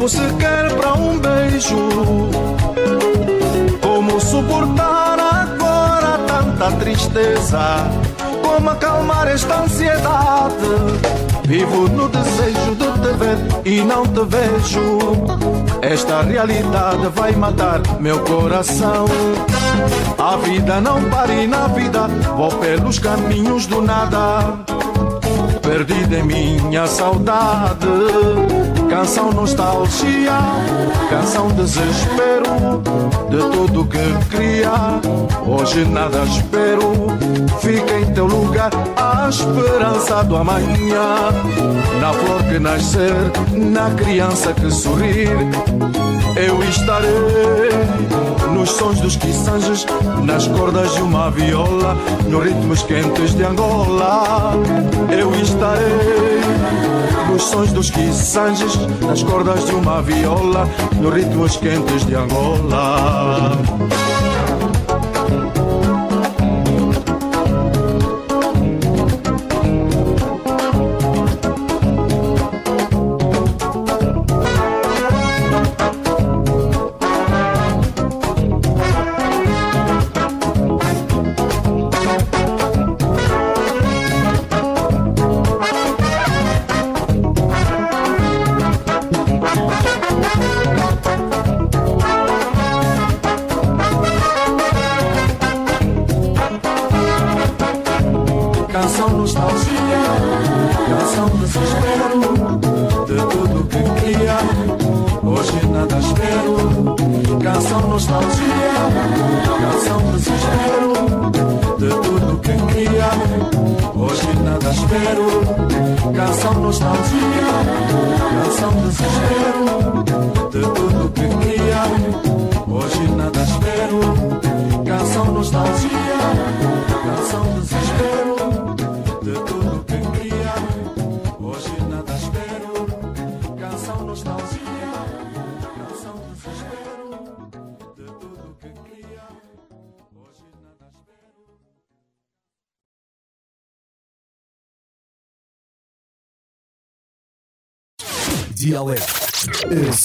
Tempo 0.04 0.10
sequer 0.10 0.70
para 0.76 0.94
um 0.96 1.18
beijo. 1.20 1.78
Como 3.82 4.20
suportar 4.20 5.18
agora 5.20 6.18
tanta 6.28 6.72
tristeza? 6.78 7.90
Como 8.42 8.70
acalmar 8.70 9.28
esta 9.28 9.62
ansiedade? 9.62 10.54
Vivo 11.46 11.88
no 11.90 12.10
desejo 12.10 12.76
de 12.76 12.92
te 13.02 13.14
ver 13.18 13.38
e 13.66 13.82
não 13.82 14.04
te 14.04 14.24
vejo. 14.26 15.00
Esta 15.82 16.22
realidade 16.22 17.08
vai 17.14 17.34
matar 17.34 17.82
meu 18.00 18.20
coração. 18.20 19.06
A 20.18 20.38
vida 20.38 20.80
não 20.82 21.02
para 21.10 21.34
e 21.34 21.48
na 21.48 21.68
vida 21.68 22.08
vou 22.36 22.50
pelos 22.50 23.00
caminhos 23.00 23.68
do 23.68 23.82
nada. 23.82 24.58
Perdida 25.62 26.18
em 26.18 26.24
minha 26.24 26.88
saudade. 26.88 28.73
Canção 28.94 29.32
nostalgia, 29.32 30.38
canção 31.10 31.48
desespero 31.48 32.80
de 33.28 33.38
tudo 33.58 33.86
que 33.86 34.28
queria. 34.30 34.72
Hoje 35.48 35.84
nada 35.86 36.24
espero, 36.26 37.08
fica 37.60 38.00
em 38.00 38.14
teu 38.14 38.28
lugar 38.28 38.70
a 38.96 39.28
esperança 39.28 40.24
do 40.24 40.38
amanhã. 40.38 41.32
Na 42.00 42.14
flor 42.14 42.44
que 42.44 42.60
nascer, 42.60 43.16
na 43.52 43.90
criança 43.96 44.54
que 44.54 44.70
sorrir. 44.70 45.28
Eu 46.36 46.64
estarei 46.64 47.70
nos 48.54 48.72
sons 48.72 49.00
dos 49.00 49.16
quiçanges, 49.16 49.86
nas 50.24 50.48
cordas 50.48 50.94
de 50.96 51.02
uma 51.02 51.30
viola, 51.30 51.96
nos 52.28 52.44
ritmos 52.44 52.84
quentes 52.84 53.36
de 53.36 53.44
Angola. 53.44 54.54
Eu 55.12 55.34
estarei 55.36 56.42
nos 57.32 57.44
sons 57.44 57.72
dos 57.72 57.90
quiçanges, 57.90 58.76
nas 59.02 59.22
cordas 59.24 59.66
de 59.66 59.76
uma 59.76 60.02
viola, 60.02 60.68
nos 61.00 61.14
ritmos 61.14 61.58
quentes 61.58 62.06
de 62.06 62.16
Angola. 62.16 63.58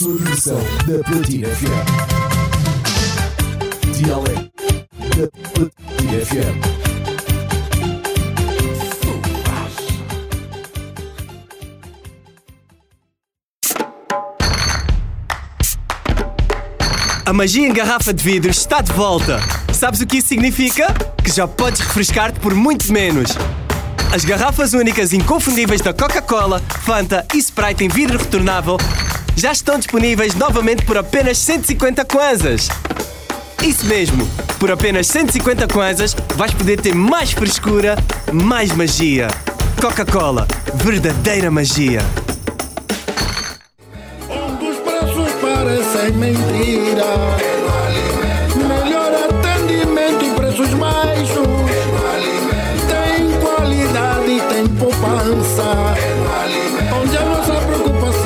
Versão 0.00 0.60
da 0.86 1.02
Platina 1.02 1.48
FM. 1.48 1.66
Da 5.16 5.26
Platina 5.52 6.24
FM. 6.24 6.78
A 17.26 17.32
magia 17.32 17.66
em 17.66 17.72
garrafa 17.72 18.14
de 18.14 18.22
vidro 18.22 18.52
está 18.52 18.80
de 18.80 18.92
volta. 18.92 19.40
Sabes 19.72 20.00
o 20.00 20.06
que 20.06 20.18
isso 20.18 20.28
significa? 20.28 20.94
Que 21.24 21.32
já 21.32 21.48
podes 21.48 21.80
refrescar-te 21.80 22.38
por 22.38 22.54
muito 22.54 22.92
menos. 22.92 23.32
As 24.12 24.24
garrafas 24.24 24.74
únicas 24.74 25.12
inconfundíveis 25.12 25.80
da 25.80 25.92
Coca-Cola, 25.92 26.62
Fanta 26.82 27.26
e 27.34 27.38
Sprite 27.38 27.84
em 27.84 27.88
vidro 27.88 28.16
retornável 28.16 28.78
já 29.38 29.52
estão 29.52 29.78
disponíveis 29.78 30.34
novamente 30.34 30.84
por 30.84 30.98
apenas 30.98 31.38
150 31.38 32.04
kwanzas. 32.04 32.68
Isso 33.62 33.86
mesmo, 33.86 34.28
por 34.58 34.68
apenas 34.68 35.06
150 35.06 35.68
kwanzas 35.68 36.16
vais 36.34 36.52
poder 36.52 36.80
ter 36.80 36.92
mais 36.92 37.30
frescura, 37.30 37.96
mais 38.32 38.72
magia. 38.72 39.28
Coca-Cola, 39.80 40.46
verdadeira 40.74 41.52
magia. 41.52 42.00
Parecem 45.40 46.12
mentira. 46.16 47.47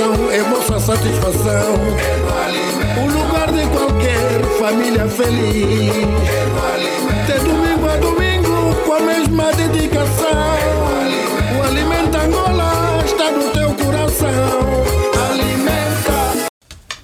Preocupação 0.02 0.30
é 0.30 0.42
vossa 0.42 0.80
satisfação. 0.80 1.74
O 2.98 3.06
lugar 3.06 3.52
de 3.52 3.66
qualquer 3.68 4.42
família 4.58 5.08
feliz. 5.08 5.92
De 7.26 7.38
domingo 7.44 7.88
a 7.88 7.96
domingo 7.96 8.74
com 8.84 8.92
a 8.94 9.00
mesma 9.00 9.52
dedicação. 9.52 10.28
O 11.56 11.62
Alimenta 11.62 12.18
Angola 12.18 13.04
está 13.04 13.30
no 13.30 13.50
teu 13.50 13.74
coração. 13.74 14.60
Alimenta. 15.30 16.50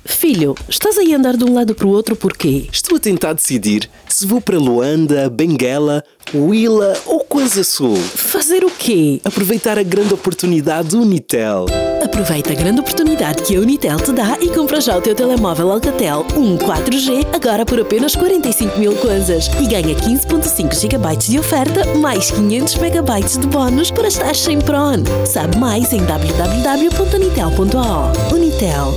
Filho, 0.05 0.57
estás 0.69 0.99
aí 0.99 1.15
a 1.15 1.17
andar 1.17 1.37
de 1.37 1.45
um 1.45 1.55
lado 1.55 1.75
para 1.75 1.87
o 1.87 1.91
outro 1.91 2.17
porquê? 2.17 2.67
Estou 2.73 2.97
a 2.97 3.01
tentar 3.01 3.33
decidir 3.35 3.89
se 4.09 4.27
vou 4.27 4.41
para 4.41 4.59
Luanda, 4.59 5.31
Benguela, 5.31 6.03
Huila 6.35 6.95
ou 7.07 7.21
Kwanza 7.21 7.63
Sul. 7.63 7.97
Fazer 7.97 8.65
o 8.65 8.71
quê? 8.71 9.21
Aproveitar 9.25 9.79
a 9.79 9.83
grande 9.83 10.15
oportunidade 10.15 10.89
do 10.89 11.03
Unitel. 11.03 11.67
Aproveita 12.09 12.53
a 12.53 12.57
grande 12.57 12.81
oportunidade 12.81 13.43
que 13.43 13.55
a 13.55 13.61
Unitel 13.61 13.99
te 13.99 14.13
dá 14.13 14.39
e 14.41 14.49
compra 14.49 14.81
já 14.81 14.97
o 14.97 15.01
teu 15.01 15.15
telemóvel 15.15 15.71
Alcatel 15.71 16.25
1 16.35 16.57
4G 16.57 17.27
agora 17.35 17.67
por 17.67 17.79
apenas 17.79 18.17
45 18.17 18.79
mil 18.79 18.97
kwanzas 18.97 19.49
e 19.61 19.67
ganha 19.67 19.95
15.5 19.95 20.75
GB 20.75 21.17
de 21.19 21.39
oferta 21.39 21.85
mais 21.97 22.31
500 22.31 22.77
MB 22.77 23.11
de 23.41 23.47
bónus 23.49 23.91
para 23.91 24.09
estar 24.09 24.35
sempre 24.35 24.75
on. 24.75 25.05
Sabe 25.27 25.59
mais 25.59 25.93
em 25.93 26.03
www.unitel.ao. 26.03 28.13
Unitel. 28.35 28.95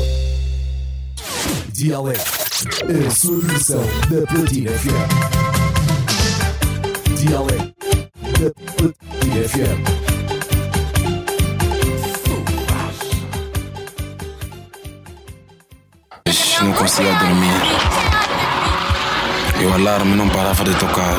Dialeto. 1.73 2.31
A 2.83 2.85
versão 2.93 3.41
da 4.09 4.25
Platina 4.27 4.71
FM. 4.71 5.09
Da 8.39 8.51
Platina 8.77 9.49
FM. 9.49 10.20
Não 16.63 16.73
conseguia 16.73 17.13
dormir. 17.13 17.61
E 19.59 19.65
o 19.65 19.73
alarme 19.73 20.15
não 20.15 20.29
parava 20.29 20.63
de 20.63 20.75
tocar. 20.75 21.17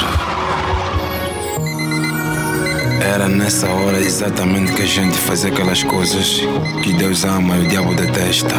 Era 3.01 3.28
nessa 3.28 3.69
hora 3.69 3.98
exatamente 3.98 4.73
que 4.73 4.82
a 4.82 4.86
gente 4.86 5.16
fazia 5.19 5.51
aquelas 5.51 5.82
coisas 5.82 6.40
que 6.82 6.93
Deus 6.93 7.24
ama 7.24 7.56
e 7.56 7.64
o 7.64 7.69
diabo 7.69 7.94
detesta. 7.94 8.55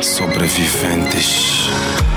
Sobreviventes. 0.00 1.68
Ah, 1.70 2.14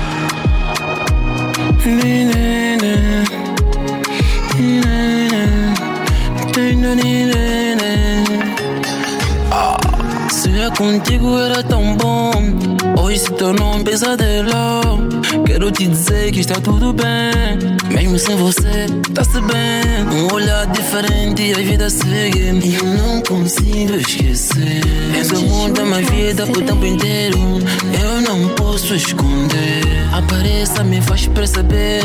Contigo 10.76 11.36
era 11.40 11.60
tão 11.64 11.96
bom, 11.96 12.32
hoje 13.02 13.18
se 13.18 13.32
tornou 13.32 13.74
um 13.74 13.82
pesadelo. 13.82 15.08
Quero 15.44 15.72
te 15.72 15.88
dizer 15.88 16.30
que 16.30 16.40
está 16.40 16.54
tudo 16.60 16.92
bem, 16.92 17.76
mesmo 17.90 18.16
sem 18.16 18.36
você, 18.36 18.86
tá-se 19.12 19.40
bem. 19.40 20.06
Um 20.12 20.32
olhar 20.32 20.66
diferente 20.68 21.42
e 21.42 21.52
a 21.52 21.56
vida 21.56 21.90
segue, 21.90 22.38
e 22.64 22.74
eu 22.76 22.84
não 22.84 23.20
consigo 23.22 23.94
esquecer. 23.96 24.80
Esse 25.20 25.34
amor 25.34 25.72
da 25.72 25.84
minha 25.84 26.02
vida 26.02 26.44
o 26.44 26.62
tempo 26.62 26.86
inteiro, 26.86 27.38
eu 28.00 28.20
não 28.20 28.48
posso 28.78 28.94
esconder. 28.94 29.82
Apareça, 30.12 30.84
me 30.84 31.00
faz 31.02 31.26
perceber, 31.26 32.02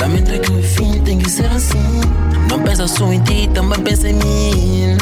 lamento 0.00 0.30
que 0.40 0.52
o 0.52 0.62
fim 0.62 1.00
tem 1.00 1.18
que 1.18 1.28
ser 1.28 1.46
assim. 1.46 2.00
Não 2.48 2.60
pensa 2.60 2.86
só 2.86 3.12
em 3.12 3.20
ti, 3.22 3.50
também 3.52 3.80
pensa 3.80 4.08
em 4.08 4.14
mim. 4.14 4.96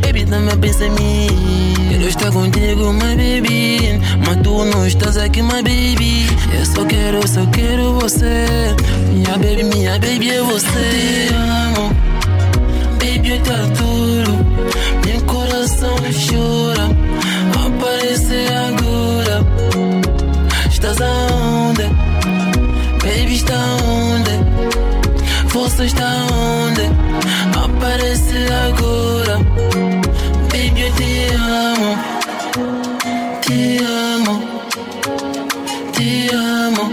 Baby, 0.00 0.24
também 0.24 0.56
pensa 0.56 0.86
em 0.86 0.90
mim. 0.90 1.74
Quero 1.90 2.08
estar 2.08 2.32
contigo, 2.32 2.92
my 2.92 3.14
baby. 3.16 4.00
Mas 4.26 4.36
tu 4.42 4.64
não 4.64 4.86
estás 4.86 5.18
aqui, 5.18 5.42
my 5.42 5.62
baby. 5.62 6.26
Eu 6.58 6.66
só 6.66 6.84
quero, 6.86 7.28
só 7.28 7.44
quero 7.46 7.94
você. 8.00 8.46
Minha 9.12 9.36
baby, 9.36 9.64
minha 9.64 9.92
baby 9.92 10.30
é 10.30 10.42
você. 10.42 11.28
Te 11.28 11.34
amo, 11.34 11.94
baby, 12.98 13.30
eu 13.30 13.42
te 13.42 13.50
adoro. 13.50 14.46
Meu 15.04 15.20
coração 15.26 15.96
chora. 16.30 16.73
Estás 20.94 21.10
aonde? 21.10 21.82
Baby, 23.02 23.34
está 23.34 23.54
onde? 23.82 24.30
Você 25.52 25.86
está 25.86 26.06
onde? 26.32 26.82
Aparece 27.58 28.46
agora. 28.68 29.38
Baby, 30.52 30.82
eu 30.82 30.92
te 30.94 31.34
amo. 31.34 31.98
Te 33.40 33.78
amo. 33.84 34.42
Te 35.92 36.30
amo. 36.32 36.84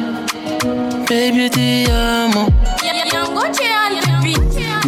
Baby, 1.08 1.44
eu 1.44 1.50
te 1.52 1.86
amo. 1.92 2.48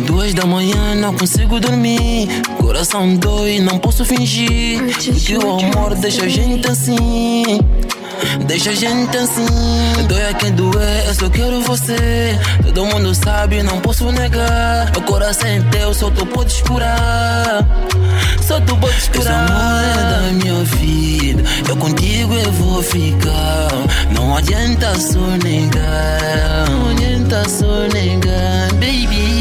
Duas 0.07 0.33
da 0.33 0.45
manhã 0.47 0.95
não 0.95 1.13
consigo 1.13 1.59
dormir. 1.59 2.29
Coração 2.57 3.15
dói, 3.15 3.59
não 3.59 3.77
posso 3.77 4.03
fingir. 4.03 4.81
Porque 4.81 5.37
o 5.37 5.59
amor 5.59 5.93
deixa 5.93 6.25
a 6.25 6.27
gente 6.27 6.67
assim. 6.67 7.59
Deixa 8.45 8.71
a 8.71 8.75
gente 8.75 9.17
assim. 9.17 10.07
Dói 10.07 10.29
a 10.29 10.33
quem 10.33 10.51
doer, 10.51 11.05
eu 11.07 11.15
só 11.15 11.29
quero 11.29 11.61
você. 11.61 12.39
Todo 12.63 12.85
mundo 12.85 13.13
sabe, 13.15 13.63
não 13.63 13.79
posso 13.79 14.11
negar. 14.11 14.91
Meu 14.91 15.01
coração 15.01 15.47
é 15.47 15.59
teu, 15.71 15.93
só 15.93 16.09
tu 16.09 16.25
podes 16.25 16.61
curar. 16.61 17.65
Só 18.41 18.59
tu 18.61 18.75
podes 18.77 19.07
curar. 19.09 19.21
Esse 19.21 19.29
amor 19.29 19.83
é 19.83 20.11
da 20.11 20.33
minha 20.33 20.63
vida. 20.63 21.43
Eu 21.69 21.77
contigo 21.77 22.33
eu 22.33 22.51
vou 22.53 22.83
ficar. 22.83 23.69
Não 24.11 24.35
adianta 24.35 24.99
só 24.99 25.19
negar. 25.43 26.69
Não 26.69 26.89
adianta 26.91 27.49
só 27.49 27.87
negar, 27.93 28.71
baby. 28.73 29.32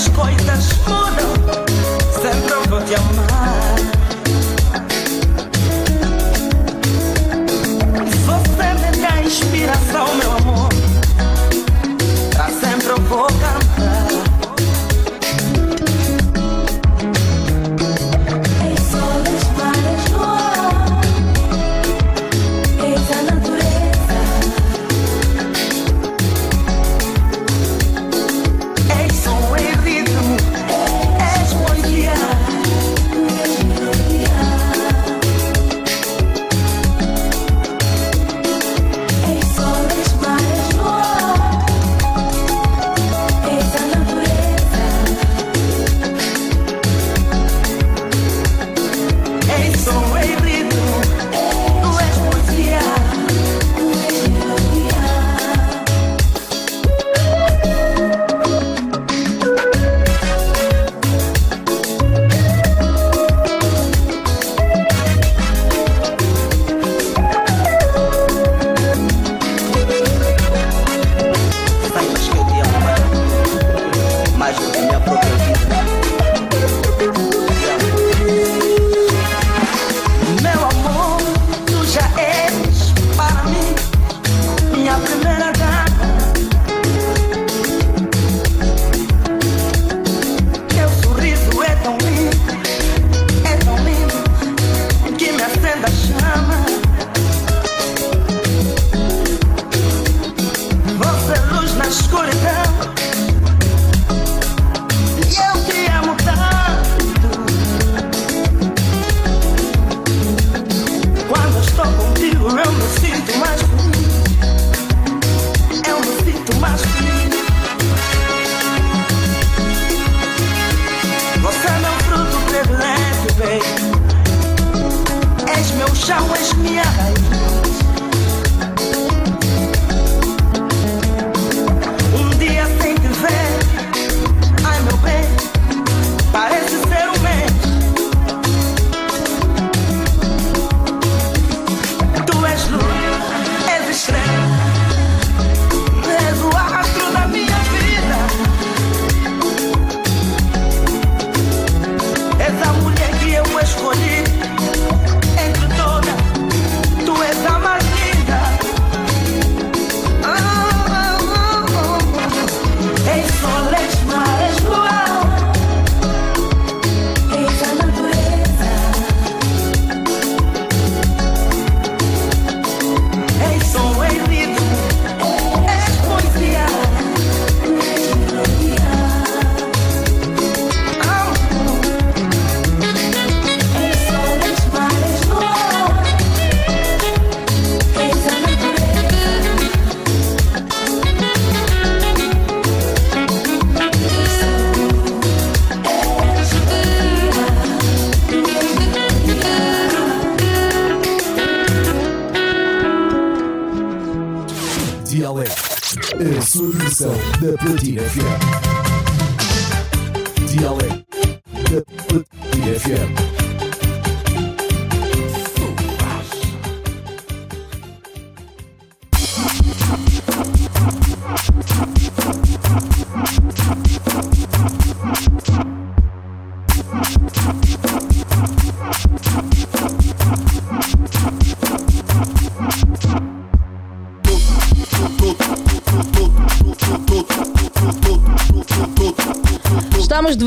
as 0.00 0.08
coisas 0.08 0.99
amar. 2.94 3.76
Você 8.26 8.74
me 8.74 9.02
dá 9.02 9.22
inspiração, 9.22 10.14
meu 10.16 10.32
amor. 10.32 10.49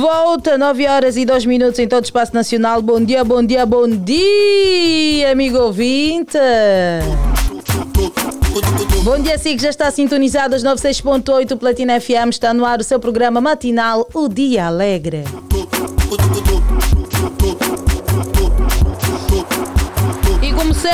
Volta, 0.03 0.57
9 0.57 0.85
horas 0.85 1.15
e 1.15 1.23
2 1.23 1.45
minutos 1.45 1.79
em 1.79 1.87
todo 1.87 2.03
o 2.03 2.05
espaço 2.05 2.33
nacional. 2.33 2.81
Bom 2.81 2.99
dia, 2.99 3.23
bom 3.23 3.41
dia, 3.41 3.65
bom 3.65 3.87
dia, 3.87 5.31
amigo 5.31 5.57
ouvinte. 5.57 6.37
Bom 9.01 9.17
dia, 9.19 9.39
que 9.39 9.57
já 9.57 9.69
está 9.69 9.89
sintonizado 9.89 10.55
às 10.55 10.63
96.8 10.63 11.57
Platina 11.57 12.01
FM. 12.01 12.31
Está 12.31 12.53
no 12.53 12.65
ar 12.65 12.81
o 12.81 12.83
seu 12.83 12.99
programa 12.99 13.39
matinal, 13.39 14.05
O 14.13 14.27
Dia 14.27 14.67
Alegre. 14.67 15.23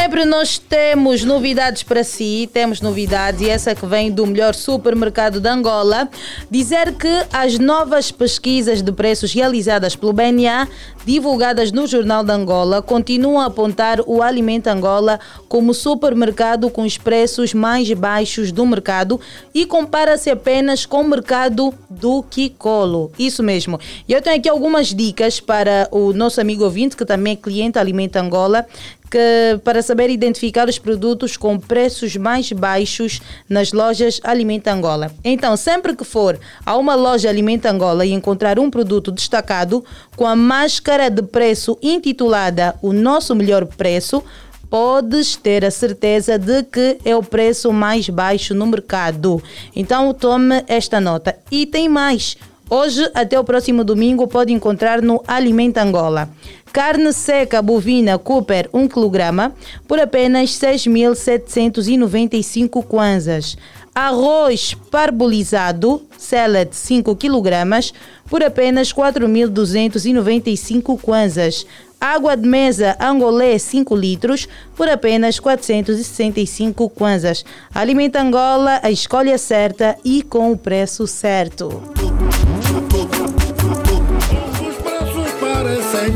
Sempre, 0.09 0.25
nós 0.25 0.57
temos 0.57 1.23
novidades 1.23 1.83
para 1.83 2.03
si, 2.03 2.49
temos 2.51 2.81
novidades 2.81 3.41
e 3.41 3.49
essa 3.49 3.75
que 3.75 3.85
vem 3.85 4.09
do 4.11 4.25
melhor 4.25 4.55
supermercado 4.55 5.39
de 5.39 5.47
Angola. 5.47 6.09
Dizer 6.49 6.95
que 6.95 7.25
as 7.31 7.59
novas 7.59 8.11
pesquisas 8.11 8.81
de 8.81 8.91
preços 8.91 9.31
realizadas 9.31 9.95
pelo 9.95 10.11
BNA, 10.11 10.67
divulgadas 11.05 11.71
no 11.71 11.85
Jornal 11.85 12.23
de 12.23 12.31
Angola, 12.31 12.81
continuam 12.81 13.39
a 13.39 13.45
apontar 13.45 13.99
o 14.07 14.23
Alimento 14.23 14.65
Angola 14.67 15.19
como 15.47 15.75
supermercado 15.75 16.71
com 16.71 16.81
os 16.81 16.97
preços 16.97 17.53
mais 17.53 17.91
baixos 17.93 18.51
do 18.51 18.65
mercado 18.65 19.19
e 19.53 19.63
compara-se 19.63 20.31
apenas 20.31 20.87
com 20.87 21.01
o 21.01 21.07
mercado 21.07 21.71
do 21.87 22.23
Kikolo. 22.23 23.11
Isso 23.17 23.43
mesmo. 23.43 23.79
E 24.07 24.13
eu 24.13 24.21
tenho 24.23 24.37
aqui 24.37 24.49
algumas 24.49 24.87
dicas 24.87 25.39
para 25.39 25.87
o 25.91 26.13
nosso 26.13 26.41
amigo 26.41 26.63
ouvinte, 26.63 26.97
que 26.97 27.05
também 27.05 27.33
é 27.33 27.35
cliente 27.35 27.77
Alimento 27.77 28.15
Angola, 28.15 28.65
que 29.09 29.59
para 29.63 29.81
saber 29.81 30.09
identificar 30.09 30.69
os 30.69 30.77
produtos 30.77 31.35
com 31.35 31.59
preços 31.59 32.15
mais 32.15 32.51
baixos 32.51 33.21
nas 33.49 33.71
lojas 33.71 34.19
Alimento 34.23 34.67
Angola. 34.67 35.11
Então, 35.23 35.57
sempre 35.57 35.95
que 35.95 36.03
for 36.03 36.39
a 36.65 36.77
uma 36.77 36.95
loja 36.95 37.29
Alimento 37.29 37.65
Angola 37.65 38.05
e 38.05 38.11
encontrar 38.11 38.59
um 38.59 38.69
produto 38.69 39.11
destacado 39.11 39.83
com 40.15 40.27
a 40.27 40.35
máscara 40.35 41.09
de 41.09 41.23
preço 41.23 41.77
intitulada 41.81 42.75
O 42.81 42.93
Nosso 42.93 43.35
Melhor 43.35 43.65
Preço, 43.65 44.23
podes 44.69 45.35
ter 45.35 45.65
a 45.65 45.71
certeza 45.71 46.37
de 46.37 46.63
que 46.63 46.99
é 47.03 47.15
o 47.15 47.23
preço 47.23 47.73
mais 47.73 48.07
baixo 48.07 48.53
no 48.53 48.67
mercado. 48.67 49.41
Então, 49.75 50.13
tome 50.13 50.63
esta 50.67 51.01
nota. 51.01 51.35
E 51.51 51.65
tem 51.65 51.89
mais. 51.89 52.37
Hoje, 52.71 53.09
até 53.15 53.39
o 53.39 53.43
próximo 53.43 53.83
domingo, 53.83 54.27
pode 54.27 54.53
encontrar 54.53 55.01
no 55.01 55.23
Alimento 55.27 55.79
Angola. 55.79 56.29
Carne 56.71 57.11
seca 57.11 57.61
bovina 57.61 58.17
Cooper 58.19 58.69
1 58.71 58.87
kg 58.87 59.51
por 59.87 59.99
apenas 59.99 60.51
6.795 60.51 62.85
kwanzas. 62.85 63.57
Arroz 63.93 64.77
parbolizado 64.91 66.03
Salad 66.17 66.69
5 66.71 67.15
kg 67.15 67.93
por 68.29 68.43
apenas 68.43 68.93
4.295 68.93 70.99
kwanzas. 71.01 71.65
Água 71.99 72.37
de 72.37 72.47
mesa 72.47 72.95
Angolé 72.99 73.59
5 73.59 73.95
litros 73.95 74.47
por 74.75 74.87
apenas 74.87 75.39
465 75.39 76.87
kwanzas. 76.89 77.43
Alimento 77.73 78.17
Angola, 78.17 78.79
a 78.83 78.91
escolha 78.91 79.37
certa 79.37 79.97
e 80.05 80.21
com 80.21 80.51
o 80.51 80.57
preço 80.57 81.07
certo. 81.07 81.81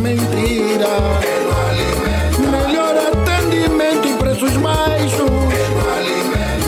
Mentira. 0.03 0.89
Melhor 2.37 2.93
atendimento 2.97 4.07
e 4.07 4.13
preços 4.17 4.51
baixos. 4.57 5.29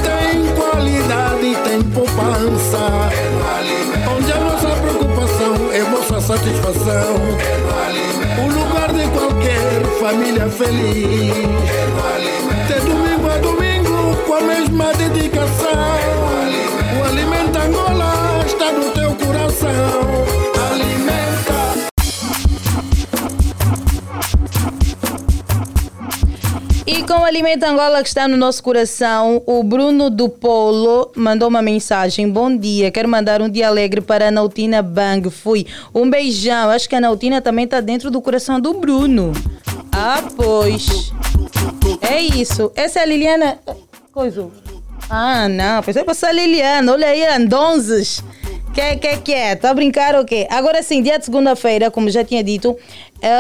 Tem 0.02 0.56
qualidade 0.56 1.46
e 1.46 1.56
tem 1.58 1.82
poupança. 1.84 3.10
Onde 4.16 4.32
a 4.32 4.40
nossa 4.40 4.70
preocupação 4.78 5.72
é 5.74 5.84
vossa 5.84 6.22
satisfação. 6.22 7.16
O 8.42 8.48
lugar 8.48 8.94
de 8.94 9.06
qualquer 9.10 9.84
família 10.00 10.50
feliz. 10.50 11.36
De 12.68 12.80
domingo 12.88 13.30
a 13.30 13.38
domingo 13.38 14.16
com 14.26 14.34
a 14.34 14.42
mesma 14.42 14.94
dedicação. 14.94 15.96
O 16.98 17.04
Alimento 17.04 17.58
Angola 17.58 18.46
está 18.46 18.72
no 18.72 18.92
teu 18.92 19.14
coração. 19.16 20.35
E 26.88 27.02
com 27.02 27.14
o 27.14 27.24
Alimento 27.24 27.64
Angola 27.64 28.04
que 28.04 28.08
está 28.08 28.28
no 28.28 28.38
nosso 28.38 28.62
coração, 28.62 29.42
o 29.48 29.64
Bruno 29.64 30.08
do 30.08 30.30
Polo 30.30 31.12
mandou 31.16 31.50
uma 31.50 31.62
mensagem. 31.62 32.30
Bom 32.30 32.56
dia, 32.56 32.92
quero 32.92 33.10
mandar 33.10 33.42
um 33.42 33.50
dia 33.50 33.68
alegre 33.68 34.02
para 34.02 34.28
a 34.28 34.32
Nautina 34.32 34.84
Bang. 34.84 35.32
Fui. 35.32 35.66
Um 35.96 36.08
beijão. 36.08 36.70
Acho 36.70 36.88
que 36.88 36.96
a 36.96 37.02
Nautina 37.02 37.42
também 37.42 37.66
está 37.66 37.82
dentro 37.82 38.12
do 38.12 38.22
coração 38.22 38.62
do 38.62 38.76
Bruno. 38.76 39.34
Ah, 39.92 40.24
pois. 40.36 41.12
É 42.02 42.22
isso. 42.22 42.72
Essa 42.76 43.00
é 43.00 43.02
a 43.02 43.06
Liliana. 43.08 43.58
Coisa. 44.12 44.48
Ah, 45.10 45.50
não. 45.50 45.82
Pensei 45.82 46.04
que 46.04 46.08
fosse 46.08 46.26
a 46.28 46.32
Liliana. 46.32 46.92
Olha 46.92 47.08
aí, 47.08 47.26
andonzes. 47.26 48.24
Que 48.76 48.98
que 48.98 49.18
que 49.18 49.34
é? 49.34 49.56
Tá 49.56 49.70
a 49.70 49.74
brincar 49.74 50.16
ou 50.16 50.26
quê? 50.26 50.46
Agora 50.52 50.84
sim, 50.84 51.02
dia 51.02 51.18
de 51.18 51.24
segunda-feira, 51.24 51.90
como 51.90 52.10
já 52.10 52.26
tinha 52.26 52.44
dito, 52.44 52.78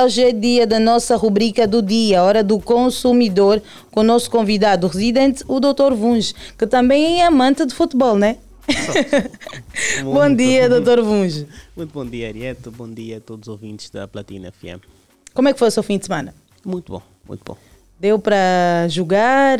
hoje 0.03 0.23
é 0.23 0.31
dia 0.31 0.65
da 0.65 0.79
nossa 0.79 1.15
rubrica 1.15 1.67
do 1.67 1.81
dia, 1.81 2.23
hora 2.23 2.43
do 2.43 2.59
consumidor, 2.59 3.61
com 3.91 3.99
o 3.99 4.03
nosso 4.03 4.29
convidado 4.31 4.87
residente, 4.87 5.43
o 5.47 5.59
Dr. 5.59 5.93
Vuns, 5.93 6.33
que 6.57 6.65
também 6.65 7.21
é 7.21 7.25
amante 7.25 7.65
de 7.65 7.73
futebol, 7.73 8.17
né? 8.17 8.37
bom 10.03 10.13
Muito. 10.13 10.37
dia, 10.37 10.67
Dr. 10.67 11.01
Vuns. 11.01 11.45
Muito 11.75 11.93
bom 11.93 12.05
dia, 12.05 12.27
Arieto. 12.29 12.71
Bom 12.71 12.89
dia 12.89 13.17
a 13.17 13.21
todos 13.21 13.47
os 13.47 13.51
ouvintes 13.51 13.89
da 13.91 14.07
Platina 14.07 14.51
FM. 14.51 14.81
Como 15.33 15.47
é 15.47 15.53
que 15.53 15.59
foi 15.59 15.67
o 15.67 15.71
seu 15.71 15.83
fim 15.83 15.99
de 15.99 16.05
semana? 16.05 16.33
Muito 16.65 16.91
bom, 16.91 17.01
muito 17.27 17.43
bom. 17.45 17.57
Deu 17.99 18.17
para 18.17 18.87
jogar? 18.89 19.59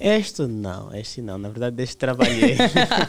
Este 0.00 0.46
não, 0.46 0.94
este 0.94 1.20
não. 1.20 1.36
Na 1.36 1.50
verdade, 1.50 1.82
este 1.82 1.98
trabalhei. 1.98 2.56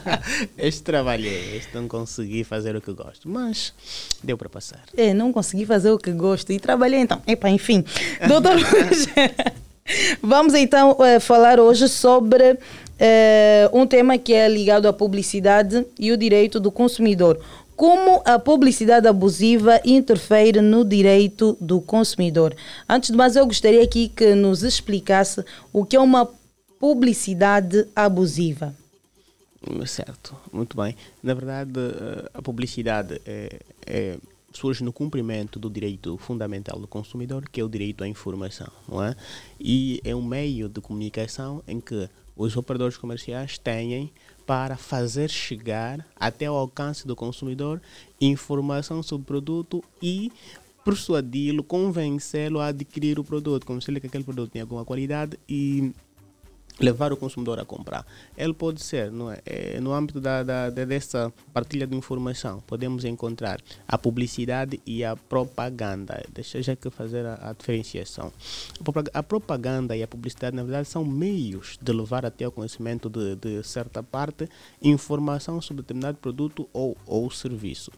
este 0.59 0.83
trabalhei. 0.83 1.55
Este 1.55 1.73
não 1.73 1.87
consegui 1.87 2.43
fazer 2.43 2.75
o 2.75 2.81
que 2.81 2.91
gosto. 2.91 3.29
Mas 3.29 3.73
deu 4.21 4.37
para 4.37 4.49
passar. 4.49 4.83
É, 4.97 5.13
não 5.13 5.31
consegui 5.31 5.65
fazer 5.65 5.89
o 5.89 5.97
que 5.97 6.11
gosto 6.11 6.51
e 6.51 6.59
trabalhei 6.59 6.99
então. 6.99 7.21
Epa, 7.25 7.49
enfim. 7.49 7.85
Doutor 8.27 8.57
vamos 10.21 10.53
então 10.53 10.97
eh, 10.99 11.19
falar 11.19 11.61
hoje 11.61 11.87
sobre 11.87 12.57
eh, 12.99 13.69
um 13.71 13.87
tema 13.87 14.17
que 14.17 14.33
é 14.33 14.49
ligado 14.49 14.85
à 14.85 14.93
publicidade 14.93 15.85
e 15.97 16.11
o 16.11 16.17
direito 16.17 16.59
do 16.59 16.71
consumidor. 16.71 17.39
Como 17.73 18.21
a 18.25 18.37
publicidade 18.37 19.07
abusiva 19.07 19.81
interfere 19.83 20.61
no 20.61 20.85
direito 20.85 21.57
do 21.59 21.81
consumidor? 21.81 22.53
Antes 22.87 23.09
de 23.09 23.17
mais, 23.17 23.35
eu 23.35 23.45
gostaria 23.45 23.81
aqui 23.81 24.07
que 24.07 24.35
nos 24.35 24.61
explicasse 24.61 25.43
o 25.73 25.83
que 25.83 25.95
é 25.95 25.99
uma 25.99 26.29
publicidade 26.81 27.87
abusiva. 27.95 28.75
Certo, 29.85 30.35
muito 30.51 30.75
bem. 30.75 30.95
Na 31.21 31.35
verdade, 31.35 31.79
eh, 31.79 32.29
a 32.33 32.41
publicidade 32.41 33.21
é, 33.23 33.59
é- 33.85 34.17
surge 34.51 34.83
no 34.83 34.91
cumprimento 34.91 35.59
do 35.59 35.69
direito 35.69 36.17
fundamental 36.17 36.79
do 36.79 36.87
consumidor, 36.87 37.47
que 37.47 37.61
é 37.61 37.63
o 37.63 37.69
direito 37.69 38.03
à 38.03 38.07
informação, 38.07 38.67
não 38.89 39.03
é? 39.03 39.15
E 39.59 40.01
é 40.03 40.15
um 40.15 40.23
meio 40.23 40.67
de 40.67 40.81
comunicação 40.81 41.63
em 41.67 41.79
que 41.79 42.09
os 42.35 42.57
operadores 42.57 42.97
comerciais 42.97 43.59
têm 43.59 44.11
para 44.47 44.75
fazer 44.75 45.29
chegar 45.29 46.03
até 46.15 46.49
o 46.49 46.55
alcance 46.55 47.05
do 47.05 47.15
consumidor 47.15 47.79
informação 48.19 49.03
sobre 49.03 49.21
o 49.21 49.27
produto 49.27 49.83
e 50.01 50.31
persuadi-lo, 50.83 51.63
convencê-lo 51.63 52.59
a 52.59 52.67
adquirir 52.67 53.19
o 53.19 53.23
produto, 53.23 53.67
convencer-lo 53.67 54.01
que 54.01 54.07
aquele 54.07 54.23
produto 54.23 54.51
tem 54.51 54.63
alguma 54.63 54.83
qualidade 54.83 55.37
e 55.47 55.93
levar 56.81 57.13
o 57.13 57.17
consumidor 57.17 57.59
a 57.59 57.65
comprar. 57.65 58.05
Ele 58.37 58.53
pode 58.53 58.81
ser, 58.81 59.11
não 59.11 59.31
é? 59.31 59.39
É, 59.45 59.79
no 59.79 59.93
âmbito 59.93 60.19
da, 60.19 60.43
da, 60.43 60.69
dessa 60.69 61.31
partilha 61.53 61.85
de 61.85 61.95
informação, 61.95 62.61
podemos 62.65 63.05
encontrar 63.05 63.61
a 63.87 63.97
publicidade 63.97 64.81
e 64.85 65.03
a 65.03 65.15
propaganda. 65.15 66.23
Deixa 66.33 66.61
já 66.61 66.75
que 66.75 66.89
fazer 66.89 67.25
a, 67.25 67.49
a 67.49 67.53
diferenciação. 67.53 68.31
A 68.79 68.83
propag- 68.83 69.11
A 69.13 69.23
propaganda 69.23 69.95
e 69.95 70.03
a 70.03 70.07
publicidade, 70.07 70.55
na 70.55 70.63
verdade, 70.63 70.87
são 70.87 71.05
meios 71.05 71.77
de 71.81 71.91
levar 71.93 72.25
até 72.25 72.47
o 72.47 72.51
conhecimento 72.51 73.09
de, 73.09 73.35
de 73.35 73.63
certa 73.63 74.01
parte 74.01 74.49
informação 74.81 75.61
sobre 75.61 75.83
determinado 75.83 76.17
produto 76.17 76.67
ou, 76.73 76.97
ou 77.05 77.29
serviço. 77.29 77.91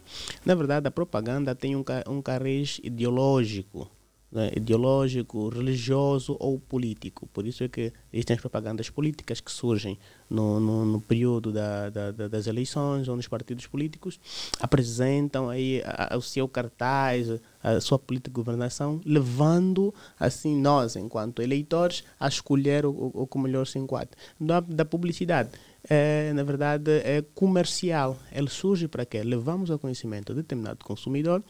Na 0.44 0.54
verdade, 0.54 0.86
a 0.86 0.90
propaganda 0.90 1.54
tem 1.54 1.74
um, 1.74 1.84
um 2.08 2.20
carrez 2.20 2.80
ideológico 2.82 3.90
né, 4.34 4.50
ideológico, 4.56 5.48
religioso 5.48 6.36
ou 6.40 6.58
político. 6.58 7.26
Por 7.32 7.46
isso 7.46 7.62
é 7.62 7.68
que 7.68 7.92
existem 8.12 8.34
as 8.34 8.40
propagandas 8.40 8.90
políticas 8.90 9.40
que 9.40 9.50
surgem 9.52 9.96
no, 10.28 10.58
no, 10.58 10.84
no 10.84 11.00
período 11.00 11.52
da, 11.52 11.88
da- 11.88 12.10
da- 12.10 12.28
das 12.28 12.46
eleições, 12.48 13.08
onde 13.08 13.20
os 13.20 13.28
partidos 13.28 13.66
políticos 13.68 14.18
apresentam 14.60 15.48
aí 15.48 15.80
a- 15.84 16.14
a- 16.14 16.16
o 16.16 16.22
seu 16.22 16.48
cartaz, 16.48 17.28
a 17.62 17.80
sua 17.80 17.98
política 17.98 18.30
de 18.30 18.34
governação, 18.34 19.00
levando 19.06 19.94
assim 20.18 20.56
nós, 20.60 20.96
enquanto 20.96 21.40
eleitores, 21.40 22.02
a 22.18 22.26
escolher 22.28 22.84
o, 22.84 23.10
o, 23.14 23.26
que 23.26 23.38
melhor 23.38 23.66
se 23.66 23.78
enquadra. 23.78 24.10
Da, 24.40 24.60
da 24.60 24.84
publicidade, 24.84 25.50
é, 25.88 26.32
na 26.32 26.42
verdade, 26.42 26.90
é 27.04 27.22
comercial. 27.34 28.18
Ele 28.32 28.48
surge 28.48 28.88
para 28.88 29.04
quê? 29.04 29.22
Levamos 29.22 29.70
ao 29.70 29.78
conhecimento 29.78 30.32
de 30.34 30.42
determinado 30.42 30.84
consumidor 30.84 31.42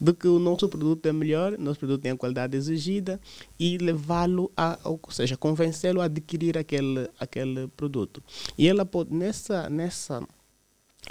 de 0.00 0.12
que 0.12 0.26
o 0.26 0.38
nosso 0.38 0.68
produto 0.68 1.06
é 1.06 1.12
melhor, 1.12 1.56
nosso 1.58 1.78
produto 1.78 2.02
tem 2.02 2.10
a 2.10 2.16
qualidade 2.16 2.56
exigida 2.56 3.20
e 3.58 3.78
levá-lo 3.78 4.50
a, 4.56 4.78
ou 4.84 5.00
seja, 5.10 5.36
convencê-lo 5.36 6.00
a 6.00 6.04
adquirir 6.04 6.58
aquele, 6.58 7.08
aquele 7.18 7.68
produto. 7.68 8.22
E 8.58 8.68
ela 8.68 8.84
pode, 8.84 9.14
nessa, 9.14 9.70
nessa 9.70 10.22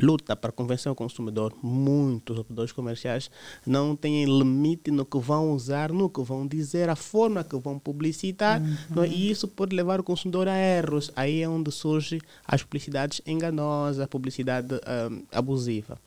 luta 0.02 0.36
para 0.36 0.52
convencer 0.52 0.92
o 0.92 0.96
consumidor, 0.96 1.54
muitos 1.62 2.38
operadores 2.38 2.72
comerciais 2.72 3.30
não 3.66 3.96
têm 3.96 4.26
limite 4.26 4.92
no 4.92 5.06
que 5.06 5.18
vão 5.18 5.54
usar, 5.54 5.92
no 5.92 6.10
que 6.10 6.22
vão 6.22 6.46
dizer, 6.46 6.90
a 6.90 6.96
forma 6.96 7.44
que 7.44 7.58
vão 7.58 7.80
publicitar, 7.80 8.62
não 8.90 9.04
é? 9.04 9.08
e 9.08 9.30
isso 9.32 9.48
pode 9.48 9.76
levar 9.76 10.00
o 10.00 10.04
consumidor 10.04 10.48
a 10.48 10.58
erros. 10.58 11.12
Aí 11.16 11.42
é 11.42 11.50
onde 11.50 11.72
surge 11.72 12.20
as 12.46 12.64
publicidades 12.64 13.22
enganosas, 13.26 14.00
a 14.02 14.08
publicidade 14.08 14.76
ah, 14.86 15.10
abusiva. 15.32 15.98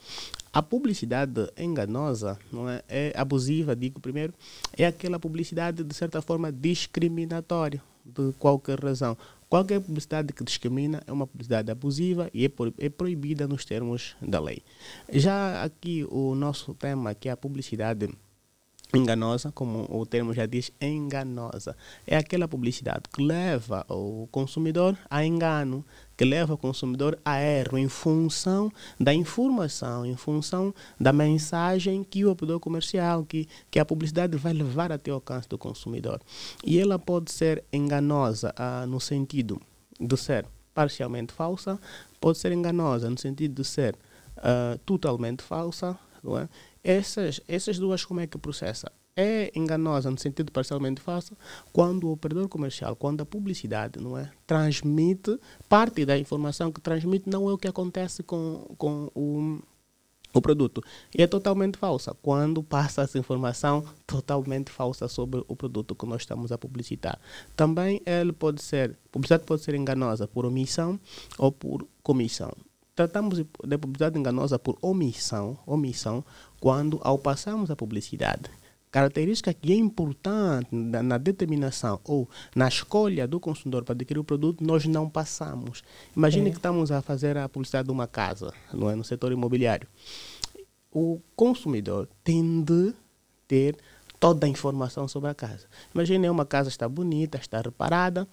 A 0.52 0.62
publicidade 0.62 1.50
enganosa, 1.56 2.38
não 2.52 2.68
é? 2.68 2.82
é 2.88 3.12
abusiva, 3.16 3.76
digo 3.76 4.00
primeiro, 4.00 4.32
é 4.76 4.86
aquela 4.86 5.18
publicidade 5.18 5.84
de 5.84 5.94
certa 5.94 6.22
forma 6.22 6.50
discriminatória, 6.50 7.82
de 8.04 8.32
qualquer 8.38 8.80
razão. 8.82 9.16
Qualquer 9.48 9.80
publicidade 9.80 10.32
que 10.32 10.44
discrimina 10.44 11.02
é 11.06 11.12
uma 11.12 11.26
publicidade 11.26 11.70
abusiva 11.70 12.30
e 12.34 12.44
é, 12.44 12.50
é 12.78 12.88
proibida 12.90 13.48
nos 13.48 13.64
termos 13.64 14.14
da 14.20 14.38
lei. 14.38 14.62
Já 15.10 15.62
aqui 15.62 16.06
o 16.10 16.34
nosso 16.34 16.74
tema, 16.74 17.14
que 17.14 17.28
é 17.28 17.32
a 17.32 17.36
publicidade 17.36 18.10
enganosa, 18.94 19.50
como 19.52 19.86
o 19.90 20.04
termo 20.06 20.34
já 20.34 20.46
diz, 20.46 20.70
enganosa. 20.80 21.76
É 22.06 22.16
aquela 22.16 22.46
publicidade 22.46 23.02
que 23.12 23.22
leva 23.22 23.84
o 23.88 24.26
consumidor 24.30 24.96
a 25.10 25.24
engano, 25.24 25.84
que 26.18 26.24
leva 26.24 26.54
o 26.54 26.58
consumidor 26.58 27.16
a 27.24 27.40
erro 27.40 27.78
em 27.78 27.88
função 27.88 28.72
da 28.98 29.14
informação, 29.14 30.04
em 30.04 30.16
função 30.16 30.74
da 30.98 31.12
mensagem 31.12 32.02
que 32.02 32.24
o 32.24 32.32
operador 32.32 32.58
comercial, 32.58 33.24
que, 33.24 33.48
que 33.70 33.78
a 33.78 33.84
publicidade 33.84 34.36
vai 34.36 34.52
levar 34.52 34.90
até 34.90 35.12
o 35.12 35.14
alcance 35.14 35.48
do 35.48 35.56
consumidor. 35.56 36.20
E 36.64 36.76
ela 36.76 36.98
pode 36.98 37.30
ser 37.30 37.64
enganosa 37.72 38.52
ah, 38.56 38.84
no 38.84 39.00
sentido 39.00 39.62
de 40.00 40.16
ser 40.16 40.44
parcialmente 40.74 41.32
falsa, 41.32 41.78
pode 42.20 42.38
ser 42.38 42.50
enganosa 42.50 43.08
no 43.08 43.16
sentido 43.16 43.62
de 43.62 43.68
ser 43.68 43.96
ah, 44.38 44.76
totalmente 44.84 45.40
falsa, 45.44 45.96
não 46.20 46.36
é? 46.36 46.48
Essas, 46.82 47.40
essas 47.46 47.78
duas, 47.78 48.04
como 48.04 48.18
é 48.18 48.26
que 48.26 48.36
processa? 48.38 48.90
É 49.20 49.50
enganosa 49.52 50.12
no 50.12 50.16
sentido 50.16 50.52
parcialmente 50.52 51.00
falsa 51.00 51.36
quando 51.72 52.04
o 52.04 52.12
operador 52.12 52.48
comercial, 52.48 52.94
quando 52.94 53.20
a 53.20 53.26
publicidade 53.26 53.98
não 53.98 54.16
é, 54.16 54.30
transmite 54.46 55.40
parte 55.68 56.04
da 56.04 56.16
informação 56.16 56.70
que 56.70 56.80
transmite 56.80 57.28
não 57.28 57.50
é 57.50 57.52
o 57.52 57.58
que 57.58 57.66
acontece 57.66 58.22
com, 58.22 58.72
com 58.78 59.10
o, 59.16 59.58
o 60.32 60.40
produto. 60.40 60.80
E 61.12 61.20
é 61.20 61.26
totalmente 61.26 61.76
falsa 61.76 62.16
quando 62.22 62.62
passa 62.62 63.02
essa 63.02 63.18
informação 63.18 63.84
totalmente 64.06 64.70
falsa 64.70 65.08
sobre 65.08 65.42
o 65.48 65.56
produto 65.56 65.96
que 65.96 66.06
nós 66.06 66.22
estamos 66.22 66.52
a 66.52 66.56
publicitar. 66.56 67.18
Também 67.56 68.00
ele 68.06 68.32
pode 68.32 68.62
ser, 68.62 68.96
publicidade 69.10 69.42
pode 69.44 69.62
ser 69.62 69.74
enganosa 69.74 70.28
por 70.28 70.46
omissão 70.46 70.96
ou 71.36 71.50
por 71.50 71.84
comissão. 72.04 72.52
Tratamos 72.94 73.38
de 73.38 73.46
de 73.64 73.78
publicidade 73.78 74.16
enganosa 74.16 74.60
por 74.60 74.78
omissão, 74.80 75.58
omissão 75.66 76.24
quando 76.60 77.00
ao 77.02 77.18
passarmos 77.18 77.68
a 77.68 77.74
publicidade, 77.74 78.48
característica 78.90 79.52
que 79.52 79.72
é 79.72 79.76
importante 79.76 80.68
na, 80.72 81.02
na 81.02 81.18
determinação 81.18 82.00
ou 82.04 82.28
na 82.54 82.68
escolha 82.68 83.26
do 83.26 83.38
consumidor 83.38 83.84
para 83.84 83.92
adquirir 83.94 84.18
o 84.20 84.24
produto, 84.24 84.64
nós 84.64 84.86
não 84.86 85.08
passamos. 85.08 85.82
Imagine 86.16 86.48
É. 86.48 86.50
que 86.50 86.58
estamos 86.58 86.90
a 86.90 87.02
fazer 87.02 87.36
a 87.36 87.48
publicidade 87.48 87.86
de 87.86 87.92
uma 87.92 88.06
casa, 88.06 88.52
não 88.72 88.90
é, 88.90 88.94
no 88.94 89.04
setor 89.04 89.32
imobiliário. 89.32 89.86
O 90.90 91.20
consumidor 91.36 92.08
tem 92.24 92.62
de 92.62 92.94
ter 93.46 93.76
toda 94.20 94.46
a 94.46 94.48
informação 94.48 95.06
sobre 95.06 95.30
a 95.30 95.34
casa. 95.34 95.66
Imagine 95.94 96.28
uma 96.28 96.44
casa 96.44 96.68
está 96.68 96.88
bonita, 96.88 97.38
está 97.38 97.60
reparada, 97.60 98.26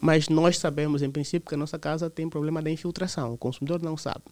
mas 0.00 0.28
nós 0.28 0.56
sabemos 0.58 1.02
em 1.02 1.10
princípio 1.10 1.48
que 1.48 1.54
a 1.54 1.58
nossa 1.58 1.78
casa 1.78 2.08
tem 2.08 2.28
problema 2.28 2.62
da 2.62 2.70
infiltração. 2.70 3.32
O 3.34 3.36
consumidor 3.36 3.82
não 3.82 3.96
sabe. 3.96 4.22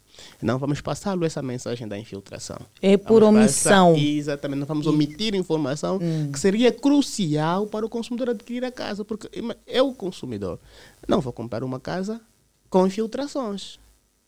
Não 0.40 0.58
vamos 0.58 0.80
passá-lo 0.80 1.24
essa 1.24 1.42
mensagem 1.42 1.88
da 1.88 1.98
infiltração. 1.98 2.58
É 2.80 2.96
por 2.96 3.22
Vamos 3.22 3.40
omissão. 3.40 3.92
passar- 3.94 4.04
exatamente, 4.06 4.60
não 4.60 4.66
vamos 4.66 4.86
omitir 4.86 5.34
informação 5.34 5.98
que 6.32 6.38
seria 6.38 6.70
crucial 6.72 7.66
para 7.66 7.84
o 7.84 7.88
consumidor 7.88 8.30
adquirir 8.30 8.64
a 8.64 8.70
casa, 8.70 9.04
porque 9.04 9.28
eu, 9.66 9.92
consumidor, 9.92 10.58
não 11.08 11.20
vou 11.20 11.32
comprar 11.32 11.64
uma 11.64 11.80
casa 11.80 12.20
com 12.68 12.86
infiltrações. 12.86 13.78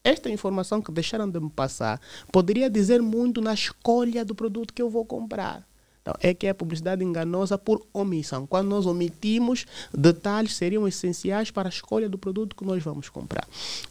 Esta 0.04 0.28
informação 0.28 0.82
que 0.82 0.90
deixaram 0.90 1.30
de 1.30 1.38
me 1.38 1.48
passar 1.48 2.00
poderia 2.32 2.68
dizer 2.68 3.00
muito 3.00 3.40
na 3.40 3.54
escolha 3.54 4.24
do 4.24 4.34
produto 4.34 4.74
que 4.74 4.82
eu 4.82 4.90
vou 4.90 5.04
comprar. 5.04 5.64
Então, 6.02 6.14
é 6.20 6.34
que 6.34 6.48
é 6.48 6.50
a 6.50 6.54
publicidade 6.54 7.04
enganosa 7.04 7.56
por 7.56 7.80
omissão. 7.92 8.44
Quando 8.44 8.68
nós 8.68 8.86
omitimos 8.86 9.64
detalhes 9.96 10.56
seriam 10.56 10.86
essenciais 10.86 11.50
para 11.50 11.68
a 11.68 11.70
escolha 11.70 12.08
do 12.08 12.18
produto 12.18 12.56
que 12.56 12.64
nós 12.64 12.82
vamos 12.82 13.08
comprar. 13.08 13.46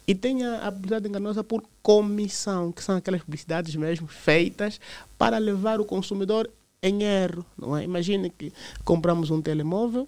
E 0.06 0.14
tem 0.14 0.44
a, 0.44 0.68
a 0.68 0.72
publicidade 0.72 1.08
enganosa 1.08 1.42
por 1.42 1.64
comissão, 1.82 2.70
que 2.70 2.84
são 2.84 2.96
aquelas 2.96 3.22
publicidades 3.22 3.74
mesmo 3.74 4.06
feitas 4.06 4.78
para 5.16 5.38
levar 5.38 5.80
o 5.80 5.86
consumidor 5.86 6.48
em 6.82 7.02
erro. 7.02 7.46
Não 7.56 7.74
é? 7.76 7.84
Imagine 7.84 8.28
que 8.28 8.52
compramos 8.84 9.30
um 9.30 9.40
telemóvel 9.40 10.06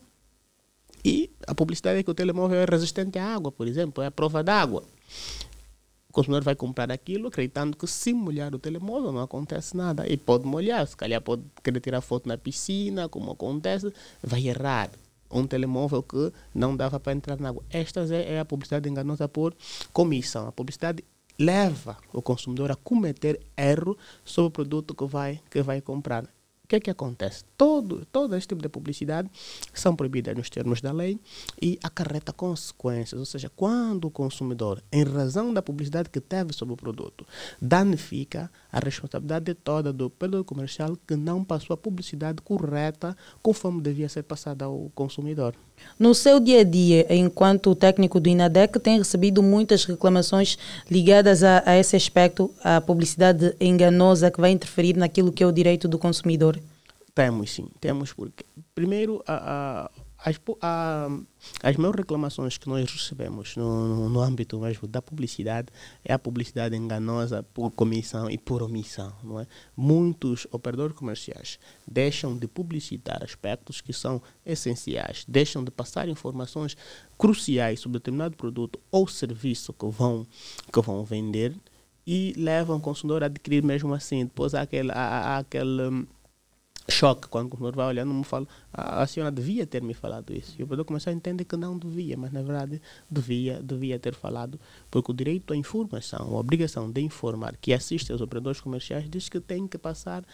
e 1.03 1.31
a 1.47 1.55
publicidade 1.55 2.01
é 2.01 2.03
que 2.03 2.11
o 2.11 2.15
telemóvel 2.15 2.61
é 2.61 2.65
resistente 2.65 3.19
à 3.19 3.35
água, 3.35 3.51
por 3.51 3.67
exemplo, 3.67 4.03
é 4.03 4.07
a 4.07 4.11
prova 4.11 4.43
d'água. 4.43 4.85
O 6.15 6.23
consumidor 6.23 6.45
vai 6.45 6.55
comprar 6.55 6.93
aquilo 6.93 7.27
acreditando 7.27 7.77
que 7.77 7.89
se 7.89 8.15
molhar 8.15 8.55
o 8.55 8.59
telemóvel 8.61 9.11
não 9.11 9.21
acontece 9.21 9.77
nada. 9.77 10.07
E 10.07 10.17
pode 10.17 10.47
molhar, 10.47 10.87
se 10.87 10.97
calhar 10.97 11.21
pode 11.21 11.43
querer 11.61 11.81
tirar 11.81 12.01
foto 12.01 12.29
na 12.29 12.39
piscina, 12.39 13.09
como 13.09 13.33
acontece, 13.33 13.93
vai 14.23 14.47
errar. 14.47 14.91
Um 15.29 15.45
telemóvel 15.45 16.05
que 16.05 16.33
não 16.55 16.77
dava 16.77 17.01
para 17.01 17.15
entrar 17.15 17.41
na 17.41 17.49
água. 17.49 17.65
Esta 17.69 18.07
é 18.15 18.35
é 18.35 18.39
a 18.39 18.45
publicidade 18.45 18.89
enganosa 18.89 19.27
por 19.27 19.57
comissão. 19.93 20.47
A 20.47 20.53
publicidade 20.53 21.03
leva 21.37 21.97
o 22.13 22.23
consumidor 22.23 22.71
a 22.71 22.77
cometer 22.77 23.41
erro 23.57 23.99
sobre 24.25 24.47
o 24.47 24.53
produto 24.53 24.95
que 24.95 25.07
vai, 25.07 25.41
que 25.51 25.63
vai 25.63 25.81
comprar. 25.81 26.29
Que 26.75 26.79
é 26.79 26.81
que 26.81 26.91
acontece? 26.91 27.45
Todo, 27.57 28.05
todo 28.11 28.35
este 28.35 28.49
tipo 28.49 28.61
de 28.61 28.69
publicidade 28.69 29.31
são 29.73 29.95
proibidas 29.95 30.37
nos 30.37 30.51
termos 30.51 30.81
da 30.81 30.91
lei 30.91 31.21
e 31.63 31.79
acarreta 31.85 32.33
consequências. 32.33 33.17
Ou 33.17 33.25
seja, 33.25 33.49
quando 33.55 34.07
o 34.07 34.11
consumidor, 34.11 34.83
em 34.91 35.05
razão 35.05 35.55
da 35.55 35.63
publicidade 35.63 36.11
que 36.11 36.21
teve 36.21 36.53
sobre 36.53 36.75
o 36.75 36.77
produto, 36.77 37.25
danifica 37.63 38.51
a 38.75 38.81
responsabilidade 38.81 39.55
toda 39.55 39.93
do 39.93 40.07
operador 40.07 40.43
comercial 40.43 40.99
que 41.07 41.15
não 41.15 41.45
passou 41.45 41.75
a 41.75 41.77
publicidade 41.77 42.43
correta 42.43 43.17
conforme 43.41 43.81
devia 43.81 44.09
ser 44.09 44.25
passada 44.25 44.65
ao 44.65 44.91
consumidor. 44.97 45.55
No 45.97 46.13
seu 46.13 46.41
dia 46.41 46.61
a 46.61 46.65
dia, 46.65 47.07
enquanto 47.15 47.75
técnico 47.77 48.19
do 48.19 48.29
INADEC, 48.29 48.81
tem 48.81 48.99
recebido 48.99 49.45
muitas 49.45 49.85
reclamações 49.85 50.59
ligadas 50.91 51.45
a, 51.45 51.63
a 51.65 51.79
esse 51.79 51.95
aspecto, 51.95 52.53
a 52.65 52.81
publicidade 52.81 53.55
enganosa 53.61 54.29
que 54.29 54.41
vai 54.41 54.51
interferir 54.51 54.97
naquilo 54.97 55.31
que 55.31 55.45
é 55.45 55.47
o 55.47 55.53
direito 55.53 55.87
do 55.87 55.97
consumidor? 55.97 56.59
Temos 57.15 57.53
sim, 57.53 57.69
temos 57.81 58.13
porque 58.13 58.45
primeiro 58.75 59.23
a, 59.25 59.35
a, 59.87 59.91
as, 60.25 60.41
a- 60.63 61.09
as 61.63 61.77
maiores 61.77 61.99
reclamações 62.01 62.57
que 62.57 62.67
nós 62.69 62.91
recebemos 62.91 63.57
no, 63.57 63.89
no, 63.89 64.09
no 64.09 64.21
âmbito 64.21 64.59
mesmo 64.59 64.89
da 64.89 65.03
publicidade 65.03 65.69
é 66.03 66.13
a 66.15 66.19
publicidade 66.19 66.75
enganosa 66.75 67.43
por 67.43 67.71
comissão 67.71 68.31
e 68.31 68.39
por 68.39 68.63
omissão. 68.63 69.13
Não 69.23 69.39
é? 69.39 69.47
Muitos 69.77 70.47
operadores 70.51 70.97
comerciais 70.97 71.59
deixam 71.87 72.37
de 72.37 72.47
publicitar 72.49 73.23
aspectos 73.23 73.81
que 73.83 73.93
são 73.93 74.23
essenciais, 74.47 75.25
deixam 75.29 75.63
de 75.63 75.71
passar 75.71 76.09
informações 76.09 76.75
cruciais 77.19 77.81
sobre 77.81 77.99
determinado 77.99 78.35
produto 78.37 78.81
ou 78.91 79.07
serviço 79.07 79.73
que 79.73 79.87
vão, 79.87 80.27
que 80.73 80.81
vão 80.81 81.05
vender 81.05 81.55
e 82.07 82.33
levam 82.37 82.77
o 82.79 82.81
consumidor 82.81 83.23
a 83.23 83.27
adquirir 83.27 83.63
mesmo 83.63 83.93
assim. 83.93 84.25
Depois 84.25 84.55
há 84.55 84.63
aquele, 84.63 84.91
há, 84.93 84.95
há 85.35 85.39
aquele 85.39 85.83
hum, 85.83 86.07
choque 86.89 87.29
quando 87.29 87.47
o 87.47 87.51
consumidor 87.51 87.77
vai 87.77 87.87
olhando 87.87 88.13
e 88.13 88.15
me 88.15 88.25
fala 88.25 88.47
"Ah, 88.73 89.03
a 89.03 89.07
senhora 89.07 89.33
devia 89.33 89.67
ter 89.67 89.83
me 89.83 89.95
falado 89.95 90.33
isso. 90.35 90.55
E 90.59 90.63
o 90.63 90.65
operador 90.65 90.85
comercial 90.85 91.15
entende 91.15 91.45
que 91.45 91.57
não 91.57 91.79
devia, 91.79 92.17
mas 92.17 92.33
na 92.33 92.43
verdade 92.43 92.81
devia, 93.11 93.63
devia 93.63 93.99
ter 93.99 94.15
falado, 94.15 94.61
porque 94.91 95.11
o 95.11 95.15
direito 95.15 95.53
à 95.53 95.57
informação, 95.57 96.35
a 96.35 96.39
obrigação 96.39 96.91
de 96.91 97.01
informar 97.01 97.57
que 97.57 97.73
assiste 97.73 98.13
aos 98.13 98.21
operadores 98.21 98.61
comerciais 98.61 99.09
diz 99.09 99.29
que 99.29 99.41
tem 99.41 99.67
que 99.67 99.79
passar 99.79 100.25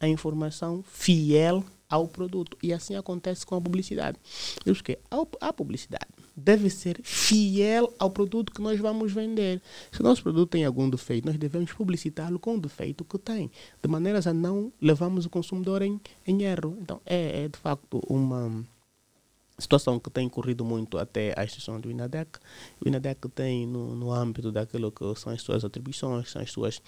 a 0.00 0.08
informação 0.08 0.82
fiel 0.82 1.64
ao 1.88 2.06
produto. 2.06 2.56
E 2.62 2.72
assim 2.72 2.94
acontece 2.94 3.46
com 3.46 3.54
a 3.54 3.60
publicidade. 3.60 4.18
Diz 4.64 4.80
que 4.80 4.98
a 5.40 5.52
publicidade 5.52 6.08
deve 6.36 6.70
ser 6.70 7.00
fiel 7.02 7.92
ao 7.98 8.10
produto 8.10 8.52
que 8.52 8.60
nós 8.60 8.78
vamos 8.78 9.12
vender. 9.12 9.60
Se 9.90 10.00
o 10.00 10.04
nosso 10.04 10.22
produto 10.22 10.50
tem 10.50 10.64
algum 10.64 10.88
defeito, 10.88 11.26
nós 11.26 11.36
devemos 11.36 11.72
publicitá-lo 11.72 12.38
com 12.38 12.54
o 12.54 12.60
defeito 12.60 13.04
que 13.04 13.18
tem, 13.18 13.50
de 13.82 13.88
maneiras 13.88 14.26
a 14.26 14.32
não 14.32 14.72
levarmos 14.80 15.26
o 15.26 15.30
consumidor 15.30 15.82
em, 15.82 16.00
em 16.26 16.42
erro. 16.42 16.76
Então, 16.80 17.00
é, 17.04 17.44
é 17.44 17.48
de 17.48 17.58
facto 17.58 18.00
uma 18.08 18.64
situação 19.58 19.98
que 19.98 20.08
tem 20.08 20.28
corrido 20.28 20.64
muito 20.64 20.96
até 20.98 21.34
a 21.36 21.42
instituição 21.42 21.80
do 21.80 21.90
INADEC. 21.90 22.38
O 22.80 22.88
INADEC 22.88 23.28
tem, 23.30 23.66
no, 23.66 23.94
no 23.96 24.12
âmbito 24.12 24.52
daquilo 24.52 24.92
que 24.92 25.04
são 25.16 25.32
as 25.32 25.42
suas 25.42 25.64
atribuições, 25.64 26.30
são 26.30 26.40
as 26.40 26.52
suas, 26.52 26.80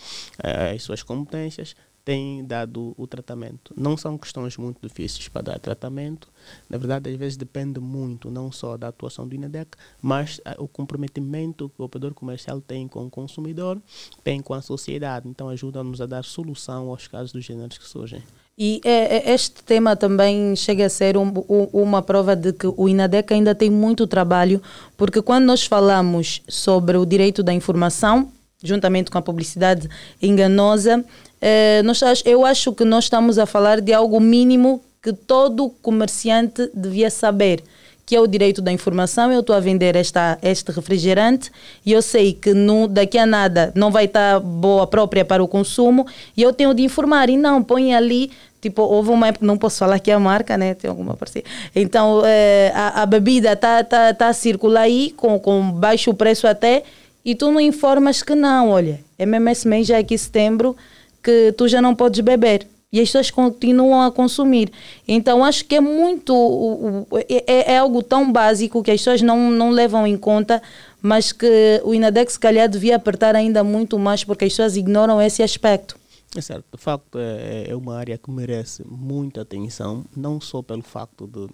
eh, 0.42 0.72
as 0.76 0.82
suas 0.82 1.02
competências, 1.02 1.74
tem 2.10 2.44
dado 2.44 2.92
o 2.98 3.06
tratamento. 3.06 3.72
Não 3.76 3.96
são 3.96 4.18
questões 4.18 4.56
muito 4.56 4.78
difíceis 4.82 5.28
para 5.28 5.42
dar 5.42 5.60
tratamento. 5.60 6.26
Na 6.68 6.76
verdade, 6.76 7.08
às 7.08 7.14
vezes 7.14 7.36
depende 7.36 7.78
muito 7.78 8.28
não 8.32 8.50
só 8.50 8.76
da 8.76 8.88
atuação 8.88 9.28
do 9.28 9.34
INADEC, 9.36 9.76
mas 10.02 10.40
ah, 10.44 10.56
o 10.58 10.66
comprometimento 10.66 11.68
que 11.68 11.80
o 11.80 11.84
operador 11.84 12.12
comercial 12.12 12.60
tem 12.60 12.88
com 12.88 13.06
o 13.06 13.10
consumidor, 13.10 13.80
tem 14.24 14.40
com 14.40 14.54
a 14.54 14.60
sociedade. 14.60 15.28
Então, 15.28 15.48
ajuda-nos 15.48 16.00
a 16.00 16.06
dar 16.06 16.24
solução 16.24 16.88
aos 16.88 17.06
casos 17.06 17.30
dos 17.30 17.44
gêneros 17.44 17.78
que 17.78 17.86
surgem. 17.86 18.20
E 18.58 18.80
é- 18.84 19.18
é- 19.18 19.32
este 19.32 19.62
tema 19.62 19.94
também 19.94 20.56
chega 20.56 20.86
a 20.86 20.90
ser 20.90 21.16
um- 21.16 21.32
uma 21.72 22.02
prova 22.02 22.34
de 22.34 22.52
que 22.52 22.66
o 22.66 22.88
INADEC 22.88 23.34
ainda 23.34 23.54
tem 23.54 23.70
muito 23.70 24.04
trabalho, 24.08 24.60
porque 24.96 25.22
quando 25.22 25.44
nós 25.44 25.64
falamos 25.64 26.42
sobre 26.48 26.96
o 26.96 27.06
direito 27.06 27.40
da 27.40 27.52
informação, 27.52 28.32
juntamente 28.62 29.10
com 29.10 29.18
a 29.18 29.22
publicidade 29.22 29.88
enganosa, 30.20 31.04
eh, 31.40 31.82
nós 31.82 32.00
eu 32.24 32.44
acho 32.44 32.72
que 32.72 32.84
nós 32.84 33.04
estamos 33.04 33.38
a 33.38 33.46
falar 33.46 33.80
de 33.80 33.92
algo 33.92 34.20
mínimo 34.20 34.82
que 35.02 35.12
todo 35.12 35.70
comerciante 35.80 36.70
devia 36.74 37.10
saber, 37.10 37.62
que 38.04 38.14
é 38.14 38.20
o 38.20 38.26
direito 38.26 38.60
da 38.60 38.70
informação. 38.70 39.32
Eu 39.32 39.40
estou 39.40 39.56
a 39.56 39.60
vender 39.60 39.96
esta, 39.96 40.38
este 40.42 40.70
refrigerante 40.72 41.50
e 41.86 41.92
eu 41.92 42.02
sei 42.02 42.34
que 42.34 42.52
no, 42.52 42.86
daqui 42.86 43.16
a 43.16 43.24
nada 43.24 43.72
não 43.74 43.90
vai 43.90 44.04
estar 44.04 44.40
boa 44.40 44.86
própria 44.86 45.24
para 45.24 45.42
o 45.42 45.48
consumo 45.48 46.06
e 46.36 46.42
eu 46.42 46.52
tenho 46.52 46.74
de 46.74 46.82
informar. 46.82 47.30
E 47.30 47.36
não, 47.36 47.62
põe 47.62 47.94
ali 47.94 48.30
Tipo, 48.60 48.82
houve 48.82 49.08
uma 49.08 49.28
época, 49.28 49.46
não 49.46 49.56
posso 49.56 49.78
falar 49.78 49.98
que 49.98 50.10
é 50.10 50.14
a 50.14 50.20
marca, 50.20 50.58
né? 50.58 50.74
Tem 50.74 50.90
alguma 50.90 51.16
parceria. 51.16 51.50
Então, 51.74 52.22
eh, 52.26 52.70
a, 52.74 53.02
a 53.02 53.06
bebida 53.06 53.54
está 53.54 53.82
tá, 53.82 54.12
tá 54.12 54.28
a 54.28 54.32
circular 54.34 54.82
aí 54.82 55.14
com, 55.16 55.38
com 55.40 55.70
baixo 55.72 56.12
preço 56.12 56.46
até, 56.46 56.82
e 57.24 57.34
tu 57.34 57.50
não 57.50 57.60
informas 57.60 58.22
que 58.22 58.34
não, 58.34 58.70
olha, 58.70 59.00
é 59.18 59.26
mesmo 59.26 59.48
esse 59.48 59.68
mês, 59.68 59.86
já 59.86 59.96
é 59.96 60.00
aqui 60.00 60.16
setembro, 60.16 60.76
que 61.22 61.52
tu 61.56 61.68
já 61.68 61.80
não 61.82 61.94
podes 61.94 62.20
beber. 62.20 62.66
E 62.92 62.98
as 63.00 63.06
pessoas 63.08 63.30
continuam 63.30 64.02
a 64.02 64.10
consumir. 64.10 64.72
Então, 65.06 65.44
acho 65.44 65.64
que 65.64 65.76
é 65.76 65.80
muito. 65.80 66.34
o- 66.34 67.06
É, 67.28 67.74
é 67.74 67.78
algo 67.78 68.02
tão 68.02 68.32
básico 68.32 68.82
que 68.82 68.90
as 68.90 69.00
pessoas 69.00 69.22
não, 69.22 69.48
não 69.50 69.70
levam 69.70 70.04
em 70.04 70.16
conta, 70.16 70.60
mas 71.00 71.30
que 71.30 71.80
o 71.84 71.94
INADEX, 71.94 72.32
se 72.32 72.40
calhar, 72.40 72.68
devia 72.68 72.96
apertar 72.96 73.36
ainda 73.36 73.62
muito 73.62 73.96
mais, 73.96 74.24
porque 74.24 74.44
as 74.44 74.52
pessoas 74.52 74.76
ignoram 74.76 75.22
esse 75.22 75.40
aspecto. 75.40 75.96
É 76.36 76.40
certo, 76.40 76.64
de 76.76 76.82
facto 76.82 77.16
é, 77.18 77.66
é 77.68 77.76
uma 77.76 77.96
área 77.96 78.18
que 78.18 78.28
merece 78.30 78.82
muita 78.88 79.42
atenção, 79.42 80.04
não 80.16 80.40
só 80.40 80.60
pelo 80.60 80.82
facto 80.82 81.28
de, 81.28 81.46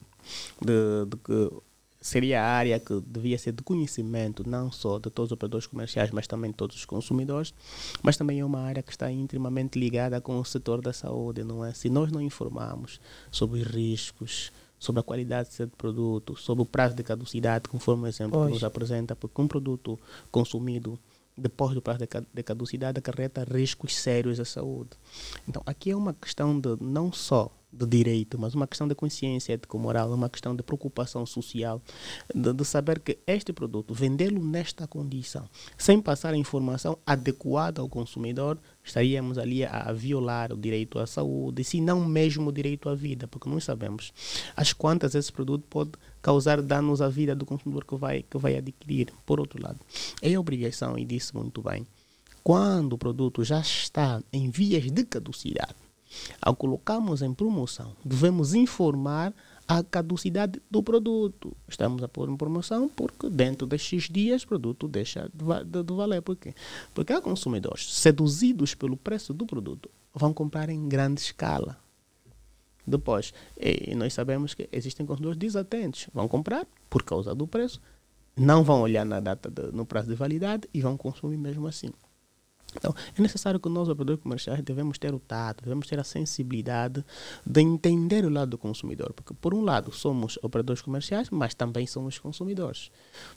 de, 0.64 1.06
de 1.10 1.16
que 1.18 1.50
seria 2.06 2.40
a 2.42 2.46
área 2.46 2.78
que 2.78 3.00
devia 3.00 3.36
ser 3.36 3.52
de 3.52 3.62
conhecimento, 3.62 4.48
não 4.48 4.70
só 4.70 4.98
de 4.98 5.10
todos 5.10 5.30
os 5.30 5.32
operadores 5.32 5.66
comerciais, 5.66 6.10
mas 6.10 6.26
também 6.26 6.50
de 6.50 6.56
todos 6.56 6.76
os 6.76 6.84
consumidores, 6.84 7.52
mas 8.02 8.16
também 8.16 8.40
é 8.40 8.44
uma 8.44 8.60
área 8.60 8.82
que 8.82 8.92
está 8.92 9.10
intimamente 9.10 9.78
ligada 9.78 10.20
com 10.20 10.38
o 10.38 10.44
setor 10.44 10.80
da 10.80 10.92
saúde, 10.92 11.42
não 11.42 11.64
é? 11.64 11.74
Se 11.74 11.90
nós 11.90 12.12
não 12.12 12.20
informarmos 12.20 13.00
sobre 13.30 13.60
os 13.60 13.66
riscos, 13.66 14.52
sobre 14.78 15.00
a 15.00 15.02
qualidade 15.02 15.48
de 15.58 15.66
produto, 15.66 16.36
sobre 16.36 16.62
o 16.62 16.66
prazo 16.66 16.94
de 16.94 17.02
caducidade, 17.02 17.68
conforme 17.68 18.04
o 18.04 18.06
exemplo 18.06 18.38
que 18.38 18.44
Pois. 18.44 18.54
nos 18.54 18.64
apresenta, 18.64 19.16
porque 19.16 19.42
um 19.42 19.48
produto 19.48 19.98
consumido 20.30 20.98
depois 21.36 21.74
do 21.74 21.82
prazo 21.82 22.00
de 22.32 22.42
caducidade 22.42 22.98
acarreta 22.98 23.44
riscos 23.44 23.94
sérios 23.96 24.40
à 24.40 24.44
saúde. 24.44 24.90
Então, 25.46 25.62
aqui 25.66 25.90
é 25.90 25.96
uma 25.96 26.14
questão 26.14 26.58
de 26.58 26.76
não 26.80 27.12
só 27.12 27.50
de 27.76 27.86
direito, 27.86 28.38
mas 28.38 28.54
uma 28.54 28.66
questão 28.66 28.88
de 28.88 28.94
consciência 28.94 29.52
ético-moral, 29.52 30.12
uma 30.12 30.28
questão 30.28 30.54
de 30.54 30.62
preocupação 30.62 31.26
social, 31.26 31.80
de, 32.34 32.52
de 32.52 32.64
saber 32.64 33.00
que 33.00 33.18
este 33.26 33.52
produto, 33.52 33.92
vendê-lo 33.92 34.42
nesta 34.42 34.86
condição, 34.86 35.48
sem 35.76 36.00
passar 36.00 36.34
a 36.34 36.36
informação 36.36 36.98
adequada 37.06 37.80
ao 37.80 37.88
consumidor, 37.88 38.58
estaríamos 38.82 39.38
ali 39.38 39.64
a, 39.64 39.92
violar 39.92 40.52
o 40.52 40.56
direito 40.56 40.98
à 40.98 41.06
saúde, 41.06 41.64
se 41.64 41.80
não 41.80 42.04
mesmo 42.04 42.48
o 42.48 42.52
direito 42.52 42.88
à 42.88 42.94
vida, 42.94 43.26
porque 43.26 43.48
nós 43.48 43.64
sabemos 43.64 44.12
as 44.56 44.72
quantas 44.72 45.14
esse 45.14 45.32
produto 45.32 45.64
pode 45.68 45.92
causar 46.22 46.62
danos 46.62 47.00
à 47.00 47.08
vida 47.08 47.34
do 47.34 47.44
consumidor 47.44 47.84
que 47.84 47.96
vai, 47.96 48.22
que 48.22 48.38
vai 48.38 48.56
adquirir. 48.56 49.12
Por 49.24 49.40
outro 49.40 49.62
lado, 49.62 49.78
é 50.22 50.38
obrigação, 50.38 50.98
e 50.98 51.04
disse 51.04 51.34
muito 51.34 51.62
bem, 51.62 51.86
quando 52.42 52.92
o 52.92 52.98
produto 52.98 53.42
já 53.42 53.60
está 53.60 54.22
em 54.32 54.50
vias 54.50 54.90
de 54.90 55.04
caducidade, 55.04 55.85
ao 56.40 56.54
colocarmos 56.54 57.22
em 57.22 57.32
promoção, 57.34 57.94
devemos 58.04 58.54
informar 58.54 59.34
a 59.68 59.82
caducidade 59.82 60.62
do 60.70 60.82
produto. 60.82 61.56
Estamos 61.68 62.02
a 62.02 62.08
pôr 62.08 62.28
em 62.28 62.36
promoção 62.36 62.88
porque 62.88 63.28
dentro 63.28 63.66
de 63.66 63.76
X 63.76 64.04
dias 64.08 64.44
o 64.44 64.48
produto 64.48 64.86
deixa 64.86 65.28
de, 65.34 65.82
de- 65.82 65.92
valer. 65.92 66.22
Por 66.22 66.36
quê? 66.36 66.54
Porque 66.94 67.12
há 67.12 67.20
consumidores 67.20 67.92
seduzidos 67.94 68.74
pelo 68.74 68.96
preço 68.96 69.34
do 69.34 69.44
produto 69.44 69.90
vão 70.14 70.32
comprar 70.32 70.70
em 70.70 70.88
grande 70.88 71.20
escala. 71.20 71.76
Depois, 72.86 73.34
nós 73.96 74.14
sabemos 74.14 74.54
que 74.54 74.68
existem 74.70 75.04
consumidores 75.04 75.36
desatentos. 75.38 76.08
Vão 76.14 76.28
comprar 76.28 76.64
por 76.88 77.02
causa 77.02 77.34
do 77.34 77.44
preço, 77.46 77.80
não 78.36 78.62
vão 78.62 78.80
olhar 78.82 79.04
na 79.04 79.18
data 79.18 79.50
de- 79.50 79.72
no 79.72 79.84
prazo 79.84 80.08
de 80.08 80.14
validade 80.14 80.68
e 80.72 80.80
vão 80.80 80.96
consumir 80.96 81.36
mesmo 81.36 81.66
assim. 81.66 81.90
Então, 82.76 82.94
é 83.16 83.22
necessário 83.22 83.58
que 83.58 83.68
nós, 83.68 83.88
operadores 83.88 84.22
comerciais, 84.22 84.62
devemos 84.62 84.98
ter 84.98 85.14
o 85.14 85.18
tato, 85.18 85.64
devemos 85.64 85.86
ter 85.86 85.98
a 85.98 86.04
sensibilidade 86.04 87.04
de 87.44 87.60
entender 87.60 88.24
o 88.24 88.28
lado 88.28 88.50
do 88.50 88.58
consumidor. 88.58 89.12
Porque, 89.12 89.34
por 89.34 89.54
um 89.54 89.62
lado, 89.62 89.92
somos 89.92 90.38
operadores 90.42 90.82
comerciais, 90.82 91.30
mas 91.30 91.54
também 91.54 91.86
somos 91.86 92.18
consumidores. 92.18 92.90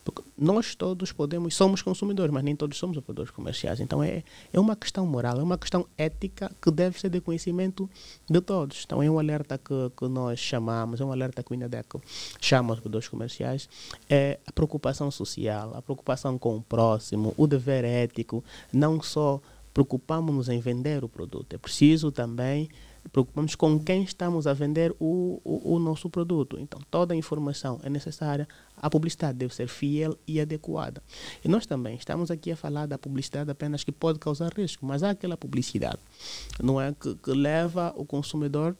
Porque 0.03 0.21
nós 0.37 0.75
todos 0.75 1.11
podemos, 1.11 1.55
somos 1.55 1.81
consumidores, 1.81 2.33
mas 2.33 2.43
nem 2.43 2.55
todos 2.55 2.77
somos 2.77 2.97
operadores 2.97 3.31
comerciais. 3.31 3.79
Então, 3.79 4.03
é, 4.03 4.23
é 4.51 4.59
uma 4.59 4.75
questão 4.75 5.05
moral, 5.05 5.39
é 5.39 5.43
uma 5.43 5.57
questão 5.57 5.85
ética 5.97 6.51
que 6.61 6.71
deve 6.71 6.99
ser 6.99 7.09
de 7.09 7.21
conhecimento 7.21 7.89
de 8.29 8.41
todos. 8.41 8.83
Então, 8.85 9.01
é 9.01 9.09
um 9.09 9.19
alerta 9.19 9.57
que, 9.57 9.91
que 9.95 10.07
nós 10.07 10.39
chamamos, 10.39 11.01
é 11.01 11.05
um 11.05 11.11
alerta 11.11 11.43
que 11.43 11.51
o 11.51 11.55
INADEC 11.55 11.99
chama 12.41 12.71
aos 12.71 12.79
operadores 12.79 13.07
comerciais, 13.07 13.69
é 14.09 14.39
a 14.45 14.51
preocupação 14.51 15.11
social, 15.11 15.73
a 15.75 15.81
preocupação 15.81 16.37
com 16.37 16.57
o 16.57 16.61
próximo, 16.61 17.33
o 17.37 17.47
dever 17.47 17.83
ético, 17.83 18.43
não 18.71 19.01
só 19.01 19.28
preocupamos-nos 19.73 20.49
em 20.49 20.59
vender 20.59 21.03
o 21.03 21.09
produto, 21.09 21.53
é 21.53 21.57
preciso 21.57 22.11
também 22.11 22.69
preocupamos 23.11 23.55
com 23.55 23.79
quem 23.79 24.03
estamos 24.03 24.45
a 24.47 24.53
vender 24.53 24.93
o, 24.99 25.41
o, 25.43 25.75
o 25.75 25.79
nosso 25.79 26.09
produto. 26.09 26.57
Então, 26.59 26.79
toda 26.89 27.13
a 27.13 27.17
informação 27.17 27.79
é 27.83 27.89
necessária, 27.89 28.47
a 28.77 28.89
publicidade 28.89 29.37
deve 29.37 29.53
ser 29.53 29.67
fiel 29.67 30.17
e 30.27 30.39
adequada. 30.39 31.01
E 31.43 31.47
nós 31.47 31.65
também 31.65 31.95
estamos 31.95 32.29
aqui 32.29 32.51
a 32.51 32.55
falar 32.55 32.85
da 32.85 32.97
publicidade 32.97 33.49
apenas 33.49 33.83
que 33.83 33.91
pode 33.91 34.19
causar 34.19 34.53
risco, 34.53 34.85
mas 34.85 35.03
há 35.03 35.11
aquela 35.11 35.37
publicidade, 35.37 35.99
não 36.61 36.79
é, 36.79 36.93
que, 36.93 37.15
que 37.15 37.31
leva 37.31 37.93
o 37.95 38.05
consumidor 38.05 38.75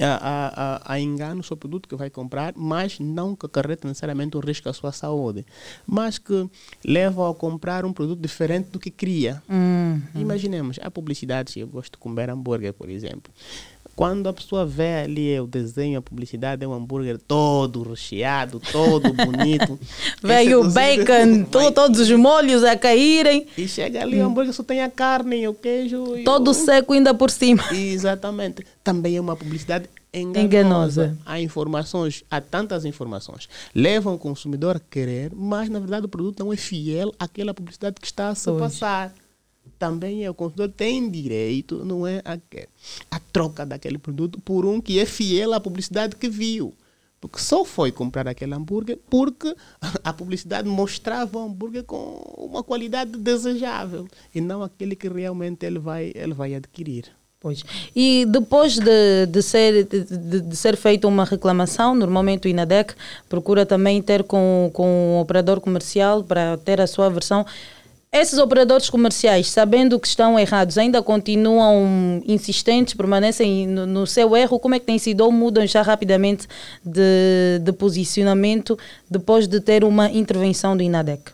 a, 0.00 0.82
a, 0.84 0.94
a, 0.94 1.00
engano 1.00 1.42
sobre 1.42 1.66
o 1.66 1.68
produto 1.68 1.88
que 1.88 1.96
vai 1.96 2.10
comprar, 2.10 2.52
mas 2.56 2.98
não 2.98 3.34
que 3.34 3.46
acarreta 3.46 3.88
necessariamente 3.88 4.36
o 4.36 4.40
risco 4.40 4.68
à 4.68 4.72
sua 4.72 4.92
saúde, 4.92 5.46
mas 5.86 6.18
que 6.18 6.48
leva 6.84 7.30
a 7.30 7.34
comprar 7.34 7.84
um 7.84 7.92
produto 7.92 8.20
diferente 8.20 8.70
do 8.70 8.78
que 8.78 8.90
queria. 8.90 9.42
Uhum. 9.48 10.00
Imaginemos, 10.14 10.78
a 10.82 10.90
publicidade, 10.90 11.58
eu 11.58 11.66
gosto 11.66 11.92
de 11.92 11.98
comer 11.98 12.30
hambúrguer, 12.30 12.72
por 12.72 12.90
exemplo. 12.90 13.32
Quando 13.98 14.28
a 14.28 14.32
pessoa 14.32 14.64
vê 14.64 14.98
ali 15.02 15.40
o 15.40 15.46
desenho, 15.48 15.98
a 15.98 16.00
publicidade, 16.02 16.64
é 16.64 16.68
um 16.68 16.72
hambúrguer 16.72 17.18
todo 17.18 17.82
recheado, 17.82 18.60
todo 18.70 19.12
bonito. 19.12 19.76
Veio 20.22 20.60
o 20.60 20.70
bacon, 20.70 21.42
to- 21.50 21.72
todos 21.72 21.98
os 21.98 22.10
molhos 22.12 22.62
a 22.62 22.76
caírem. 22.76 23.48
E 23.58 23.66
chega 23.66 24.00
ali, 24.02 24.20
o 24.20 24.26
hambúrguer 24.26 24.52
só 24.54 24.62
tem 24.62 24.82
a 24.82 24.88
carne, 24.88 25.48
o 25.48 25.52
queijo. 25.52 26.14
Todo 26.24 26.52
o- 26.52 26.54
seco 26.54 26.92
ainda 26.92 27.12
por 27.12 27.28
cima. 27.28 27.64
Exatamente. 27.74 28.64
Também 28.84 29.16
é 29.16 29.20
uma 29.20 29.34
publicidade 29.34 29.90
enganosa. 30.14 30.44
Enganosa. 30.46 31.18
Há 31.26 31.40
informações, 31.40 32.22
há 32.30 32.40
tantas 32.40 32.84
informações. 32.84 33.48
Levam 33.74 34.14
o 34.14 34.18
consumidor 34.18 34.76
a 34.76 34.80
querer, 34.80 35.32
mas 35.34 35.68
na 35.68 35.80
verdade 35.80 36.06
o 36.06 36.08
produto 36.08 36.38
não 36.44 36.52
é 36.52 36.56
fiel 36.56 37.12
àquela 37.18 37.52
publicidade 37.52 37.96
que 38.00 38.06
está 38.06 38.28
a 38.28 38.34
se 38.36 38.44
Pois. 38.44 38.60
passar. 38.60 39.12
Também 39.78 40.24
é, 40.24 40.30
o 40.30 40.34
consumidor 40.34 40.70
tem 40.76 41.08
direito, 41.10 41.84
não 41.84 42.06
é, 42.06 42.20
a, 42.24 42.36
a 43.10 43.20
troca 43.32 43.64
daquele 43.64 43.98
produto 43.98 44.40
por 44.40 44.66
um 44.66 44.80
que 44.80 44.98
é 44.98 45.06
fiel 45.06 45.52
à 45.52 45.60
publicidade 45.60 46.16
que 46.16 46.28
viu. 46.28 46.74
Porque 47.20 47.40
só 47.40 47.64
foi 47.64 47.90
comprar 47.90 48.28
aquele 48.28 48.54
hambúrguer 48.54 48.96
porque 49.10 49.54
a 50.04 50.12
publicidade 50.12 50.68
mostrava 50.68 51.38
o 51.38 51.42
hambúrguer 51.46 51.82
com 51.82 52.22
uma 52.38 52.62
qualidade 52.62 53.12
desejável 53.18 54.06
e 54.32 54.40
não 54.40 54.62
aquele 54.62 54.94
que 54.94 55.08
realmente 55.08 55.66
ele 55.66 55.78
vai, 55.80 56.12
ele 56.14 56.32
vai 56.32 56.54
adquirir. 56.54 57.06
Pois. 57.40 57.62
E 57.94 58.26
depois 58.28 58.78
de, 58.78 59.26
de, 59.26 59.42
ser, 59.42 59.84
de- 59.84 60.40
de 60.40 60.56
ser 60.56 60.76
feita 60.76 61.06
uma 61.06 61.24
reclamação, 61.24 61.94
normalmente 61.94 62.48
o 62.48 62.50
INADEC 62.50 62.94
procura 63.28 63.64
também 63.64 64.02
ter 64.02 64.24
com, 64.24 64.70
com 64.72 65.16
o 65.16 65.20
operador 65.20 65.60
comercial 65.60 66.24
para 66.24 66.56
ter 66.56 66.80
a 66.80 66.86
sua 66.88 67.08
versão. 67.08 67.46
Esses 68.10 68.38
operadores 68.38 68.88
comerciais, 68.88 69.48
sabendo 69.50 70.00
que 70.00 70.08
estão 70.08 70.38
errados, 70.38 70.78
ainda 70.78 71.02
continuam 71.02 72.22
insistentes, 72.26 72.94
permanecem 72.94 73.66
no, 73.66 73.84
no 73.86 74.06
seu 74.06 74.34
erro? 74.34 74.58
Como 74.58 74.74
é 74.74 74.80
que 74.80 74.86
tem 74.86 74.98
sido? 74.98 75.20
Ou 75.22 75.30
mudam 75.30 75.66
já 75.66 75.82
rapidamente 75.82 76.46
de, 76.82 77.58
de 77.62 77.72
posicionamento 77.72 78.78
depois 79.10 79.46
de 79.46 79.60
ter 79.60 79.84
uma 79.84 80.10
intervenção 80.10 80.74
do 80.74 80.82
INADEC? 80.82 81.32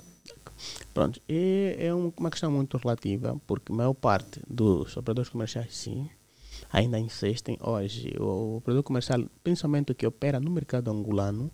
Pronto, 0.92 1.20
é 1.28 1.94
um- 1.94 2.12
uma 2.18 2.30
questão 2.30 2.50
muito 2.50 2.76
relativa, 2.76 3.40
porque 3.46 3.72
a 3.72 3.74
maior 3.76 3.94
parte 3.94 4.40
dos 4.48 4.96
operadores 4.96 5.28
comerciais, 5.30 5.68
sim, 5.76 6.08
ainda 6.72 6.98
insistem 6.98 7.56
hoje. 7.62 8.14
O 8.18 8.56
operador 8.56 8.82
comercial, 8.82 9.20
principalmente 9.44 9.92
o 9.92 9.94
que 9.94 10.06
opera 10.06 10.40
no 10.40 10.50
mercado 10.50 10.90
angolano, 10.90 11.52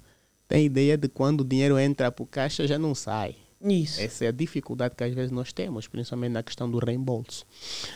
tem 0.48 0.60
a 0.60 0.64
ideia 0.64 0.96
de 0.96 1.08
quando 1.08 1.42
o 1.42 1.44
dinheiro 1.44 1.78
entra 1.78 2.10
para 2.10 2.22
o 2.22 2.26
caixa 2.26 2.66
já 2.66 2.78
não 2.78 2.94
sai. 2.94 3.36
Isso. 3.62 4.00
Essa 4.00 4.24
é 4.24 4.28
a 4.28 4.32
dificuldade 4.32 4.94
que 4.94 5.04
às 5.04 5.14
vezes 5.14 5.30
nós 5.30 5.52
temos, 5.52 5.86
principalmente 5.86 6.32
na 6.32 6.42
questão 6.42 6.70
do 6.70 6.78
reembolso. 6.78 7.44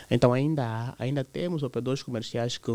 Então 0.09 0.31
ainda 0.31 0.63
há, 0.63 0.95
ainda 0.99 1.23
temos 1.23 1.63
operadores 1.63 2.03
comerciais 2.03 2.57
que 2.57 2.71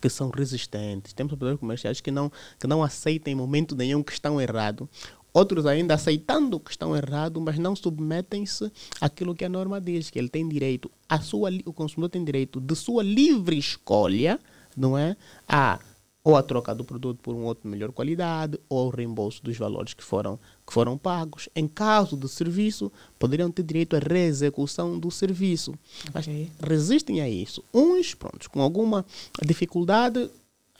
que 0.00 0.08
são 0.08 0.30
resistentes. 0.30 1.12
Temos 1.12 1.32
operadores 1.32 1.58
comerciais 1.58 2.00
que 2.00 2.12
não, 2.12 2.30
que 2.60 2.66
não 2.68 2.80
aceitam 2.80 3.32
em 3.32 3.34
momento 3.34 3.74
nenhum 3.74 4.04
que 4.04 4.12
estão 4.12 4.40
errados. 4.40 4.86
Outros 5.32 5.66
ainda 5.66 5.94
aceitando 5.94 6.58
que 6.60 6.70
estão 6.70 6.96
errados, 6.96 7.42
mas 7.42 7.58
não 7.58 7.74
submetem-se 7.74 8.70
àquilo 9.00 9.34
que 9.34 9.44
a 9.44 9.48
norma 9.48 9.80
diz, 9.80 10.10
que 10.10 10.18
ele 10.18 10.28
tem 10.28 10.48
direito, 10.48 10.90
a 11.08 11.20
sua, 11.20 11.50
o 11.64 11.72
consumidor 11.72 12.10
tem 12.10 12.24
direito 12.24 12.60
de 12.60 12.74
sua 12.74 13.02
livre 13.02 13.56
escolha, 13.56 14.40
não 14.76 14.98
é? 14.98 15.16
A 15.48 15.78
ou 16.22 16.36
a 16.36 16.42
troca 16.42 16.74
do 16.74 16.84
produto 16.84 17.18
por 17.22 17.34
um 17.34 17.44
outro 17.44 17.62
de 17.62 17.68
melhor 17.70 17.92
qualidade, 17.92 18.58
ou 18.68 18.88
o 18.88 18.90
reembolso 18.90 19.42
dos 19.42 19.56
valores 19.56 19.94
que 19.94 20.04
foram, 20.04 20.38
que 20.70 20.74
foram 20.74 20.96
pagos. 20.96 21.48
Em 21.54 21.66
caso 21.66 22.16
de 22.16 22.28
serviço, 22.28 22.92
poderiam 23.18 23.50
ter 23.50 23.64
direito 23.64 23.96
à 23.96 23.98
reexecução 23.98 24.96
do 24.96 25.10
serviço. 25.10 25.74
Mas 26.14 26.26
resistem 26.62 27.20
a 27.20 27.28
isso. 27.28 27.64
Uns, 27.74 28.14
prontos, 28.14 28.46
com 28.46 28.62
alguma 28.62 29.04
dificuldade, 29.44 30.30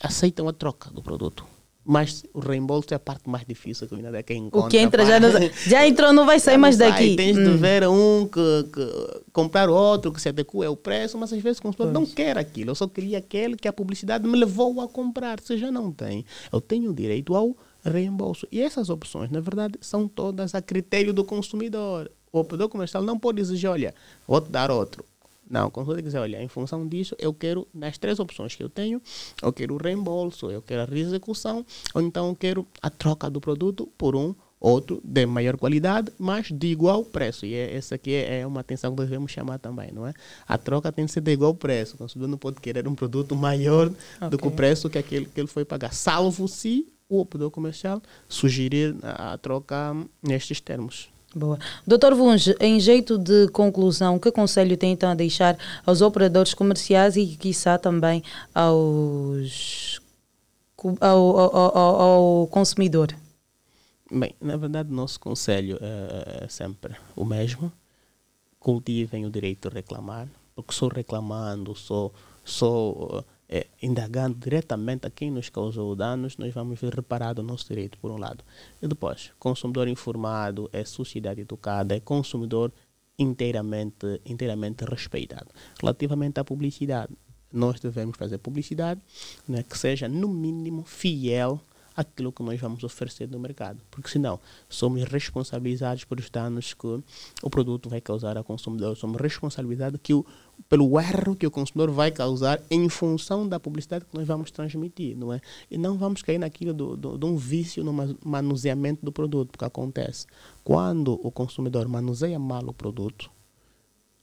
aceitam 0.00 0.46
a 0.48 0.52
troca 0.52 0.90
do 0.90 1.02
produto. 1.02 1.44
Mas 1.84 2.22
o 2.32 2.38
reembolso 2.38 2.86
é 2.92 2.94
a 2.94 3.00
parte 3.00 3.28
mais 3.28 3.44
difícil 3.44 3.88
que 3.88 3.94
o 3.96 3.98
INADEC 3.98 4.34
encontra. 4.34 4.68
O 4.68 4.70
que 4.70 4.78
entra 4.78 5.04
já, 5.04 5.18
não, 5.18 5.30
já 5.66 5.84
entrou, 5.84 6.12
não 6.12 6.24
vai 6.24 6.38
sair 6.38 6.54
não 6.54 6.60
mais 6.60 6.76
daqui. 6.76 7.16
Tens 7.16 7.34
de 7.34 7.48
Hum. 7.48 7.56
ver 7.56 7.88
um 7.88 8.28
que, 8.28 8.68
que 8.72 9.22
comprar 9.32 9.68
outro 9.68 10.12
que 10.12 10.20
se 10.20 10.28
adequa 10.28 10.66
ao 10.66 10.76
preço, 10.76 11.18
mas 11.18 11.32
às 11.32 11.42
vezes 11.42 11.58
o 11.58 11.62
consumidor 11.62 11.92
não 11.92 12.06
quer 12.06 12.38
aquilo. 12.38 12.70
Eu 12.70 12.74
só 12.76 12.86
queria 12.86 13.18
aquele 13.18 13.56
que 13.56 13.66
a 13.66 13.72
publicidade 13.72 14.28
me 14.28 14.38
levou 14.38 14.80
a 14.80 14.86
comprar. 14.86 15.40
Se 15.40 15.58
já 15.58 15.72
não 15.72 15.90
tem, 15.90 16.24
eu 16.52 16.60
tenho 16.60 16.92
direito 16.94 17.34
ao 17.34 17.56
reembolso. 17.84 18.46
E 18.50 18.60
essas 18.60 18.90
opções, 18.90 19.30
na 19.30 19.40
verdade, 19.40 19.78
são 19.80 20.06
todas 20.06 20.54
a 20.54 20.62
critério 20.62 21.12
do 21.12 21.24
consumidor. 21.24 22.10
O 22.32 22.40
operador 22.40 22.68
comercial 22.68 23.02
não 23.02 23.18
pode 23.18 23.40
exigir, 23.40 23.68
olha, 23.68 23.94
vou 24.26 24.40
te 24.40 24.50
dar 24.50 24.70
outro. 24.70 25.04
Não, 25.50 25.66
o 25.66 25.70
consumidor 25.70 26.02
dizer, 26.02 26.18
olha, 26.18 26.40
em 26.40 26.46
função 26.46 26.86
disso, 26.86 27.16
eu 27.18 27.34
quero, 27.34 27.66
nas 27.74 27.98
três 27.98 28.20
opções 28.20 28.54
que 28.54 28.62
eu 28.62 28.68
tenho, 28.68 29.02
eu 29.42 29.52
quero 29.52 29.74
o 29.74 29.78
reembolso, 29.78 30.48
eu 30.48 30.62
quero 30.62 30.82
a 30.82 30.84
reexecução, 30.84 31.66
ou 31.92 32.00
então 32.00 32.28
eu 32.28 32.36
quero 32.36 32.66
a 32.80 32.88
troca 32.88 33.28
do 33.28 33.40
produto 33.40 33.88
por 33.98 34.14
um 34.14 34.32
outro 34.60 35.00
de 35.02 35.26
maior 35.26 35.56
qualidade, 35.56 36.12
mas 36.18 36.52
de 36.52 36.68
igual 36.68 37.04
preço. 37.04 37.46
E 37.46 37.54
é, 37.54 37.74
essa 37.74 37.96
aqui 37.96 38.12
é, 38.12 38.40
é 38.40 38.46
uma 38.46 38.60
atenção 38.60 38.94
que 38.94 39.02
devemos 39.02 39.32
chamar 39.32 39.58
também, 39.58 39.90
não 39.90 40.06
é? 40.06 40.12
A 40.46 40.58
troca 40.58 40.92
tem 40.92 41.06
que 41.06 41.10
ser 41.10 41.22
de 41.22 41.32
igual 41.32 41.54
preço. 41.54 41.94
O 41.94 41.98
consumidor 41.98 42.28
não 42.28 42.38
pode 42.38 42.60
querer 42.60 42.86
um 42.86 42.94
produto 42.94 43.34
maior 43.34 43.90
do 44.30 44.38
que 44.38 44.46
o 44.46 44.50
preço 44.50 44.90
que 44.90 44.98
aquele 44.98 45.24
que 45.24 45.40
ele 45.40 45.48
foi 45.48 45.64
pagar, 45.64 45.92
salvo 45.92 46.46
se 46.46 46.86
o 47.10 47.20
operador 47.20 47.50
comercial 47.50 48.00
sugerir 48.28 48.96
a, 49.02 49.32
a 49.34 49.38
troca 49.38 49.94
nestes 50.22 50.60
termos. 50.60 51.08
Boa. 51.34 51.58
Doutor 51.86 52.14
Vunge, 52.14 52.56
em 52.58 52.80
jeito 52.80 53.16
de 53.18 53.46
conclusão, 53.48 54.18
que 54.18 54.32
conselho 54.32 54.76
tem 54.76 54.92
então 54.92 55.10
a 55.10 55.14
deixar 55.14 55.56
aos 55.86 56.00
operadores 56.00 56.54
comerciais 56.54 57.16
e, 57.16 57.24
quiçá, 57.36 57.78
também 57.78 58.22
aos, 58.54 60.00
ao, 61.00 61.38
ao, 61.38 61.56
ao- 61.78 62.00
ao 62.00 62.46
consumidor? 62.48 63.14
Bem, 64.10 64.34
na 64.40 64.56
verdade, 64.56 64.90
nosso 64.92 65.20
conselho 65.20 65.78
é, 65.80 66.44
é 66.44 66.48
sempre 66.48 66.96
o 67.14 67.24
mesmo. 67.24 67.72
Cultivem 68.58 69.24
o 69.24 69.30
direito 69.30 69.68
de 69.68 69.74
reclamar, 69.76 70.26
porque 70.54 70.74
só 70.74 70.88
reclamando, 70.88 71.74
só, 71.76 72.10
só 72.44 73.24
eh, 73.52 73.66
indagando 73.82 74.38
diretamente 74.38 75.08
a 75.08 75.10
quem 75.10 75.28
nos 75.28 75.48
causou 75.48 75.96
danos, 75.96 76.36
nós 76.36 76.54
vamos 76.54 76.80
ver 76.80 76.94
reparado 76.94 77.42
o 77.42 77.44
nosso 77.44 77.66
direito, 77.66 77.98
por 77.98 78.12
um 78.12 78.16
lado. 78.16 78.44
E 78.80 78.86
depois, 78.86 79.32
consumidor 79.40 79.88
informado 79.88 80.70
é 80.72 80.84
sociedade 80.84 81.40
educada, 81.40 81.96
é 81.96 81.98
consumidor 81.98 82.72
inteiramente, 83.18 84.20
inteiramente 84.24 84.84
respeitado. 84.84 85.48
Relativamente 85.80 86.38
à 86.38 86.44
publicidade, 86.44 87.12
nós 87.52 87.80
devemos 87.80 88.16
fazer 88.16 88.38
publicidade 88.38 89.00
né, 89.48 89.64
que 89.64 89.76
seja, 89.76 90.08
no 90.08 90.28
mínimo, 90.28 90.84
fiel 90.84 91.60
àquilo 91.96 92.32
que 92.32 92.42
nós 92.42 92.58
vamos 92.60 92.84
oferecer 92.84 93.28
no 93.28 93.38
mercado. 93.38 93.80
Porque 93.90 94.08
senão, 94.08 94.38
somos 94.68 95.02
responsabilizados 95.04 96.04
pelos 96.04 96.30
danos 96.30 96.72
que 96.72 96.86
o 97.42 97.50
produto 97.50 97.88
vai 97.88 98.00
causar 98.00 98.36
ao 98.36 98.44
consumidor. 98.44 98.96
Somos 98.96 99.20
responsabilizados 99.20 100.00
que 100.02 100.14
o, 100.14 100.24
pelo 100.68 100.98
erro 101.00 101.34
que 101.34 101.46
o 101.46 101.50
consumidor 101.50 101.90
vai 101.94 102.10
causar 102.10 102.60
em 102.70 102.88
função 102.88 103.48
da 103.48 103.58
publicidade 103.58 104.04
que 104.04 104.16
nós 104.16 104.26
vamos 104.26 104.50
transmitir, 104.50 105.16
não 105.16 105.32
é? 105.32 105.40
E 105.70 105.78
não 105.78 105.96
vamos 105.96 106.22
cair 106.22 106.38
naquilo 106.38 106.72
do, 106.72 106.96
do, 106.96 107.18
de 107.18 107.26
um 107.26 107.36
vício 107.36 107.82
no 107.82 107.92
ma- 107.92 108.14
manuseamento 108.24 109.04
do 109.04 109.10
produto, 109.10 109.50
porque 109.50 109.64
acontece. 109.64 110.26
Quando 110.62 111.14
o 111.22 111.30
consumidor 111.30 111.88
manuseia 111.88 112.38
mal 112.38 112.64
o 112.64 112.72
produto, 112.72 113.30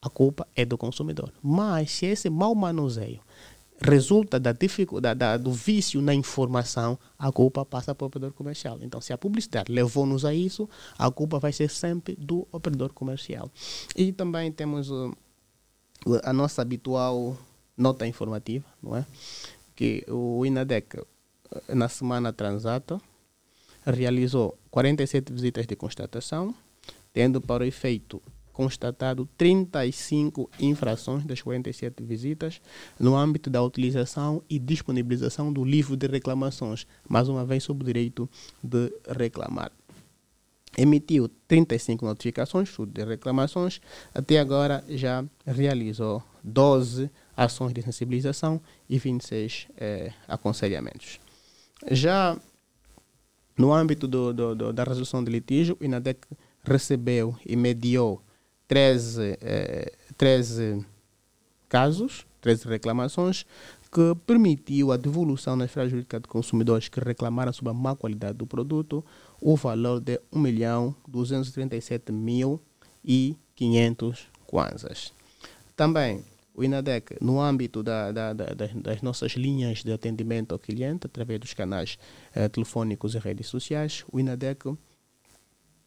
a 0.01 0.09
culpa 0.09 0.47
é 0.55 0.64
do 0.64 0.77
consumidor. 0.77 1.34
Mas 1.41 1.91
se 1.91 2.05
esse 2.05 2.30
mau 2.30 2.53
manuseio 2.53 3.19
resulta 3.80 4.39
da 4.39 4.51
dificuldade, 4.51 5.19
da, 5.19 5.38
do 5.38 5.51
vício 5.51 6.01
na 6.01 6.14
informação, 6.14 6.97
a 7.18 7.31
culpa 7.31 7.65
passa 7.65 7.93
para 7.93 8.05
o 8.05 8.07
operador 8.07 8.34
comercial. 8.34 8.80
Então, 8.81 8.99
se 9.01 9.14
a 9.14 9.18
publicidade 9.18 9.72
levou-nos 9.72 10.26
a 10.26 10.34
isso, 10.34 10.69
a 10.97 11.11
culpa 11.11 11.39
vai 11.39 11.51
ser 11.51 11.69
sempre 11.69 12.15
do 12.15 12.47
operador 12.51 12.93
comercial. 12.93 13.51
E 13.95 14.11
também 14.11 14.51
temos 14.51 14.89
uh, 14.89 15.15
a 16.23 16.34
nossa 16.34 16.61
habitual 16.61 17.38
nota 17.75 18.07
informativa, 18.07 18.65
não 18.81 18.95
é? 18.95 19.05
Que 19.75 20.03
o 20.07 20.45
INADEC, 20.45 20.99
uh, 20.99 21.05
na 21.69 21.88
semana 21.88 22.34
transata, 22.34 22.99
realizou 23.85 24.57
47 24.71 25.31
visitas 25.31 25.65
de 25.65 25.75
constatação, 25.75 26.53
tendo 27.13 27.39
para 27.39 27.63
o 27.63 27.67
efeito 27.67 28.21
constatado 28.51 29.29
35 29.38 30.49
infrações 30.59 31.23
das 31.23 31.43
47 31.43 32.03
visitas 32.03 32.59
no 32.99 33.15
âmbito 33.15 33.51
da 33.51 33.61
utilização 33.61 34.41
e 34.49 34.57
disponibilização 34.57 35.53
do 35.53 35.63
livro 35.63 35.95
de 35.95 36.07
reclamações, 36.07 36.88
mais 37.07 37.29
uma 37.29 37.45
vez 37.45 37.63
sob 37.63 37.84
o 37.84 37.85
direito 37.85 38.27
de 38.63 38.91
reclamar. 39.15 39.71
Emitiu 40.78 41.28
35 41.48 42.06
notificações 42.06 42.70
de 42.94 43.04
reclamações, 43.04 43.82
até 44.14 44.40
agora 44.40 44.84
já 44.88 45.26
realizou 45.45 46.22
12 46.44 47.10
ações 47.36 47.74
de 47.74 47.82
sensibilização 47.82 48.62
e 48.88 48.99
26 48.99 49.68
eh, 49.78 50.12
aconselhamentos. 50.28 51.20
Já 51.91 52.38
no 53.58 53.74
âmbito 53.74 54.08
do, 54.08 54.32
do, 54.34 54.56
do- 54.56 54.74
da 54.74 54.84
resolução 54.84 55.24
de 55.24 55.32
litígio, 55.32 55.76
o 55.82 55.84
INADEC 55.84 56.20
recebeu 56.64 57.36
e 57.45 57.56
mediou 57.56 58.22
13, 58.68 59.38
eh, 59.41 59.91
13 60.16 60.86
casos, 61.68 62.26
13 62.41 62.68
reclamações, 62.68 63.45
que 63.91 64.14
permitiu 64.26 64.91
a 64.91 64.98
devolução 64.98 65.56
na 65.56 65.66
esfera 65.66 65.88
jurídica 65.90 66.20
de 66.20 66.28
consumidores 66.28 66.88
que 66.90 66.99
reclamaram 66.99 67.52
sobre 67.54 67.72
a 67.72 67.74
má 67.74 67.95
qualidade 67.95 68.38
do 68.38 68.45
produto 68.45 69.04
o 69.41 69.55
valor 69.55 69.99
de 69.99 70.19
1 70.31 70.39
milhão 70.39 70.95
237 71.07 72.11
mil 72.11 72.61
e 73.03 73.38
500 73.55 74.27
kwanzas. 74.45 75.14
Também, 75.76 76.23
o 76.53 76.64
INADEC, 76.64 77.18
no 77.22 77.39
âmbito 77.39 77.84
da, 77.84 78.11
da, 78.11 78.34
da, 78.34 78.45
das, 78.55 79.01
nossas 79.01 79.34
linhas 79.34 79.84
de 79.84 79.91
atendimento 79.91 80.53
ao 80.53 80.59
cliente, 80.59 81.05
através 81.05 81.39
dos 81.39 81.53
canais 81.53 81.99
eh, 82.34 82.49
telefônicos 82.49 83.14
e 83.14 83.19
redes 83.19 83.47
sociais, 83.47 84.03
o 84.11 84.19
INADEC 84.19 84.76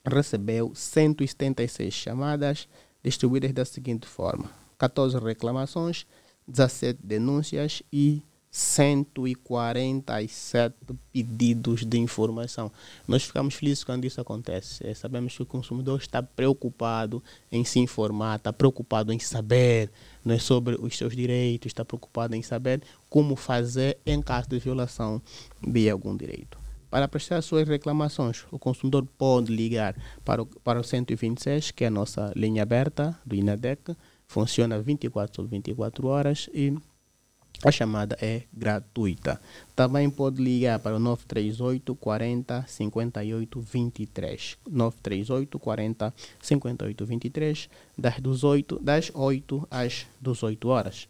recebeu 0.07 0.73
176 0.75 1.93
chamadas 1.93 2.69
distribuídas 3.03 3.53
da 3.53 3.65
seguinte 3.65 4.07
forma: 4.07 4.51
14 4.79 5.19
reclamações, 5.19 6.07
17 6.47 7.01
denúncias 7.03 7.83
e 7.93 8.23
147 8.51 10.75
pedidos 11.13 11.85
de 11.85 11.99
informação. 11.99 12.73
Nós 13.07 13.25
ficamos 13.25 13.55
felizes 13.55 13.85
quando 13.85 14.05
isso 14.05 14.21
acontece. 14.21 14.85
Eh, 14.85 14.95
Sabemos 14.95 15.37
que 15.37 15.43
o 15.43 15.47
consumidor 15.47 16.01
está 16.01 16.21
preocupado 16.23 17.23
em 17.53 17.65
se 17.65 17.79
informar, 17.79 18.37
está 18.37 18.53
preocupado 18.53 19.13
em 19.13 19.21
saber 19.21 19.89
não 20.25 20.35
é, 20.35 20.39
sobre 20.39 20.75
os 20.75 20.99
seus 20.99 21.15
direitos, 21.15 21.71
está 21.71 21.85
preocupado 21.85 22.35
em 22.35 22.43
saber 22.43 22.83
como 23.09 23.37
fazer 23.37 23.97
em 24.05 24.21
caso 24.21 24.49
de 24.49 24.59
violação 24.59 25.23
de 25.63 25.89
algum 25.89 26.17
direito. 26.17 26.59
Para 26.91 27.07
prestar 27.07 27.41
suas 27.43 27.69
reclamações, 27.69 28.45
o 28.51 28.59
consumidor 28.59 29.07
pode 29.17 29.55
ligar 29.55 29.95
para 30.25 30.43
o, 30.43 30.47
para 30.47 30.81
o 30.81 30.85
126, 30.85 31.71
que 31.71 31.85
é 31.85 31.87
a 31.87 31.91
nossa 31.91 32.33
linha 32.35 32.65
aberta 32.65 33.17
do 33.25 33.37
INADEC, 33.37 33.97
funciona 34.27 34.83
24 34.83 35.37
sobre 35.37 35.53
24 35.53 36.09
horas 36.09 36.51
e 36.53 36.75
a 37.63 37.71
chamada 37.71 38.17
é 38.23 38.43
gratuita. 38.53 39.41
Também 39.77 40.09
pode 40.09 40.43
ligar 40.43 40.79
para 40.79 40.97
o 40.97 40.99
938 40.99 41.95
40 41.95 42.65
58 42.67 43.61
23. 43.61 44.57
938 44.69 45.59
40 45.59 46.15
58 46.41 47.07
23, 47.07 47.69
das, 47.99 48.21
18, 48.21 48.79
das 48.83 49.11
8 49.15 49.69
às 49.71 50.07
18 50.21 50.69
horas. 50.69 51.09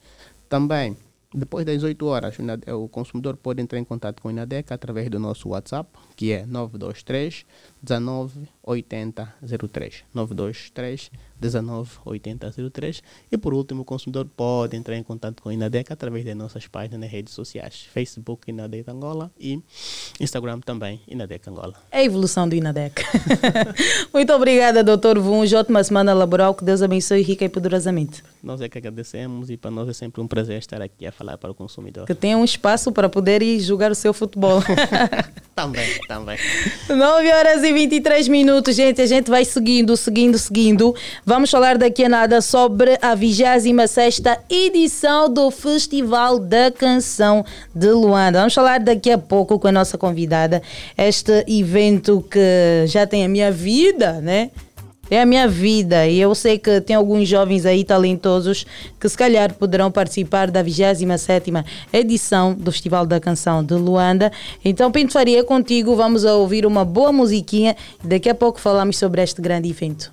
Também, 0.49 0.97
depois 1.33 1.65
das 1.65 1.85
8 1.85 2.05
horas, 2.07 2.37
o 2.77 2.89
consumidor 2.89 3.37
pode 3.37 3.63
entrar 3.63 3.79
em 3.79 3.85
contato 3.85 4.21
com 4.21 4.27
o 4.27 4.31
INADEC 4.33 4.73
através 4.73 5.09
do 5.09 5.21
nosso 5.21 5.51
WhatsApp, 5.51 5.89
que 6.17 6.33
é 6.33 6.45
923 6.45 7.47
19 7.81 8.49
80 8.71 9.35
03. 9.69 10.05
923 10.15 11.11
19 11.41 11.91
80 12.05 12.53
03. 12.71 13.03
E 13.33 13.39
por 13.39 13.55
último, 13.55 13.83
o 13.83 13.85
consumidor 13.85 14.27
pode 14.37 14.77
entrar 14.77 14.97
em 14.97 15.03
contato 15.03 15.43
com 15.43 15.49
o 15.49 15.53
INADEC 15.53 15.93
através 15.93 16.25
das 16.25 16.37
nossas 16.37 16.67
páginas 16.67 17.01
nas 17.01 17.11
redes 17.11 17.35
sociais: 17.35 17.89
Facebook 17.93 18.51
INADEC 18.51 18.89
Angola 18.91 19.31
e 19.39 19.61
Instagram 20.21 20.61
também 20.61 21.01
INADEC 21.09 21.49
Angola. 21.49 21.75
É 21.91 21.99
a 21.99 22.05
evolução 22.05 22.49
do 22.49 22.55
INADEC. 22.55 23.03
Muito 24.13 24.33
obrigada, 24.33 24.85
doutor 24.85 25.19
Vuns. 25.19 25.53
Ótima 25.53 25.83
semana 25.83 26.13
laboral. 26.13 26.55
Que 26.55 26.65
Deus 26.65 26.83
abençoe 26.83 27.23
rica 27.23 27.45
e 27.45 27.49
poderosamente. 27.49 28.23
Nós 28.43 28.61
é 28.61 28.69
que 28.69 28.79
agradecemos 28.79 29.51
e 29.51 29.57
para 29.57 29.71
nós 29.71 29.89
é 29.89 29.93
sempre 29.93 30.21
um 30.21 30.29
prazer 30.29 30.59
estar 30.59 30.81
aqui 30.81 31.07
a 31.07 31.13
falar 31.13 31.39
para 31.39 31.51
o 31.51 31.55
consumidor. 31.55 32.07
Que 32.07 32.15
tenha 32.15 32.37
um 32.37 32.45
espaço 32.45 32.93
para 32.93 33.09
poder 33.09 33.43
ir 33.43 33.59
jogar 33.61 33.91
o 33.91 33.95
seu 33.95 34.13
futebol. 34.13 34.63
Também, 35.61 36.01
também. 36.09 36.39
9 36.89 37.33
horas 37.33 37.63
e 37.63 37.71
23 37.71 38.29
minutos, 38.29 38.60
gente. 38.69 39.01
A 39.01 39.07
gente 39.07 39.31
vai 39.31 39.45
seguindo, 39.45 39.97
seguindo, 39.97 40.39
seguindo. 40.39 40.95
Vamos 41.25 41.51
falar 41.51 41.79
daqui 41.79 42.05
a 42.05 42.09
nada 42.09 42.41
sobre 42.41 42.99
a 43.01 43.15
26 43.15 44.21
edição 44.49 45.33
do 45.33 45.51
Festival 45.51 46.39
da 46.39 46.71
Canção 46.71 47.45
de 47.75 47.91
Luanda. 47.91 48.41
Vamos 48.41 48.55
falar 48.55 48.81
daqui 48.81 49.11
a 49.11 49.19
pouco 49.19 49.59
com 49.59 49.69
a 49.69 49.73
nossa 49.73 49.97
convidada. 49.97 50.61
Este 50.99 51.45
evento 51.47 52.25
que 52.31 52.87
já 52.87 53.07
tem 53.07 53.25
a 53.25 53.29
minha 53.29 53.53
vida, 53.53 54.21
né? 54.21 54.51
É 55.11 55.21
a 55.21 55.27
minha 55.27 55.49
vida. 55.49 56.07
E 56.07 56.21
eu 56.21 56.35
sei 56.35 56.57
que 56.57 56.81
tem 56.81 56.95
alguns 56.95 57.29
jovens 57.29 57.67
aí 57.67 57.83
talentosos 57.83 58.65
que 58.99 59.09
se 59.09 59.19
calhar 59.19 59.53
poderão 59.55 59.91
participar 59.91 60.51
da 60.51 60.63
27ª 60.63 61.65
edição 61.93 62.55
do 62.55 62.71
Festival 62.71 63.05
da 63.05 63.19
Canção 63.19 63.65
de 63.65 63.75
Luanda. 63.75 64.31
Então, 64.65 64.93
Pinto 64.93 65.13
Faria, 65.13 65.43
contigo. 65.43 65.97
Vamos 65.97 66.25
a 66.25 66.35
ouvir 66.35 66.65
uma 66.65 66.85
boa 66.85 67.11
musiquinha. 67.11 67.77
E 68.05 68.07
daqui 68.07 68.29
a 68.29 68.35
pouco 68.35 68.61
falamos 68.61 68.97
sobre 68.97 69.21
este 69.21 69.43
grande 69.43 69.69
evento. 69.69 70.13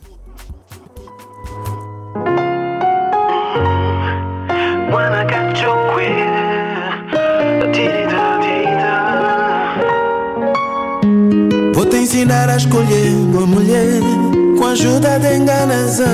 Vou 11.74 11.86
te 11.86 11.98
ensinar 11.98 12.50
a 12.50 12.58
escolher 12.58 13.12
boa 13.32 13.46
mulher 13.46 14.27
ajuda 14.78 15.18
de 15.18 15.38
enganação 15.38 16.06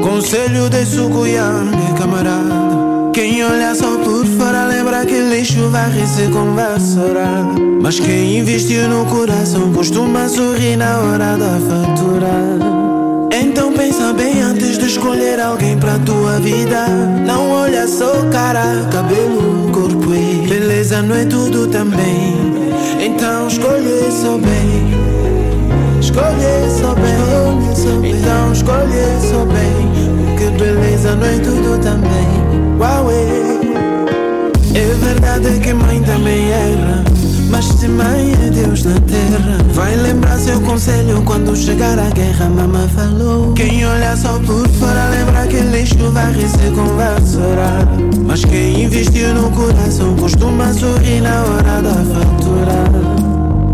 Conselho 0.00 0.70
de 0.70 0.86
sucuyambe, 0.86 1.76
camarada. 1.98 3.10
Quem 3.12 3.44
olha 3.44 3.74
só 3.74 3.98
por 3.98 4.24
fora 4.24 4.66
lembra 4.66 5.04
que 5.04 5.20
lixo 5.20 5.68
varre 5.70 6.06
se 6.06 6.28
conversará 6.28 7.44
Mas 7.82 7.98
quem 7.98 8.38
investiu 8.38 8.88
no 8.88 9.04
coração 9.06 9.72
costuma 9.72 10.28
sorrir 10.28 10.76
na 10.76 10.98
hora 10.98 11.36
da 11.36 11.58
fatura. 11.68 13.28
Então 13.32 13.72
pensa 13.72 14.12
bem 14.12 14.40
antes 14.40 14.78
de 14.78 14.86
escolher 14.86 15.40
alguém 15.40 15.76
pra 15.76 15.98
tua 15.98 16.38
vida. 16.38 16.86
Não 17.26 17.50
olha 17.50 17.88
só 17.88 18.24
cara, 18.30 18.88
cabelo, 18.92 19.70
corpo 19.72 20.14
e 20.14 20.46
Beleza 20.48 21.02
não 21.02 21.16
é 21.16 21.24
tudo 21.24 21.66
também. 21.66 22.36
Então 23.00 23.48
escolhe 23.48 24.12
só 24.12 24.38
bem 24.38 25.00
Escolhe 26.10 26.68
só 26.80 26.92
bem 26.96 28.10
Então 28.10 28.52
escolhe 28.52 29.20
só 29.30 29.44
bem 29.44 30.26
Porque 30.26 30.50
beleza 30.58 31.14
não 31.14 31.24
é 31.24 31.38
tudo 31.38 31.78
também. 31.80 32.80
Uau, 32.80 33.10
é. 33.12 34.76
é 34.76 34.94
verdade 34.94 35.60
que 35.60 35.72
mãe 35.72 36.02
também 36.02 36.50
erra 36.50 37.04
mas 37.50 37.64
se 37.64 37.88
mãe 37.88 38.32
é 38.46 38.50
Deus 38.50 38.84
na 38.84 38.94
terra. 39.00 39.58
Vai 39.74 39.96
lembrar 39.96 40.38
seu 40.38 40.60
conselho 40.60 41.20
quando 41.24 41.56
chegar 41.56 41.98
a 41.98 42.08
guerra 42.10 42.48
Mamãe 42.48 42.88
falou. 42.90 43.52
Quem 43.54 43.84
olha 43.84 44.16
só 44.16 44.38
por 44.38 44.68
fora 44.68 45.08
lembra 45.10 45.48
que 45.48 45.56
lixo 45.56 45.98
varre 46.12 46.46
se 46.46 46.70
conversará 46.70 47.84
Mas 48.24 48.44
quem 48.44 48.84
investiu 48.84 49.34
no 49.34 49.50
coração 49.50 50.14
costuma 50.14 50.72
sorrir 50.72 51.22
na 51.22 51.42
hora 51.42 51.82
da 51.82 51.94
fatura 51.94 52.99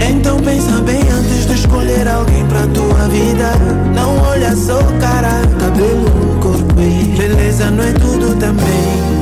Então 0.00 0.38
pensa 0.38 0.80
bem 0.82 1.00
antes 1.00 1.46
de 1.46 1.54
escolher 1.54 2.08
alguém 2.08 2.44
pra 2.46 2.66
tua 2.68 3.08
vida. 3.08 3.52
Não 3.94 4.18
olha 4.18 4.54
só 4.54 4.78
cara, 5.00 5.42
cabelo, 5.58 6.38
corpo 6.40 6.80
e 6.80 7.16
Beleza 7.16 7.70
não 7.70 7.84
é 7.84 7.92
tudo 7.92 8.34
também. 8.38 9.16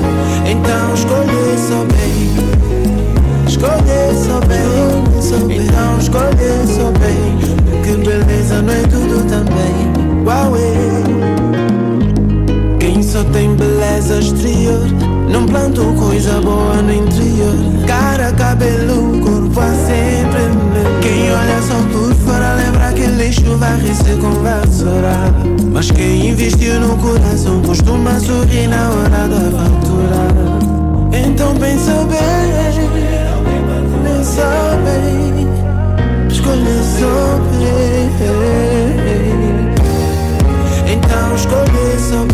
Então 0.47 0.95
escolhe 0.95 1.59
só 1.59 1.85
bem. 1.95 2.35
Escolher 3.47 4.15
só 4.15 4.41
bem, 4.47 5.05
então 5.65 5.99
escolher 5.99 6.67
só 6.67 6.91
bem. 6.99 7.39
Que 7.83 7.97
beleza 7.97 8.63
não 8.63 8.73
é 8.73 8.83
tudo 8.83 9.25
também. 9.29 10.25
Uau, 10.27 10.57
é. 10.57 11.05
Quem 12.79 13.03
só 13.03 13.23
tem 13.25 13.55
beleza 13.55 14.19
exterior 14.19 14.81
Não 15.31 15.47
plantou 15.47 15.93
coisa 15.95 16.41
boa 16.41 16.83
no 16.83 16.93
interior. 16.93 17.55
Cara, 17.87 18.33
cabelo, 18.33 19.14
Só 21.63 21.77
por 21.93 22.15
fora 22.17 22.55
lembra 22.55 22.93
que 22.93 23.07
lixo 23.07 23.57
varre 23.57 23.95
se 23.95 24.17
conversará 24.21 25.31
Mas 25.73 25.91
quem 25.91 26.31
investiu 26.31 26.81
no 26.81 26.97
coração 26.99 27.63
costuma 27.63 28.19
sorrir 28.21 28.67
na 28.69 28.91
hora 28.91 29.29
da 29.29 29.51
fatura 29.57 30.29
Então 31.13 31.55
pensa 31.57 31.93
bem 32.11 32.53
Pensa 34.03 34.79
bem 34.85 35.49
Escolha 36.29 36.83
bem 37.49 38.11
Então 40.93 41.35
escolhe 41.35 41.99
só 41.99 42.25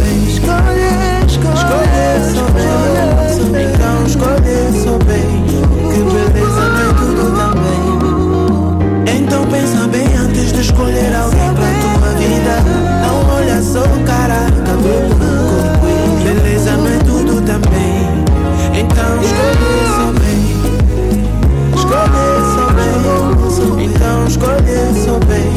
escolher, 24.31 24.94
sou 24.94 25.19
bem. 25.27 25.50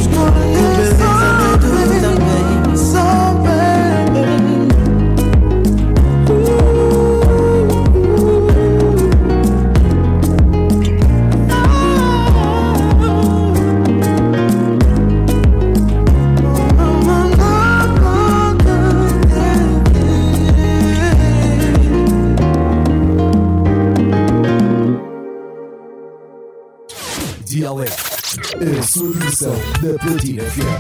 Versão 30.04 30.36
da 30.36 30.44
Platina 30.44 30.73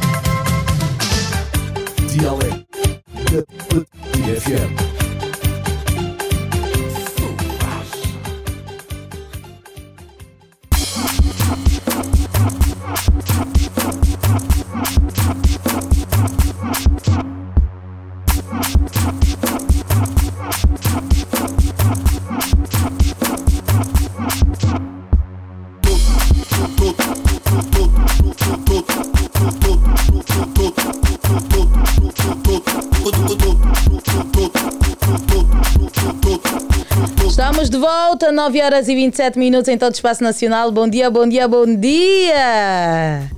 9 38.33 38.61
horas 38.61 38.87
e 38.87 38.95
27 38.95 39.37
minutos 39.37 39.67
em 39.69 39.77
todo 39.77 39.91
o 39.91 39.95
Espaço 39.95 40.23
Nacional. 40.23 40.71
Bom 40.71 40.87
dia, 40.87 41.09
bom 41.09 41.27
dia, 41.27 41.47
bom 41.47 41.65
dia! 41.65 43.29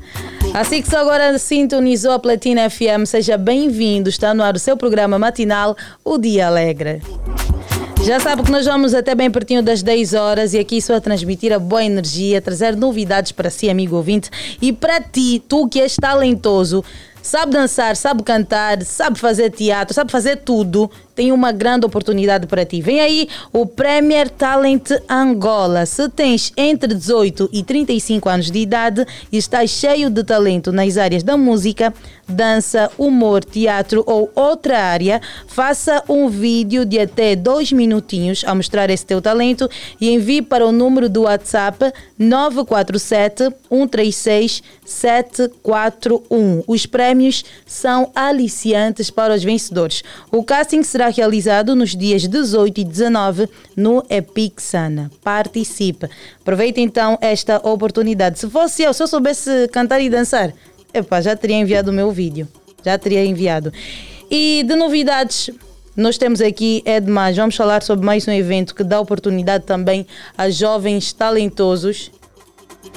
Assim 0.53 0.81
que 0.81 0.89
só 0.89 0.99
agora 0.99 1.37
sintonizou 1.37 2.13
a 2.13 2.19
Platina 2.19 2.69
FM, 2.69 3.05
seja 3.05 3.37
bem-vindo. 3.37 4.09
Está 4.09 4.33
no 4.33 4.41
ar 4.41 4.55
o 4.55 4.59
seu 4.59 4.77
programa 4.77 5.19
matinal, 5.19 5.75
O 6.03 6.17
Dia 6.17 6.47
Alegre. 6.47 7.01
Já 8.05 8.19
sabe 8.19 8.43
que 8.43 8.51
nós 8.51 8.65
vamos 8.65 8.93
até 8.93 9.13
bem 9.13 9.29
pertinho 9.29 9.61
das 9.61 9.83
10 9.83 10.13
horas 10.13 10.53
e 10.53 10.59
aqui 10.59 10.81
só 10.81 10.95
a 10.95 11.01
transmitir 11.01 11.51
a 11.51 11.59
boa 11.59 11.83
energia, 11.83 12.41
trazer 12.41 12.75
novidades 12.75 13.31
para 13.33 13.49
si, 13.49 13.69
amigo 13.69 13.97
ouvinte, 13.97 14.29
e 14.61 14.71
para 14.71 15.01
ti, 15.01 15.43
tu 15.45 15.67
que 15.67 15.81
és 15.81 15.95
talentoso, 15.95 16.85
sabe 17.21 17.51
dançar, 17.51 17.95
sabe 17.95 18.23
cantar, 18.23 18.81
sabe 18.83 19.19
fazer 19.19 19.49
teatro, 19.49 19.93
sabe 19.93 20.11
fazer 20.11 20.37
tudo, 20.37 20.89
tem 21.15 21.31
uma 21.31 21.51
grande 21.51 21.85
oportunidade 21.85 22.45
para 22.45 22.65
ti. 22.65 22.81
Vem 22.81 22.99
aí 22.99 23.27
o 23.53 23.65
Premier 23.65 24.29
Talent 24.29 24.91
Angola. 25.09 25.85
Se 25.85 26.09
tens 26.09 26.51
entre 26.57 26.93
18 26.93 27.49
e 27.53 27.63
35 27.63 28.29
anos 28.29 28.51
de 28.51 28.59
idade 28.59 29.05
e 29.31 29.37
estás 29.37 29.69
cheio 29.69 30.09
de 30.09 30.23
talento 30.23 30.71
nas 30.71 30.97
áreas 30.97 31.23
da 31.23 31.37
música, 31.37 31.93
dança, 32.27 32.91
humor, 32.97 33.43
teatro 33.43 34.03
ou 34.05 34.29
outra 34.35 34.79
área, 34.79 35.21
faça 35.47 36.03
um 36.09 36.27
vídeo 36.27 36.85
de 36.85 36.99
até 36.99 37.35
dois 37.35 37.71
minutinhos 37.71 38.43
a 38.45 38.53
mostrar 38.53 38.89
esse 38.89 39.05
teu 39.05 39.21
talento 39.21 39.69
e 39.99 40.09
envie 40.09 40.41
para 40.41 40.65
o 40.65 40.71
número 40.71 41.07
do 41.07 41.21
WhatsApp 41.21 41.93
947 42.17 43.53
136 43.69 44.63
741. 44.85 46.63
Os 46.67 46.85
prémios 46.85 47.43
são 47.65 48.11
aliciantes 48.15 49.09
para 49.09 49.33
os 49.33 49.43
vencedores. 49.43 50.03
O 50.31 50.43
casting 50.43 50.83
será 50.83 51.04
realizado 51.09 51.75
nos 51.75 51.95
dias 51.95 52.27
18 52.27 52.81
e 52.81 52.83
19 52.83 53.49
no 53.75 54.03
Epic 54.09 54.59
Sana. 54.59 55.11
Participe. 55.23 56.09
Aproveite 56.41 56.81
então 56.81 57.17
esta 57.21 57.57
oportunidade. 57.57 58.39
Se 58.39 58.49
fosse 58.49 58.83
eu, 58.83 58.93
se 58.93 59.03
eu 59.03 59.07
soubesse 59.07 59.67
cantar 59.71 59.99
e 59.99 60.09
dançar, 60.09 60.53
epá, 60.93 61.21
já 61.21 61.35
teria 61.35 61.57
enviado 61.57 61.91
o 61.91 61.93
meu 61.93 62.11
vídeo. 62.11 62.47
Já 62.83 62.97
teria 62.97 63.25
enviado. 63.25 63.71
E 64.29 64.63
de 64.65 64.75
novidades, 64.75 65.49
nós 65.95 66.17
temos 66.17 66.41
aqui 66.41 66.81
é 66.85 66.99
demais. 66.99 67.37
Vamos 67.37 67.55
falar 67.55 67.81
sobre 67.81 68.05
mais 68.05 68.27
um 68.27 68.31
evento 68.31 68.75
que 68.75 68.83
dá 68.83 68.99
oportunidade 68.99 69.63
também 69.63 70.05
a 70.37 70.49
jovens 70.49 71.13
talentosos. 71.13 72.11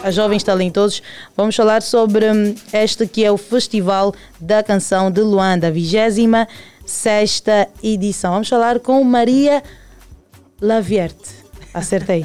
A 0.03 0.11
jovens 0.11 0.43
talentosos. 0.43 1.03
Vamos 1.37 1.55
falar 1.55 1.83
sobre 1.83 2.31
hum, 2.31 2.55
este 2.73 3.07
que 3.07 3.25
é 3.25 3.31
o 3.31 3.37
Festival 3.37 4.13
da 4.41 4.63
Canção 4.63 5.11
de 5.11 5.21
Luanda, 5.21 5.71
26 5.71 6.19
sexta 6.93 7.69
edição. 7.83 8.33
Vamos 8.33 8.49
falar 8.49 8.81
com 8.81 9.05
Maria 9.05 9.63
Lavierte. 10.61 11.35
Acertei. 11.75 12.25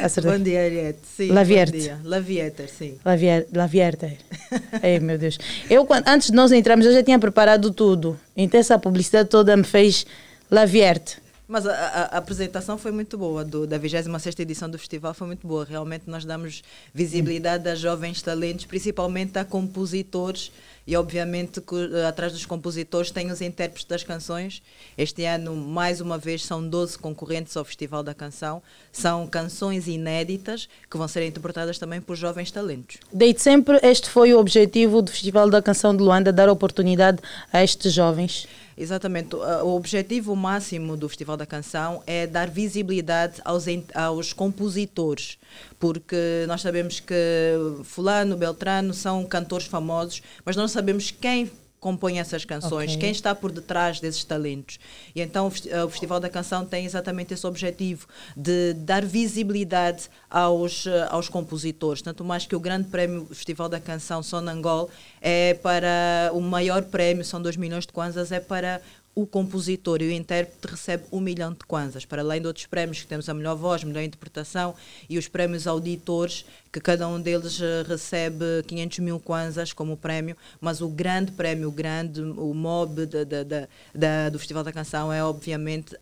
Acertei. 0.00 0.32
Bom 0.32 0.42
dia, 0.42 0.64
Ariete. 0.64 0.98
Sim, 1.16 1.28
Lavierte. 1.30 1.92
Lavieter, 2.02 2.68
sim. 2.68 2.98
Lavier, 3.04 3.46
Lavierte. 3.54 4.18
Ei, 4.82 4.98
meu 4.98 5.18
Deus. 5.18 5.38
Eu, 5.68 5.84
quando- 5.84 6.08
antes 6.08 6.30
de 6.30 6.34
nós 6.34 6.50
entrarmos, 6.50 6.86
eu 6.86 6.92
já 6.94 7.02
tinha 7.02 7.18
preparado 7.18 7.70
tudo. 7.70 8.18
Então, 8.34 8.58
essa 8.58 8.78
publicidade 8.78 9.28
toda 9.28 9.54
me 9.56 9.64
fez 9.64 10.06
Lavierte. 10.50 11.22
Mas 11.46 11.66
a, 11.66 11.72
a- 11.72 12.02
a 12.14 12.16
apresentação 12.18 12.78
foi 12.78 12.90
muito 12.90 13.18
boa, 13.18 13.44
do, 13.44 13.66
da 13.66 13.78
26ª 13.78 14.40
edição 14.40 14.68
do 14.68 14.78
festival 14.78 15.12
foi 15.12 15.26
muito 15.26 15.46
boa. 15.46 15.64
Realmente 15.68 16.04
nós 16.06 16.24
damos 16.24 16.62
visibilidade 16.92 17.68
a 17.68 17.74
jovens 17.74 18.22
talentos, 18.22 18.64
principalmente 18.64 19.38
a 19.38 19.44
compositores 19.44 20.50
e 20.86 20.96
obviamente 20.96 21.60
que 21.60 21.74
eh, 21.74 22.06
atrás 22.06 22.32
dos 22.32 22.44
compositores 22.44 23.10
tem 23.10 23.30
os 23.30 23.40
intérpretes 23.40 23.84
das 23.86 24.02
canções. 24.02 24.62
Este 24.96 25.24
ano, 25.24 25.54
mais 25.56 26.00
uma 26.00 26.18
vez, 26.18 26.44
são 26.44 26.66
12 26.66 26.98
concorrentes 26.98 27.56
ao 27.56 27.64
Festival 27.64 28.02
da 28.02 28.14
Canção. 28.14 28.62
São 28.92 29.26
canções 29.26 29.86
inéditas 29.86 30.68
que 30.90 30.96
vão 30.96 31.08
ser 31.08 31.26
interpretadas 31.26 31.78
também 31.78 32.00
por 32.00 32.16
jovens 32.16 32.50
talentos. 32.50 32.98
Desde 33.12 33.40
sempre, 33.40 33.78
este 33.82 34.10
foi 34.10 34.34
o 34.34 34.38
objetivo 34.38 35.00
do 35.00 35.10
Festival 35.10 35.48
da 35.48 35.62
Canção 35.62 35.96
de 35.96 36.02
Luanda, 36.02 36.32
dar 36.32 36.48
oportunidade 36.48 37.18
a 37.52 37.62
estes 37.62 37.92
jovens. 37.92 38.46
Exatamente. 38.76 39.36
O 39.36 39.76
objetivo 39.76 40.34
máximo 40.34 40.96
do 40.96 41.08
Festival 41.08 41.36
da 41.36 41.46
Canção 41.46 42.02
é 42.06 42.26
dar 42.26 42.48
visibilidade 42.48 43.40
aos, 43.44 43.66
aos 43.94 44.32
compositores, 44.32 45.38
porque 45.78 46.44
nós 46.48 46.60
sabemos 46.60 47.00
que 47.00 47.14
Fulano, 47.84 48.36
Beltrano 48.36 48.92
são 48.92 49.24
cantores 49.24 49.66
famosos, 49.66 50.22
mas 50.44 50.56
não 50.56 50.66
sabemos 50.66 51.10
quem 51.10 51.50
compõe 51.84 52.18
essas 52.18 52.46
canções, 52.46 52.92
Ok. 52.92 52.96
quem 52.98 53.10
está 53.10 53.34
por 53.34 53.52
detrás 53.52 54.00
desses 54.00 54.24
talentos. 54.24 54.78
E 55.14 55.20
então 55.20 55.48
o 55.48 55.50
festi- 55.50 55.68
o 55.70 55.90
Festival 55.90 56.18
da 56.18 56.30
Canção 56.30 56.64
tem 56.64 56.86
exatamente 56.86 57.34
esse 57.34 57.46
objetivo, 57.46 58.06
de 58.34 58.72
dar 58.72 59.04
visibilidade 59.04 60.08
aos, 60.30 60.86
eh, 60.86 61.06
aos 61.10 61.28
compositores. 61.28 62.00
Tanto 62.00 62.24
mais 62.24 62.46
que 62.46 62.56
o 62.56 62.60
grande 62.60 62.88
prémio 62.88 63.26
Festival 63.26 63.68
da 63.68 63.78
Canção 63.78 64.22
Sonangol 64.22 64.88
é 65.20 65.52
para 65.62 66.30
o 66.32 66.40
maior 66.40 66.84
prémio, 66.84 67.22
são 67.22 67.42
2 67.42 67.54
milhões 67.58 67.84
de 67.86 67.92
kwanzas, 67.92 68.32
é 68.32 68.40
para 68.40 68.80
o 69.16 69.24
compositor 69.26 70.02
e 70.02 70.08
o 70.08 70.10
intérprete 70.10 70.66
recebe 70.66 71.04
um 71.12 71.20
milhão 71.20 71.52
de 71.52 71.60
kwanzas, 71.60 72.04
para 72.04 72.20
além 72.20 72.40
de 72.40 72.48
outros 72.48 72.66
prémios 72.66 73.00
que 73.00 73.06
temos 73.06 73.28
a 73.28 73.34
melhor 73.34 73.54
voz, 73.54 73.84
melhor 73.84 74.02
interpretação 74.02 74.74
e 75.08 75.16
os 75.16 75.28
prémios 75.28 75.68
auditores, 75.68 76.44
que 76.72 76.80
cada 76.80 77.06
um 77.06 77.20
deles 77.20 77.60
eh, 77.60 77.84
recebe 77.86 78.44
500 78.66 78.98
mil 78.98 79.20
kwanzas 79.20 79.72
como 79.72 79.96
prémio, 79.96 80.36
mas 80.60 80.80
o 80.80 80.88
grande 80.88 81.30
prémio, 81.30 81.68
o 81.68 81.72
grande, 81.72 82.20
o 82.20 82.52
mob 82.52 83.06
da, 83.06 83.22
da- 83.22 83.68
da- 83.94 84.30
do 84.30 84.38
Festival 84.40 84.64
da 84.64 84.72
Canção 84.72 85.12
é 85.12 85.22
obviamente 85.22 85.96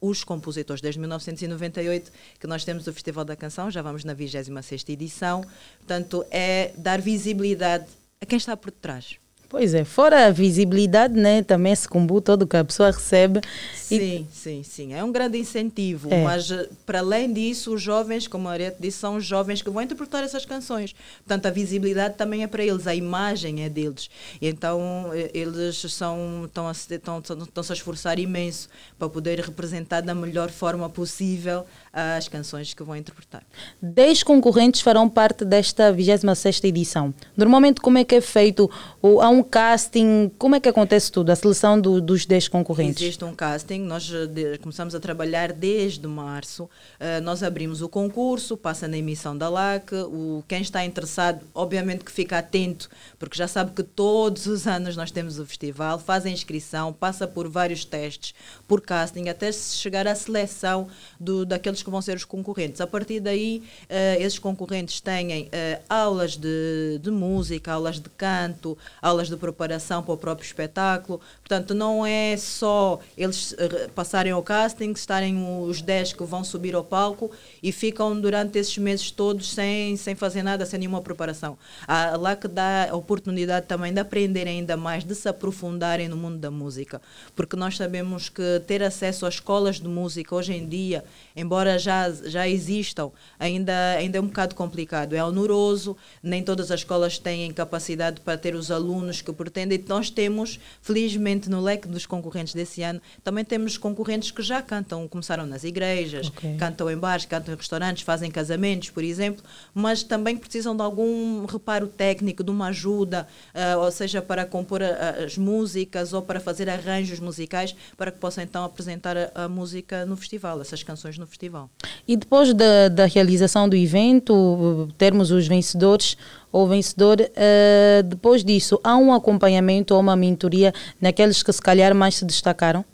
os 0.00 0.24
compositores. 0.24 0.80
Desde 0.82 0.98
1998 0.98 2.10
que 2.40 2.46
nós 2.48 2.64
temos 2.64 2.84
o 2.88 2.92
Festival 2.92 3.24
da 3.24 3.36
Canção, 3.36 3.70
já 3.70 3.80
vamos 3.80 4.02
na 4.02 4.12
26ª 4.14 4.88
edição, 4.90 5.42
portanto 5.78 6.24
é 6.32 6.72
dar 6.76 7.00
visibilidade 7.00 7.86
a 8.20 8.26
quem 8.26 8.38
está 8.38 8.56
por 8.56 8.72
detrás. 8.72 9.19
Pois 9.50 9.74
é, 9.74 9.82
fora 9.84 10.26
a 10.28 10.30
visibilidade, 10.30 11.12
né, 11.14 11.42
também 11.42 11.72
esse 11.72 11.88
combo 11.88 12.20
todo 12.20 12.46
que 12.46 12.56
a 12.56 12.64
pessoa 12.64 12.92
recebe. 12.92 13.40
Sim, 13.74 14.24
sim, 14.30 14.62
sim. 14.62 14.94
É 14.94 15.02
um 15.02 15.10
grande 15.10 15.36
incentivo. 15.38 16.08
É. 16.08 16.22
Mas, 16.22 16.48
eh, 16.52 16.68
para 16.86 17.00
além 17.00 17.32
disso, 17.32 17.74
os 17.74 17.82
jovens, 17.82 18.28
como 18.28 18.46
a 18.48 18.52
Ariete 18.52 18.76
disse, 18.78 18.98
são 18.98 19.16
os 19.16 19.24
jovens 19.24 19.60
que 19.60 19.68
vão 19.68 19.82
interpretar 19.82 20.22
essas 20.22 20.46
canções. 20.46 20.94
Portanto, 21.26 21.46
a 21.46 21.50
visibilidade 21.50 22.14
também 22.14 22.44
é 22.44 22.46
para 22.46 22.62
eles, 22.64 22.86
a 22.86 22.94
imagem 22.94 23.64
é 23.64 23.68
deles. 23.68 24.08
E 24.40 24.46
então, 24.46 25.10
eh, 25.12 25.32
eles 25.34 25.78
são, 25.92 26.44
estão, 26.44 26.68
a, 26.68 26.72
se- 26.74 26.94
estão, 26.94 27.18
estão, 27.18 27.38
estão-se 27.42 27.72
a 27.72 27.74
esforçar 27.74 28.20
imenso 28.20 28.68
para 28.96 29.08
poder 29.08 29.40
representar 29.40 30.00
da 30.02 30.14
melhor 30.14 30.50
forma 30.50 30.88
possível 30.88 31.66
as 31.92 32.28
canções 32.28 32.72
que 32.72 32.82
vão 32.84 32.94
interpretar. 32.94 33.42
10 33.82 34.22
concorrentes 34.22 34.80
farão 34.80 35.08
parte 35.08 35.44
desta 35.44 35.92
26ª 35.92 36.64
edição. 36.68 37.12
Normalmente, 37.36 37.80
como 37.80 37.98
é 37.98 38.04
que 38.04 38.14
é 38.14 38.20
feito? 38.20 38.70
O- 39.02 39.20
Há 39.20 39.28
um 39.28 39.42
casting? 39.42 40.30
Como 40.38 40.54
é 40.54 40.60
que 40.60 40.68
acontece 40.68 41.10
tudo? 41.10 41.30
A 41.30 41.36
seleção 41.36 41.80
do- 41.80 42.00
dos 42.00 42.24
10 42.26 42.46
concorrentes? 42.48 43.02
Existe 43.02 43.24
um 43.24 43.34
casting, 43.34 43.80
nós 43.80 44.10
eh, 44.12 44.26
de- 44.26 44.58
começamos 44.58 44.94
a 44.94 45.00
trabalhar 45.00 45.52
desde 45.52 46.06
março. 46.06 46.70
Eh, 47.00 47.20
nós 47.20 47.42
abrimos 47.42 47.82
o 47.82 47.88
concurso, 47.88 48.56
passa 48.56 48.86
na 48.86 48.96
emissão 48.96 49.36
da 49.36 49.48
LAC. 49.48 49.92
O, 49.92 50.44
quem 50.46 50.62
está 50.62 50.84
interessado, 50.84 51.40
obviamente 51.54 52.04
que 52.04 52.12
fica 52.12 52.38
atento, 52.38 52.88
porque 53.18 53.36
já 53.36 53.48
sabe 53.48 53.72
que 53.72 53.82
todos 53.82 54.46
os 54.46 54.66
anos 54.66 54.96
nós 54.96 55.10
temos 55.10 55.38
o 55.38 55.44
festival, 55.46 55.98
faz 55.98 56.24
a 56.24 56.30
inscrição, 56.30 56.92
passa 56.92 57.26
por 57.26 57.48
vários 57.48 57.84
testes, 57.84 58.34
por 58.70 58.80
casting, 58.80 59.28
até 59.28 59.50
chegar 59.50 60.06
à 60.06 60.14
seleção 60.14 60.86
do, 61.18 61.44
daqueles 61.44 61.82
que 61.82 61.90
vão 61.90 62.00
ser 62.00 62.16
os 62.16 62.24
concorrentes. 62.24 62.80
A 62.80 62.86
partir 62.86 63.18
daí, 63.18 63.64
eh, 63.88 64.16
esses 64.20 64.38
concorrentes 64.38 65.00
têm 65.00 65.48
eh, 65.50 65.80
aulas 65.88 66.36
de, 66.36 67.00
de 67.02 67.10
música, 67.10 67.72
aulas 67.72 67.98
de 67.98 68.08
canto, 68.10 68.78
aulas 69.02 69.28
de 69.28 69.36
preparação 69.36 70.04
para 70.04 70.14
o 70.14 70.16
próprio 70.16 70.46
espetáculo. 70.46 71.20
Portanto, 71.50 71.74
não 71.74 72.06
é 72.06 72.36
só 72.36 73.00
eles 73.18 73.56
eh, 73.58 73.88
passarem 73.92 74.30
ao 74.30 74.40
casting, 74.40 74.92
estarem 74.92 75.36
os 75.64 75.82
10 75.82 76.12
que 76.12 76.22
vão 76.22 76.44
subir 76.44 76.76
ao 76.76 76.84
palco 76.84 77.28
e 77.60 77.72
ficam 77.72 78.20
durante 78.20 78.56
esses 78.56 78.78
meses 78.78 79.10
todos 79.10 79.50
sem, 79.52 79.96
sem 79.96 80.14
fazer 80.14 80.44
nada, 80.44 80.64
sem 80.64 80.78
nenhuma 80.78 81.02
preparação. 81.02 81.58
Há 81.88 82.16
lá 82.16 82.36
que 82.36 82.46
dá 82.46 82.88
a 82.88 82.94
oportunidade 82.94 83.66
também 83.66 83.92
de 83.92 83.98
aprenderem 83.98 84.60
ainda 84.60 84.76
mais, 84.76 85.02
de 85.02 85.12
se 85.12 85.28
aprofundarem 85.28 86.08
no 86.08 86.16
mundo 86.16 86.38
da 86.38 86.52
música. 86.52 87.02
Porque 87.34 87.56
nós 87.56 87.76
sabemos 87.76 88.28
que 88.28 88.62
ter 88.64 88.80
acesso 88.80 89.26
às 89.26 89.34
escolas 89.34 89.80
de 89.80 89.88
música 89.88 90.32
hoje 90.32 90.52
em 90.52 90.68
dia, 90.68 91.02
embora 91.40 91.78
já, 91.78 92.10
já 92.10 92.46
existam, 92.48 93.10
ainda, 93.38 93.72
ainda 93.96 94.18
é 94.18 94.20
um 94.20 94.26
bocado 94.26 94.54
complicado. 94.54 95.14
É 95.14 95.24
oneroso, 95.24 95.96
nem 96.22 96.42
todas 96.42 96.70
as 96.70 96.80
escolas 96.80 97.18
têm 97.18 97.50
capacidade 97.52 98.20
para 98.20 98.36
ter 98.36 98.54
os 98.54 98.70
alunos 98.70 99.22
que 99.22 99.32
pretendem. 99.32 99.82
Nós 99.88 100.10
temos, 100.10 100.58
felizmente, 100.82 101.48
no 101.48 101.60
leque 101.60 101.88
dos 101.88 102.06
concorrentes 102.06 102.52
desse 102.54 102.82
ano, 102.82 103.00
também 103.24 103.44
temos 103.44 103.78
concorrentes 103.78 104.30
que 104.30 104.42
já 104.42 104.60
cantam, 104.60 105.06
começaram 105.08 105.46
nas 105.46 105.64
igrejas, 105.64 106.28
Ok. 106.28 106.56
cantam 106.58 106.90
em 106.90 106.96
bares, 106.96 107.24
cantam 107.24 107.54
em 107.54 107.56
restaurantes, 107.56 108.02
fazem 108.02 108.30
casamentos, 108.30 108.90
por 108.90 109.02
exemplo, 109.02 109.42
mas 109.74 110.02
também 110.02 110.36
precisam 110.36 110.76
de 110.76 110.82
algum 110.82 111.46
reparo 111.46 111.86
técnico, 111.86 112.44
de 112.44 112.50
uma 112.50 112.68
ajuda, 112.68 113.26
ah, 113.54 113.76
ou 113.78 113.90
seja, 113.90 114.20
para 114.20 114.44
compor 114.44 114.82
a- 114.82 115.24
as 115.24 115.38
músicas 115.38 116.12
ou 116.12 116.22
para 116.22 116.40
fazer 116.40 116.68
arranjos 116.68 117.20
musicais, 117.20 117.74
para 117.96 118.10
que 118.10 118.18
possam 118.18 118.44
então 118.44 118.64
apresentar 118.64 119.16
a, 119.16 119.30
a 119.44 119.48
música 119.48 120.04
no 120.06 120.16
festival, 120.16 120.60
essas 120.60 120.82
canções 120.82 121.16
no 121.18 121.26
festival. 121.30 121.70
E 122.06 122.16
depois 122.16 122.52
da, 122.52 122.88
da 122.88 123.06
realização 123.06 123.68
do 123.68 123.76
evento, 123.76 124.88
termos 124.98 125.30
os 125.30 125.46
vencedores 125.46 126.16
ou 126.52 126.66
vencedor, 126.66 127.18
eh, 127.36 128.02
depois 128.04 128.44
disso, 128.44 128.80
há 128.82 128.96
um 128.96 129.12
acompanhamento 129.12 129.94
ou 129.94 130.00
uma 130.00 130.16
mentoria 130.16 130.74
naqueles 131.00 131.42
que 131.42 131.52
se 131.52 131.62
calhar 131.62 131.94
mais 131.94 132.16
se 132.16 132.24
destacaram? 132.24 132.84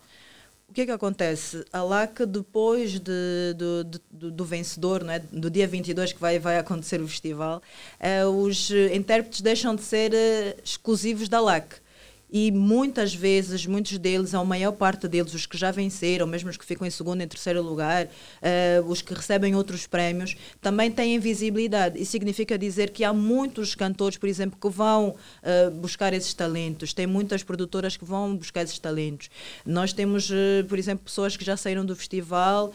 O 0.69 0.75
que 0.77 0.83
é 0.83 0.87
que 0.87 0.93
acontece? 0.93 1.65
A 1.73 1.83
LAC, 1.83 2.27
depois 2.27 3.01
de, 3.01 3.55
do, 3.57 3.85
do, 4.11 4.31
do 4.31 4.45
vencedor, 4.45 5.03
não 5.03 5.15
é? 5.15 5.19
do 5.19 5.51
dia 5.51 5.67
22 5.67 6.13
que 6.13 6.21
vai, 6.21 6.39
vai 6.39 6.59
acontecer 6.59 7.01
o 7.01 7.09
festival, 7.09 7.63
eh, 7.99 8.27
os 8.27 8.71
intérpretes 8.93 9.41
deixam 9.41 9.75
de 9.75 9.83
ser 9.83 10.13
eh, 10.13 10.57
exclusivos 10.63 11.31
da 11.31 11.41
LAC. 11.41 11.86
E 12.31 12.51
muitas 12.51 13.15
vezes, 13.15 13.67
muitos 13.67 13.97
deles, 13.99 14.35
a 14.35 14.45
maior 14.45 14.73
parte 14.73 15.07
deles, 15.07 15.33
os 15.33 15.47
que 15.47 15.57
já 15.57 15.71
venceram, 15.71 16.27
mesmo 16.27 16.51
os 16.51 16.57
que 16.57 16.65
ficam 16.65 16.87
em 16.87 16.91
segundo 16.91 17.23
e 17.23 17.27
terceiro 17.27 17.63
lugar, 17.63 18.09
eh, 18.43 18.83
os 18.87 19.01
que 19.01 19.15
recebem 19.15 19.55
outros 19.55 19.87
prémios, 19.87 20.37
também 20.61 20.91
têm 20.91 21.19
visibilidade. 21.19 22.01
Isso 22.01 22.11
significa 22.11 22.59
dizer 22.59 22.91
que 22.91 23.05
há 23.05 23.13
muitos 23.13 23.75
cantores, 23.75 24.19
por 24.19 24.29
exemplo, 24.29 24.59
que 24.61 24.69
vão 24.69 25.15
eh, 25.43 25.71
buscar 25.71 26.13
esses 26.13 26.35
talentos. 26.35 26.93
Tem 26.93 27.07
muitas 27.07 27.43
produtoras 27.43 27.97
que 27.97 28.05
vão 28.05 28.37
buscar 28.37 28.63
esses 28.63 28.79
talentos. 28.79 29.31
Nós 29.65 29.93
temos, 29.93 30.31
eh, 30.31 30.65
por 30.69 30.79
exemplo, 30.79 31.05
pessoas 31.05 31.37
que 31.37 31.45
já 31.45 31.57
saíram 31.57 31.85
do 31.85 31.95
festival, 31.95 32.73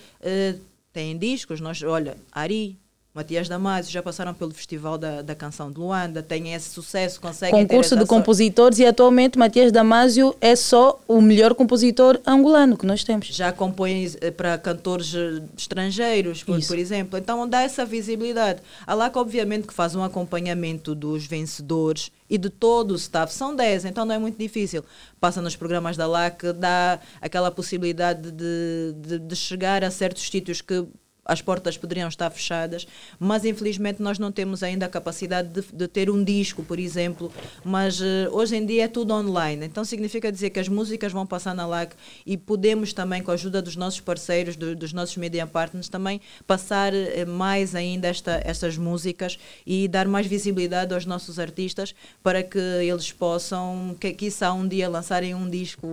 têm 0.93 1.17
discos. 1.17 1.59
Nós, 1.59 1.81
olha, 1.83 2.17
Ari, 2.31 2.77
Matias 3.13 3.49
Damasio 3.49 3.91
já 3.91 4.01
passaram 4.01 4.33
pelo 4.33 4.51
Festival 4.51 4.97
da, 4.97 5.21
da 5.21 5.35
Canção 5.35 5.69
de 5.69 5.77
Luanda, 5.77 6.23
têm 6.23 6.53
esse 6.53 6.69
sucesso, 6.69 7.19
conseguem 7.19 7.67
Concurso 7.67 7.97
de 7.97 8.05
compositores 8.05 8.79
e 8.79 8.85
atualmente 8.85 9.37
Matias 9.37 9.69
Damasio 9.69 10.33
é 10.39 10.55
só 10.55 10.97
o 11.05 11.19
melhor 11.19 11.53
compositor 11.53 12.21
angolano 12.25 12.77
que 12.77 12.85
nós 12.85 13.03
temos. 13.03 13.27
já 13.27 13.51
compõem 13.51 14.09
eh, 14.21 14.31
para 14.31 14.57
cantores 14.57 15.13
eh, 15.13 15.43
estrangeiros, 15.57 16.41
por, 16.41 16.65
por 16.65 16.79
exemplo. 16.79 17.19
Então 17.19 17.45
dá 17.49 17.61
essa 17.61 17.85
visibilidade. 17.85 18.61
A 18.87 18.93
LAC, 18.93 19.17
obviamente, 19.17 19.67
que 19.67 19.73
faz 19.73 19.93
um 19.93 20.03
acompanhamento 20.03 20.95
dos 20.95 21.25
vencedores 21.25 22.13
e 22.29 22.37
de 22.37 22.49
todo 22.49 22.91
o 22.91 22.95
staff. 22.95 23.33
São 23.33 23.53
10, 23.53 23.83
então 23.83 24.05
não 24.05 24.15
é 24.15 24.19
muito 24.19 24.37
difícil. 24.37 24.85
Passa 25.19 25.41
nos 25.41 25.57
programas 25.57 25.97
da 25.97 26.07
LAC, 26.07 26.53
dá 26.53 26.97
aquela 27.19 27.51
possibilidade 27.51 28.31
de, 28.31 28.95
de, 28.95 29.19
de 29.19 29.35
chegar 29.35 29.83
a 29.83 29.91
certos 29.91 30.23
sítios 30.23 30.61
que 30.61 30.87
as 31.31 31.41
portas 31.41 31.77
poderiam 31.77 32.07
estar 32.09 32.29
fechadas, 32.29 32.85
mas 33.19 33.45
infelizmente 33.45 34.01
nós 34.01 34.19
não 34.19 34.31
temos 34.31 34.61
ainda 34.63 34.85
a 34.85 34.89
capacidade 34.89 35.47
de, 35.49 35.61
de 35.73 35.87
ter 35.87 36.09
um 36.09 36.23
disco, 36.23 36.61
por 36.63 36.77
exemplo, 36.77 37.31
mas 37.63 38.01
eh, 38.01 38.27
hoje 38.31 38.55
em 38.57 38.65
dia 38.65 38.83
é 38.85 38.87
tudo 38.87 39.13
online, 39.13 39.65
então 39.65 39.83
significa 39.85 40.31
dizer 40.31 40.49
que 40.49 40.59
as 40.59 40.67
músicas 40.67 41.11
vão 41.11 41.25
passar 41.25 41.53
na 41.55 41.65
LAC 41.65 41.93
e 42.25 42.35
podemos 42.37 42.91
também, 42.93 43.21
com 43.23 43.31
a 43.31 43.33
ajuda 43.35 43.61
dos 43.61 43.75
nossos 43.75 43.99
parceiros, 44.01 44.55
do- 44.55 44.75
dos 44.75 44.91
nossos 44.93 45.15
media 45.17 45.47
partners, 45.47 45.87
também 45.87 46.19
passar 46.45 46.93
eh, 46.93 47.23
mais 47.25 47.73
ainda 47.75 48.07
esta, 48.09 48.41
estas 48.43 48.77
músicas 48.77 49.39
e 49.65 49.87
dar 49.87 50.07
mais 50.07 50.27
visibilidade 50.27 50.93
aos 50.93 51.05
nossos 51.05 51.39
artistas 51.39 51.95
para 52.21 52.43
que 52.43 52.57
eles 52.59 53.11
possam, 53.11 53.95
que 53.99 54.11
quiçá 54.13 54.51
um 54.53 54.67
dia 54.67 54.89
lançarem 54.89 55.33
um 55.33 55.49
disco 55.49 55.87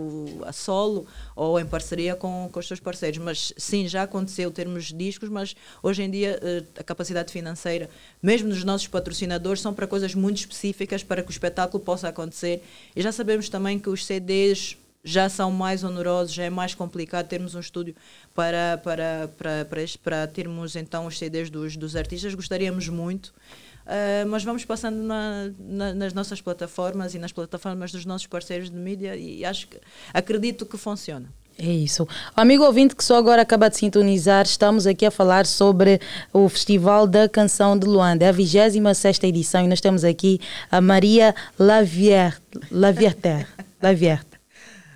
a 0.47 0.53
solo 0.53 1.07
ou 1.37 1.61
em 1.61 1.67
parceria 1.67 2.17
com, 2.17 2.49
com 2.51 2.59
os 2.59 2.67
seus 2.67 2.81
parceiros. 2.81 3.19
Mas 3.19 3.53
sim, 3.57 3.87
já 3.87 4.03
aconteceu 4.03 4.51
termos 4.51 4.93
discos, 4.93 5.28
mas 5.29 5.55
hoje 5.83 6.03
em 6.03 6.11
dia 6.11 6.39
eh, 6.43 6.63
a 6.79 6.83
capacidade 6.85 7.33
financeira, 7.33 7.89
mesmo 8.23 8.49
dos 8.49 8.65
nossos 8.65 8.87
patrocinadores, 8.89 9.61
são 9.63 9.73
para 9.75 9.87
coisas 9.87 10.15
muito 10.15 10.39
específicas 10.39 11.03
para 11.03 11.23
que 11.23 11.29
o 11.29 11.33
espetáculo 11.33 11.83
possa 11.83 12.09
acontecer. 12.09 12.63
E 12.97 13.03
já 13.03 13.13
sabemos 13.13 13.49
também 13.49 13.79
que 13.79 13.89
os 13.89 14.05
CDs 14.05 14.77
já 15.05 15.29
são 15.29 15.51
mais 15.51 15.85
onerosos, 15.85 16.35
já 16.35 16.45
é 16.45 16.51
mais 16.51 16.75
complicado 16.75 17.29
termos 17.29 17.55
um 17.55 17.61
estúdio 17.61 17.95
para, 18.35 18.79
para, 18.83 19.29
para, 19.39 19.65
para, 19.65 19.81
para 20.03 20.27
termos 20.27 20.75
então 20.77 21.07
os 21.07 21.17
CDs 21.17 21.49
dos, 21.49 21.77
dos 21.77 21.95
artistas. 21.97 22.35
Gostaríamos 22.35 22.89
muito. 22.89 23.33
Uh, 23.87 24.29
mas 24.29 24.45
vamos 24.45 24.67
passando 24.67 24.97
na- 25.03 25.51
na- 25.59 25.95
nas 25.95 26.13
nossas 26.13 26.43
plataformas 26.43 27.15
e 27.15 27.19
nas 27.19 27.33
plataformas 27.33 27.91
dos 27.91 28.05
nossos 28.05 28.27
parceiros 28.27 28.69
de 28.69 28.77
mídia 28.77 29.17
e 29.17 29.47
acho 29.47 29.67
que 29.69 29.79
acredito 30.13 30.67
que 30.67 30.77
funciona. 30.77 31.33
É 31.61 31.67
isso. 31.67 32.07
Amigo 32.37 32.65
ouvinte 32.65 32.95
que 32.95 33.05
só 33.05 33.17
agora 33.17 33.43
acaba 33.43 33.69
de 33.69 33.77
sintonizar, 33.77 34.45
estamos 34.45 34.87
aqui 34.87 35.05
a 35.05 35.11
falar 35.11 35.45
sobre 35.45 36.01
o 36.33 36.49
Festival 36.49 37.05
da 37.05 37.29
Canção 37.29 37.77
de 37.77 37.85
Luanda, 37.85 38.25
é 38.25 38.29
a 38.29 38.33
26 38.33 39.25
edição, 39.25 39.65
e 39.65 39.69
nós 39.69 39.81
temos 39.81 40.05
aqui 40.05 40.41
a 40.71 40.81
Maria 40.81 41.35
Lavier, 41.59 42.41
Lavierter. 42.71 43.49
Lavierte. 43.83 44.28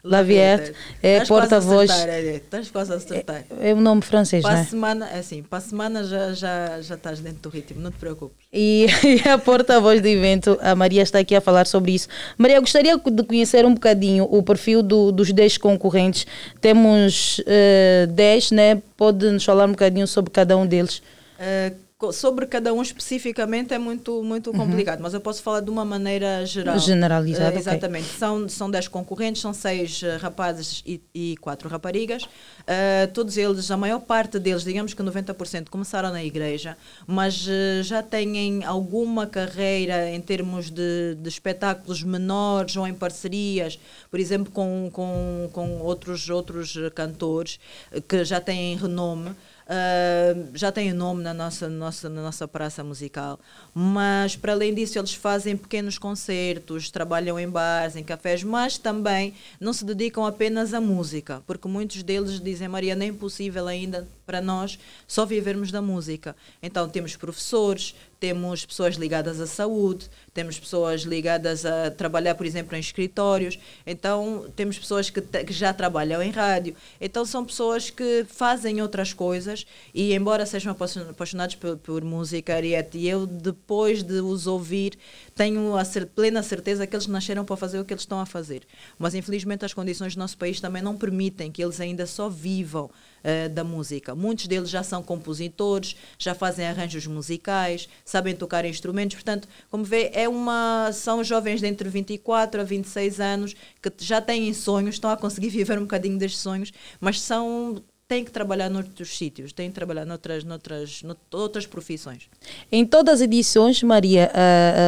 Lavierte 0.04 0.72
é 1.02 1.24
porta-voz. 1.24 1.88
Estás 1.90 2.70
quase 2.70 2.92
a 2.92 2.96
acertar. 2.96 3.44
É 3.60 3.72
o 3.72 3.80
nome 3.80 4.02
francês, 4.02 4.42
Para 4.42 4.52
não 4.54 4.58
a 4.58 4.62
é? 4.62 4.64
semana, 4.66 5.08
é 5.08 5.18
assim, 5.20 5.42
para 5.44 5.58
a 5.58 5.60
semana 5.60 6.02
já, 6.04 6.32
já, 6.32 6.80
já 6.80 6.94
estás 6.96 7.20
dentro 7.20 7.38
do 7.42 7.48
ritmo, 7.48 7.80
não 7.80 7.90
te 7.92 7.98
preocupes. 7.98 8.36
E, 8.52 8.86
e 9.24 9.28
a 9.28 9.38
porta-voz 9.38 10.00
do 10.00 10.08
evento, 10.08 10.58
a 10.60 10.74
Maria 10.74 11.02
está 11.02 11.20
aqui 11.20 11.36
a 11.36 11.40
falar 11.40 11.66
sobre 11.68 11.92
isso. 11.92 12.08
Maria, 12.36 12.58
gostaria 12.58 12.96
de 12.98 13.22
conhecer 13.22 13.64
um 13.64 13.74
bocadinho 13.74 14.24
o 14.24 14.42
perfil 14.42 14.82
do- 14.82 15.12
dos 15.12 15.32
10 15.32 15.56
concorrentes. 15.58 16.26
Temos 16.60 17.40
eh, 17.46 18.06
10, 18.10 18.50
né? 18.50 18.82
Pode 18.96 19.24
nos 19.30 19.44
falar 19.44 19.66
um 19.66 19.70
bocadinho 19.72 20.06
sobre 20.08 20.32
cada 20.32 20.56
um 20.56 20.66
deles? 20.66 21.00
Co- 21.38 21.81
sobre 22.10 22.46
cada 22.46 22.72
um 22.72 22.80
especificamente 22.82 23.74
é 23.74 23.78
muito, 23.78 24.22
muito 24.24 24.50
Uhum. 24.50 24.56
complicado, 24.56 25.00
mas 25.00 25.12
eu 25.14 25.20
posso 25.20 25.42
falar 25.42 25.60
de 25.60 25.70
uma 25.70 25.84
maneira 25.84 26.44
geral. 26.46 26.78
Generalizada, 26.78 27.44
Eh, 27.44 27.48
ok. 27.50 27.60
exatamente. 27.60 28.08
São, 28.18 28.48
são 28.48 28.70
10 28.70 28.88
concorrentes, 28.88 29.42
são 29.42 29.52
6 29.52 30.02
rapazes 30.20 30.82
e, 30.86 31.00
e 31.14 31.36
4 31.36 31.68
raparigas. 31.68 32.26
Eh, 32.66 33.06
todos 33.08 33.36
eles, 33.36 33.70
a 33.70 33.76
maior 33.76 34.00
parte 34.00 34.38
deles, 34.38 34.64
digamos 34.64 34.94
que 34.94 35.02
90%, 35.02 35.68
começaram 35.68 36.10
na 36.10 36.24
igreja, 36.24 36.76
mas 37.06 37.46
eh, 37.48 37.82
já 37.82 38.02
têm 38.02 38.64
alguma 38.64 39.26
carreira 39.26 40.08
em 40.10 40.20
termos 40.20 40.70
de, 40.70 41.14
de 41.20 41.28
espetáculos 41.28 42.02
menores 42.02 42.76
ou 42.76 42.86
em 42.86 42.94
parcerias, 42.94 43.78
por 44.10 44.18
exemplo, 44.18 44.50
com, 44.52 44.88
com, 44.92 45.50
com 45.52 45.78
outros, 45.80 46.30
outros 46.30 46.76
eh, 46.76 46.88
cantores 46.90 47.60
eh, 47.92 48.00
que 48.00 48.24
já 48.24 48.40
têm 48.40 48.76
renome. 48.76 49.30
Uh, 49.62 50.50
já 50.54 50.72
têm 50.72 50.92
nome 50.92 51.22
na 51.22 51.32
nossa, 51.32 51.68
nossa, 51.68 52.08
na 52.08 52.20
nossa 52.20 52.48
praça 52.48 52.82
musical, 52.82 53.38
mas 53.72 54.34
para 54.34 54.52
além 54.52 54.74
disso 54.74 54.98
eles 54.98 55.14
fazem 55.14 55.56
pequenos 55.56 55.98
concertos, 55.98 56.90
trabalham 56.90 57.38
em 57.38 57.48
bares, 57.48 57.96
em 57.96 58.02
cafés, 58.02 58.42
mas 58.42 58.76
também 58.76 59.34
não 59.60 59.72
se 59.72 59.84
dedicam 59.84 60.26
apenas 60.26 60.74
à 60.74 60.80
música, 60.80 61.42
porque 61.46 61.68
muitos 61.68 62.02
deles 62.02 62.40
dizem, 62.40 62.68
Maria, 62.68 62.96
nem 62.96 63.10
é 63.10 63.12
possível 63.12 63.66
ainda 63.68 64.06
para 64.24 64.40
nós 64.40 64.78
só 65.06 65.26
vivermos 65.26 65.70
da 65.70 65.82
música. 65.82 66.36
Então 66.62 66.88
temos 66.88 67.16
professores, 67.16 67.94
temos 68.20 68.64
pessoas 68.64 68.94
ligadas 68.94 69.40
à 69.40 69.46
saúde, 69.46 70.08
temos 70.32 70.58
pessoas 70.58 71.02
ligadas 71.02 71.66
a 71.66 71.90
trabalhar, 71.90 72.36
por 72.36 72.46
exemplo, 72.46 72.76
em 72.76 72.80
escritórios, 72.80 73.58
então 73.84 74.46
temos 74.54 74.78
pessoas 74.78 75.10
que, 75.10 75.20
que 75.20 75.52
já 75.52 75.72
trabalham 75.74 76.22
em 76.22 76.30
rádio. 76.30 76.76
Então 77.00 77.24
são 77.24 77.44
pessoas 77.44 77.90
que 77.90 78.24
fazem 78.28 78.80
outras 78.80 79.12
coisas 79.12 79.66
e, 79.92 80.14
embora 80.14 80.46
sejam 80.46 80.70
apaixon- 80.72 81.10
apaixonados 81.10 81.56
por, 81.56 81.76
por 81.78 82.04
música, 82.04 82.54
Ariete, 82.54 82.96
e 82.96 83.08
eu, 83.08 83.26
depois 83.26 84.04
de 84.04 84.20
os 84.20 84.46
ouvir, 84.46 84.96
tenho 85.34 85.76
a 85.76 85.82
plena 86.14 86.42
certeza 86.42 86.86
que 86.86 86.94
eles 86.94 87.08
nasceram 87.08 87.44
para 87.44 87.56
fazer 87.56 87.80
o 87.80 87.84
que 87.84 87.92
eles 87.92 88.02
estão 88.02 88.20
a 88.20 88.26
fazer. 88.26 88.62
Mas, 88.98 89.14
infelizmente, 89.14 89.64
as 89.64 89.74
condições 89.74 90.14
do 90.14 90.18
nosso 90.18 90.38
país 90.38 90.60
também 90.60 90.80
não 90.80 90.96
permitem 90.96 91.50
que 91.50 91.62
eles 91.62 91.80
ainda 91.80 92.06
só 92.06 92.28
vivam 92.28 92.88
eh, 93.24 93.48
da 93.48 93.62
música. 93.62 94.14
Muitos 94.14 94.46
deles 94.46 94.68
já 94.68 94.82
são 94.82 95.02
compositores, 95.02 95.96
já 96.18 96.34
fazem 96.34 96.66
arranjos 96.66 97.06
musicais, 97.06 97.88
sabem 98.04 98.34
tocar 98.34 98.64
instrumentos. 98.64 99.16
Portanto, 99.16 99.48
como 99.70 99.84
vê, 99.84 100.10
é 100.12 100.28
uma, 100.28 100.90
são 100.92 101.22
jovens 101.22 101.60
de 101.60 101.66
entre 101.66 101.88
24 101.88 102.60
a 102.60 102.64
26 102.64 103.20
anos 103.20 103.54
que 103.80 103.92
já 103.98 104.20
têm 104.20 104.52
sonhos, 104.52 104.96
estão 104.96 105.10
a 105.10 105.16
conseguir 105.16 105.50
viver 105.50 105.78
um 105.78 105.82
bocadinho 105.82 106.18
destes 106.18 106.40
sonhos, 106.40 106.72
mas 107.00 107.20
são 107.20 107.82
têm 108.08 108.24
que 108.24 108.30
trabalhar 108.30 108.68
noutros 108.68 109.16
sítios, 109.16 109.54
têm 109.54 109.70
que 109.70 109.74
trabalhar 109.74 110.04
noutras, 110.04 110.44
noutras, 110.44 111.02
noutras 111.02 111.66
profissões. 111.66 112.28
Em 112.70 112.84
todas 112.84 113.14
as 113.14 113.20
edições, 113.22 113.82
Maria, 113.82 114.30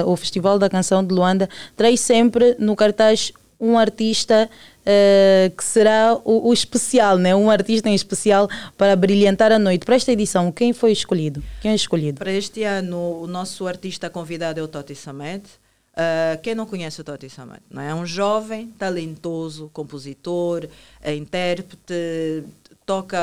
uh, 0.04 0.06
uh, 0.06 0.12
o 0.12 0.16
Festival 0.16 0.58
da 0.58 0.68
Canção 0.68 1.02
de 1.02 1.14
Luanda 1.14 1.48
traz 1.74 2.00
sempre 2.00 2.54
no 2.58 2.76
cartaz 2.76 3.32
um 3.58 3.78
artista 3.78 4.50
uh, 4.84 5.56
que 5.56 5.64
será 5.64 6.14
o, 6.24 6.48
o, 6.48 6.52
especial, 6.52 7.18
né? 7.18 7.34
um 7.34 7.50
artista 7.50 7.88
em 7.88 7.94
especial 7.94 8.48
para 8.76 8.94
brilhantar 8.94 9.50
a 9.52 9.58
noite. 9.58 9.84
Para 9.84 9.96
esta 9.96 10.12
edição, 10.12 10.52
quem 10.52 10.72
foi 10.72 10.92
escolhido? 10.92 11.42
Quem 11.60 11.72
é 11.72 11.74
escolhido? 11.74 12.18
Para 12.18 12.32
este 12.32 12.62
ano, 12.62 13.20
o 13.20 13.26
nosso 13.26 13.66
artista 13.66 14.10
convidado 14.10 14.60
é 14.60 14.62
o 14.62 14.68
Toti 14.68 14.94
Samet. 14.94 15.44
Uh, 15.94 16.40
quem 16.42 16.56
não 16.56 16.66
conhece 16.66 17.00
o 17.00 17.04
Toti 17.04 17.30
Samet? 17.30 17.62
Não 17.70 17.80
é? 17.80 17.90
é 17.90 17.94
um 17.94 18.04
jovem, 18.04 18.68
talentoso, 18.78 19.70
compositor, 19.72 20.68
intérprete, 21.06 22.44
toca 22.86 23.18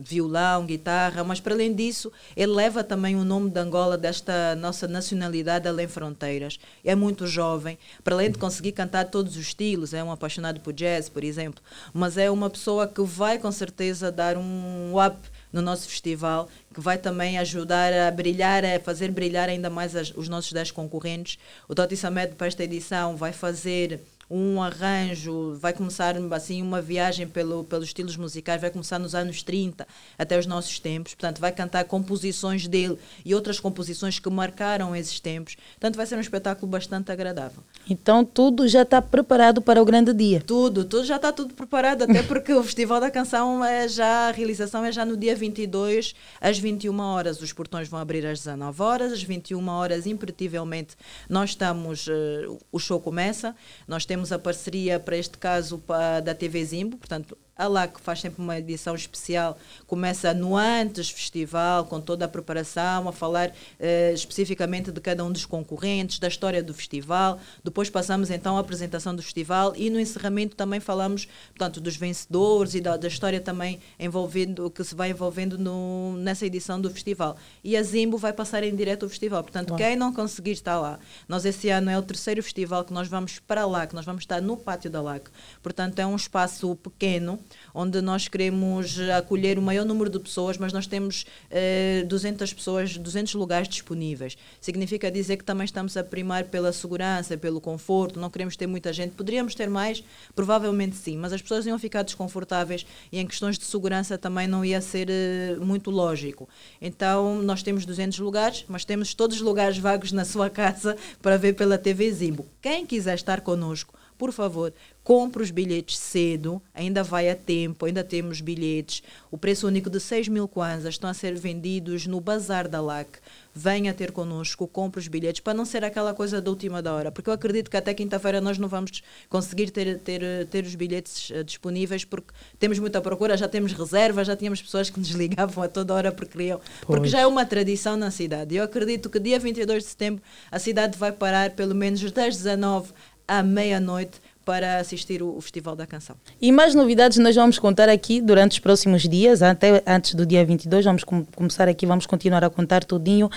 violão, 0.00 0.66
guitarra, 0.66 1.24
mas 1.24 1.40
para 1.40 1.54
além 1.54 1.74
disso, 1.74 2.12
ele 2.36 2.52
leva 2.52 2.84
também 2.84 3.16
o 3.16 3.24
nome 3.24 3.50
de 3.50 3.58
Angola, 3.58 3.96
desta 3.96 4.54
nossa 4.56 4.86
nacionalidade 4.86 5.66
além 5.66 5.88
fronteiras. 5.88 6.58
É 6.84 6.94
muito 6.94 7.26
jovem, 7.26 7.78
para 8.04 8.14
além 8.14 8.30
de 8.30 8.38
conseguir 8.38 8.72
cantar 8.72 9.06
todos 9.06 9.36
os 9.36 9.46
estilos, 9.46 9.94
é 9.94 10.04
um 10.04 10.12
apaixonado 10.12 10.60
por 10.60 10.72
jazz, 10.72 11.08
por 11.08 11.24
exemplo, 11.24 11.62
mas 11.92 12.18
é 12.18 12.30
uma 12.30 12.50
pessoa 12.50 12.86
que 12.86 13.02
vai 13.02 13.38
com 13.38 13.50
certeza 13.50 14.12
dar 14.12 14.36
um 14.36 14.94
up 14.94 15.16
no 15.52 15.62
nosso 15.62 15.88
festival, 15.88 16.48
que 16.72 16.80
vai 16.80 16.98
também 16.98 17.38
ajudar 17.38 17.92
a 17.92 18.10
brilhar, 18.10 18.64
a 18.64 18.78
fazer 18.80 19.10
brilhar 19.10 19.48
ainda 19.48 19.68
mais 19.68 19.96
as, 19.96 20.12
os 20.14 20.28
nossos 20.28 20.52
10 20.52 20.70
concorrentes. 20.70 21.38
O 21.68 21.74
Toti 21.74 21.96
Samed, 21.96 22.34
para 22.34 22.46
esta 22.46 22.62
edição, 22.62 23.16
vai 23.16 23.32
fazer 23.32 24.00
um 24.30 24.62
arranjo, 24.62 25.54
vai 25.54 25.72
começar 25.72 26.14
assim 26.32 26.62
uma 26.62 26.80
viagem 26.80 27.26
pelo, 27.26 27.64
pelos 27.64 27.86
estilos 27.86 28.16
musicais, 28.16 28.60
vai 28.60 28.70
começar 28.70 28.98
nos 28.98 29.12
anos 29.12 29.42
30 29.42 29.86
até 30.16 30.38
os 30.38 30.46
nossos 30.46 30.78
tempos, 30.78 31.14
portanto 31.14 31.40
vai 31.40 31.50
cantar 31.50 31.84
composições 31.84 32.68
dele 32.68 32.96
e 33.24 33.34
outras 33.34 33.58
composições 33.58 34.20
que 34.20 34.30
marcaram 34.30 34.94
esses 34.94 35.18
tempos, 35.18 35.56
portanto 35.72 35.96
vai 35.96 36.06
ser 36.06 36.16
um 36.16 36.20
espetáculo 36.20 36.70
bastante 36.70 37.10
agradável. 37.10 37.62
Então 37.88 38.24
tudo 38.24 38.68
já 38.68 38.82
está 38.82 39.02
preparado 39.02 39.60
para 39.60 39.82
o 39.82 39.84
grande 39.84 40.14
dia? 40.14 40.40
Tudo, 40.46 40.84
tudo 40.84 41.04
já 41.04 41.16
está 41.16 41.32
tudo 41.32 41.52
preparado, 41.54 42.02
até 42.02 42.22
porque 42.22 42.52
o 42.52 42.62
Festival 42.62 43.00
da 43.00 43.10
Canção 43.10 43.64
é 43.64 43.88
já, 43.88 44.28
a 44.28 44.30
realização 44.30 44.84
é 44.84 44.92
já 44.92 45.04
no 45.04 45.16
dia 45.16 45.34
22 45.34 46.14
às 46.40 46.56
21 46.56 47.00
horas, 47.00 47.42
os 47.42 47.52
portões 47.52 47.88
vão 47.88 47.98
abrir 47.98 48.24
às 48.24 48.38
19 48.38 48.80
horas, 48.80 49.12
às 49.12 49.22
21 49.22 49.66
horas 49.68 50.06
imperditivelmente 50.06 50.96
nós 51.28 51.50
estamos, 51.50 52.06
uh, 52.06 52.58
o 52.70 52.78
show 52.78 53.00
começa, 53.00 53.56
nós 53.88 54.04
temos 54.04 54.19
temos 54.20 54.32
a 54.32 54.38
parceria, 54.38 55.00
para 55.00 55.16
este 55.16 55.38
caso, 55.38 55.82
da 56.22 56.34
TV 56.34 56.62
Zimbo, 56.62 56.98
portanto, 56.98 57.38
a 57.60 57.68
LAC 57.68 58.00
faz 58.00 58.20
sempre 58.20 58.42
uma 58.42 58.58
edição 58.58 58.94
especial, 58.94 59.58
começa 59.86 60.32
no 60.32 60.56
antes 60.56 61.10
festival, 61.10 61.84
com 61.84 62.00
toda 62.00 62.24
a 62.24 62.28
preparação, 62.28 63.06
a 63.06 63.12
falar 63.12 63.52
eh, 63.78 64.12
especificamente 64.14 64.90
de 64.90 64.98
cada 64.98 65.22
um 65.22 65.30
dos 65.30 65.44
concorrentes, 65.44 66.18
da 66.18 66.26
história 66.26 66.62
do 66.62 66.72
festival. 66.72 67.38
Depois 67.62 67.90
passamos 67.90 68.30
então 68.30 68.56
à 68.56 68.60
apresentação 68.60 69.14
do 69.14 69.22
festival 69.22 69.74
e 69.76 69.90
no 69.90 70.00
encerramento 70.00 70.56
também 70.56 70.80
falamos, 70.80 71.28
portanto, 71.50 71.82
dos 71.82 71.96
vencedores 71.96 72.74
e 72.74 72.80
da, 72.80 72.96
da 72.96 73.08
história 73.08 73.40
também 73.40 73.78
envolvendo, 73.98 74.70
que 74.70 74.82
se 74.82 74.94
vai 74.94 75.10
envolvendo 75.10 75.58
no, 75.58 76.16
nessa 76.16 76.46
edição 76.46 76.80
do 76.80 76.88
festival. 76.88 77.36
E 77.62 77.76
a 77.76 77.82
Zimbo 77.82 78.16
vai 78.16 78.32
passar 78.32 78.64
em 78.64 78.74
direto 78.74 79.04
o 79.04 79.08
festival. 79.08 79.42
Portanto, 79.42 79.76
quem 79.76 79.96
não 79.96 80.14
conseguir 80.14 80.52
estar 80.52 80.80
lá, 80.80 80.98
nós 81.28 81.44
esse 81.44 81.68
ano 81.68 81.90
é 81.90 81.98
o 81.98 82.02
terceiro 82.02 82.42
festival 82.42 82.84
que 82.84 82.92
nós 82.94 83.06
vamos 83.06 83.38
para 83.38 83.66
lá, 83.66 83.86
que 83.86 83.94
nós 83.94 84.06
vamos 84.06 84.22
estar 84.22 84.40
no 84.40 84.56
pátio 84.56 84.90
da 84.90 85.02
LAC. 85.02 85.28
Portanto, 85.62 85.98
é 85.98 86.06
um 86.06 86.16
espaço 86.16 86.74
pequeno, 86.76 87.38
onde 87.74 88.00
nós 88.00 88.28
queremos 88.28 88.98
acolher 89.16 89.58
o 89.58 89.62
maior 89.62 89.84
número 89.84 90.10
de 90.10 90.18
pessoas, 90.18 90.58
mas 90.58 90.72
nós 90.72 90.86
temos 90.86 91.24
eh, 91.50 92.04
200 92.06 92.52
pessoas, 92.52 92.96
200 92.96 93.34
lugares 93.34 93.68
disponíveis. 93.68 94.36
Significa 94.60 95.10
dizer 95.10 95.36
que 95.36 95.44
também 95.44 95.64
estamos 95.64 95.96
a 95.96 96.04
primar 96.04 96.44
pela 96.44 96.72
segurança, 96.72 97.36
pelo 97.36 97.60
conforto, 97.60 98.18
não 98.18 98.30
queremos 98.30 98.56
ter 98.56 98.66
muita 98.66 98.92
gente. 98.92 99.12
Poderíamos 99.12 99.54
ter 99.54 99.68
mais? 99.68 100.02
Provavelmente 100.34 100.96
sim, 100.96 101.16
mas 101.16 101.32
as 101.32 101.42
pessoas 101.42 101.66
iam 101.66 101.78
ficar 101.78 102.02
desconfortáveis 102.02 102.86
e 103.12 103.18
em 103.18 103.26
questões 103.26 103.58
de 103.58 103.64
segurança 103.64 104.18
também 104.18 104.46
não 104.46 104.64
ia 104.64 104.80
ser 104.80 105.08
eh, 105.10 105.56
muito 105.60 105.90
lógico. 105.90 106.48
Então, 106.80 107.42
nós 107.42 107.62
temos 107.62 107.84
200 107.84 108.18
lugares, 108.18 108.64
mas 108.68 108.84
temos 108.84 109.14
todos 109.14 109.36
os 109.36 109.42
lugares 109.42 109.78
vagos 109.78 110.12
na 110.12 110.24
sua 110.24 110.50
casa 110.50 110.96
para 111.20 111.36
ver 111.36 111.54
pela 111.54 111.78
TV 111.78 112.10
Zimbo. 112.12 112.46
Quem 112.60 112.86
quiser 112.86 113.14
estar 113.14 113.40
conosco, 113.40 113.94
por 114.20 114.32
favor, 114.32 114.70
compre 115.02 115.42
os 115.42 115.50
bilhetes 115.50 115.96
cedo, 115.96 116.60
ainda 116.74 117.02
vai 117.02 117.30
a 117.30 117.34
tempo, 117.34 117.86
ainda 117.86 118.04
temos 118.04 118.42
bilhetes. 118.42 119.02
O 119.30 119.38
preço 119.38 119.66
único 119.66 119.88
de 119.88 119.98
6 119.98 120.28
mil 120.28 120.46
kwanzas 120.46 120.96
estão 120.96 121.08
a 121.08 121.14
ser 121.14 121.34
vendidos 121.36 122.06
no 122.06 122.20
Bazar 122.20 122.68
da 122.68 122.82
LAC. 122.82 123.18
Venha 123.54 123.94
ter 123.94 124.12
connosco, 124.12 124.68
compre 124.68 125.00
os 125.00 125.08
bilhetes, 125.08 125.40
para 125.40 125.54
não 125.54 125.64
ser 125.64 125.82
aquela 125.84 126.12
coisa 126.12 126.40
da 126.40 126.50
última 126.50 126.82
da 126.82 126.94
hora, 126.94 127.10
porque 127.10 127.30
eu 127.30 127.34
acredito 127.34 127.70
que 127.70 127.78
até 127.78 127.94
quinta-feira 127.94 128.42
nós 128.42 128.58
não 128.58 128.68
vamos 128.68 129.02
conseguir 129.28 129.70
ter, 129.70 129.98
ter, 130.00 130.46
ter 130.46 130.64
os 130.64 130.74
bilhetes 130.74 131.30
uh, 131.30 131.42
disponíveis, 131.42 132.04
porque 132.04 132.32
temos 132.58 132.78
muita 132.78 133.00
procura, 133.00 133.38
já 133.38 133.48
temos 133.48 133.72
reservas, 133.72 134.26
já 134.26 134.36
tínhamos 134.36 134.60
pessoas 134.60 134.90
que 134.90 135.00
nos 135.00 135.08
ligavam 135.16 135.64
a 135.64 135.68
toda 135.68 135.94
hora 135.94 136.12
porque 136.12 136.32
queriam, 136.32 136.60
porque 136.82 137.08
já 137.08 137.20
é 137.20 137.26
uma 137.26 137.46
tradição 137.46 137.96
na 137.96 138.10
cidade. 138.10 138.54
Eu 138.54 138.64
acredito 138.64 139.08
que 139.08 139.18
dia 139.18 139.38
22 139.38 139.82
de 139.82 139.88
setembro 139.88 140.22
a 140.52 140.58
cidade 140.58 140.98
vai 140.98 141.10
parar 141.10 141.50
pelo 141.52 141.74
menos 141.74 142.00
das 142.12 142.36
19 142.36 142.92
à 143.30 143.44
meia-noite 143.44 144.20
para 144.44 144.78
assistir 144.78 145.22
o, 145.22 145.40
Festival 145.40 145.76
da 145.76 145.86
Canção. 145.86 146.16
E 146.42 146.50
mais 146.50 146.74
novidades 146.74 147.18
nós 147.18 147.36
vamos 147.36 147.58
contar 147.58 147.88
aqui 147.88 148.20
durante 148.20 148.52
os 148.52 148.58
próximos 148.58 149.02
dias, 149.08 149.42
até 149.42 149.80
antes 149.86 150.14
do 150.14 150.26
dia 150.26 150.44
22, 150.44 150.84
vamos 150.84 151.04
com, 151.04 151.24
começar 151.24 151.68
aqui, 151.68 151.86
vamos 151.86 152.06
continuar 152.06 152.42
a 152.42 152.50
contar 152.50 152.82
tudinho. 152.82 153.30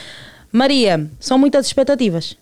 Maria, 0.51 1.09
são 1.19 1.37
muitas 1.37 1.67
expectativas? 1.67 2.35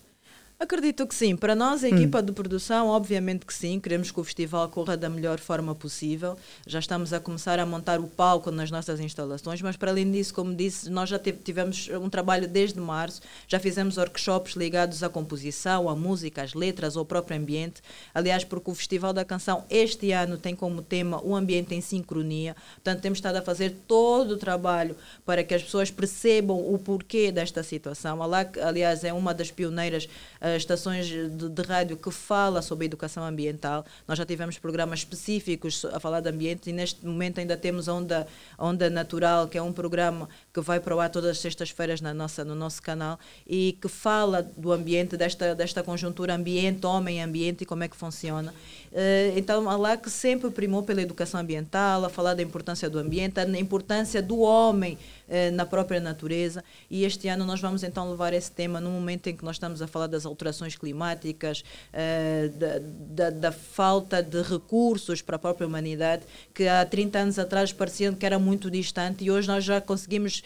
Acredito 0.62 1.04
que 1.08 1.14
sim. 1.16 1.34
Para 1.34 1.56
nós, 1.56 1.82
a 1.82 1.88
Hum. 1.88 1.90
equipa 1.96 2.22
de 2.22 2.30
produção, 2.30 2.86
obviamente 2.86 3.44
que 3.44 3.52
sim. 3.52 3.80
Queremos 3.80 4.12
que 4.12 4.20
o 4.20 4.22
festival 4.22 4.68
corra 4.68 4.96
da 4.96 5.10
melhor 5.10 5.40
forma 5.40 5.74
possível. 5.74 6.36
Já 6.64 6.78
estamos 6.78 7.12
a 7.12 7.18
começar 7.18 7.58
a 7.58 7.66
montar 7.66 7.98
o 7.98 8.06
palco 8.06 8.48
nas 8.52 8.70
nossas 8.70 9.00
instalações, 9.00 9.60
mas 9.60 9.76
para 9.76 9.90
além 9.90 10.08
disso, 10.08 10.32
como 10.32 10.54
disse, 10.54 10.88
nós 10.88 11.08
já 11.08 11.18
tivemos 11.18 11.88
um 12.00 12.08
trabalho 12.08 12.46
desde 12.46 12.78
março. 12.78 13.20
Já 13.48 13.58
fizemos 13.58 13.96
workshops 13.96 14.54
ligados 14.54 15.02
à 15.02 15.08
composição, 15.08 15.88
à 15.88 15.96
música, 15.96 16.42
às 16.44 16.54
letras, 16.54 16.96
ao 16.96 17.04
próprio 17.04 17.36
ambiente. 17.36 17.82
Aliás, 18.14 18.44
porque 18.44 18.70
o 18.70 18.74
Festival 18.74 19.12
da 19.12 19.24
Canção 19.24 19.64
este 19.68 20.12
ano 20.12 20.38
tem 20.38 20.54
como 20.54 20.80
tema 20.80 21.20
o 21.24 21.34
ambiente 21.34 21.74
em 21.74 21.80
sincronia. 21.80 22.54
Portanto, 22.74 23.00
temos 23.00 23.18
estado 23.18 23.34
a 23.34 23.42
fazer 23.42 23.78
todo 23.88 24.34
o 24.34 24.36
trabalho 24.36 24.94
para 25.26 25.42
que 25.42 25.54
as 25.54 25.62
pessoas 25.64 25.90
percebam 25.90 26.72
o 26.72 26.78
porquê 26.78 27.32
desta 27.32 27.64
situação. 27.64 28.20
Aliás, 28.22 29.02
é 29.02 29.12
uma 29.12 29.34
das 29.34 29.50
pioneiras 29.50 30.08
eh, 30.40 30.51
estações 30.56 31.06
de, 31.06 31.28
de 31.28 31.62
rádio 31.62 31.96
que 31.96 32.10
fala 32.10 32.62
sobre 32.62 32.86
educação 32.86 33.24
ambiental. 33.24 33.84
Nós 34.06 34.18
já 34.18 34.24
tivemos 34.26 34.58
programas 34.58 35.00
específicos 35.00 35.84
a 35.84 35.98
falar 35.98 36.20
de 36.20 36.28
ambiente 36.28 36.70
e 36.70 36.72
neste 36.72 37.04
momento 37.06 37.38
ainda 37.38 37.56
temos 37.56 37.88
Onda, 37.88 38.26
Onda 38.58 38.90
Natural, 38.90 39.48
que 39.48 39.56
é 39.56 39.62
um 39.62 39.72
programa 39.72 40.28
que 40.52 40.60
vai 40.60 40.80
para 40.80 40.94
o 40.94 41.00
ar 41.00 41.10
todas 41.10 41.30
as 41.30 41.38
sextas-feiras 41.38 42.00
na 42.00 42.12
nossa, 42.12 42.44
no 42.44 42.54
nosso 42.54 42.82
canal 42.82 43.18
e 43.46 43.78
que 43.80 43.88
fala 43.88 44.42
do 44.42 44.72
ambiente, 44.72 45.16
desta, 45.16 45.54
desta 45.54 45.82
conjuntura 45.82 46.34
ambiente, 46.34 46.86
homem, 46.86 47.22
ambiente 47.22 47.62
e 47.62 47.66
como 47.66 47.84
é 47.84 47.88
que 47.88 47.96
funciona. 47.96 48.54
Eh, 48.94 49.32
então, 49.36 49.68
a 49.70 49.76
LAC 49.76 50.08
sempre 50.08 50.50
primou 50.50 50.82
pela 50.82 51.00
educação 51.00 51.40
ambiental, 51.40 52.04
a 52.04 52.10
falar 52.10 52.34
da 52.34 52.42
importância 52.42 52.90
do 52.90 52.98
ambiente, 52.98 53.40
a 53.40 53.44
importância 53.58 54.20
do 54.20 54.40
homem 54.40 54.98
eh, 55.28 55.50
na 55.50 55.64
própria 55.64 56.00
natureza. 56.00 56.62
E 56.90 57.04
este 57.04 57.28
ano 57.28 57.44
nós 57.46 57.60
vamos 57.60 57.82
então 57.82 58.10
levar 58.10 58.34
esse 58.34 58.50
tema 58.50 58.80
no 58.80 58.90
momento 58.90 59.28
em 59.28 59.36
que 59.36 59.44
nós 59.44 59.56
estamos 59.56 59.80
a 59.80 59.86
falar 59.86 60.06
das 60.06 60.26
alterações 60.26 60.76
climáticas, 60.76 61.64
eh, 61.92 62.50
da, 62.54 62.78
da, 62.80 63.30
da 63.30 63.52
falta 63.52 64.22
de 64.22 64.42
recursos 64.42 65.22
para 65.22 65.36
a 65.36 65.38
própria 65.38 65.66
humanidade, 65.66 66.24
que 66.52 66.68
há 66.68 66.84
30 66.84 67.18
anos 67.18 67.38
atrás 67.38 67.72
parecia 67.72 68.12
que 68.12 68.26
era 68.26 68.38
muito 68.38 68.70
distante 68.70 69.24
e 69.24 69.30
hoje 69.30 69.48
nós 69.48 69.64
já 69.64 69.80
conseguimos 69.80 70.42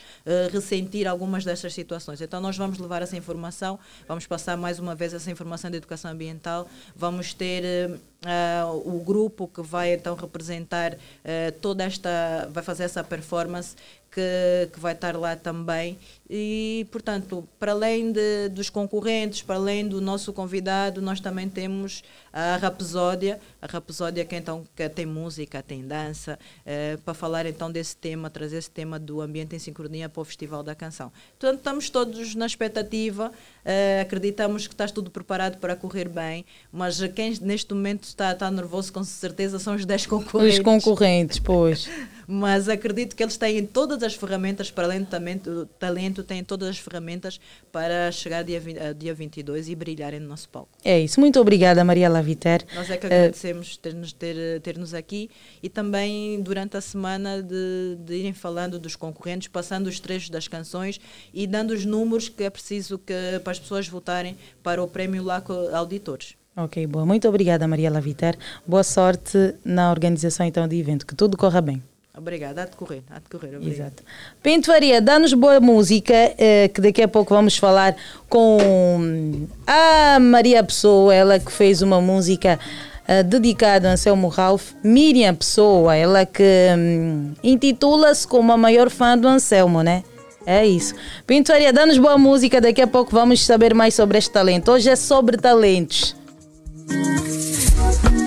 ressentir 0.52 1.06
algumas 1.08 1.44
dessas 1.44 1.72
situações. 1.72 2.20
Então 2.20 2.40
nós 2.40 2.56
vamos 2.56 2.78
levar 2.78 3.02
essa 3.02 3.16
informação, 3.16 3.78
vamos 4.06 4.26
passar 4.26 4.56
mais 4.56 4.78
uma 4.78 4.94
vez 4.94 5.14
essa 5.14 5.30
informação 5.30 5.70
de 5.70 5.78
educação 5.78 6.10
ambiental, 6.10 6.68
vamos 6.94 7.32
ter 7.34 7.98
ah, 8.24 8.66
o 8.72 9.00
grupo 9.04 9.46
que 9.46 9.62
vai 9.62 9.92
então 9.92 10.14
representar 10.14 10.96
eh, 11.24 11.50
toda 11.50 11.84
esta, 11.84 12.48
vai 12.50 12.62
fazer 12.62 12.84
essa 12.84 13.04
performance 13.04 13.76
que, 14.16 14.70
que 14.72 14.80
vai 14.80 14.94
estar 14.94 15.14
lá 15.14 15.36
também. 15.36 15.98
E, 16.28 16.86
portanto, 16.90 17.46
para 17.58 17.72
além 17.72 18.10
de, 18.10 18.48
dos 18.48 18.70
concorrentes, 18.70 19.42
para 19.42 19.56
além 19.56 19.86
do 19.86 20.00
nosso 20.00 20.32
convidado, 20.32 21.02
nós 21.02 21.20
também 21.20 21.50
temos 21.50 22.02
a 22.32 22.56
Rapsódia. 22.56 23.38
A 23.60 23.66
Rapsódia 23.66 24.24
que 24.24 24.34
então 24.34 24.64
que 24.74 24.88
tem 24.88 25.04
música, 25.04 25.62
tem 25.62 25.86
dança, 25.86 26.38
eh, 26.64 26.96
para 27.04 27.12
falar 27.12 27.44
então 27.44 27.70
desse 27.70 27.94
tema, 27.94 28.30
trazer 28.30 28.56
esse 28.56 28.70
tema 28.70 28.98
do 28.98 29.20
ambiente 29.20 29.54
em 29.54 29.58
sincronia 29.58 30.08
para 30.08 30.22
o 30.22 30.24
Festival 30.24 30.62
da 30.62 30.74
Canção. 30.74 31.12
Portanto, 31.38 31.58
estamos 31.58 31.90
todos 31.90 32.34
na 32.34 32.46
expectativa, 32.46 33.30
eh, 33.64 34.00
acreditamos 34.00 34.66
que 34.66 34.72
está 34.72 34.88
tudo 34.88 35.10
preparado 35.10 35.58
para 35.58 35.76
correr 35.76 36.08
bem, 36.08 36.44
mas 36.72 36.98
quem 37.14 37.36
neste 37.42 37.74
momento 37.74 38.04
está, 38.04 38.32
está 38.32 38.50
nervoso 38.50 38.90
com 38.92 39.04
certeza 39.04 39.58
são 39.58 39.74
os 39.74 39.84
10 39.84 40.06
concorrentes. 40.06 40.58
Os 40.58 40.64
concorrentes, 40.64 41.38
pois. 41.38 41.86
mas 42.26 42.68
acredito 42.68 43.14
que 43.14 43.22
eles 43.22 43.36
têm 43.36 43.64
todas 43.64 44.02
as 44.02 44.14
ferramentas, 44.14 44.70
para 44.70 44.84
além 44.84 45.06
do 45.42 45.66
talento, 45.78 46.22
têm 46.22 46.42
todas 46.42 46.68
as 46.68 46.78
ferramentas 46.78 47.40
para 47.70 48.10
chegar 48.12 48.42
dia, 48.42 48.58
20, 48.60 48.78
a 48.78 48.92
dia 48.92 49.14
22 49.14 49.68
e 49.68 49.74
brilharem 49.74 50.20
no 50.20 50.28
nosso 50.28 50.48
palco. 50.48 50.68
É 50.84 50.98
isso. 50.98 51.20
Muito 51.20 51.40
obrigada, 51.40 51.84
Maria 51.84 52.08
Laviter. 52.08 52.64
Nós 52.74 52.90
é 52.90 52.96
que 52.96 53.06
Eh, 53.06 53.18
agradecemos 53.18 53.76
ter-nos 53.76 54.12
ter, 54.12 54.60
ter-nos 54.60 54.94
aqui 54.94 55.30
e 55.62 55.68
também 55.68 56.40
durante 56.42 56.76
a 56.76 56.80
semana 56.80 57.42
de, 57.42 57.96
de 58.04 58.14
irem 58.14 58.32
falando 58.32 58.78
dos 58.78 58.96
concorrentes, 58.96 59.48
passando 59.48 59.86
os 59.86 60.00
trechos 60.00 60.30
das 60.30 60.48
canções 60.48 61.00
e 61.32 61.46
dando 61.46 61.70
os 61.70 61.84
números 61.84 62.28
que 62.28 62.44
é 62.44 62.50
preciso 62.50 62.98
que, 62.98 63.14
para 63.42 63.52
as 63.52 63.58
pessoas 63.58 63.86
votarem 63.88 64.36
para 64.62 64.82
o 64.82 64.88
prémio 64.88 65.22
Laco 65.22 65.52
Auditores. 65.52 66.34
Ok, 66.56 66.86
boa. 66.86 67.04
Muito 67.04 67.28
obrigada, 67.28 67.68
Maria 67.68 67.90
Laviter. 67.90 68.36
Boa 68.66 68.82
sorte 68.82 69.54
na 69.64 69.90
organização 69.90 70.46
então 70.46 70.66
do 70.66 70.74
evento. 70.74 71.06
Que 71.06 71.14
tudo 71.14 71.36
corra 71.36 71.60
bem. 71.60 71.82
Obrigada, 72.16 72.62
há 72.62 72.64
de 72.64 72.76
correr, 72.76 73.02
há 73.10 73.18
de 73.18 73.28
correr. 73.28 73.56
Obrigada. 73.56 73.74
Exato. 73.74 74.02
Pinto 74.42 74.66
Faria, 74.66 75.02
dá-nos 75.02 75.34
boa 75.34 75.60
música, 75.60 76.14
eh, 76.38 76.68
que 76.72 76.80
daqui 76.80 77.02
a 77.02 77.08
pouco 77.08 77.34
vamos 77.34 77.58
falar 77.58 77.94
com 78.26 79.46
a 79.66 80.18
Maria 80.18 80.64
Pessoa, 80.64 81.14
ela 81.14 81.38
que 81.38 81.52
fez 81.52 81.82
uma 81.82 82.00
música 82.00 82.58
eh, 83.06 83.22
dedicada 83.22 83.90
a 83.90 83.92
Anselmo 83.92 84.28
Ralph, 84.28 84.72
Miriam 84.82 85.34
Pessoa, 85.34 85.94
ela 85.94 86.24
que 86.24 86.42
hum, 86.76 87.34
intitula-se 87.42 88.26
como 88.26 88.50
a 88.50 88.56
maior 88.56 88.88
fã 88.88 89.18
do 89.18 89.28
Anselmo, 89.28 89.82
né? 89.82 90.02
É 90.46 90.64
isso. 90.64 90.94
Pinto 91.26 91.52
Faria, 91.52 91.70
dá-nos 91.70 91.98
boa 91.98 92.16
música, 92.16 92.62
daqui 92.62 92.80
a 92.80 92.86
pouco 92.86 93.10
vamos 93.12 93.44
saber 93.44 93.74
mais 93.74 93.94
sobre 93.94 94.16
este 94.16 94.30
talento. 94.30 94.70
Hoje 94.72 94.88
é 94.88 94.96
sobre 94.96 95.36
talentos. 95.36 96.16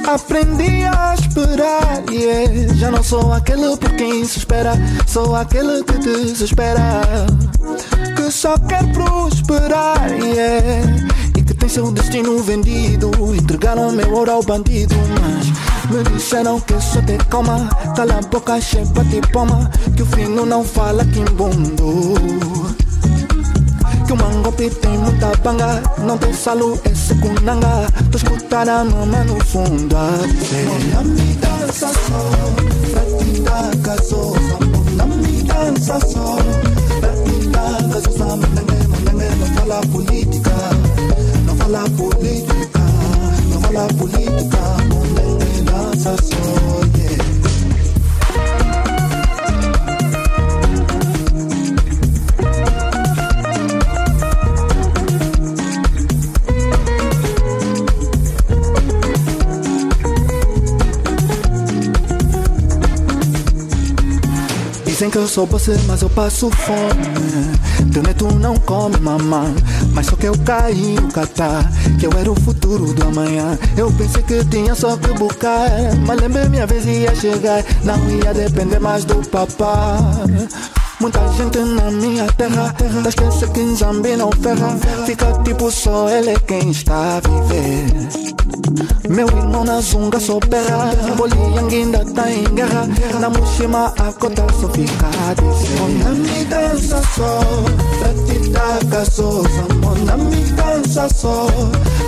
Aprendi 0.08 0.84
a 0.86 1.14
esperar, 1.14 2.04
yeah. 2.10 2.74
Já 2.74 2.90
não 2.90 3.04
sou 3.04 3.32
aquele 3.32 3.78
por 3.78 3.92
quem 3.92 4.26
se 4.26 4.40
espera, 4.40 4.74
sou 5.06 5.36
aquele 5.36 5.84
que 5.84 6.00
desespera. 6.00 6.82
Que 8.16 8.32
só 8.32 8.58
quer 8.58 8.92
prosperar, 8.92 10.12
yeah. 10.12 11.08
E 11.38 11.44
que 11.44 11.54
tem 11.54 11.70
seu 11.70 11.92
destino 11.92 12.42
vendido. 12.42 13.12
Entregaram 13.36 13.92
meu 13.92 14.12
ouro 14.12 14.32
ao 14.32 14.42
bandido, 14.42 14.96
mas 15.22 15.48
me 15.92 16.04
disseram 16.16 16.60
que 16.60 16.74
só 16.82 17.02
te 17.04 17.18
calma. 17.30 17.70
Cala 17.96 18.18
a 18.18 18.22
boca, 18.22 18.60
chepa 18.60 19.06
te 19.06 19.22
poma. 19.32 19.70
Que 19.96 20.02
o 20.02 20.06
fino 20.08 20.44
não 20.44 20.64
fala. 20.64 21.06
Que 21.06 21.20
o 21.20 22.89
mangope 24.16 24.70
tem 24.70 24.98
muita 24.98 25.32
banga 25.44 25.82
Não 26.00 26.18
tem 26.18 26.34
salo, 26.34 26.80
é 26.84 26.96
secunanga 26.96 27.88
Tô 28.12 28.18
escutando 28.18 28.70
a 28.70 28.84
mama 28.84 29.24
no 29.26 29.44
fundo 29.46 29.96
a 29.96 30.26
dizer 30.26 30.66
Mona 30.66 31.04
me 31.04 31.34
dança 31.36 31.88
só 31.88 32.22
Pra 32.92 33.02
te 33.18 33.42
dar 33.42 33.72
Mona 34.68 35.06
me 35.16 35.44
dança 35.44 36.00
só 36.00 36.38
Pra 37.00 37.10
te 37.24 37.48
dar 37.48 37.84
gasosa. 37.84 38.36
Mandangue, 38.36 38.88
mandangue 38.88 39.36
Não 39.40 39.48
fala 39.56 39.82
política. 39.88 40.52
Não 41.46 41.56
fala 41.56 41.90
política 41.92 42.80
Não 43.52 43.62
fala 43.62 43.88
política. 43.94 44.58
Mandangue 44.90 45.62
dança 45.62 46.16
só 46.24 46.99
Dizem 65.00 65.12
que 65.12 65.18
eu 65.18 65.28
sou 65.30 65.46
você, 65.46 65.80
mas 65.88 66.02
eu 66.02 66.10
passo 66.10 66.50
fome. 66.50 67.90
Teu 67.94 68.04
neto 68.04 68.30
não 68.34 68.54
come 68.58 69.00
mamãe, 69.00 69.56
mas 69.94 70.08
só 70.08 70.18
que 70.18 70.26
eu 70.26 70.38
caí 70.40 70.96
no 70.96 71.10
catar. 71.10 71.72
Que 71.98 72.06
eu 72.06 72.12
era 72.20 72.30
o 72.30 72.36
futuro 72.36 72.94
do 72.94 73.04
amanhã. 73.06 73.58
Eu 73.78 73.90
pensei 73.94 74.22
que 74.24 74.44
tinha 74.44 74.76
só 74.76 74.98
que 74.98 75.08
buscar, 75.14 75.70
mas 76.06 76.20
lembrei 76.20 76.50
minha 76.50 76.68
vez 76.68 76.86
ia 76.86 77.16
chegar. 77.16 77.64
Não 77.82 77.98
ia 78.10 78.34
depender 78.34 78.80
mais 78.80 79.06
do 79.06 79.26
papai. 79.30 80.50
Muita 81.00 81.26
gente 81.30 81.58
na 81.60 81.90
minha 81.92 82.26
terra, 82.34 82.76
tá 82.78 83.10
esquece 83.10 83.48
que 83.52 83.62
em 83.62 83.74
Zambi 83.74 84.18
não 84.18 84.30
ferra. 84.34 84.78
Fica 85.06 85.32
tipo 85.44 85.72
só 85.72 86.10
ele 86.10 86.38
quem 86.42 86.72
está 86.72 87.18
a 87.18 87.22
viver. 87.22 88.30
Meu 89.08 89.26
irmão 89.28 89.64
na 89.64 89.80
zunga 89.82 90.20
só 90.20 90.40
berra 90.40 90.94
Boliang 91.16 91.74
ainda 91.74 92.06
tá 92.14 92.30
em 92.30 92.44
guerra. 92.54 92.86
Na 93.20 93.30
Mushima 93.30 93.94
a 93.98 94.12
cota 94.12 94.46
só 94.60 94.68
fica 94.70 95.08
a 95.08 95.34
dizer. 95.34 95.80
Mona 95.80 96.10
me 96.12 96.46
dança 96.46 97.02
só 97.16 97.40
Pra 98.00 98.14
te 98.26 98.50
dar 98.50 98.84
gasosa 98.86 99.74
Mona 99.82 100.18
me 100.18 100.44
dança 100.52 101.10
só 101.16 101.48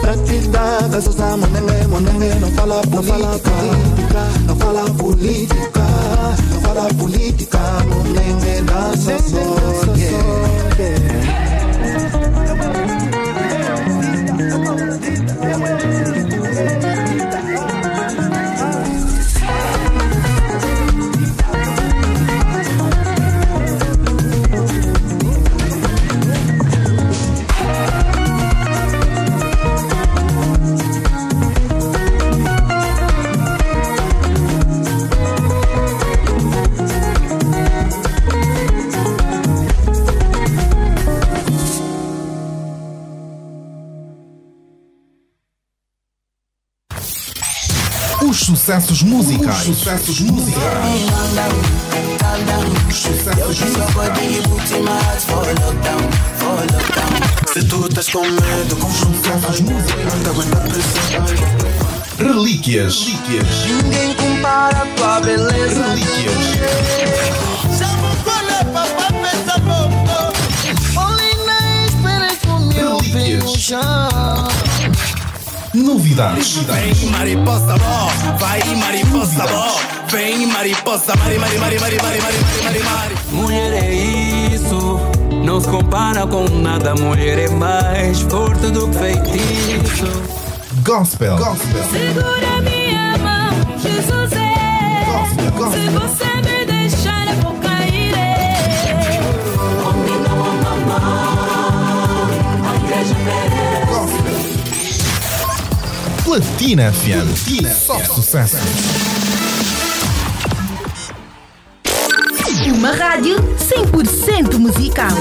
Pra 0.02 0.18
te 0.18 0.48
dar 0.50 0.88
gasosa 0.90 1.38
Monengue, 1.38 1.88
monengue 1.88 2.40
Não 2.40 2.52
fala 2.52 2.82
política. 2.82 3.62
Não 4.46 4.56
fala 4.58 4.84
política 4.92 5.82
Para 6.74 6.88
politika, 6.94 7.60
momenge 7.90 8.62
dansa 8.62 9.18
Yeah. 9.98 10.51
Sucessos 48.62 49.02
musicais. 49.02 49.58
Os 49.58 49.78
sucessos 49.78 50.20
musicais. 50.22 50.62
Os 52.88 52.96
sucessos 52.96 53.58
Se 57.52 57.64
tu 57.64 57.88
estás 57.88 58.10
com 58.10 58.22
medo, 58.22 58.76
com 58.76 58.92
sucessos 58.92 59.62
musicais, 59.62 60.28
a. 60.28 60.34
Relíquias. 62.20 63.00
Relíquias. 63.00 63.66
Ninguém 63.66 64.14
compara 64.14 64.86
tua 64.96 65.20
beleza. 65.22 65.84
Relíquias. 65.88 67.02
Novidades. 75.74 76.58
Vem 76.58 77.10
mariposa 77.12 77.78
bom, 77.78 78.38
vai 78.38 78.62
mariposa 78.76 79.48
bom. 79.48 79.80
Vem 80.10 80.46
mariposa, 80.48 81.16
mari, 81.16 81.40
mari, 81.40 81.58
mari, 81.60 81.80
mari, 81.80 81.98
mari, 82.02 82.22
mari, 82.22 82.38
mari, 82.64 82.80
mari. 82.84 83.16
Mulher 83.32 83.74
é 83.82 83.94
isso, 84.54 85.00
não 85.46 85.62
se 85.62 85.70
compara 85.70 86.28
com 86.28 86.44
nada. 86.50 86.94
Mulher 86.96 87.40
é 87.40 87.50
mais 87.50 88.20
forte 88.20 88.68
do 88.68 88.90
que 88.90 88.98
feitiço. 88.98 90.12
Gospel. 90.84 91.38
Gospel. 91.38 91.84
Segura 91.90 92.62
minha 92.64 93.18
mão, 93.20 93.80
Jesus 93.80 94.34
é. 94.34 95.06
Se 95.72 95.90
você 95.90 96.26
me 96.42 96.66
deixar, 96.66 97.28
eu 97.28 97.42
vou 97.44 97.61
Platina 106.32 106.94
FM. 106.94 107.26
Platina. 107.26 107.74
Só 107.74 108.00
sucesso. 108.06 108.56
Uma 112.74 112.94
rádio 112.94 113.36
100% 113.36 114.58
musical. 114.58 115.12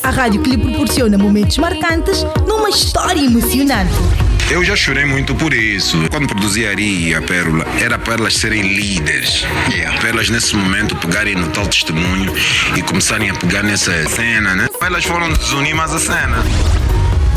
A 0.00 0.10
rádio 0.10 0.42
que 0.42 0.50
lhe 0.50 0.58
proporciona 0.58 1.18
momentos 1.18 1.58
marcantes 1.58 2.24
numa 2.46 2.70
história 2.70 3.20
emocionante. 3.20 4.19
Eu 4.50 4.64
já 4.64 4.74
chorei 4.74 5.04
muito 5.04 5.32
por 5.32 5.54
isso. 5.54 5.96
Quando 6.10 6.26
produzi 6.26 6.66
Ari 6.66 7.10
e 7.10 7.14
a 7.14 7.22
Pérola, 7.22 7.64
era 7.80 7.96
para 7.96 8.14
elas 8.14 8.34
serem 8.34 8.62
líderes. 8.62 9.46
Para 10.00 10.08
elas, 10.08 10.28
nesse 10.28 10.56
momento, 10.56 10.96
pegarem 10.96 11.36
no 11.36 11.46
tal 11.50 11.64
testemunho 11.68 12.34
e 12.76 12.82
começarem 12.82 13.30
a 13.30 13.34
pegar 13.34 13.62
nessa 13.62 13.92
cena, 14.08 14.56
né? 14.56 14.66
Elas 14.80 15.04
foram 15.04 15.32
desunir 15.32 15.72
mais 15.76 15.94
a 15.94 16.00
cena. 16.00 16.44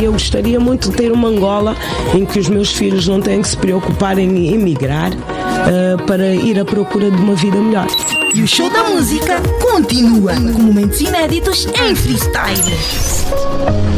Eu 0.01 0.13
gostaria 0.13 0.59
muito 0.59 0.89
de 0.89 0.97
ter 0.97 1.11
uma 1.11 1.27
Angola 1.27 1.77
em 2.15 2.25
que 2.25 2.39
os 2.39 2.49
meus 2.49 2.73
filhos 2.73 3.07
não 3.07 3.21
têm 3.21 3.43
que 3.43 3.47
se 3.47 3.57
preocupar 3.57 4.17
em 4.17 4.51
emigrar 4.51 5.11
eh, 5.11 6.03
para 6.07 6.33
ir 6.33 6.59
à 6.59 6.65
procura 6.65 7.11
de 7.11 7.17
uma 7.17 7.35
vida 7.35 7.57
melhor. 7.61 7.85
E 8.33 8.41
o 8.41 8.47
show 8.47 8.67
da 8.67 8.83
música 8.85 9.39
continua 9.61 10.33
com 10.33 10.63
momentos 10.63 10.99
inéditos 10.99 11.67
em 11.67 11.95
freestyle. 11.95 12.63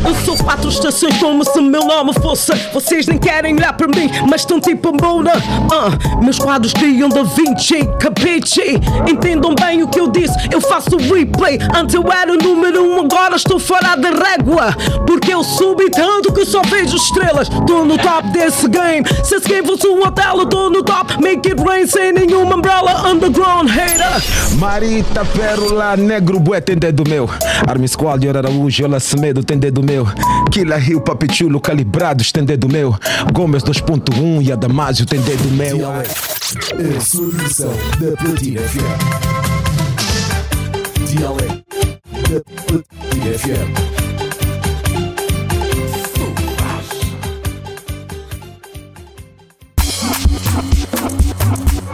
Eu 0.06 0.14
sou 0.24 0.38
quatro 0.38 0.70
estações 0.70 1.18
como 1.18 1.44
se 1.44 1.60
meu 1.62 1.84
nome 1.86 2.14
fosse. 2.22 2.54
Vocês 2.74 3.08
nem 3.08 3.18
querem 3.18 3.56
olhar 3.56 3.74
para 3.74 3.88
mim, 3.88 4.10
mas 4.30 4.42
estão 4.42 4.60
tipo 4.60 4.92
Moura. 4.92 5.32
Ah, 5.72 6.22
meus 6.22 6.38
quadros 6.38 6.74
criam 6.74 7.10
Da 7.10 7.24
Vinci, 7.24 7.80
capiche? 8.00 8.80
Entendam 9.10 9.56
bem 9.56 9.82
o 9.82 9.88
que 9.88 10.00
eu 10.00 10.10
disse, 10.10 10.36
eu 10.52 10.60
faço 10.60 10.98
replay. 10.98 11.58
Antes 11.74 11.96
eu 11.96 12.04
era 12.12 12.32
o 12.32 12.38
número 12.38 12.84
um, 12.84 13.00
agora 13.00 13.36
estou 13.36 13.58
fora 13.58 13.96
da 13.96 14.10
régua. 14.10 14.76
Porque 15.08 15.34
eu 15.34 15.44
subi 15.44 15.90
tanto 15.90 16.34
que 16.34 16.46
só 16.46 16.62
vejo 16.62 16.98
estrelas. 16.98 17.50
Tô 17.66 17.86
no 17.86 17.98
top 17.98 18.28
desse 18.30 18.68
game. 18.68 19.06
Se 19.24 19.36
esse 19.36 19.48
game 19.48 19.66
fosse 19.66 19.88
um 19.88 20.06
hotel, 20.06 20.40
eu 20.40 20.70
no 20.70 20.84
top. 20.84 21.20
Make 21.22 21.50
it 21.50 21.64
rain 21.64 21.88
sem 21.88 22.12
nenhuma 22.12 22.58
umbrella. 22.58 23.10
Underground 23.10 23.70
hater. 23.70 24.25
Marita, 24.58 25.26
Pérola, 25.26 25.98
Negro, 25.98 26.40
Bué 26.40 26.62
tem 26.62 26.78
dedo 26.78 27.04
meu. 27.08 27.30
Army 27.68 27.88
Squad, 27.88 28.26
Yor 28.26 28.38
Araújo, 28.38 28.84
Yola 28.84 29.00
Semedo 29.00 29.44
tem 29.44 29.58
dedo 29.58 29.84
meu. 29.84 30.08
Killa 30.52 30.80
Hill, 30.80 31.02
Papichulo, 31.02 31.60
Calibrados 31.60 32.32
tem 32.32 32.44
dedo 32.44 32.68
meu. 32.70 32.96
Gomes 33.34 33.64
2.1 33.64 34.46
e 34.46 34.52
Adamásio 34.52 35.06
tem 35.06 35.20
dedo 35.22 35.50
meu. 35.52 35.90
A 35.92 36.04
sua 37.02 37.30
versão 37.32 37.74
da 38.00 38.16
Platina 38.18 38.62
FM. 38.62 39.36
Dialeto 41.10 41.66
da 42.30 42.42
Platina 42.66 43.38
FM. 43.38 43.96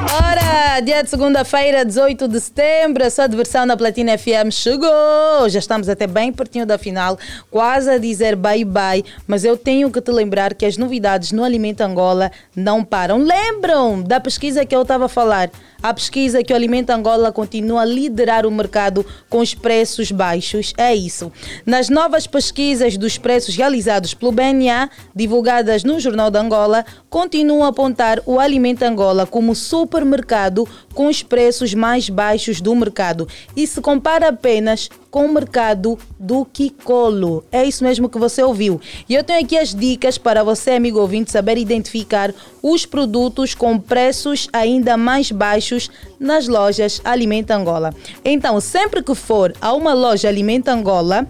Ora, 0.04 0.80
dia 0.80 1.04
de 1.04 1.10
segunda-feira, 1.10 1.86
18 1.86 2.28
de 2.28 2.40
setembro, 2.40 3.06
a 3.06 3.10
sua 3.10 3.28
diversão 3.28 3.66
na 3.66 3.78
Platina 3.78 4.18
FM 4.18 4.52
chegou. 4.52 5.48
Já 5.48 5.60
estamos 5.60 5.88
até 5.88 6.08
bem 6.08 6.34
pertinho 6.34 6.66
da 6.66 6.78
final, 6.78 7.20
quase 7.52 7.90
a 7.90 7.98
dizer 8.00 8.36
bye-bye. 8.36 9.04
Mas 9.28 9.44
eu 9.44 9.56
tenho 9.56 9.92
que 9.92 10.02
te 10.02 10.12
lembrar 10.12 10.56
que 10.56 10.66
as 10.66 10.78
novidades 10.78 11.32
no 11.32 11.44
Alimento 11.44 11.82
Angola 11.82 12.32
não 12.56 12.84
param. 12.84 13.20
Lembram 13.20 14.02
da 14.02 14.20
pesquisa 14.20 14.66
que 14.66 14.76
eu 14.76 14.82
estava 14.82 15.06
a 15.06 15.10
falar? 15.10 15.52
A 15.84 15.96
pesquisa 15.96 16.44
que 16.44 16.54
o 16.54 16.56
Alimento 16.56 16.92
Angola 16.92 17.32
continua 17.32 17.82
a 17.82 17.86
liderar 17.86 18.46
o 18.46 18.52
mercado 18.52 19.04
com 19.28 19.40
os 19.40 19.56
preços 19.56 20.12
baixos. 20.12 20.74
É 20.78 20.94
isso. 20.94 21.32
Nas 21.66 21.90
novas 21.90 22.28
pesquisas 22.28 22.98
dos 22.98 23.18
preços 23.18 23.56
realizados 23.56 24.14
pelo 24.14 24.32
BNA, 24.32 24.92
divulgadas 25.16 25.84
no 25.84 26.00
Jornal 26.00 26.30
da 26.30 26.40
Angola, 26.40 26.86
continuam 27.10 27.64
a 27.64 27.70
apontar 27.70 28.22
o 28.28 28.40
Alimento 28.40 28.84
Angola 28.84 29.26
como 29.26 29.56
supermercado 29.92 30.66
com 30.94 31.08
os 31.08 31.22
preços 31.22 31.74
mais 31.74 32.10
baixos 32.10 32.62
do 32.62 32.74
mercado 32.74 33.28
e 33.56 33.68
se 33.68 33.82
compara 33.82 34.30
apenas 34.30 34.90
com 35.10 35.26
o 35.26 35.34
mercado 35.34 36.00
do 36.18 36.46
Kikolo. 36.46 37.44
É 37.52 37.66
isso 37.66 37.84
mesmo 37.84 38.08
que 38.08 38.18
você 38.18 38.42
ouviu. 38.42 38.80
E 39.10 39.14
eu 39.14 39.24
tenho 39.24 39.42
aqui 39.42 39.58
as 39.58 39.76
dicas 39.76 40.18
para 40.18 40.44
você, 40.44 40.72
amigo 40.72 41.00
ouvinte, 41.00 41.30
saber 41.30 41.58
identificar 41.58 42.34
os 42.64 42.86
produtos 42.86 43.54
com 43.54 43.78
preços 43.78 44.48
ainda 44.54 44.96
mais 44.96 45.30
baixos 45.30 45.90
nas 46.18 46.48
lojas 46.48 47.02
Alimenta 47.04 47.54
Angola. 47.54 47.94
Então, 48.24 48.62
sempre 48.62 49.04
que 49.04 49.14
for 49.14 49.54
a 49.60 49.74
uma 49.74 49.94
loja 49.94 50.30
Alimenta 50.30 50.72
Angola, 50.72 51.28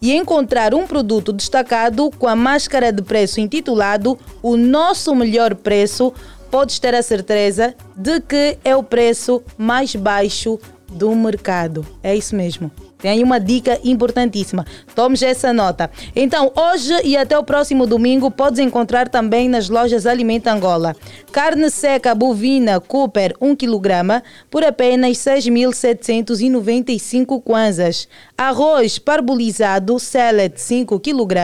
e 0.00 0.12
encontrar 0.14 0.74
um 0.74 0.86
produto 0.86 1.32
destacado 1.32 2.10
com 2.18 2.28
a 2.28 2.36
máscara 2.36 2.92
de 2.92 3.02
preço 3.02 3.40
intitulado 3.40 4.18
O 4.42 4.56
Nosso 4.56 5.14
Melhor 5.14 5.54
Preço, 5.54 6.12
podes 6.50 6.78
ter 6.78 6.94
a 6.94 7.02
certeza 7.02 7.74
de 7.96 8.20
que 8.20 8.58
é 8.64 8.74
o 8.74 8.82
preço 8.82 9.42
mais 9.58 9.94
baixo 9.94 10.58
do 10.88 11.14
mercado. 11.14 11.86
É 12.02 12.16
isso 12.16 12.34
mesmo. 12.34 12.70
Tem 12.98 13.10
aí 13.10 13.22
uma 13.22 13.38
dica 13.38 13.78
importantíssima. 13.84 14.64
Tome 14.94 15.18
essa 15.22 15.52
nota. 15.52 15.90
Então, 16.14 16.50
hoje 16.56 16.94
e 17.04 17.14
até 17.16 17.38
o 17.38 17.44
próximo 17.44 17.86
domingo, 17.86 18.30
podes 18.30 18.58
encontrar 18.58 19.06
também 19.08 19.50
nas 19.50 19.68
lojas 19.68 20.06
Alimenta 20.06 20.50
Angola. 20.50 20.96
Carne 21.30 21.70
seca 21.70 22.14
bovina 22.14 22.80
Cooper 22.80 23.34
1 23.38 23.54
kg 23.54 24.22
por 24.50 24.64
apenas 24.64 25.18
6.795 25.18 27.42
kwanzas. 27.42 28.08
Arroz 28.36 28.98
parbolizado 28.98 29.96
Select 29.98 30.58
5 30.60 30.98
kg 30.98 31.34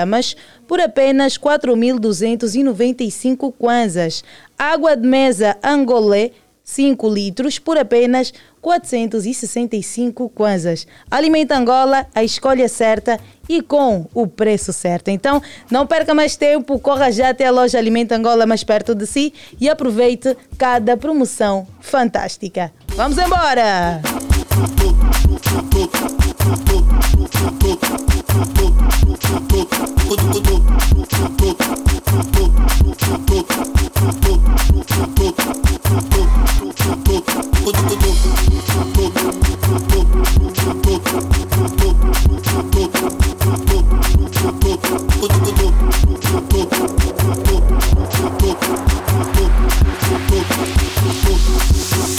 por 0.66 0.80
apenas 0.80 1.36
4.295 1.36 3.52
kwanzas. 3.52 4.24
Água 4.62 4.96
de 4.96 5.08
mesa 5.08 5.56
Angolé 5.60 6.30
5 6.62 7.08
litros 7.08 7.58
por 7.58 7.76
apenas 7.76 8.32
465 8.60 10.28
kwanzas. 10.28 10.86
Alimenta 11.10 11.58
Angola, 11.58 12.06
a 12.14 12.22
escolha 12.22 12.68
certa 12.68 13.18
e 13.48 13.60
com 13.60 14.06
o 14.14 14.24
preço 14.24 14.72
certo. 14.72 15.08
Então, 15.08 15.42
não 15.68 15.84
perca 15.84 16.14
mais 16.14 16.36
tempo, 16.36 16.78
corra 16.78 17.10
já 17.10 17.30
até 17.30 17.46
a 17.46 17.50
loja 17.50 17.76
Alimenta 17.76 18.14
Angola 18.14 18.46
mais 18.46 18.62
perto 18.62 18.94
de 18.94 19.04
si 19.04 19.34
e 19.60 19.68
aproveite 19.68 20.36
cada 20.56 20.96
promoção 20.96 21.66
fantástica. 21.80 22.72
Vamos 22.94 23.18
embora! 23.18 24.00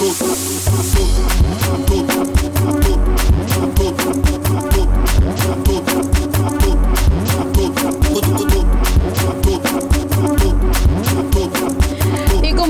E 0.05 0.13
como 0.15 1.52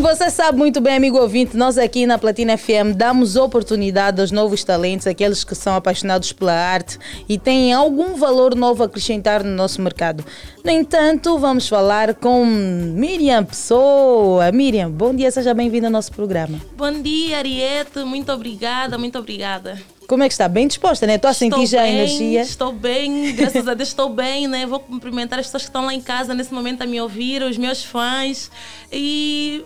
você 0.04 0.30
sabe 0.30 0.58
muito 0.58 0.82
bem, 0.82 0.98
amigo 0.98 1.18
ouvinte, 1.18 1.56
nós 1.56 1.78
aqui 1.78 2.06
na 2.06 2.18
Platina 2.18 2.58
FM 2.58 2.94
damos 2.94 3.38
oportunidade 3.38 4.20
aos 4.20 4.32
novos 4.32 4.62
talentos, 4.62 5.08
aqueles 5.08 5.46
que 5.46 5.56
são 5.56 5.76
apaixonados 5.76 6.34
pela 6.34 6.52
arte 6.52 7.00
e 7.28 7.38
têm 7.38 7.72
algum 7.72 8.16
valor 8.16 8.54
novo 8.54 8.84
a 8.84 8.86
acrescentar 8.86 9.46
no 9.46 9.52
nosso 9.52 9.82
mercado. 9.82 10.26
No 10.62 10.72
entanto, 10.72 11.40
vamos 11.40 11.70
falar 11.70 12.16
com 12.16 12.46
Miriam 12.46 13.46
Pessoa. 13.46 14.52
Miriam, 14.52 14.92
bom 14.92 15.16
dia, 15.16 15.32
seja 15.32 15.54
bem-vinda 15.54 15.88
ao 15.88 15.92
nosso 15.92 16.12
programa. 16.12 16.60
Bom 16.76 17.02
dia, 17.02 17.38
Ariete. 17.38 18.00
Muito 18.00 18.30
obrigada, 18.30 18.98
muito 18.98 19.18
obrigada. 19.18 19.80
Como 20.06 20.22
é 20.22 20.28
que 20.28 20.34
está? 20.34 20.50
Bem 20.50 20.68
disposta, 20.68 21.08
né? 21.08 21.16
Estou 21.16 21.30
a 21.30 21.34
sentir 21.34 21.64
Estou 21.64 21.80
já 21.80 21.82
a 21.82 21.90
energia. 21.90 22.42
Estou 22.42 22.74
bem, 22.74 23.34
graças 23.36 23.66
a 23.66 23.74
Deus 23.74 23.88
estou 23.88 24.10
bem, 24.10 24.48
né? 24.48 24.66
Vou 24.66 24.82
cumprimentar 24.82 25.40
as 25.40 25.46
pessoas 25.46 25.64
que 25.64 25.70
estão 25.70 25.86
lá 25.86 25.94
em 25.94 26.02
casa 26.02 26.34
nesse 26.34 26.54
momento 26.54 26.82
a 26.82 26.86
me 26.86 27.00
ouvir, 27.00 27.42
os 27.42 27.58
meus 27.58 27.86
fãs 27.86 28.52
e 28.92 29.64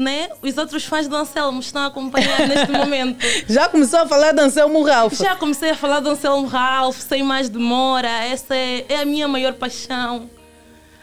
né, 0.00 0.30
os 0.40 0.56
outros 0.56 0.84
fãs 0.84 1.06
do 1.06 1.14
Anselmo 1.14 1.60
estão 1.60 1.82
a 1.82 1.86
acompanhar 1.86 2.48
neste 2.48 2.72
momento. 2.72 3.18
Já 3.46 3.68
começou 3.68 4.00
a 4.00 4.06
falar 4.06 4.32
de 4.32 4.40
Anselmo 4.40 4.82
Ralph? 4.82 5.12
Já 5.12 5.36
comecei 5.36 5.70
a 5.70 5.76
falar 5.76 6.00
do 6.00 6.08
Anselmo 6.08 6.46
Ralph, 6.46 6.98
sem 6.98 7.22
mais 7.22 7.50
demora. 7.50 8.08
Essa 8.08 8.56
é, 8.56 8.86
é 8.88 8.96
a 8.96 9.04
minha 9.04 9.28
maior 9.28 9.52
paixão. 9.52 10.30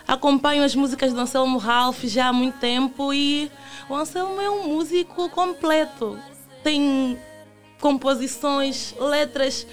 Acompanho 0.08 0.64
as 0.64 0.74
músicas 0.74 1.14
do 1.14 1.20
Anselmo 1.20 1.60
Ralph 1.60 2.04
já 2.06 2.30
há 2.30 2.34
muito 2.34 2.58
tempo 2.58 3.14
e 3.14 3.52
o 3.88 3.94
Anselmo 3.96 4.42
é 4.42 4.50
um 4.50 4.68
músico 4.68 5.30
completo. 5.30 6.18
Tem 6.64 7.20
composições, 7.80 8.96
letras 9.00 9.68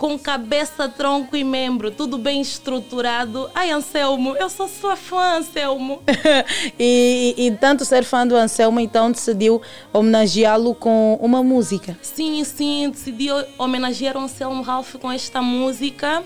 com 0.00 0.18
cabeça, 0.18 0.88
tronco 0.88 1.36
e 1.36 1.44
membro, 1.44 1.90
tudo 1.90 2.16
bem 2.16 2.40
estruturado. 2.40 3.50
Ai, 3.54 3.70
Anselmo, 3.70 4.34
eu 4.34 4.48
sou 4.48 4.66
sua 4.66 4.96
fã, 4.96 5.36
Anselmo. 5.36 6.02
e, 6.80 7.34
e 7.36 7.50
tanto 7.50 7.84
ser 7.84 8.02
fã 8.02 8.26
do 8.26 8.34
Anselmo, 8.34 8.80
então 8.80 9.12
decidiu 9.12 9.60
homenageá-lo 9.92 10.74
com 10.74 11.18
uma 11.20 11.42
música. 11.42 11.98
Sim, 12.00 12.42
sim, 12.44 12.88
decidi 12.88 13.28
homenagear 13.58 14.16
o 14.16 14.20
Anselmo 14.20 14.62
Ralph 14.62 14.94
com 14.94 15.12
esta 15.12 15.42
música. 15.42 16.24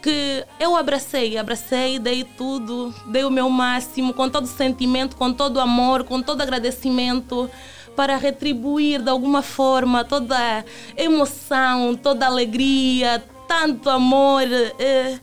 que 0.00 0.44
eu 0.60 0.76
abracei, 0.76 1.36
abracei, 1.36 1.98
dei 1.98 2.22
tudo, 2.22 2.94
dei 3.08 3.24
o 3.24 3.30
meu 3.30 3.50
máximo, 3.50 4.14
com 4.14 4.28
todo 4.28 4.46
sentimento, 4.46 5.16
com 5.16 5.32
todo 5.32 5.58
amor, 5.58 6.04
com 6.04 6.22
todo 6.22 6.40
agradecimento, 6.40 7.50
para 7.96 8.16
retribuir 8.16 9.02
de 9.02 9.10
alguma 9.10 9.42
forma 9.42 10.04
toda 10.04 10.36
a 10.36 10.64
emoção, 10.96 11.94
toda 11.94 12.24
a 12.24 12.28
alegria, 12.28 13.22
tanto 13.46 13.90
amor. 13.90 14.42
É, 14.78 15.18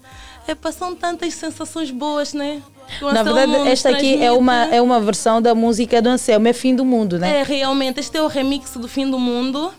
é, 0.47 0.71
são 0.71 0.95
tantas 0.95 1.33
sensações 1.33 1.91
boas, 1.91 2.33
né? 2.33 2.61
Na 3.01 3.21
verdade, 3.21 3.55
esta 3.69 3.89
aqui 3.89 4.21
é 4.21 4.31
uma, 4.31 4.65
é 4.65 4.81
uma 4.81 4.99
versão 4.99 5.41
da 5.41 5.53
música 5.53 6.01
do 6.01 6.09
Anselmo, 6.09 6.47
é 6.47 6.53
Fim 6.53 6.75
do 6.75 6.83
Mundo, 6.83 7.19
né? 7.19 7.39
É, 7.39 7.43
realmente, 7.43 7.99
este 7.99 8.17
é 8.17 8.21
o 8.21 8.27
remix 8.27 8.75
do 8.75 8.87
Fim 8.87 9.09
do 9.09 9.19
Mundo, 9.19 9.71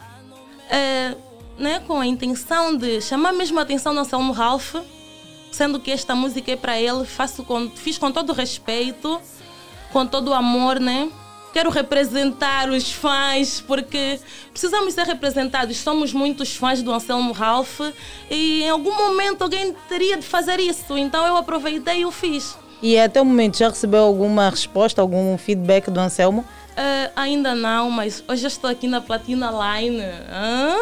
é, 0.70 1.14
né, 1.58 1.82
com 1.86 2.00
a 2.00 2.06
intenção 2.06 2.76
de 2.76 3.00
chamar 3.00 3.32
mesmo 3.32 3.58
a 3.58 3.62
atenção 3.62 3.92
do 3.92 4.00
Anselmo 4.00 4.32
Ralph, 4.32 4.76
sendo 5.50 5.80
que 5.80 5.90
esta 5.90 6.14
música 6.14 6.52
é 6.52 6.56
para 6.56 6.80
ele, 6.80 7.04
faço 7.04 7.42
com, 7.42 7.68
fiz 7.70 7.98
com 7.98 8.12
todo 8.12 8.30
o 8.30 8.32
respeito, 8.32 9.20
com 9.92 10.06
todo 10.06 10.28
o 10.28 10.34
amor, 10.34 10.78
né? 10.78 11.10
Quero 11.52 11.70
representar 11.70 12.70
os 12.70 12.92
fãs, 12.92 13.60
porque 13.60 14.20
precisamos 14.52 14.94
ser 14.94 15.06
representados. 15.06 15.76
Somos 15.78 16.12
muitos 16.12 16.54
fãs 16.54 16.82
do 16.82 16.92
Anselmo 16.92 17.32
Ralph 17.32 17.80
e 18.30 18.62
em 18.62 18.70
algum 18.70 18.94
momento 18.94 19.42
alguém 19.42 19.74
teria 19.88 20.16
de 20.16 20.26
fazer 20.26 20.60
isso. 20.60 20.96
Então 20.96 21.26
eu 21.26 21.36
aproveitei 21.36 22.00
e 22.00 22.06
o 22.06 22.10
fiz. 22.10 22.56
E 22.82 22.98
até 22.98 23.20
o 23.20 23.24
momento 23.24 23.58
já 23.58 23.68
recebeu 23.68 24.00
alguma 24.00 24.48
resposta, 24.48 25.02
algum 25.02 25.36
feedback 25.36 25.90
do 25.90 26.00
Anselmo? 26.00 26.44
Eh, 26.76 27.10
ainda 27.14 27.54
não, 27.54 27.90
mas 27.90 28.24
hoje 28.26 28.46
estou 28.46 28.70
aqui 28.70 28.86
na 28.86 29.00
Platina 29.00 29.50
Line. 29.50 30.00
hã? 30.00 30.76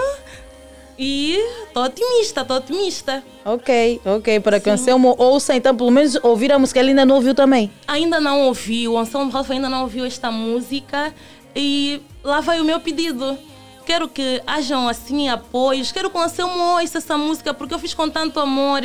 E 0.99 1.37
estou 1.69 1.85
otimista, 1.85 2.41
estou 2.41 2.57
otimista. 2.57 3.23
Ok, 3.45 4.01
ok, 4.05 4.41
para 4.41 4.59
que 4.59 4.69
o 4.69 4.73
Anselmo 4.73 5.15
ouça, 5.17 5.55
então 5.55 5.75
pelo 5.77 5.93
menos 5.93 6.17
ouvir 6.25 6.51
a 6.51 6.59
música, 6.59 6.81
ele 6.81 6.89
ainda 6.89 7.07
não 7.07 7.15
ouviu 7.17 7.35
também. 7.35 7.71
Ainda 7.87 8.19
não 8.19 8.43
ouviu, 8.43 8.95
o 8.95 8.99
Anselmo 8.99 9.31
Ralph 9.31 9.51
ainda 9.51 9.69
não 9.69 9.83
ouviu 9.83 10.05
esta 10.05 10.31
música 10.33 11.15
e 11.55 12.03
lá 12.25 12.41
vai 12.41 12.61
o 12.61 12.65
meu 12.65 12.81
pedido. 12.81 13.39
Quero 13.87 14.09
que 14.09 14.43
hajam 14.45 14.89
assim 14.89 15.29
apoios, 15.29 15.93
quero 15.93 16.11
que 16.11 16.19
o 16.19 16.21
Anselmo 16.21 16.59
ouça 16.81 16.99
essa 16.99 17.17
música 17.17 17.55
porque 17.55 17.73
eu 17.73 17.79
fiz 17.79 17.95
com 17.95 18.11
tanto 18.11 18.41
amor 18.41 18.83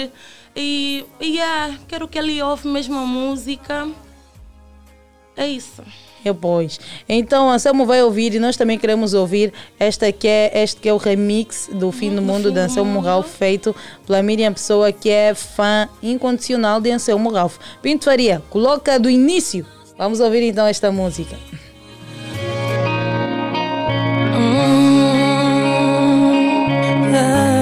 e, 0.56 1.04
e 1.20 1.42
ah, 1.42 1.76
quero 1.88 2.08
que 2.08 2.18
ele 2.20 2.42
ouve 2.44 2.68
mesmo 2.68 3.00
a 3.00 3.06
música. 3.06 3.90
É 5.36 5.48
isso. 5.48 5.82
Depois. 6.24 6.80
Então, 7.08 7.50
Anselmo 7.50 7.86
vai 7.86 8.02
ouvir 8.04 8.34
e 8.34 8.40
nós 8.40 8.56
também 8.56 8.78
queremos 8.78 9.14
ouvir 9.14 9.52
esta 9.80 10.12
que 10.12 10.28
é, 10.28 10.52
este 10.64 10.80
que 10.82 10.90
é 10.90 10.94
o 10.94 10.98
remix 10.98 11.70
do 11.72 11.92
Fim 11.92 12.16
do 12.16 12.22
Mundo 12.22 12.52
de 12.52 12.60
Anselmo 12.60 13.00
Ralph, 13.00 13.28
feito 13.28 13.76
pela 14.06 14.22
Miriam 14.24 14.54
Pessoa, 14.54 14.92
que 14.92 15.10
é 15.10 15.34
fã 15.34 15.88
incondicional 16.02 16.80
de 16.80 16.92
Anselmo 16.92 17.30
Ralph. 17.30 17.58
Pinto 17.82 18.06
Faria, 18.06 18.42
coloca 18.50 19.00
do 19.00 19.10
início. 19.10 19.66
Vamos 19.98 20.20
ouvir 20.20 20.44
então 20.44 20.66
esta 20.66 20.92
música. 20.92 21.38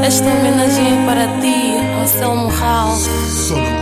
Esta 0.06 0.26
homenagem 0.26 0.86
é 0.88 1.06
para 1.06 1.40
ti, 1.40 2.02
Anselmo 2.02 2.48
Ralph. 2.48 3.81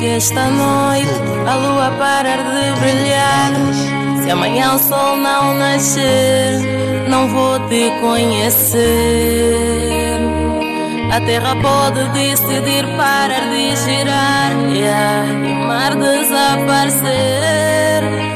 Se 0.00 0.06
esta 0.06 0.46
noite 0.48 1.10
a 1.46 1.56
lua 1.56 1.90
parar 1.98 2.38
de 2.38 2.72
brilhar, 2.80 3.52
se 4.22 4.30
amanhã 4.30 4.76
o 4.76 4.78
sol 4.78 5.18
não 5.18 5.52
nascer, 5.52 6.58
não 7.06 7.28
vou 7.28 7.58
te 7.68 7.90
conhecer. 8.00 8.78
A 11.12 11.20
terra 11.20 11.54
pode 11.60 12.02
decidir 12.14 12.86
parar 12.96 13.50
de 13.50 13.76
girar 13.76 14.52
e 14.72 15.52
o 15.52 15.56
mar 15.66 15.94
desaparecer 15.94 17.04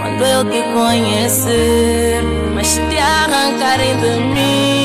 quando 0.02 0.23
eu 0.23 0.44
te 0.44 0.62
conhecer, 0.75 2.23
mas 2.55 2.67
se 2.67 2.81
te 2.89 2.99
arrancarem 2.99 3.97
de 4.01 4.20
mim. 4.34 4.84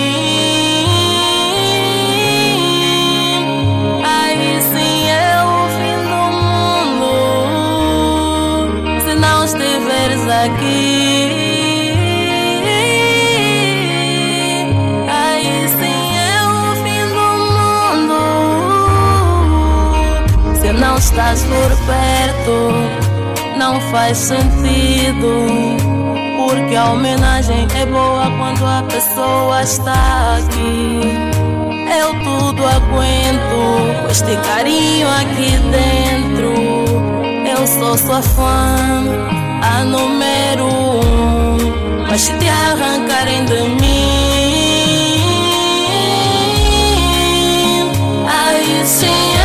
Estás 21.00 21.44
por 21.44 21.70
perto 21.86 23.58
Não 23.58 23.80
faz 23.92 24.18
sentido 24.18 25.78
porque 26.38 26.76
a 26.76 26.92
homenagem 26.92 27.68
é 27.76 27.86
boa 27.86 28.32
quando 28.38 28.66
a 28.66 28.82
pessoa 28.84 29.62
está 29.62 30.38
aqui. 30.38 31.02
Eu 32.00 32.14
tudo 32.24 32.66
aguento 32.66 34.10
este 34.10 34.36
carinho 34.38 35.08
aqui 35.10 35.52
dentro. 35.70 36.89
Eu 37.60 37.68
sou 37.68 37.98
sua 37.98 38.22
fã, 38.22 39.04
a 39.62 39.84
número 39.84 40.64
um. 40.64 41.58
Mas 42.08 42.22
se 42.22 42.32
te 42.38 42.48
arrancarem 42.48 43.44
de 43.44 43.62
mim, 43.82 44.30
aí 48.26 48.86
sim 48.86 49.39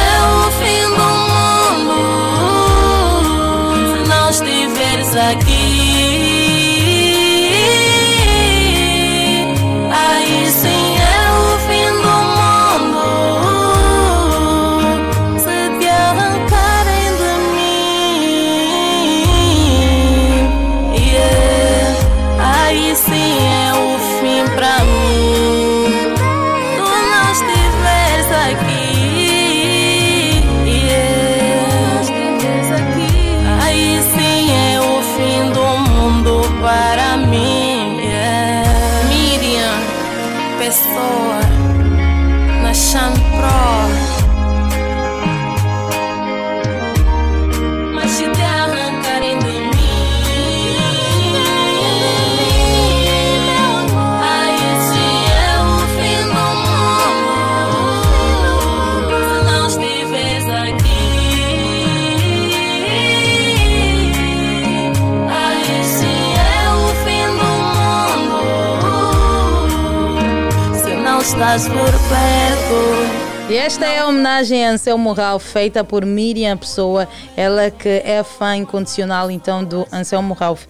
estás 71.55 71.69
por 71.69 71.93
perto 72.09 73.49
E 73.49 73.55
esta 73.55 73.87
é 73.87 74.01
a 74.01 74.09
homenagem 74.09 74.67
a 74.67 74.71
Anselmo 74.71 75.13
Ralph, 75.13 75.45
feita 75.45 75.85
por 75.85 76.05
Miriam 76.05 76.57
Pessoa, 76.57 77.07
ela 77.37 77.71
que 77.71 78.03
é 78.05 78.25
fã 78.25 78.57
incondicional 78.57 79.31
então 79.31 79.63
do 79.63 79.87
Anselmo 79.93 80.35
Ralph. 80.35 80.65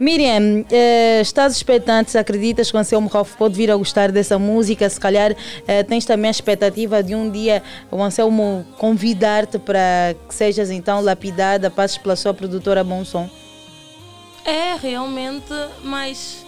Miriam, 0.00 0.64
eh, 0.68 1.20
estás 1.20 1.54
expectante, 1.54 2.18
acreditas 2.18 2.70
que 2.70 2.76
o 2.76 2.80
Anselmo 2.80 3.08
Ralph 3.08 3.36
pode 3.36 3.54
vir 3.54 3.70
a 3.70 3.76
gostar 3.76 4.10
dessa 4.10 4.36
música? 4.36 4.88
Se 4.88 4.98
calhar 4.98 5.36
eh, 5.68 5.82
tens 5.84 6.04
também 6.04 6.28
a 6.28 6.32
expectativa 6.32 7.02
de 7.02 7.14
um 7.14 7.30
dia 7.30 7.62
o 7.88 8.02
Anselmo 8.02 8.66
convidar-te 8.78 9.60
para 9.60 10.16
que 10.26 10.34
sejas 10.34 10.70
então 10.70 11.00
lapidada, 11.00 11.70
passes 11.70 11.98
pela 11.98 12.16
sua 12.16 12.34
produtora 12.34 12.82
Bom 12.82 13.04
Som? 13.04 13.28
É, 14.44 14.74
realmente, 14.74 15.54
mas 15.84 16.44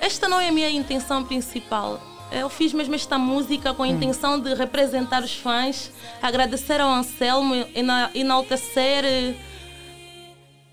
esta 0.00 0.26
não 0.26 0.40
é 0.40 0.48
a 0.48 0.52
minha 0.52 0.70
intenção 0.70 1.22
principal. 1.22 2.13
Eu 2.34 2.48
fiz 2.48 2.72
mesmo 2.72 2.94
esta 2.94 3.16
música 3.16 3.72
com 3.72 3.82
a 3.82 3.88
intenção 3.88 4.40
de 4.40 4.52
representar 4.54 5.22
os 5.22 5.34
fãs, 5.36 5.90
agradecer 6.20 6.80
ao 6.80 6.90
Anselmo, 6.90 7.54
ena- 7.74 8.10
enaltecer. 8.14 9.04
eh, 9.04 9.34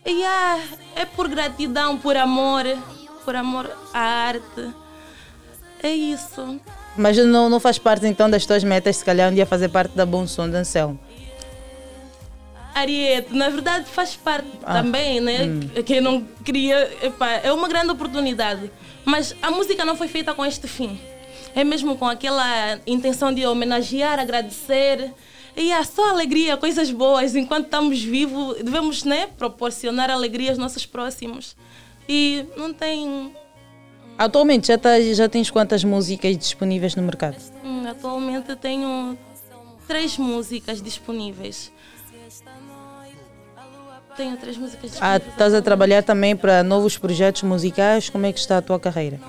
E 0.06 0.24
ah, 0.24 0.60
é 0.96 1.06
por 1.06 1.28
gratidão, 1.28 1.98
por 1.98 2.18
amor, 2.18 2.64
por 3.24 3.36
amor 3.36 3.70
à 3.94 4.00
arte. 4.00 4.70
É 5.84 5.90
isso. 5.92 6.60
Mas 6.98 7.16
não, 7.18 7.50
não 7.50 7.60
faz 7.60 7.78
parte 7.78 8.06
então 8.08 8.28
das 8.30 8.46
tuas 8.46 8.64
metas, 8.64 8.98
se 8.98 9.06
calhar 9.06 9.30
um 9.32 9.34
dia 9.36 9.46
fazer 9.46 9.70
parte 9.70 9.96
da 9.96 10.06
Bom 10.06 10.26
Som 10.28 10.50
de 10.50 10.56
Anselmo. 10.58 11.00
Ariete, 12.74 13.34
na 13.36 13.50
verdade 13.50 13.86
faz 13.86 14.16
parte 14.16 14.48
Ah, 14.64 14.74
também, 14.82 15.20
né? 15.20 15.44
hum. 15.44 15.60
Quem 15.86 16.02
não 16.02 16.22
queria, 16.44 16.90
epá, 17.04 17.30
é 17.44 17.52
uma 17.52 17.68
grande 17.68 17.92
oportunidade. 17.92 18.72
Mas 19.06 19.36
a 19.42 19.52
música 19.52 19.84
não 19.86 19.96
foi 19.96 20.08
feita 20.08 20.34
com 20.34 20.44
este 20.46 20.68
fim. 20.68 21.00
É 21.56 21.64
mesmo 21.64 21.98
com 21.98 22.06
aquela 22.08 22.80
intenção 22.88 23.34
de 23.34 23.46
homenagear, 23.46 24.20
agradecer. 24.20 25.12
E 25.56 25.72
é 25.72 25.84
só 25.84 26.10
alegria, 26.10 26.56
coisas 26.58 26.90
boas. 26.92 27.36
Enquanto 27.36 27.66
estamos 27.66 28.02
vivos, 28.02 28.56
devemos 28.64 29.04
né, 29.04 29.28
proporcionar 29.38 30.10
alegria 30.10 30.50
aos 30.52 30.58
nossos 30.58 30.86
próximos. 30.86 31.56
E 32.08 32.46
não 32.56 32.74
tem. 32.74 33.34
Atualmente 34.18 34.68
já, 34.68 34.78
tá, 34.78 35.00
já 35.02 35.28
tens 35.28 35.50
quantas 35.50 35.84
músicas 35.84 36.38
disponíveis 36.38 36.96
no 36.96 37.04
mercado? 37.04 37.36
hum, 37.64 37.84
atualmente 37.88 38.56
tenho 38.58 39.18
três 39.88 40.18
músicas 40.18 40.82
disponíveis. 40.82 41.72
Tenho 44.16 44.36
três 44.38 44.58
músicas 44.58 44.92
Ah, 45.02 45.18
disponíveis. 45.18 45.32
estás 45.32 45.54
a 45.54 45.62
trabalhar 45.62 46.04
também 46.04 46.36
para 46.36 46.64
novos 46.64 46.98
projetos 46.98 47.44
musicais? 47.44 48.10
Como 48.10 48.26
é 48.26 48.32
que 48.34 48.40
está 48.40 48.58
a 48.58 48.62
tua 48.62 48.80
carreira? 48.80 49.20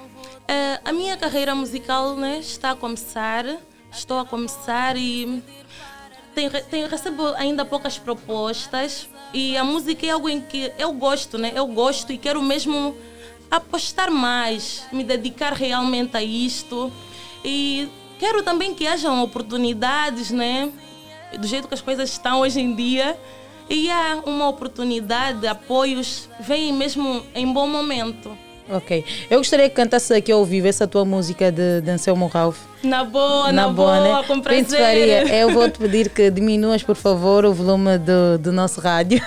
Eh, 0.48 0.80
a 0.84 0.92
minha 0.92 1.16
carreira 1.16 1.54
musical 1.54 2.16
né, 2.16 2.38
está 2.38 2.72
a 2.72 2.76
começar, 2.76 3.44
estou 3.90 4.18
a 4.18 4.24
começar 4.24 4.96
e 4.96 5.42
tenho, 6.34 6.50
tenho, 6.64 6.88
recebo 6.88 7.26
ainda 7.36 7.64
poucas 7.64 7.98
propostas 7.98 9.08
e 9.32 9.56
a 9.56 9.64
música 9.64 10.06
é 10.06 10.10
algo 10.10 10.28
em 10.28 10.40
que 10.40 10.72
eu 10.78 10.92
gosto, 10.92 11.38
né? 11.38 11.52
Eu 11.54 11.66
gosto 11.66 12.12
e 12.12 12.18
quero 12.18 12.42
mesmo 12.42 12.96
apostar 13.50 14.10
mais, 14.10 14.84
me 14.92 15.04
dedicar 15.04 15.52
realmente 15.52 16.16
a 16.16 16.22
isto 16.22 16.92
e 17.44 17.88
quero 18.18 18.42
também 18.42 18.74
que 18.74 18.86
hajam 18.86 19.22
oportunidades, 19.22 20.30
né? 20.30 20.72
Do 21.38 21.46
jeito 21.46 21.68
que 21.68 21.74
as 21.74 21.80
coisas 21.80 22.10
estão 22.10 22.40
hoje 22.40 22.60
em 22.60 22.74
dia 22.74 23.18
e 23.68 23.90
há 23.90 24.22
uma 24.26 24.48
oportunidade, 24.48 25.46
apoios, 25.46 26.28
vêm 26.40 26.72
mesmo 26.72 27.24
em 27.34 27.50
bom 27.50 27.66
momento. 27.66 28.36
Ok. 28.68 29.04
Eu 29.28 29.38
gostaria 29.38 29.68
que 29.68 29.74
cantasse 29.74 30.14
aqui 30.14 30.30
ao 30.30 30.44
vivo 30.44 30.66
essa 30.66 30.86
tua 30.86 31.04
música 31.04 31.50
de, 31.50 31.80
de 31.80 31.90
Anselmo 31.90 32.26
Ralph. 32.26 32.58
Na 32.82 33.04
boa, 33.04 33.52
na, 33.52 33.68
boa, 33.68 34.20
né? 34.20 34.26
com 34.26 34.40
prazer. 34.40 34.80
Faria, 34.80 35.36
eu 35.36 35.50
vou 35.50 35.68
te 35.68 35.78
pedir 35.78 36.08
que 36.08 36.30
diminuas, 36.30 36.82
por 36.82 36.96
favor, 36.96 37.44
o 37.44 37.52
volume 37.52 37.98
do, 37.98 38.38
do 38.38 38.52
nosso 38.52 38.80
rádio. 38.80 39.20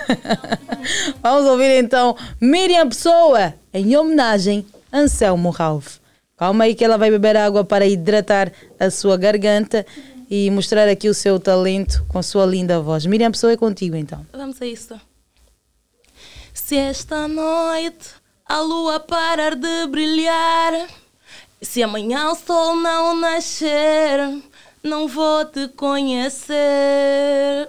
Vamos 1.22 1.45
ouvir 1.45 1.83
então 1.83 2.15
Miriam 2.39 2.88
Pessoa, 2.88 3.53
em 3.73 3.95
homenagem 3.95 4.65
a 4.91 4.99
Anselmo 4.99 5.49
Ralph. 5.49 5.97
Calma 6.38 6.65
aí 6.65 6.75
que 6.75 6.83
ela 6.83 6.97
vai 6.97 7.09
beber 7.09 7.38
água 7.38 7.64
para 7.64 7.85
hidratar 7.85 8.51
a 8.80 8.89
sua 8.89 9.15
garganta 9.15 9.85
e 10.30 10.49
mostrar 10.51 10.88
aqui 10.88 11.07
o 11.07 11.14
seu 11.14 11.39
talento 11.39 12.03
com 12.07 12.19
a 12.19 12.23
sua 12.23 12.45
linda 12.45 12.80
voz. 12.81 13.05
Miriam 13.05 13.31
Pessoa 13.31 13.53
é 13.53 13.57
contigo 13.57 13.95
então. 13.95 14.25
Vamos 14.33 14.61
a 14.61 14.65
isso. 14.65 14.99
Se 16.53 16.75
esta 16.77 17.27
noite 17.27 18.24
a 18.48 18.59
lua 18.61 18.99
parar 18.99 19.56
de 19.56 19.88
brilhar, 19.88 20.88
se 21.61 21.82
amanhã 21.82 22.30
o 22.30 22.35
sol 22.35 22.75
não 22.75 23.15
nascer, 23.15 24.19
não 24.83 25.07
vou 25.07 25.45
te 25.45 25.67
conhecer. 25.69 26.56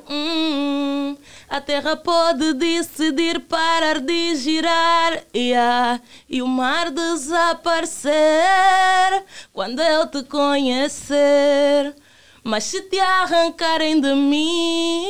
Hum, 0.09 1.17
a 1.49 1.61
terra 1.63 1.97
pode 1.97 2.53
decidir 2.53 3.41
parar 3.41 4.01
de 4.01 4.37
girar 4.37 5.25
yeah, 5.35 5.99
e 6.29 6.43
o 6.43 6.47
mar 6.47 6.91
desaparecer 6.91 8.13
quando 9.55 9.81
eu 9.81 10.07
te 10.09 10.23
conhecer. 10.25 11.95
Mas 12.45 12.65
se 12.65 12.83
te 12.83 13.01
arrancarem 13.01 13.99
de 14.01 14.15
mim, 14.15 15.07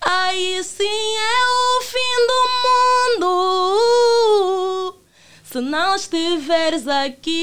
aí 0.00 0.62
sim 0.64 0.84
é 0.84 1.46
o 1.48 1.80
fim 1.82 2.26
do 2.28 2.40
mundo. 3.24 4.94
Se 5.44 5.60
não 5.60 5.94
estiveres 5.94 6.86
aqui, 6.86 7.38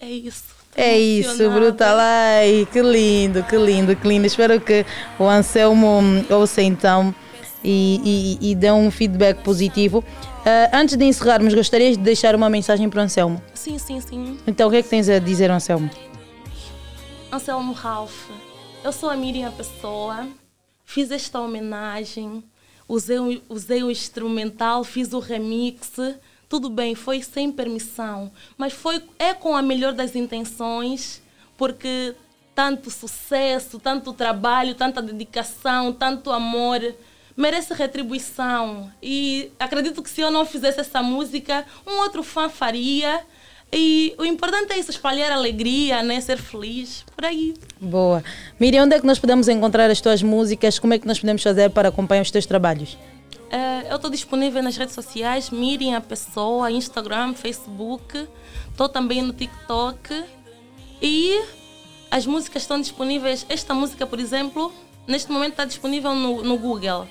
é 0.00 0.06
isso. 0.10 0.58
É 0.76 0.96
isso, 0.96 1.50
brutal. 1.50 1.96
Ai, 1.98 2.68
que 2.70 2.80
lindo, 2.80 3.42
que 3.42 3.56
lindo, 3.56 3.96
que 3.96 4.06
lindo. 4.06 4.26
Espero 4.26 4.60
que 4.60 4.86
o 5.18 5.24
Anselmo 5.24 6.00
ouça 6.30 6.62
então 6.62 7.12
e, 7.64 8.38
e, 8.40 8.50
e 8.50 8.54
dê 8.54 8.70
um 8.70 8.90
feedback 8.90 9.42
positivo. 9.42 10.04
Ah, 10.46 10.70
antes 10.78 10.96
de 10.96 11.04
encerrarmos, 11.04 11.52
gostarias 11.52 11.96
de 11.96 12.02
deixar 12.02 12.34
uma 12.34 12.48
mensagem 12.48 12.88
para 12.88 13.00
o 13.00 13.02
Anselmo? 13.02 13.42
Sim, 13.54 13.76
sim, 13.78 14.00
sim. 14.00 14.38
Então, 14.46 14.68
o 14.68 14.70
que 14.70 14.76
é 14.76 14.82
que 14.82 14.88
tens 14.88 15.08
a 15.08 15.18
dizer, 15.18 15.50
Anselmo? 15.50 15.90
Anselmo 17.30 17.74
Ralph, 17.74 18.30
eu 18.82 18.90
sou 18.90 19.10
a 19.10 19.16
Miriam 19.16 19.52
Pessoa, 19.52 20.26
fiz 20.82 21.10
esta 21.10 21.38
homenagem, 21.38 22.42
usei, 22.88 23.42
usei 23.50 23.82
o 23.82 23.90
instrumental, 23.90 24.82
fiz 24.82 25.12
o 25.12 25.18
remix, 25.18 25.92
tudo 26.48 26.70
bem, 26.70 26.94
foi 26.94 27.22
sem 27.22 27.52
permissão, 27.52 28.32
mas 28.56 28.72
foi 28.72 29.02
é 29.18 29.34
com 29.34 29.54
a 29.54 29.60
melhor 29.60 29.92
das 29.92 30.16
intenções, 30.16 31.20
porque 31.58 32.14
tanto 32.54 32.90
sucesso, 32.90 33.78
tanto 33.78 34.14
trabalho, 34.14 34.74
tanta 34.74 35.02
dedicação, 35.02 35.92
tanto 35.92 36.30
amor 36.30 36.80
merece 37.36 37.72
retribuição. 37.72 38.92
E 39.00 39.52
acredito 39.60 40.02
que 40.02 40.10
se 40.10 40.22
eu 40.22 40.30
não 40.30 40.44
fizesse 40.44 40.80
essa 40.80 41.00
música, 41.02 41.64
um 41.86 41.98
outro 41.98 42.24
fã 42.24 42.48
faria. 42.48 43.24
E 43.72 44.14
o 44.18 44.24
importante 44.24 44.72
é 44.72 44.78
isso, 44.78 44.90
espalhar 44.90 45.30
alegria, 45.30 46.02
né? 46.02 46.20
Ser 46.20 46.38
feliz, 46.38 47.04
por 47.14 47.24
aí. 47.24 47.54
Boa. 47.80 48.24
Miriam, 48.58 48.84
onde 48.84 48.96
é 48.96 49.00
que 49.00 49.06
nós 49.06 49.18
podemos 49.18 49.46
encontrar 49.48 49.90
as 49.90 50.00
tuas 50.00 50.22
músicas? 50.22 50.78
Como 50.78 50.94
é 50.94 50.98
que 50.98 51.06
nós 51.06 51.20
podemos 51.20 51.42
fazer 51.42 51.70
para 51.70 51.88
acompanhar 51.88 52.22
os 52.22 52.30
teus 52.30 52.46
trabalhos? 52.46 52.96
Eh, 53.50 53.86
eu 53.90 53.96
estou 53.96 54.10
disponível 54.10 54.62
nas 54.62 54.76
redes 54.76 54.94
sociais, 54.94 55.50
Miriam 55.50 55.96
a 55.96 56.00
Pessoa, 56.00 56.70
Instagram, 56.70 57.34
Facebook. 57.34 58.26
Estou 58.70 58.88
também 58.88 59.20
no 59.20 59.32
TikTok. 59.32 60.24
E 61.00 61.42
as 62.10 62.26
músicas 62.26 62.62
estão 62.62 62.80
disponíveis. 62.80 63.44
Esta 63.48 63.74
música, 63.74 64.06
por 64.06 64.18
exemplo, 64.18 64.72
neste 65.06 65.30
momento 65.30 65.52
está 65.52 65.64
disponível 65.64 66.14
no, 66.14 66.42
no 66.42 66.58
Google. 66.58 67.06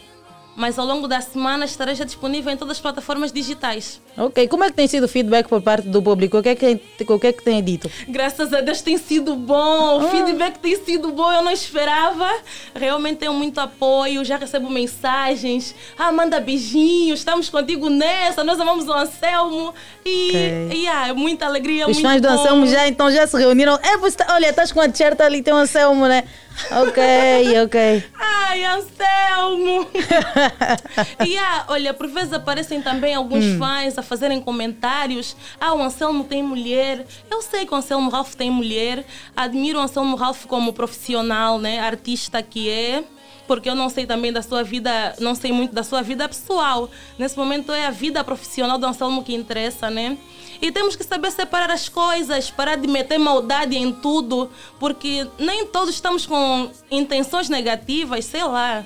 Mas 0.60 0.80
ao 0.80 0.88
longo 0.88 1.08
da 1.08 1.22
semana 1.22 1.66
estará 1.66 1.94
já 1.94 2.04
disponível 2.04 2.52
em 2.52 2.58
todas 2.58 2.78
as 2.78 2.82
plataformas 2.82 3.32
digitais. 3.32 4.02
Ok, 4.18 4.48
como 4.48 4.64
é 4.64 4.72
que 4.72 4.74
tem 4.76 4.88
sido 4.88 5.04
o 5.04 5.08
feedback 5.08 5.48
por 5.48 5.62
parte 5.62 5.88
do 5.88 6.02
público? 6.02 6.40
O 6.40 6.42
que 6.42 6.50
é 6.50 6.56
que, 6.56 6.82
o 7.08 7.20
que, 7.20 7.28
é 7.28 7.32
que 7.32 7.44
tem 7.44 7.64
dito? 7.64 7.92
Graças 8.08 8.52
a 8.52 8.60
Deus 8.62 8.82
tem 8.82 8.98
sido 8.98 9.36
bom, 9.36 10.00
o 10.00 10.10
feedback 10.10 10.58
tem 10.58 10.76
sido 10.84 11.12
bom, 11.12 11.32
eu 11.32 11.44
não 11.44 11.52
esperava. 11.52 12.28
Realmente 12.74 13.18
tenho 13.18 13.36
muito 13.36 13.60
apoio, 13.60 14.26
já 14.26 14.36
recebo 14.38 14.68
mensagens. 14.68 15.76
Ah, 15.96 16.12
manda 16.12 16.40
beijinhos, 16.40 17.20
estamos 17.20 17.50
contigo 17.50 17.88
nessa, 17.88 18.44
nós 18.44 18.60
amamos 18.60 18.88
o 18.88 18.94
Anselmo. 18.94 19.76
E, 20.04 20.30
Ok. 20.30 20.70
e 20.80 20.88
ah, 20.88 21.14
muita 21.14 21.46
alegria, 21.46 21.88
Os 21.88 21.98
muito 22.00 22.02
fãs 22.10 22.20
do 22.20 22.28
bom. 22.30 22.34
Anselmo 22.34 22.66
já 22.66 22.88
então 22.88 23.12
já 23.12 23.28
se 23.28 23.38
reuniram. 23.38 23.78
É, 23.84 23.96
você 23.98 24.18
tá- 24.18 24.34
olha, 24.34 24.50
estás 24.50 24.72
com 24.72 24.82
a 24.82 24.90
t-shirt 24.90 25.22
ali, 25.22 25.44
tem 25.44 25.54
um 25.54 25.58
Anselmo, 25.58 26.08
né? 26.08 26.24
Ok, 26.72 27.62
ok. 27.64 28.04
Ai, 28.20 28.64
Anselmo! 28.66 29.88
e 31.26 31.38
ah, 31.38 31.66
olha, 31.70 31.94
por 31.94 32.08
vezes 32.08 32.34
aparecem 32.34 32.82
também 32.82 33.14
alguns 33.16 33.46
Hum. 33.46 33.60
fãs 33.60 33.98
a 33.98 34.02
fazerem 34.02 34.42
comentários. 34.42 35.36
Ah, 35.60 35.74
o 35.74 35.82
Anselmo 35.82 36.24
tem 36.24 36.42
mulher. 36.44 37.06
Eu 37.30 37.42
sei 37.42 37.66
que 37.66 37.74
o 37.74 37.78
Anselmo 37.78 38.10
Ralph 38.10 38.34
tem 38.36 38.50
mulher. 38.50 39.06
Admiro 39.36 39.80
o 39.80 39.82
Anselmo 39.82 40.16
Ralph 40.16 40.46
como 40.46 40.74
profissional, 40.74 41.60
né? 41.60 41.80
Artista 41.80 42.42
que 42.42 42.70
é. 42.70 43.04
Porque 43.48 43.70
eu 43.70 43.76
não 43.76 43.88
sei 43.90 44.06
também 44.06 44.34
da 44.34 44.42
sua 44.42 44.62
vida, 44.62 45.16
não 45.20 45.34
sei 45.34 45.54
muito 45.54 45.74
da 45.74 45.82
sua 45.84 46.02
vida 46.02 46.28
pessoal. 46.28 46.90
Nesse 47.18 47.38
momento 47.38 47.72
é 47.72 47.86
a 47.86 47.92
vida 47.92 48.22
profissional 48.24 48.78
do 48.78 48.86
Anselmo 48.86 49.24
que 49.24 49.34
interessa, 49.34 49.90
né? 49.90 50.18
E 50.62 50.72
temos 50.72 50.96
que 50.96 51.04
saber 51.04 51.32
separar 51.32 51.70
as 51.72 51.88
coisas, 51.88 52.50
parar 52.50 52.76
de 52.76 52.88
meter 52.88 53.18
maldade 53.18 53.76
em 53.76 53.92
tudo, 53.92 54.50
porque 54.80 55.28
nem 55.38 55.66
todos 55.66 55.94
estamos 55.94 56.26
com 56.26 56.72
intenções 56.90 57.50
negativas, 57.50 58.26
sei 58.26 58.44
lá. 58.44 58.84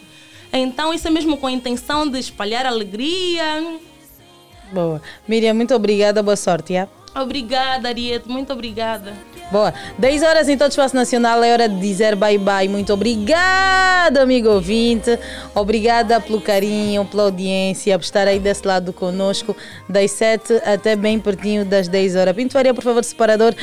Então, 0.52 0.94
isso 0.94 1.08
é 1.08 1.12
mesmo 1.12 1.38
com 1.38 1.48
a 1.48 1.52
intenção 1.52 2.08
de 2.10 2.20
espalhar 2.20 2.66
alegria. 2.66 3.80
Boa. 4.72 5.02
Miriam, 5.28 5.54
muito 5.54 5.74
obrigada, 5.74 6.22
boa 6.22 6.36
sorte, 6.36 6.74
yeah? 6.74 6.92
Obrigada, 7.16 7.90
Ariete, 7.90 8.28
muito 8.30 8.52
obrigada. 8.54 9.14
Boa. 9.52 9.74
10 9.98 10.24
horas 10.24 10.48
em 10.48 10.58
todo 10.58 10.68
o 10.68 10.70
Espaço 10.70 10.96
Nacional, 10.96 11.44
é 11.44 11.52
hora 11.52 11.68
de 11.68 11.78
dizer 11.78 12.16
bye-bye. 12.16 12.70
Muito 12.70 12.94
obrigada, 12.94 14.22
amigo 14.22 14.48
ouvinte. 14.48 15.20
Obrigada 15.54 16.22
pelo 16.22 16.40
carinho, 16.40 17.04
pela 17.04 17.24
audiência, 17.24 18.00
por 18.00 18.06
estar 18.06 18.30
aí 18.30 18.40
desse 18.40 18.66
lado 18.66 18.94
conosco, 18.94 19.54
das 19.90 20.12
7 20.12 20.54
até 20.66 20.96
bem 20.96 21.20
pertinho 21.20 21.66
das 21.66 21.90
10 21.90 22.16
horas. 22.16 22.34
Pinto 22.34 22.54
Faria, 22.54 22.74
por 22.74 22.82
favor, 22.84 23.04
separador. 23.04 23.54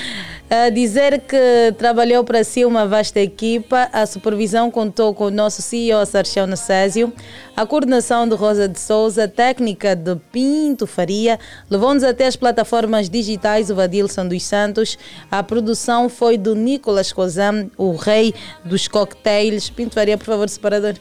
Dizer 0.74 1.20
que 1.20 1.74
trabalhou 1.76 2.22
para 2.24 2.44
si 2.44 2.64
uma 2.64 2.86
vasta 2.86 3.20
equipa, 3.20 3.88
a 3.92 4.04
supervisão 4.04 4.70
contou 4.70 5.14
com 5.14 5.24
o 5.24 5.30
nosso 5.30 5.60
CEO 5.62 6.04
Sarchão 6.06 6.46
Necésio, 6.46 7.12
a 7.58 7.66
coordenação 7.66 8.28
de 8.28 8.36
Rosa 8.36 8.68
de 8.68 8.78
Souza, 8.78 9.26
técnica 9.26 9.96
de 9.96 10.14
Pinto 10.30 10.86
Faria, 10.86 11.40
levou-nos 11.68 12.04
até 12.04 12.28
as 12.28 12.36
plataformas 12.36 13.10
digitais 13.10 13.68
o 13.68 13.74
Vadilson 13.74 14.28
dos 14.28 14.44
Santos, 14.44 14.96
a 15.28 15.42
produção 15.42 16.08
foi 16.08 16.38
do 16.38 16.54
Nicolas 16.54 17.10
Cozam, 17.10 17.68
o 17.76 17.96
rei 17.96 18.32
dos 18.64 18.86
cocktails. 18.86 19.70
Pinto 19.70 19.96
Faria, 19.96 20.16
por 20.16 20.26
favor, 20.26 20.48
separador. 20.48 20.94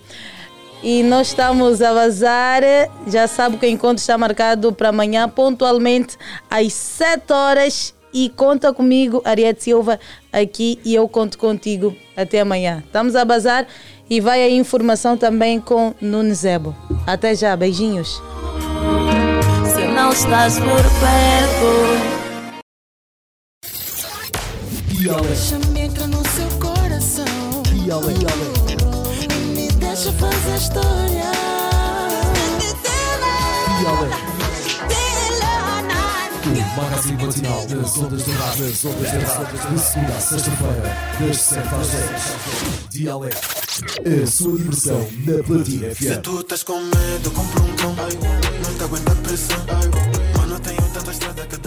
E 0.81 1.03
nós 1.03 1.27
estamos 1.27 1.79
a 1.79 1.93
vazar. 1.93 2.63
Já 3.05 3.27
sabe 3.27 3.57
que 3.57 3.67
o 3.67 3.69
encontro 3.69 3.99
está 3.99 4.17
marcado 4.17 4.73
para 4.73 4.89
amanhã, 4.89 5.29
pontualmente 5.29 6.17
às 6.49 6.73
7 6.73 7.33
horas. 7.33 7.93
E 8.11 8.29
conta 8.29 8.73
comigo, 8.73 9.21
Ariete 9.23 9.65
Silva, 9.65 9.99
aqui 10.33 10.79
e 10.83 10.95
eu 10.95 11.07
conto 11.07 11.37
contigo. 11.37 11.95
Até 12.15 12.39
amanhã. 12.39 12.81
Estamos 12.83 13.15
a 13.15 13.23
bazar 13.23 13.67
e 14.09 14.19
vai 14.21 14.43
a 14.43 14.49
informação 14.49 15.17
também 15.17 15.59
com 15.59 15.93
Nunes 16.01 16.39
Zebo. 16.39 16.75
Até 17.05 17.35
já, 17.35 17.55
beijinhos. 17.55 18.21
Se 19.73 19.85
não 19.87 20.11
estás 20.11 20.59
por 20.59 20.83
perto. 20.99 22.17
Deixa-me 25.27 25.81
entrar 25.81 26.07
no 26.07 26.23
seu 26.27 26.49
coração. 26.59 27.25
E 27.75 27.79
me 29.55 29.67
deixa 29.73 30.11
fazer 30.13 30.55
história. 30.57 31.27
O 36.47 36.81
magazine 36.81 37.25
matinal 37.25 37.65
das 37.67 37.97
ondas 37.97 38.23
de 38.25 38.31
rádio, 38.31 38.65
das 38.65 38.85
ondas 38.85 39.11
de 39.11 39.17
rádio, 39.17 39.57
de 39.69 39.79
segunda 39.79 40.13
a 40.13 40.19
sexta-feira, 40.19 40.97
das 41.19 41.37
7 41.37 41.75
às 41.75 41.87
10. 41.87 42.89
Dialeto, 42.89 43.66
a 43.83 44.27
sua 44.27 44.57
diversão 44.57 45.07
na 45.25 45.43
Platina 45.43 45.93
Se 45.93 46.06
FM. 46.09 46.22
tu 46.22 46.39
estás 46.41 46.64
com 46.64 46.80
medo, 46.80 47.31
compra 47.31 47.61
um 47.61 47.75
cão. 47.75 47.95
Não 47.95 48.73
te 48.75 48.83
aguenta 48.83 49.11
a 49.11 49.15
pressão. 49.15 49.57
Mano, 50.38 50.59
tenho 50.59 50.81
tanta 50.93 51.11
estrada 51.11 51.45
que 51.45 51.57